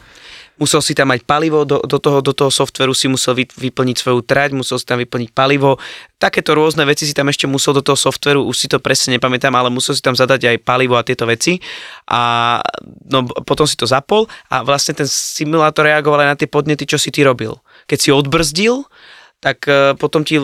Musel 0.53 0.79
si 0.79 0.93
tam 0.93 1.09
mať 1.09 1.25
palivo, 1.25 1.65
do, 1.65 1.81
do, 1.81 1.97
toho, 1.97 2.21
do 2.21 2.29
toho 2.29 2.53
softveru 2.53 2.93
si 2.93 3.09
musel 3.09 3.33
vy, 3.33 3.49
vyplniť 3.49 3.97
svoju 3.97 4.21
trať, 4.21 4.53
musel 4.53 4.77
si 4.77 4.85
tam 4.85 5.01
vyplniť 5.01 5.33
palivo. 5.33 5.81
Takéto 6.15 6.53
rôzne 6.53 6.85
veci 6.85 7.09
si 7.09 7.11
tam 7.11 7.25
ešte 7.25 7.49
musel 7.49 7.73
do 7.73 7.81
toho 7.81 7.97
softveru, 7.97 8.45
už 8.45 8.53
si 8.53 8.67
to 8.69 8.77
presne 8.77 9.17
nepamätám, 9.17 9.49
ale 9.49 9.73
musel 9.73 9.97
si 9.97 10.05
tam 10.05 10.13
zadať 10.13 10.53
aj 10.53 10.57
palivo 10.61 10.93
a 10.93 11.01
tieto 11.01 11.25
veci. 11.25 11.57
A 12.05 12.61
no, 13.09 13.25
potom 13.41 13.65
si 13.65 13.73
to 13.73 13.89
zapol 13.89 14.29
a 14.47 14.61
vlastne 14.61 14.93
ten 14.93 15.09
simulátor 15.09 15.89
reagoval 15.89 16.21
aj 16.21 16.29
na 16.29 16.37
tie 16.37 16.45
podnety, 16.45 16.85
čo 16.85 17.01
si 17.01 17.09
ty 17.09 17.25
robil. 17.25 17.57
Keď 17.89 17.97
si 17.97 18.09
odbrzdil, 18.13 18.85
tak 19.43 19.67
e, 19.67 19.99
potom 19.99 20.23
ti, 20.23 20.39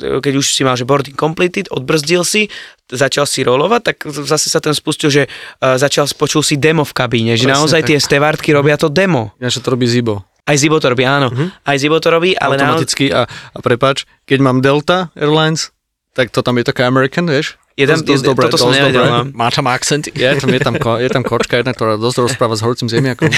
keď 0.00 0.32
už 0.40 0.56
si 0.56 0.64
mal, 0.64 0.72
že 0.72 0.88
boarding 0.88 1.12
completed, 1.12 1.68
odbrzdil 1.68 2.24
si, 2.24 2.48
začal 2.88 3.28
si 3.28 3.44
rolovať, 3.44 3.80
tak 3.84 3.96
zase 4.08 4.48
sa 4.48 4.64
ten 4.64 4.72
spustil, 4.72 5.12
že 5.12 5.22
e, 5.28 5.76
začal, 5.76 6.08
počul 6.16 6.40
si 6.40 6.56
demo 6.56 6.88
v 6.88 6.96
kabíne, 6.96 7.36
že 7.36 7.44
Presne 7.44 7.60
naozaj 7.60 7.80
tak. 7.84 7.88
tie 7.92 7.98
stevártky 8.00 8.56
robia 8.56 8.80
to 8.80 8.88
demo. 8.88 9.36
Ináč 9.36 9.60
to 9.60 9.68
robí 9.68 9.84
Zibo. 9.84 10.24
Aj 10.48 10.56
Zibo 10.56 10.80
to 10.80 10.88
robí, 10.88 11.04
áno. 11.04 11.28
Aj 11.60 11.76
Zibo 11.76 12.00
to 12.00 12.08
robí, 12.08 12.32
ale 12.32 12.56
Automaticky 12.56 13.12
a, 13.12 13.28
a 13.28 13.58
prepač, 13.60 14.08
keď 14.24 14.38
mám 14.40 14.64
Delta 14.64 15.12
Airlines, 15.12 15.76
tak 16.16 16.32
to 16.32 16.40
tam 16.40 16.56
je 16.56 16.64
taká 16.64 16.88
American, 16.88 17.28
vieš? 17.28 17.60
Je 17.78 17.86
tam, 17.86 18.02
Dosť- 18.02 18.10
dosť 18.10 18.24
dobré, 18.26 18.44
toto 18.50 18.58
som 18.58 18.74
nevedel. 18.74 19.06
dobré. 19.06 19.30
No. 19.30 19.38
Má 19.38 19.54
tam 19.54 19.70
akcenty. 19.70 20.10
Je 20.10 20.26
tam, 20.34 20.50
je, 20.50 20.58
tam, 20.58 20.74
je 20.98 21.08
tam 21.14 21.22
kočka 21.22 21.62
jedna, 21.62 21.70
ktorá 21.70 21.94
dosť 21.94 22.26
rozpráva 22.26 22.58
s 22.58 22.62
horcím 22.66 22.90
zemiakom. 22.90 23.30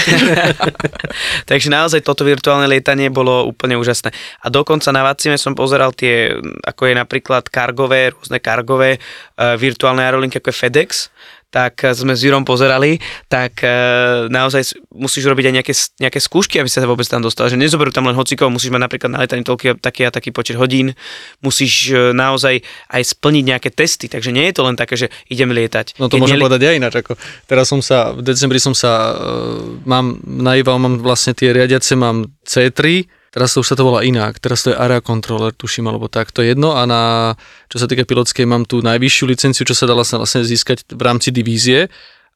Takže 1.49 1.69
naozaj 1.69 2.01
toto 2.01 2.25
virtuálne 2.25 2.65
lietanie 2.65 3.13
bolo 3.13 3.45
úplne 3.45 3.77
úžasné. 3.77 4.09
A 4.41 4.49
dokonca 4.49 4.89
na 4.89 5.05
Vacime 5.05 5.37
som 5.37 5.53
pozeral 5.53 5.93
tie, 5.93 6.33
ako 6.65 6.89
je 6.89 6.93
napríklad 6.97 7.53
kargové, 7.53 8.17
rôzne 8.17 8.41
kargové 8.41 8.97
uh, 8.97 9.53
virtuálne 9.61 10.01
aerolinky, 10.01 10.41
ako 10.41 10.49
je 10.49 10.57
FedEx, 10.57 10.89
tak 11.51 11.83
eh, 11.83 11.91
sme 11.91 12.15
s 12.15 12.23
Jurom 12.23 12.47
pozerali, 12.47 12.97
tak 13.27 13.61
e, 13.61 13.67
naozaj 14.31 14.79
musíš 14.95 15.27
robiť 15.27 15.51
aj 15.51 15.53
nejaké, 15.59 15.73
nejaké 15.99 16.19
skúšky, 16.23 16.57
aby 16.63 16.71
sa 16.71 16.87
vôbec 16.87 17.03
tam 17.05 17.19
dostal. 17.19 17.51
Že 17.51 17.59
nezoberú 17.59 17.91
tam 17.91 18.07
len 18.07 18.15
hocikov, 18.15 18.47
musíš 18.49 18.71
mať 18.71 18.81
napríklad 18.87 19.11
na 19.11 19.19
lietaní 19.21 19.43
toľký, 19.43 19.77
taký 19.83 20.07
a 20.07 20.11
taký 20.15 20.31
počet 20.31 20.55
hodín, 20.55 20.95
musíš 21.43 21.91
e, 21.91 22.15
naozaj 22.15 22.63
aj 22.87 23.01
splniť 23.03 23.43
nejaké 23.43 23.69
testy, 23.75 24.07
takže 24.07 24.31
nie 24.31 24.47
je 24.49 24.55
to 24.55 24.63
len 24.63 24.79
také, 24.79 24.95
že 24.95 25.11
idem 25.27 25.51
lietať. 25.51 25.99
No 25.99 26.07
to 26.07 26.17
Keď 26.17 26.21
môžem 26.23 26.39
neli- 26.39 26.45
povedať 26.47 26.61
aj 26.63 26.75
ináč. 26.79 26.93
Ako 27.03 27.13
teraz 27.45 27.67
som 27.67 27.83
sa, 27.83 28.15
v 28.15 28.23
decembri 28.23 28.57
som 28.63 28.71
sa, 28.71 29.11
mám, 29.83 30.23
na 30.23 30.55
IVA 30.55 30.79
mám 30.79 31.03
vlastne 31.03 31.35
tie 31.35 31.51
riadiace, 31.51 31.99
mám 31.99 32.31
C3, 32.47 33.05
teraz 33.31 33.55
to 33.55 33.63
už 33.63 33.67
sa 33.71 33.75
to 33.79 33.87
volá 33.87 34.03
inak, 34.03 34.37
teraz 34.43 34.67
to 34.67 34.75
je 34.75 34.77
area 34.77 34.99
controller, 34.99 35.55
tuším, 35.55 35.87
alebo 35.87 36.11
tak, 36.11 36.35
to 36.35 36.43
je 36.43 36.51
jedno 36.53 36.75
a 36.75 36.83
na, 36.83 37.01
čo 37.71 37.79
sa 37.79 37.87
týka 37.87 38.03
pilotskej, 38.03 38.43
mám 38.43 38.67
tú 38.67 38.83
najvyššiu 38.83 39.25
licenciu, 39.25 39.63
čo 39.63 39.73
sa 39.73 39.87
dala 39.87 40.03
sa 40.03 40.19
vlastne 40.19 40.43
získať 40.43 40.91
v 40.91 41.01
rámci 41.01 41.31
divízie 41.31 41.87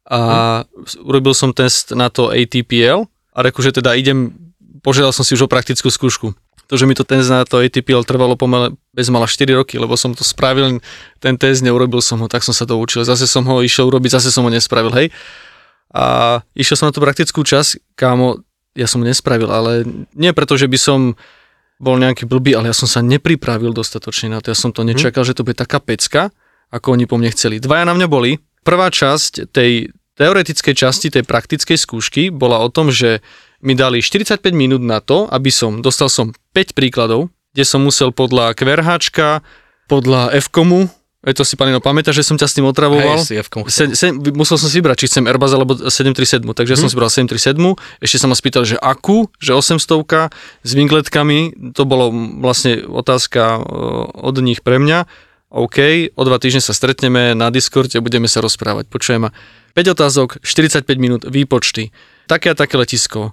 a 0.07 0.63
urobil 1.03 1.35
som 1.35 1.51
test 1.51 1.91
na 1.91 2.07
to 2.07 2.31
ATPL 2.31 3.11
a 3.35 3.39
reku, 3.43 3.59
že 3.59 3.75
teda 3.75 3.91
idem, 3.99 4.31
požiadal 4.79 5.11
som 5.11 5.27
si 5.27 5.35
už 5.35 5.45
o 5.45 5.51
praktickú 5.51 5.91
skúšku. 5.91 6.31
To, 6.65 6.73
že 6.73 6.89
mi 6.89 6.97
to 6.97 7.05
test 7.05 7.29
na 7.29 7.45
to 7.45 7.61
ATPL 7.61 8.01
trvalo 8.01 8.33
pomale 8.33 8.73
bezmala 8.89 9.29
4 9.29 9.53
roky, 9.53 9.77
lebo 9.77 9.93
som 9.93 10.17
to 10.17 10.25
spravil, 10.25 10.81
ten 11.21 11.35
test, 11.37 11.61
neurobil 11.61 12.01
som 12.01 12.17
ho, 12.21 12.25
tak 12.25 12.41
som 12.41 12.57
sa 12.57 12.65
to 12.65 12.73
učil. 12.73 13.05
Zase 13.05 13.29
som 13.29 13.45
ho 13.45 13.61
išiel 13.61 13.85
urobiť, 13.85 14.17
zase 14.17 14.33
som 14.33 14.41
ho 14.41 14.49
nespravil, 14.49 14.89
hej. 14.97 15.07
A 15.93 16.41
išiel 16.57 16.73
som 16.73 16.89
na 16.89 16.93
tú 16.95 17.05
praktickú 17.05 17.45
časť, 17.45 17.93
kámo, 17.93 18.41
ja 18.75 18.87
som 18.91 19.01
nespravil, 19.01 19.47
ale 19.47 19.87
nie 20.13 20.35
preto, 20.35 20.59
že 20.59 20.67
by 20.67 20.77
som 20.77 20.99
bol 21.79 21.99
nejaký 21.99 22.27
blbý, 22.27 22.55
ale 22.55 22.71
ja 22.71 22.75
som 22.75 22.87
sa 22.87 23.03
nepripravil 23.03 23.75
dostatočne 23.75 24.31
na 24.31 24.39
to. 24.39 24.51
Ja 24.51 24.57
som 24.59 24.71
to 24.71 24.83
nečakal, 24.83 25.27
že 25.27 25.35
to 25.35 25.43
bude 25.43 25.59
taká 25.59 25.79
pecka, 25.83 26.31
ako 26.71 26.95
oni 26.95 27.07
po 27.07 27.19
mne 27.19 27.31
chceli. 27.35 27.59
Dvaja 27.59 27.87
na 27.87 27.95
mňa 27.95 28.07
boli. 28.07 28.39
Prvá 28.63 28.87
časť 28.91 29.51
tej 29.51 29.91
teoretickej 30.15 30.75
časti 30.75 31.07
tej 31.11 31.27
praktickej 31.27 31.75
skúšky 31.75 32.23
bola 32.31 32.63
o 32.63 32.71
tom, 32.71 32.91
že 32.91 33.19
mi 33.59 33.75
dali 33.75 33.99
45 33.99 34.39
minút 34.55 34.83
na 34.83 35.03
to, 35.03 35.27
aby 35.27 35.51
som, 35.51 35.83
dostal 35.83 36.07
som 36.07 36.31
5 36.55 36.71
príkladov, 36.75 37.31
kde 37.51 37.63
som 37.67 37.83
musel 37.83 38.15
podľa 38.15 38.55
QRHčka, 38.55 39.43
podľa 39.91 40.35
je 40.35 40.41
to 41.33 41.41
si 41.41 41.57
panino 41.57 41.81
pamätá, 41.81 42.13
že 42.13 42.21
som 42.21 42.37
ťa 42.37 42.45
s 42.45 42.53
tým 42.53 42.69
otravoval. 42.69 43.17
Hej, 43.17 43.41
Se, 43.65 43.97
se, 43.97 44.13
musel 44.13 44.61
som 44.61 44.69
si 44.69 44.77
vybrať, 44.77 45.01
či 45.01 45.05
chcem 45.09 45.25
Airbus 45.25 45.49
alebo 45.57 45.73
737, 45.73 46.45
takže 46.53 46.77
som 46.77 46.85
si 46.85 46.93
bral 46.93 47.09
737, 47.09 47.57
ešte 48.03 48.17
sa 48.21 48.29
ma 48.29 48.37
spýtal, 48.37 48.61
že 48.69 48.77
akú, 48.77 49.33
že 49.41 49.57
800 49.57 50.29
s 50.61 50.71
wingletkami, 50.77 51.73
to 51.73 51.89
bolo 51.89 52.13
vlastne 52.45 52.85
otázka 52.85 53.57
e, 53.57 53.59
od 54.13 54.35
nich 54.45 54.61
pre 54.61 54.77
mňa, 54.77 55.09
OK, 55.55 56.11
o 56.13 56.21
dva 56.27 56.37
týždne 56.37 56.59
sa 56.59 56.75
stretneme 56.75 57.31
na 57.31 57.47
Discorde, 57.47 57.97
budeme 58.03 58.27
sa 58.27 58.43
rozprávať, 58.43 58.91
počujem 58.91 59.25
ma. 59.25 59.31
5 59.73 59.95
otázok, 59.95 60.29
45 60.43 60.85
minút, 60.99 61.21
výpočty, 61.23 61.95
také 62.27 62.51
a 62.51 62.55
také 62.59 62.75
letisko, 62.75 63.31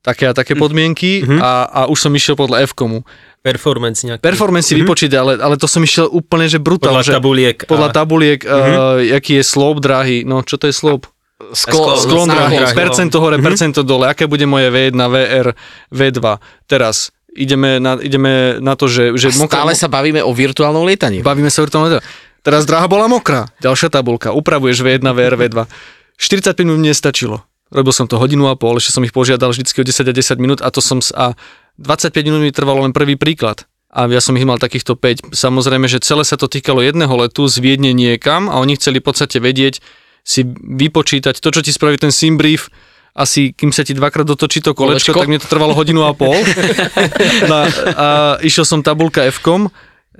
také 0.00 0.30
a 0.30 0.32
také 0.32 0.56
podmienky 0.56 1.20
a, 1.42 1.68
a 1.68 1.80
už 1.92 2.08
som 2.08 2.12
išiel 2.16 2.34
podľa 2.34 2.64
F-komu. 2.72 3.04
Performance 3.42 4.06
nejaký. 4.06 4.22
Performance 4.22 4.70
si 4.70 4.78
vypočíta, 4.78 5.18
ale, 5.18 5.34
ale 5.42 5.58
to 5.58 5.66
som 5.66 5.82
išiel 5.82 6.06
úplne, 6.06 6.46
že 6.46 6.62
brutál. 6.62 6.94
Podľa 6.94 7.02
že, 7.02 7.12
tabuliek. 7.18 7.56
podľa 7.66 7.88
a- 7.90 7.94
tabuliek, 7.94 8.40
uh, 8.46 9.02
aký 9.18 9.42
je 9.42 9.44
slope 9.44 9.82
dráhy, 9.82 10.22
no 10.22 10.46
čo 10.46 10.62
to 10.62 10.70
je 10.70 10.74
slope? 10.74 11.10
Sklo, 11.50 11.98
Sklon 11.98 12.30
dráhy, 12.30 12.62
sklon. 12.62 12.78
percento 12.78 13.18
hore, 13.18 13.42
percento 13.42 13.82
dole, 13.82 14.06
aké 14.06 14.30
bude 14.30 14.46
moje 14.46 14.70
V1, 14.70 14.94
VR, 14.94 15.58
V2. 15.90 16.22
Teraz 16.70 17.10
ideme 17.34 17.82
na, 17.82 17.98
ideme 17.98 18.62
na 18.62 18.78
to, 18.78 18.86
že... 18.86 19.10
že 19.18 19.34
A 19.34 19.50
stále 19.50 19.74
sa 19.74 19.90
bavíme 19.90 20.22
o 20.22 20.30
virtuálnom 20.30 20.86
lietaní. 20.86 21.18
Bavíme 21.18 21.50
sa 21.50 21.66
o 21.66 21.68
tom. 21.68 21.98
Teraz 22.46 22.62
dráha 22.62 22.86
bola 22.86 23.10
mokrá. 23.10 23.50
Ďalšia 23.58 23.90
tabulka. 23.90 24.30
Upravuješ 24.30 24.86
V1, 24.86 25.02
VR, 25.02 25.34
V2. 25.34 25.66
45 26.14 26.62
minút 26.62 26.78
mne 26.78 26.94
stačilo. 26.94 27.42
Robil 27.72 27.92
som 27.96 28.04
to 28.04 28.20
hodinu 28.20 28.52
a 28.52 28.54
pol, 28.54 28.76
ešte 28.76 28.92
som 28.92 29.02
ich 29.02 29.16
požiadal 29.16 29.50
vždycky 29.50 29.80
o 29.80 29.84
10 29.84 30.12
a 30.12 30.12
10 30.12 30.44
minút 30.44 30.60
a 30.60 30.68
to 30.68 30.84
som 30.84 31.00
a 31.16 31.32
25 31.80 32.12
minút 32.28 32.44
mi 32.44 32.52
trvalo 32.52 32.84
len 32.84 32.92
prvý 32.92 33.16
príklad. 33.16 33.64
A 33.92 34.08
ja 34.08 34.20
som 34.24 34.36
ich 34.36 34.44
mal 34.48 34.56
takýchto 34.56 34.96
5. 34.96 35.36
Samozrejme, 35.36 35.84
že 35.84 36.00
celé 36.00 36.24
sa 36.24 36.40
to 36.40 36.48
týkalo 36.48 36.80
jedného 36.80 37.12
letu 37.12 37.44
z 37.48 37.60
Viedne 37.60 37.92
niekam 37.92 38.48
a 38.48 38.60
oni 38.60 38.76
chceli 38.80 39.00
v 39.00 39.08
podstate 39.08 39.36
vedieť, 39.36 39.84
si 40.22 40.46
vypočítať 40.54 41.42
to, 41.42 41.48
čo 41.50 41.60
ti 41.60 41.74
spraví 41.74 41.98
ten 41.98 42.14
simbrief, 42.14 42.70
asi 43.12 43.52
kým 43.52 43.74
sa 43.74 43.84
ti 43.84 43.92
dvakrát 43.92 44.24
dotočí 44.24 44.64
to 44.64 44.72
kolečko, 44.72 45.12
Kolečko? 45.12 45.20
tak 45.20 45.28
mne 45.28 45.42
to 45.42 45.50
trvalo 45.50 45.76
hodinu 45.76 46.08
a 46.08 46.16
pol. 46.16 46.32
No, 47.50 47.68
a 47.98 48.06
išiel 48.40 48.64
som 48.64 48.80
tabulka 48.80 49.26
F-kom, 49.28 49.68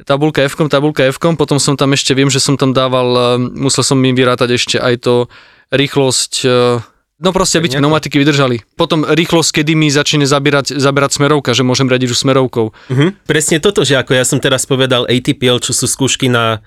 tabulka 0.05 0.45
F-kom, 0.45 0.69
tabulka 0.69 1.09
F-kom, 1.09 1.39
potom 1.39 1.57
som 1.57 1.79
tam 1.79 1.97
ešte, 1.97 2.13
viem, 2.13 2.29
že 2.29 2.43
som 2.43 2.61
tam 2.61 2.77
dával, 2.77 3.09
eh, 3.17 3.25
musel 3.41 3.87
som 3.87 3.97
im 4.03 4.13
vyrátať 4.13 4.59
ešte 4.59 4.77
aj 4.77 4.95
to 5.07 5.15
rýchlosť, 5.73 6.33
eh, 6.45 6.83
no 7.23 7.31
proste, 7.31 7.63
aby 7.63 7.71
pneumatiky 7.71 8.19
vydržali. 8.19 8.67
Potom 8.75 9.07
rýchlosť, 9.07 9.63
kedy 9.63 9.73
mi 9.79 9.89
začne 9.89 10.27
zabierať, 10.27 10.75
zaberať 10.75 11.23
smerovka, 11.23 11.55
že 11.55 11.63
môžem 11.63 11.87
riadiť 11.87 12.11
už 12.11 12.19
smerovkou. 12.19 12.75
Mhm. 12.91 13.25
Presne 13.25 13.63
toto, 13.63 13.87
že 13.87 13.95
ako 13.95 14.19
ja 14.19 14.27
som 14.27 14.43
teraz 14.43 14.67
povedal 14.67 15.07
ATPL, 15.07 15.63
čo 15.63 15.71
sú 15.71 15.87
skúšky 15.87 16.27
na 16.27 16.59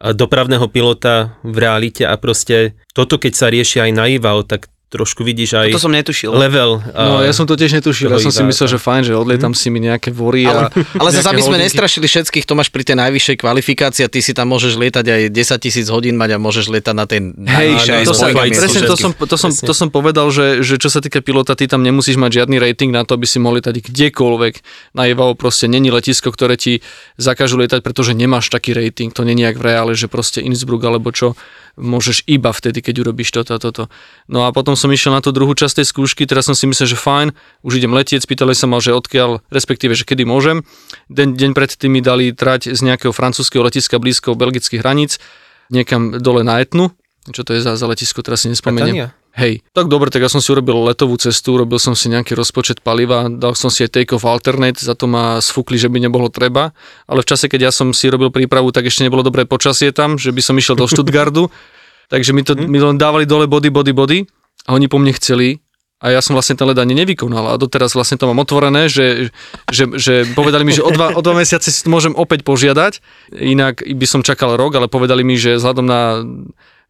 a, 0.00 0.16
dopravného 0.16 0.64
pilota 0.72 1.36
v 1.44 1.56
realite 1.60 2.08
a 2.08 2.16
proste 2.16 2.74
toto, 2.96 3.20
keď 3.20 3.32
sa 3.36 3.46
rieši 3.52 3.84
aj 3.84 3.90
na 3.92 4.08
IVAO, 4.08 4.48
tak 4.48 4.72
trošku 4.88 5.20
vidíš 5.20 5.52
aj 5.52 5.68
To 5.76 5.80
som 5.84 5.92
netušil. 5.92 6.32
level. 6.32 6.80
No, 6.96 7.20
ja 7.20 7.36
som 7.36 7.44
to 7.44 7.60
tiež 7.60 7.76
netušil, 7.76 8.08
ja 8.08 8.16
som 8.16 8.32
si 8.32 8.40
myslel, 8.40 8.66
že 8.72 8.78
fajn, 8.80 9.02
že 9.08 9.12
odlietam 9.12 9.52
si 9.52 9.68
mi 9.68 9.84
nejaké 9.84 10.08
vory 10.08 10.48
a... 10.48 10.72
Ale 10.96 11.08
zase, 11.12 11.28
aby 11.28 11.44
sme 11.44 11.60
nestrašili 11.60 12.08
všetkých, 12.08 12.48
to 12.48 12.56
máš 12.56 12.72
pri 12.72 12.88
tej 12.88 12.96
najvyššej 12.96 13.36
kvalifikácii 13.36 14.02
a 14.04 14.08
ty 14.08 14.24
si 14.24 14.32
tam 14.32 14.48
môžeš 14.48 14.80
lietať 14.80 15.04
aj 15.04 15.22
10 15.28 15.64
tisíc 15.64 15.86
hodín 15.92 16.16
mať 16.16 16.34
a 16.34 16.38
môžeš 16.40 16.72
lietať 16.72 16.94
na 16.96 17.04
tej 17.04 17.20
najvyššej 17.36 17.94
aj 18.00 18.04
to 18.08 18.14
sa, 18.16 18.26
presne 18.32 18.80
to 18.88 18.96
som, 18.96 19.12
to, 19.12 19.36
som, 19.36 19.50
to 19.52 19.74
som 19.76 19.88
povedal, 19.92 20.32
že, 20.32 20.64
že 20.64 20.80
čo 20.80 20.88
sa 20.88 21.04
týka 21.04 21.20
pilota, 21.20 21.52
ty 21.52 21.68
tam 21.68 21.84
nemusíš 21.84 22.16
mať 22.16 22.40
žiadny 22.42 22.56
rating 22.56 22.88
na 22.88 23.04
to, 23.04 23.20
aby 23.20 23.28
si 23.28 23.36
mohol 23.36 23.60
lietať 23.60 23.84
kdekoľvek. 23.84 24.54
Na 24.96 25.04
IVAO 25.04 25.36
proste 25.36 25.68
není 25.68 25.92
letisko, 25.92 26.32
ktoré 26.32 26.56
ti 26.56 26.80
zakážu 27.20 27.60
lietať, 27.60 27.84
pretože 27.84 28.16
nemáš 28.16 28.48
taký 28.48 28.72
rating. 28.72 29.12
To 29.12 29.28
není 29.28 29.44
jak 29.44 29.60
v 29.60 29.64
reále, 29.68 29.92
že 29.92 30.08
proste 30.08 30.40
Innsbruck 30.40 30.80
alebo 30.88 31.12
čo, 31.12 31.36
môžeš 31.78 32.26
iba 32.26 32.50
vtedy, 32.50 32.82
keď 32.82 33.06
urobíš 33.06 33.30
toto 33.30 33.54
a 33.54 33.58
toto. 33.62 33.86
No 34.26 34.44
a 34.44 34.52
potom 34.52 34.74
som 34.74 34.90
išiel 34.90 35.14
na 35.14 35.22
tú 35.22 35.30
druhú 35.30 35.54
časť 35.54 35.80
tej 35.80 35.86
skúšky, 35.88 36.26
teraz 36.26 36.50
som 36.50 36.58
si 36.58 36.66
myslel, 36.66 36.90
že 36.90 36.98
fajn, 36.98 37.32
už 37.62 37.78
idem 37.78 37.94
letieť, 37.94 38.26
spýtali 38.26 38.52
sa 38.52 38.66
ma, 38.66 38.82
že 38.82 38.92
odkiaľ, 38.92 39.46
respektíve, 39.48 39.94
že 39.94 40.02
kedy 40.02 40.26
môžem. 40.26 40.66
Den, 41.06 41.38
deň 41.38 41.54
predtým 41.54 41.94
mi 41.94 42.02
dali 42.02 42.34
trať 42.34 42.74
z 42.74 42.80
nejakého 42.82 43.14
francúzského 43.14 43.62
letiska 43.62 43.96
blízko 44.02 44.34
belgických 44.34 44.82
hraníc, 44.82 45.22
niekam 45.70 46.18
dole 46.18 46.42
na 46.42 46.60
Etnu, 46.60 46.92
čo 47.30 47.46
to 47.46 47.54
je 47.54 47.60
za, 47.62 47.78
za 47.78 47.86
letisko, 47.86 48.20
teraz 48.20 48.44
si 48.44 48.52
nespomeniem. 48.52 49.08
Catania? 49.08 49.17
Hej, 49.36 49.62
tak 49.70 49.86
dobre, 49.86 50.10
tak 50.10 50.24
ja 50.24 50.30
som 50.32 50.42
si 50.42 50.50
urobil 50.50 50.88
letovú 50.88 51.14
cestu, 51.20 51.60
robil 51.60 51.78
som 51.78 51.94
si 51.94 52.10
nejaký 52.10 52.34
rozpočet 52.34 52.82
paliva, 52.82 53.30
dal 53.30 53.54
som 53.54 53.70
si 53.70 53.86
aj 53.86 53.94
take-off 53.94 54.26
alternate, 54.26 54.82
za 54.82 54.98
to 54.98 55.06
ma 55.06 55.38
sfúkli, 55.38 55.78
že 55.78 55.86
by 55.86 56.02
nebolo 56.02 56.26
treba, 56.32 56.74
ale 57.06 57.22
v 57.22 57.28
čase, 57.28 57.46
keď 57.46 57.70
ja 57.70 57.72
som 57.72 57.94
si 57.94 58.10
robil 58.10 58.34
prípravu, 58.34 58.74
tak 58.74 58.88
ešte 58.88 59.06
nebolo 59.06 59.22
dobré 59.22 59.46
počasie 59.46 59.94
tam, 59.94 60.18
že 60.18 60.34
by 60.34 60.42
som 60.42 60.58
išiel 60.58 60.74
do 60.74 60.90
Stuttgartu, 60.90 61.52
takže 62.12 62.34
mi 62.34 62.42
to 62.42 62.58
mi 62.58 62.82
len 62.82 62.98
dávali 62.98 63.28
dole 63.28 63.46
body, 63.46 63.70
body, 63.70 63.92
body 63.94 64.18
a 64.66 64.74
oni 64.74 64.90
po 64.90 64.98
mne 64.98 65.14
chceli 65.14 65.62
a 65.98 66.14
ja 66.14 66.22
som 66.22 66.38
vlastne 66.38 66.54
ten 66.54 66.62
led 66.70 66.78
ani 66.78 66.94
nevykonal. 66.94 67.54
A 67.54 67.58
doteraz 67.58 67.98
vlastne 67.98 68.14
to 68.14 68.30
mám 68.30 68.38
otvorené, 68.38 68.86
že, 68.86 69.34
že, 69.66 69.90
že 69.98 70.30
povedali 70.30 70.62
mi, 70.62 70.70
že 70.70 70.86
o 70.86 70.94
dva, 70.94 71.10
o 71.10 71.22
dva 71.22 71.34
mesiace 71.34 71.74
si 71.74 71.82
môžem 71.90 72.14
opäť 72.14 72.46
požiadať, 72.46 73.02
inak 73.34 73.82
by 73.82 74.06
som 74.06 74.22
čakal 74.22 74.54
rok, 74.54 74.78
ale 74.78 74.86
povedali 74.86 75.26
mi, 75.26 75.34
že 75.34 75.58
vzhľadom 75.58 75.86
na 75.86 76.22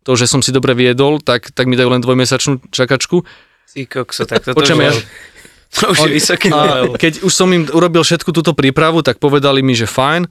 to, 0.08 0.16
že 0.16 0.24
som 0.24 0.40
si 0.40 0.48
dobre 0.48 0.72
viedol, 0.72 1.20
tak, 1.20 1.52
tak 1.52 1.68
mi 1.68 1.76
dajú 1.76 1.92
len 1.92 2.00
dvojmesačnú 2.00 2.72
čakačku. 2.72 3.28
Ty 3.68 3.84
kokso, 3.84 4.24
tak 4.24 4.48
toto 4.48 4.56
Počujem, 4.56 4.88
ja, 4.88 4.96
to 5.76 5.92
už 5.92 6.08
je 6.08 6.12
vysoký 6.16 6.48
a 6.48 6.88
keď 6.96 7.20
už 7.20 7.32
som 7.36 7.52
im 7.52 7.68
urobil 7.68 8.00
všetku 8.00 8.32
túto 8.32 8.56
prípravu, 8.56 9.04
tak 9.04 9.20
povedali 9.20 9.60
mi, 9.60 9.76
že 9.76 9.84
fajn, 9.84 10.24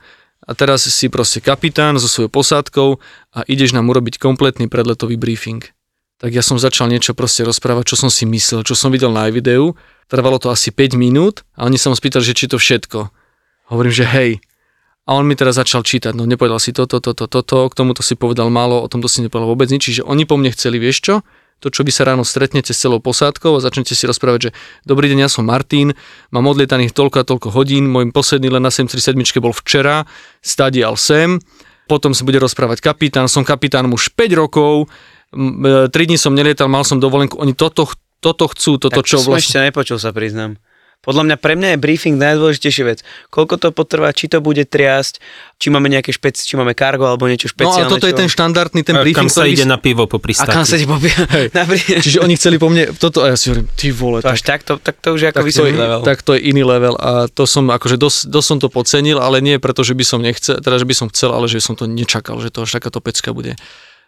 a 0.47 0.51
teraz 0.55 0.87
si 0.87 1.11
proste 1.11 1.43
kapitán 1.43 1.99
so 1.99 2.07
svojou 2.07 2.31
posádkou 2.31 2.89
a 3.35 3.39
ideš 3.51 3.75
nám 3.75 3.89
urobiť 3.89 4.21
kompletný 4.21 4.71
predletový 4.71 5.19
briefing. 5.19 5.61
Tak 6.17 6.33
ja 6.33 6.41
som 6.41 6.57
začal 6.57 6.89
niečo 6.89 7.13
proste 7.13 7.45
rozprávať, 7.45 7.93
čo 7.93 7.95
som 7.99 8.09
si 8.09 8.25
myslel, 8.25 8.65
čo 8.65 8.73
som 8.73 8.89
videl 8.89 9.13
na 9.13 9.29
videu. 9.29 9.77
Trvalo 10.09 10.41
to 10.41 10.49
asi 10.49 10.73
5 10.73 10.97
minút 10.97 11.45
a 11.53 11.69
oni 11.69 11.77
sa 11.77 11.93
ma 11.93 11.97
spýtali, 11.99 12.25
že 12.25 12.33
či 12.33 12.49
to 12.49 12.57
všetko. 12.57 13.11
Hovorím, 13.69 13.93
že 13.93 14.05
hej. 14.07 14.31
A 15.07 15.15
on 15.15 15.23
mi 15.23 15.39
teraz 15.39 15.55
začal 15.55 15.87
čítať, 15.87 16.11
no 16.11 16.27
nepovedal 16.27 16.59
si 16.59 16.75
toto, 16.75 16.99
toto, 16.99 17.31
toto, 17.31 17.71
k 17.71 17.73
tomuto 17.73 18.03
si 18.03 18.19
povedal 18.19 18.51
málo, 18.51 18.83
o 18.83 18.91
tomto 18.91 19.07
si 19.07 19.23
nepovedal 19.23 19.47
vôbec 19.47 19.71
nič, 19.71 19.87
čiže 19.87 20.01
oni 20.03 20.27
po 20.27 20.35
mne 20.35 20.51
chceli, 20.51 20.83
vieš 20.83 20.99
čo? 20.99 21.15
To, 21.63 21.73
čo 21.73 21.81
vy 21.81 21.89
sa 21.89 22.05
ráno 22.05 22.21
stretnete 22.21 22.69
s 22.75 22.83
celou 22.83 23.01
posádkou 23.01 23.57
a 23.57 23.63
začnete 23.63 23.97
si 23.97 24.03
rozprávať, 24.05 24.39
že 24.39 24.49
dobrý 24.85 25.09
deň, 25.09 25.25
ja 25.25 25.29
som 25.31 25.47
Martin, 25.47 25.95
mám 26.29 26.45
odlietaných 26.51 26.93
toľko 26.93 27.23
a 27.23 27.25
toľko 27.25 27.47
hodín, 27.55 27.89
môj 27.89 28.11
posledný 28.13 28.51
len 28.51 28.61
na 28.61 28.69
737 28.69 29.41
bol 29.41 29.55
včera, 29.55 30.05
stadial 30.43 30.99
sem, 30.99 31.39
potom 31.87 32.11
sa 32.11 32.27
bude 32.27 32.37
rozprávať 32.37 32.83
kapitán, 32.83 33.31
som 33.31 33.47
kapitán 33.47 33.87
už 33.89 34.11
5 34.11 34.37
rokov, 34.37 34.91
3 35.31 35.89
dní 35.89 36.19
som 36.19 36.35
nelietal, 36.35 36.67
mal 36.67 36.83
som 36.83 36.99
dovolenku, 36.99 37.39
oni 37.39 37.55
toto, 37.55 37.87
toto 38.19 38.51
chcú, 38.51 38.75
toto 38.75 38.99
Tak 39.01 39.07
čo 39.07 39.23
to 39.23 39.31
vlastne... 39.31 39.55
ešte 39.55 39.59
nepočul, 39.71 39.97
sa 39.97 40.11
priznám. 40.11 40.59
Podľa 40.99 41.23
mňa 41.23 41.35
pre 41.37 41.53
mňa 41.53 41.69
je 41.71 41.77
briefing 41.79 42.15
najdôležitejšia 42.17 42.83
vec. 42.83 42.99
Koľko 43.27 43.55
to 43.57 43.71
potrvá, 43.71 44.11
či 44.11 44.27
to 44.27 44.37
bude 44.37 44.59
triasť, 44.61 45.23
či 45.55 45.67
máme 45.67 45.87
nejaké 45.87 46.09
špeci, 46.09 46.43
či 46.43 46.53
máme 46.53 46.73
kargo 46.73 47.05
alebo 47.05 47.23
niečo 47.23 47.47
No 47.47 47.53
špeciálne. 47.53 47.79
ale 47.81 47.93
toto 47.93 48.05
je 48.05 48.11
čo- 48.11 48.19
ten 48.19 48.27
štandardný, 48.27 48.81
ten 48.81 48.91
A 48.93 49.01
briefing, 49.01 49.23
kam 49.23 49.29
sa 49.29 49.41
ktorý 49.41 49.49
ide 49.53 49.65
na 49.65 49.77
pivo 49.77 50.03
po 50.03 50.15
A 50.15 50.21
pristáti? 50.21 50.51
kam 50.51 50.63
sa 50.63 50.75
ti 50.75 50.83
popie? 50.83 51.15
Napríklad. 51.53 52.01
Čiže 52.01 52.19
oni 52.19 52.33
chceli 52.33 52.55
po 52.55 52.67
mne 52.67 52.91
toto 52.93 53.21
a 53.21 53.29
ja 53.29 53.35
si 53.35 53.47
hovorím, 53.47 53.71
ty 53.71 53.87
vole, 53.89 54.19
To 54.19 54.27
až 54.27 54.41
tak, 54.41 54.61
to, 54.61 54.75
tak 54.75 54.97
to 54.97 55.13
už 55.13 55.19
je 55.21 55.27
ako 55.29 55.37
tak 55.37 55.43
to, 55.43 55.49
vysoký 55.49 55.69
je, 55.69 55.79
level. 55.79 56.01
tak 56.03 56.19
to 56.21 56.31
je 56.33 56.41
iný 56.43 56.63
level 56.65 56.93
a 56.93 57.09
to 57.27 57.43
som 57.45 57.63
akože 57.67 57.95
dosť, 57.95 58.19
dosť 58.27 58.47
som 58.47 58.57
to 58.57 58.67
podcenil, 58.67 59.17
ale 59.17 59.39
nie 59.39 59.55
preto, 59.57 59.81
že 59.81 59.93
by 59.93 60.03
som 60.03 60.19
nechcel, 60.19 60.57
teda 60.57 60.75
že 60.75 60.83
by 60.83 60.93
som 60.93 61.07
chcel, 61.07 61.31
ale 61.31 61.45
že 61.45 61.59
som 61.59 61.73
to 61.73 61.85
nečakal, 61.85 62.35
že 62.37 62.49
to 62.49 62.61
až 62.61 62.73
takáto 62.73 62.99
pecka 62.99 63.31
bude. 63.31 63.55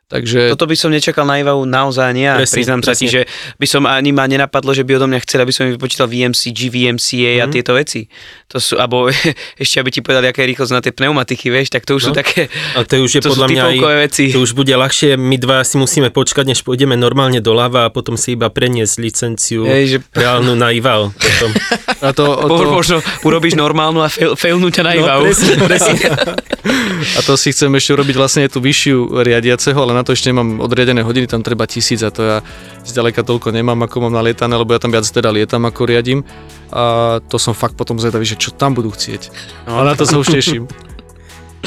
Takže 0.09 0.49
Toto 0.49 0.65
by 0.65 0.73
som 0.73 0.89
nečakal 0.89 1.21
na 1.21 1.37
Ivavu 1.37 1.61
naozaj 1.63 2.09
nie 2.11 2.25
a 2.25 2.35
Presne, 2.35 2.55
priznám 2.55 2.81
sa 2.81 2.91
ti, 2.91 3.05
že 3.05 3.29
by 3.55 3.65
som 3.65 3.85
ani 3.85 4.09
ma 4.09 4.25
nenapadlo, 4.25 4.71
že 4.71 4.81
by 4.81 4.95
odo 4.95 5.05
mňa 5.05 5.21
chceli, 5.21 5.41
aby 5.41 5.53
som 5.53 5.63
im 5.63 5.73
vypočítal 5.73 6.05
VMC, 6.05 6.49
GVMCA 6.49 6.97
Mhm. 7.31 7.41
a 7.41 7.47
tieto 7.47 7.71
veci. 7.71 8.09
To 8.47 8.57
sú, 8.57 8.73
alebo 8.75 9.05
ešte 9.61 9.77
aby 9.77 9.89
ti 9.89 10.01
povedali, 10.01 10.25
aká 10.25 10.41
je 10.41 10.49
rýchlosť 10.49 10.71
na 10.71 10.81
tie 10.81 10.89
pneumatiky, 10.91 11.47
vieš, 11.47 11.69
tak 11.69 11.85
to 11.85 11.93
už 11.93 12.01
sú 12.01 12.11
No. 12.11 12.17
také, 12.17 12.49
A 12.73 12.81
to 12.81 12.97
už 12.97 13.11
je 13.11 13.21
to 13.21 13.29
sú 13.29 13.37
podľa 13.37 13.47
mňa 13.47 13.63
aj, 13.69 13.97
veci. 14.01 14.23
to 14.27 14.41
už 14.41 14.51
bude 14.51 14.71
ľahšie, 14.71 15.13
my 15.13 15.37
dva 15.37 15.61
si 15.61 15.75
musíme 15.75 16.09
počkať, 16.09 16.45
než 16.47 16.59
pôjdeme 16.59 16.95
normálne 16.95 17.37
doľava 17.37 17.85
a 17.85 17.89
potom 17.89 18.17
si 18.17 18.33
iba 18.33 18.49
preniesť 18.49 18.97
licenciu 18.97 19.61
Hej, 19.63 19.83
že- 19.87 20.01
reálnu 20.11 20.53
na 20.53 20.71
IVAL. 20.71 21.13
Potom. 21.13 21.49
a 22.01 22.09
to, 22.09 22.25
Po, 22.41 22.57
to, 22.57 22.65
možno 22.67 22.97
urobíš 23.21 23.53
normálnu 23.53 24.01
a 24.01 24.07
fail, 24.07 24.33
failnú 24.33 24.67
ťa 24.67 24.81
na 24.81 24.91
No, 24.91 24.99
Ivavu. 24.99 25.23
presne, 25.27 25.53
presne. 25.69 25.93
a 27.11 27.19
to 27.21 27.35
si 27.35 27.51
chcem 27.51 27.69
ešte 27.69 27.93
urobiť 27.93 28.15
vlastne 28.15 28.43
tú 28.45 28.57
vyššiu 28.59 28.97
riadiaceho, 29.21 29.77
ale 29.77 29.93
na 29.99 30.07
to 30.07 30.15
ešte 30.15 30.31
nemám 30.31 30.63
odriadené 30.63 31.03
hodiny, 31.03 31.27
tam 31.27 31.43
treba 31.43 31.67
tisíc 31.67 31.99
a 31.99 32.09
to 32.09 32.21
ja 32.23 32.37
zďaleka 32.87 33.27
toľko 33.27 33.51
nemám, 33.51 33.83
ako 33.83 34.07
mám 34.07 34.15
nalietané, 34.15 34.55
lebo 34.55 34.71
ja 34.71 34.79
tam 34.79 34.95
viac 34.95 35.03
teda 35.03 35.27
lietam, 35.27 35.67
ako 35.67 35.83
riadím. 35.83 36.23
A 36.71 37.19
to 37.27 37.35
som 37.35 37.51
fakt 37.51 37.75
potom 37.75 37.99
zvedavý, 37.99 38.23
že 38.23 38.39
čo 38.39 38.55
tam 38.55 38.71
budú 38.71 38.95
chcieť. 38.95 39.27
No, 39.67 39.83
a 39.83 39.83
na 39.83 39.93
to 39.99 40.07
sa 40.07 40.15
už 40.15 40.31
teším. 40.31 40.71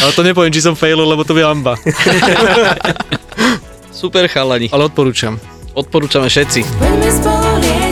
Ale 0.00 0.16
to 0.16 0.24
nepoviem, 0.24 0.48
či 0.48 0.64
som 0.64 0.72
failol, 0.72 1.04
lebo 1.04 1.20
to 1.20 1.36
je 1.36 1.44
amba. 1.44 1.76
Super 3.92 4.24
chalani. 4.32 4.72
Ale 4.72 4.88
odporúčam. 4.88 5.36
Odporúčame 5.76 6.32
všetci. 6.32 6.64
Poďme 6.80 7.10
spolu 7.12 7.91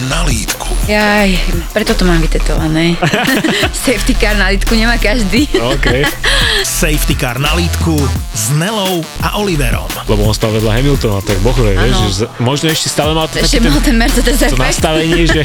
na 0.07 0.23
lítku. 0.23 0.69
Jaj, 0.85 1.29
preto 1.69 1.93
to 1.93 2.03
mám 2.03 2.17
vytetované. 2.17 2.97
Safety 3.85 4.13
car 4.13 4.33
na 4.33 4.49
lítku 4.49 4.73
nemá 4.73 4.97
každý. 4.97 5.45
OK. 5.53 6.05
Safety 6.81 7.13
car 7.13 7.37
na 7.37 7.53
lítku 7.53 7.97
s 8.31 8.49
Nelou 8.51 9.01
a 9.21 9.37
Oliverom. 9.37 9.89
Lebo 10.05 10.25
on 10.25 10.33
stal 10.33 10.49
vedľa 10.51 10.71
Hamiltona, 10.73 11.21
tak 11.21 11.37
bohle, 11.39 11.73
vieš, 11.73 11.97
že 11.97 12.11
z- 12.23 12.29
možno 12.37 12.69
ešte 12.69 12.87
stále 12.87 13.11
mal 13.11 13.27
to 13.27 13.37
Ešte 13.37 13.59
mal 13.59 13.77
ten 13.79 13.97
Mercedes 13.97 14.37
to 14.39 14.55
nastavenie, 14.55 15.25
že 15.25 15.41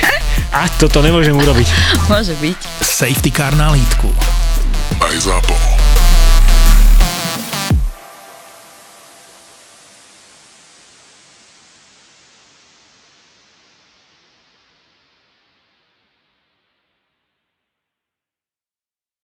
a 0.51 0.69
toto 0.71 1.01
nemôžem 1.01 1.33
urobiť. 1.33 1.69
Môže 2.07 2.37
byť. 2.37 2.59
Safety 2.81 3.31
car 3.31 3.53
na 3.55 3.73
lítku. 3.73 4.09
Aj 4.97 5.13
ZAPO. 5.13 5.96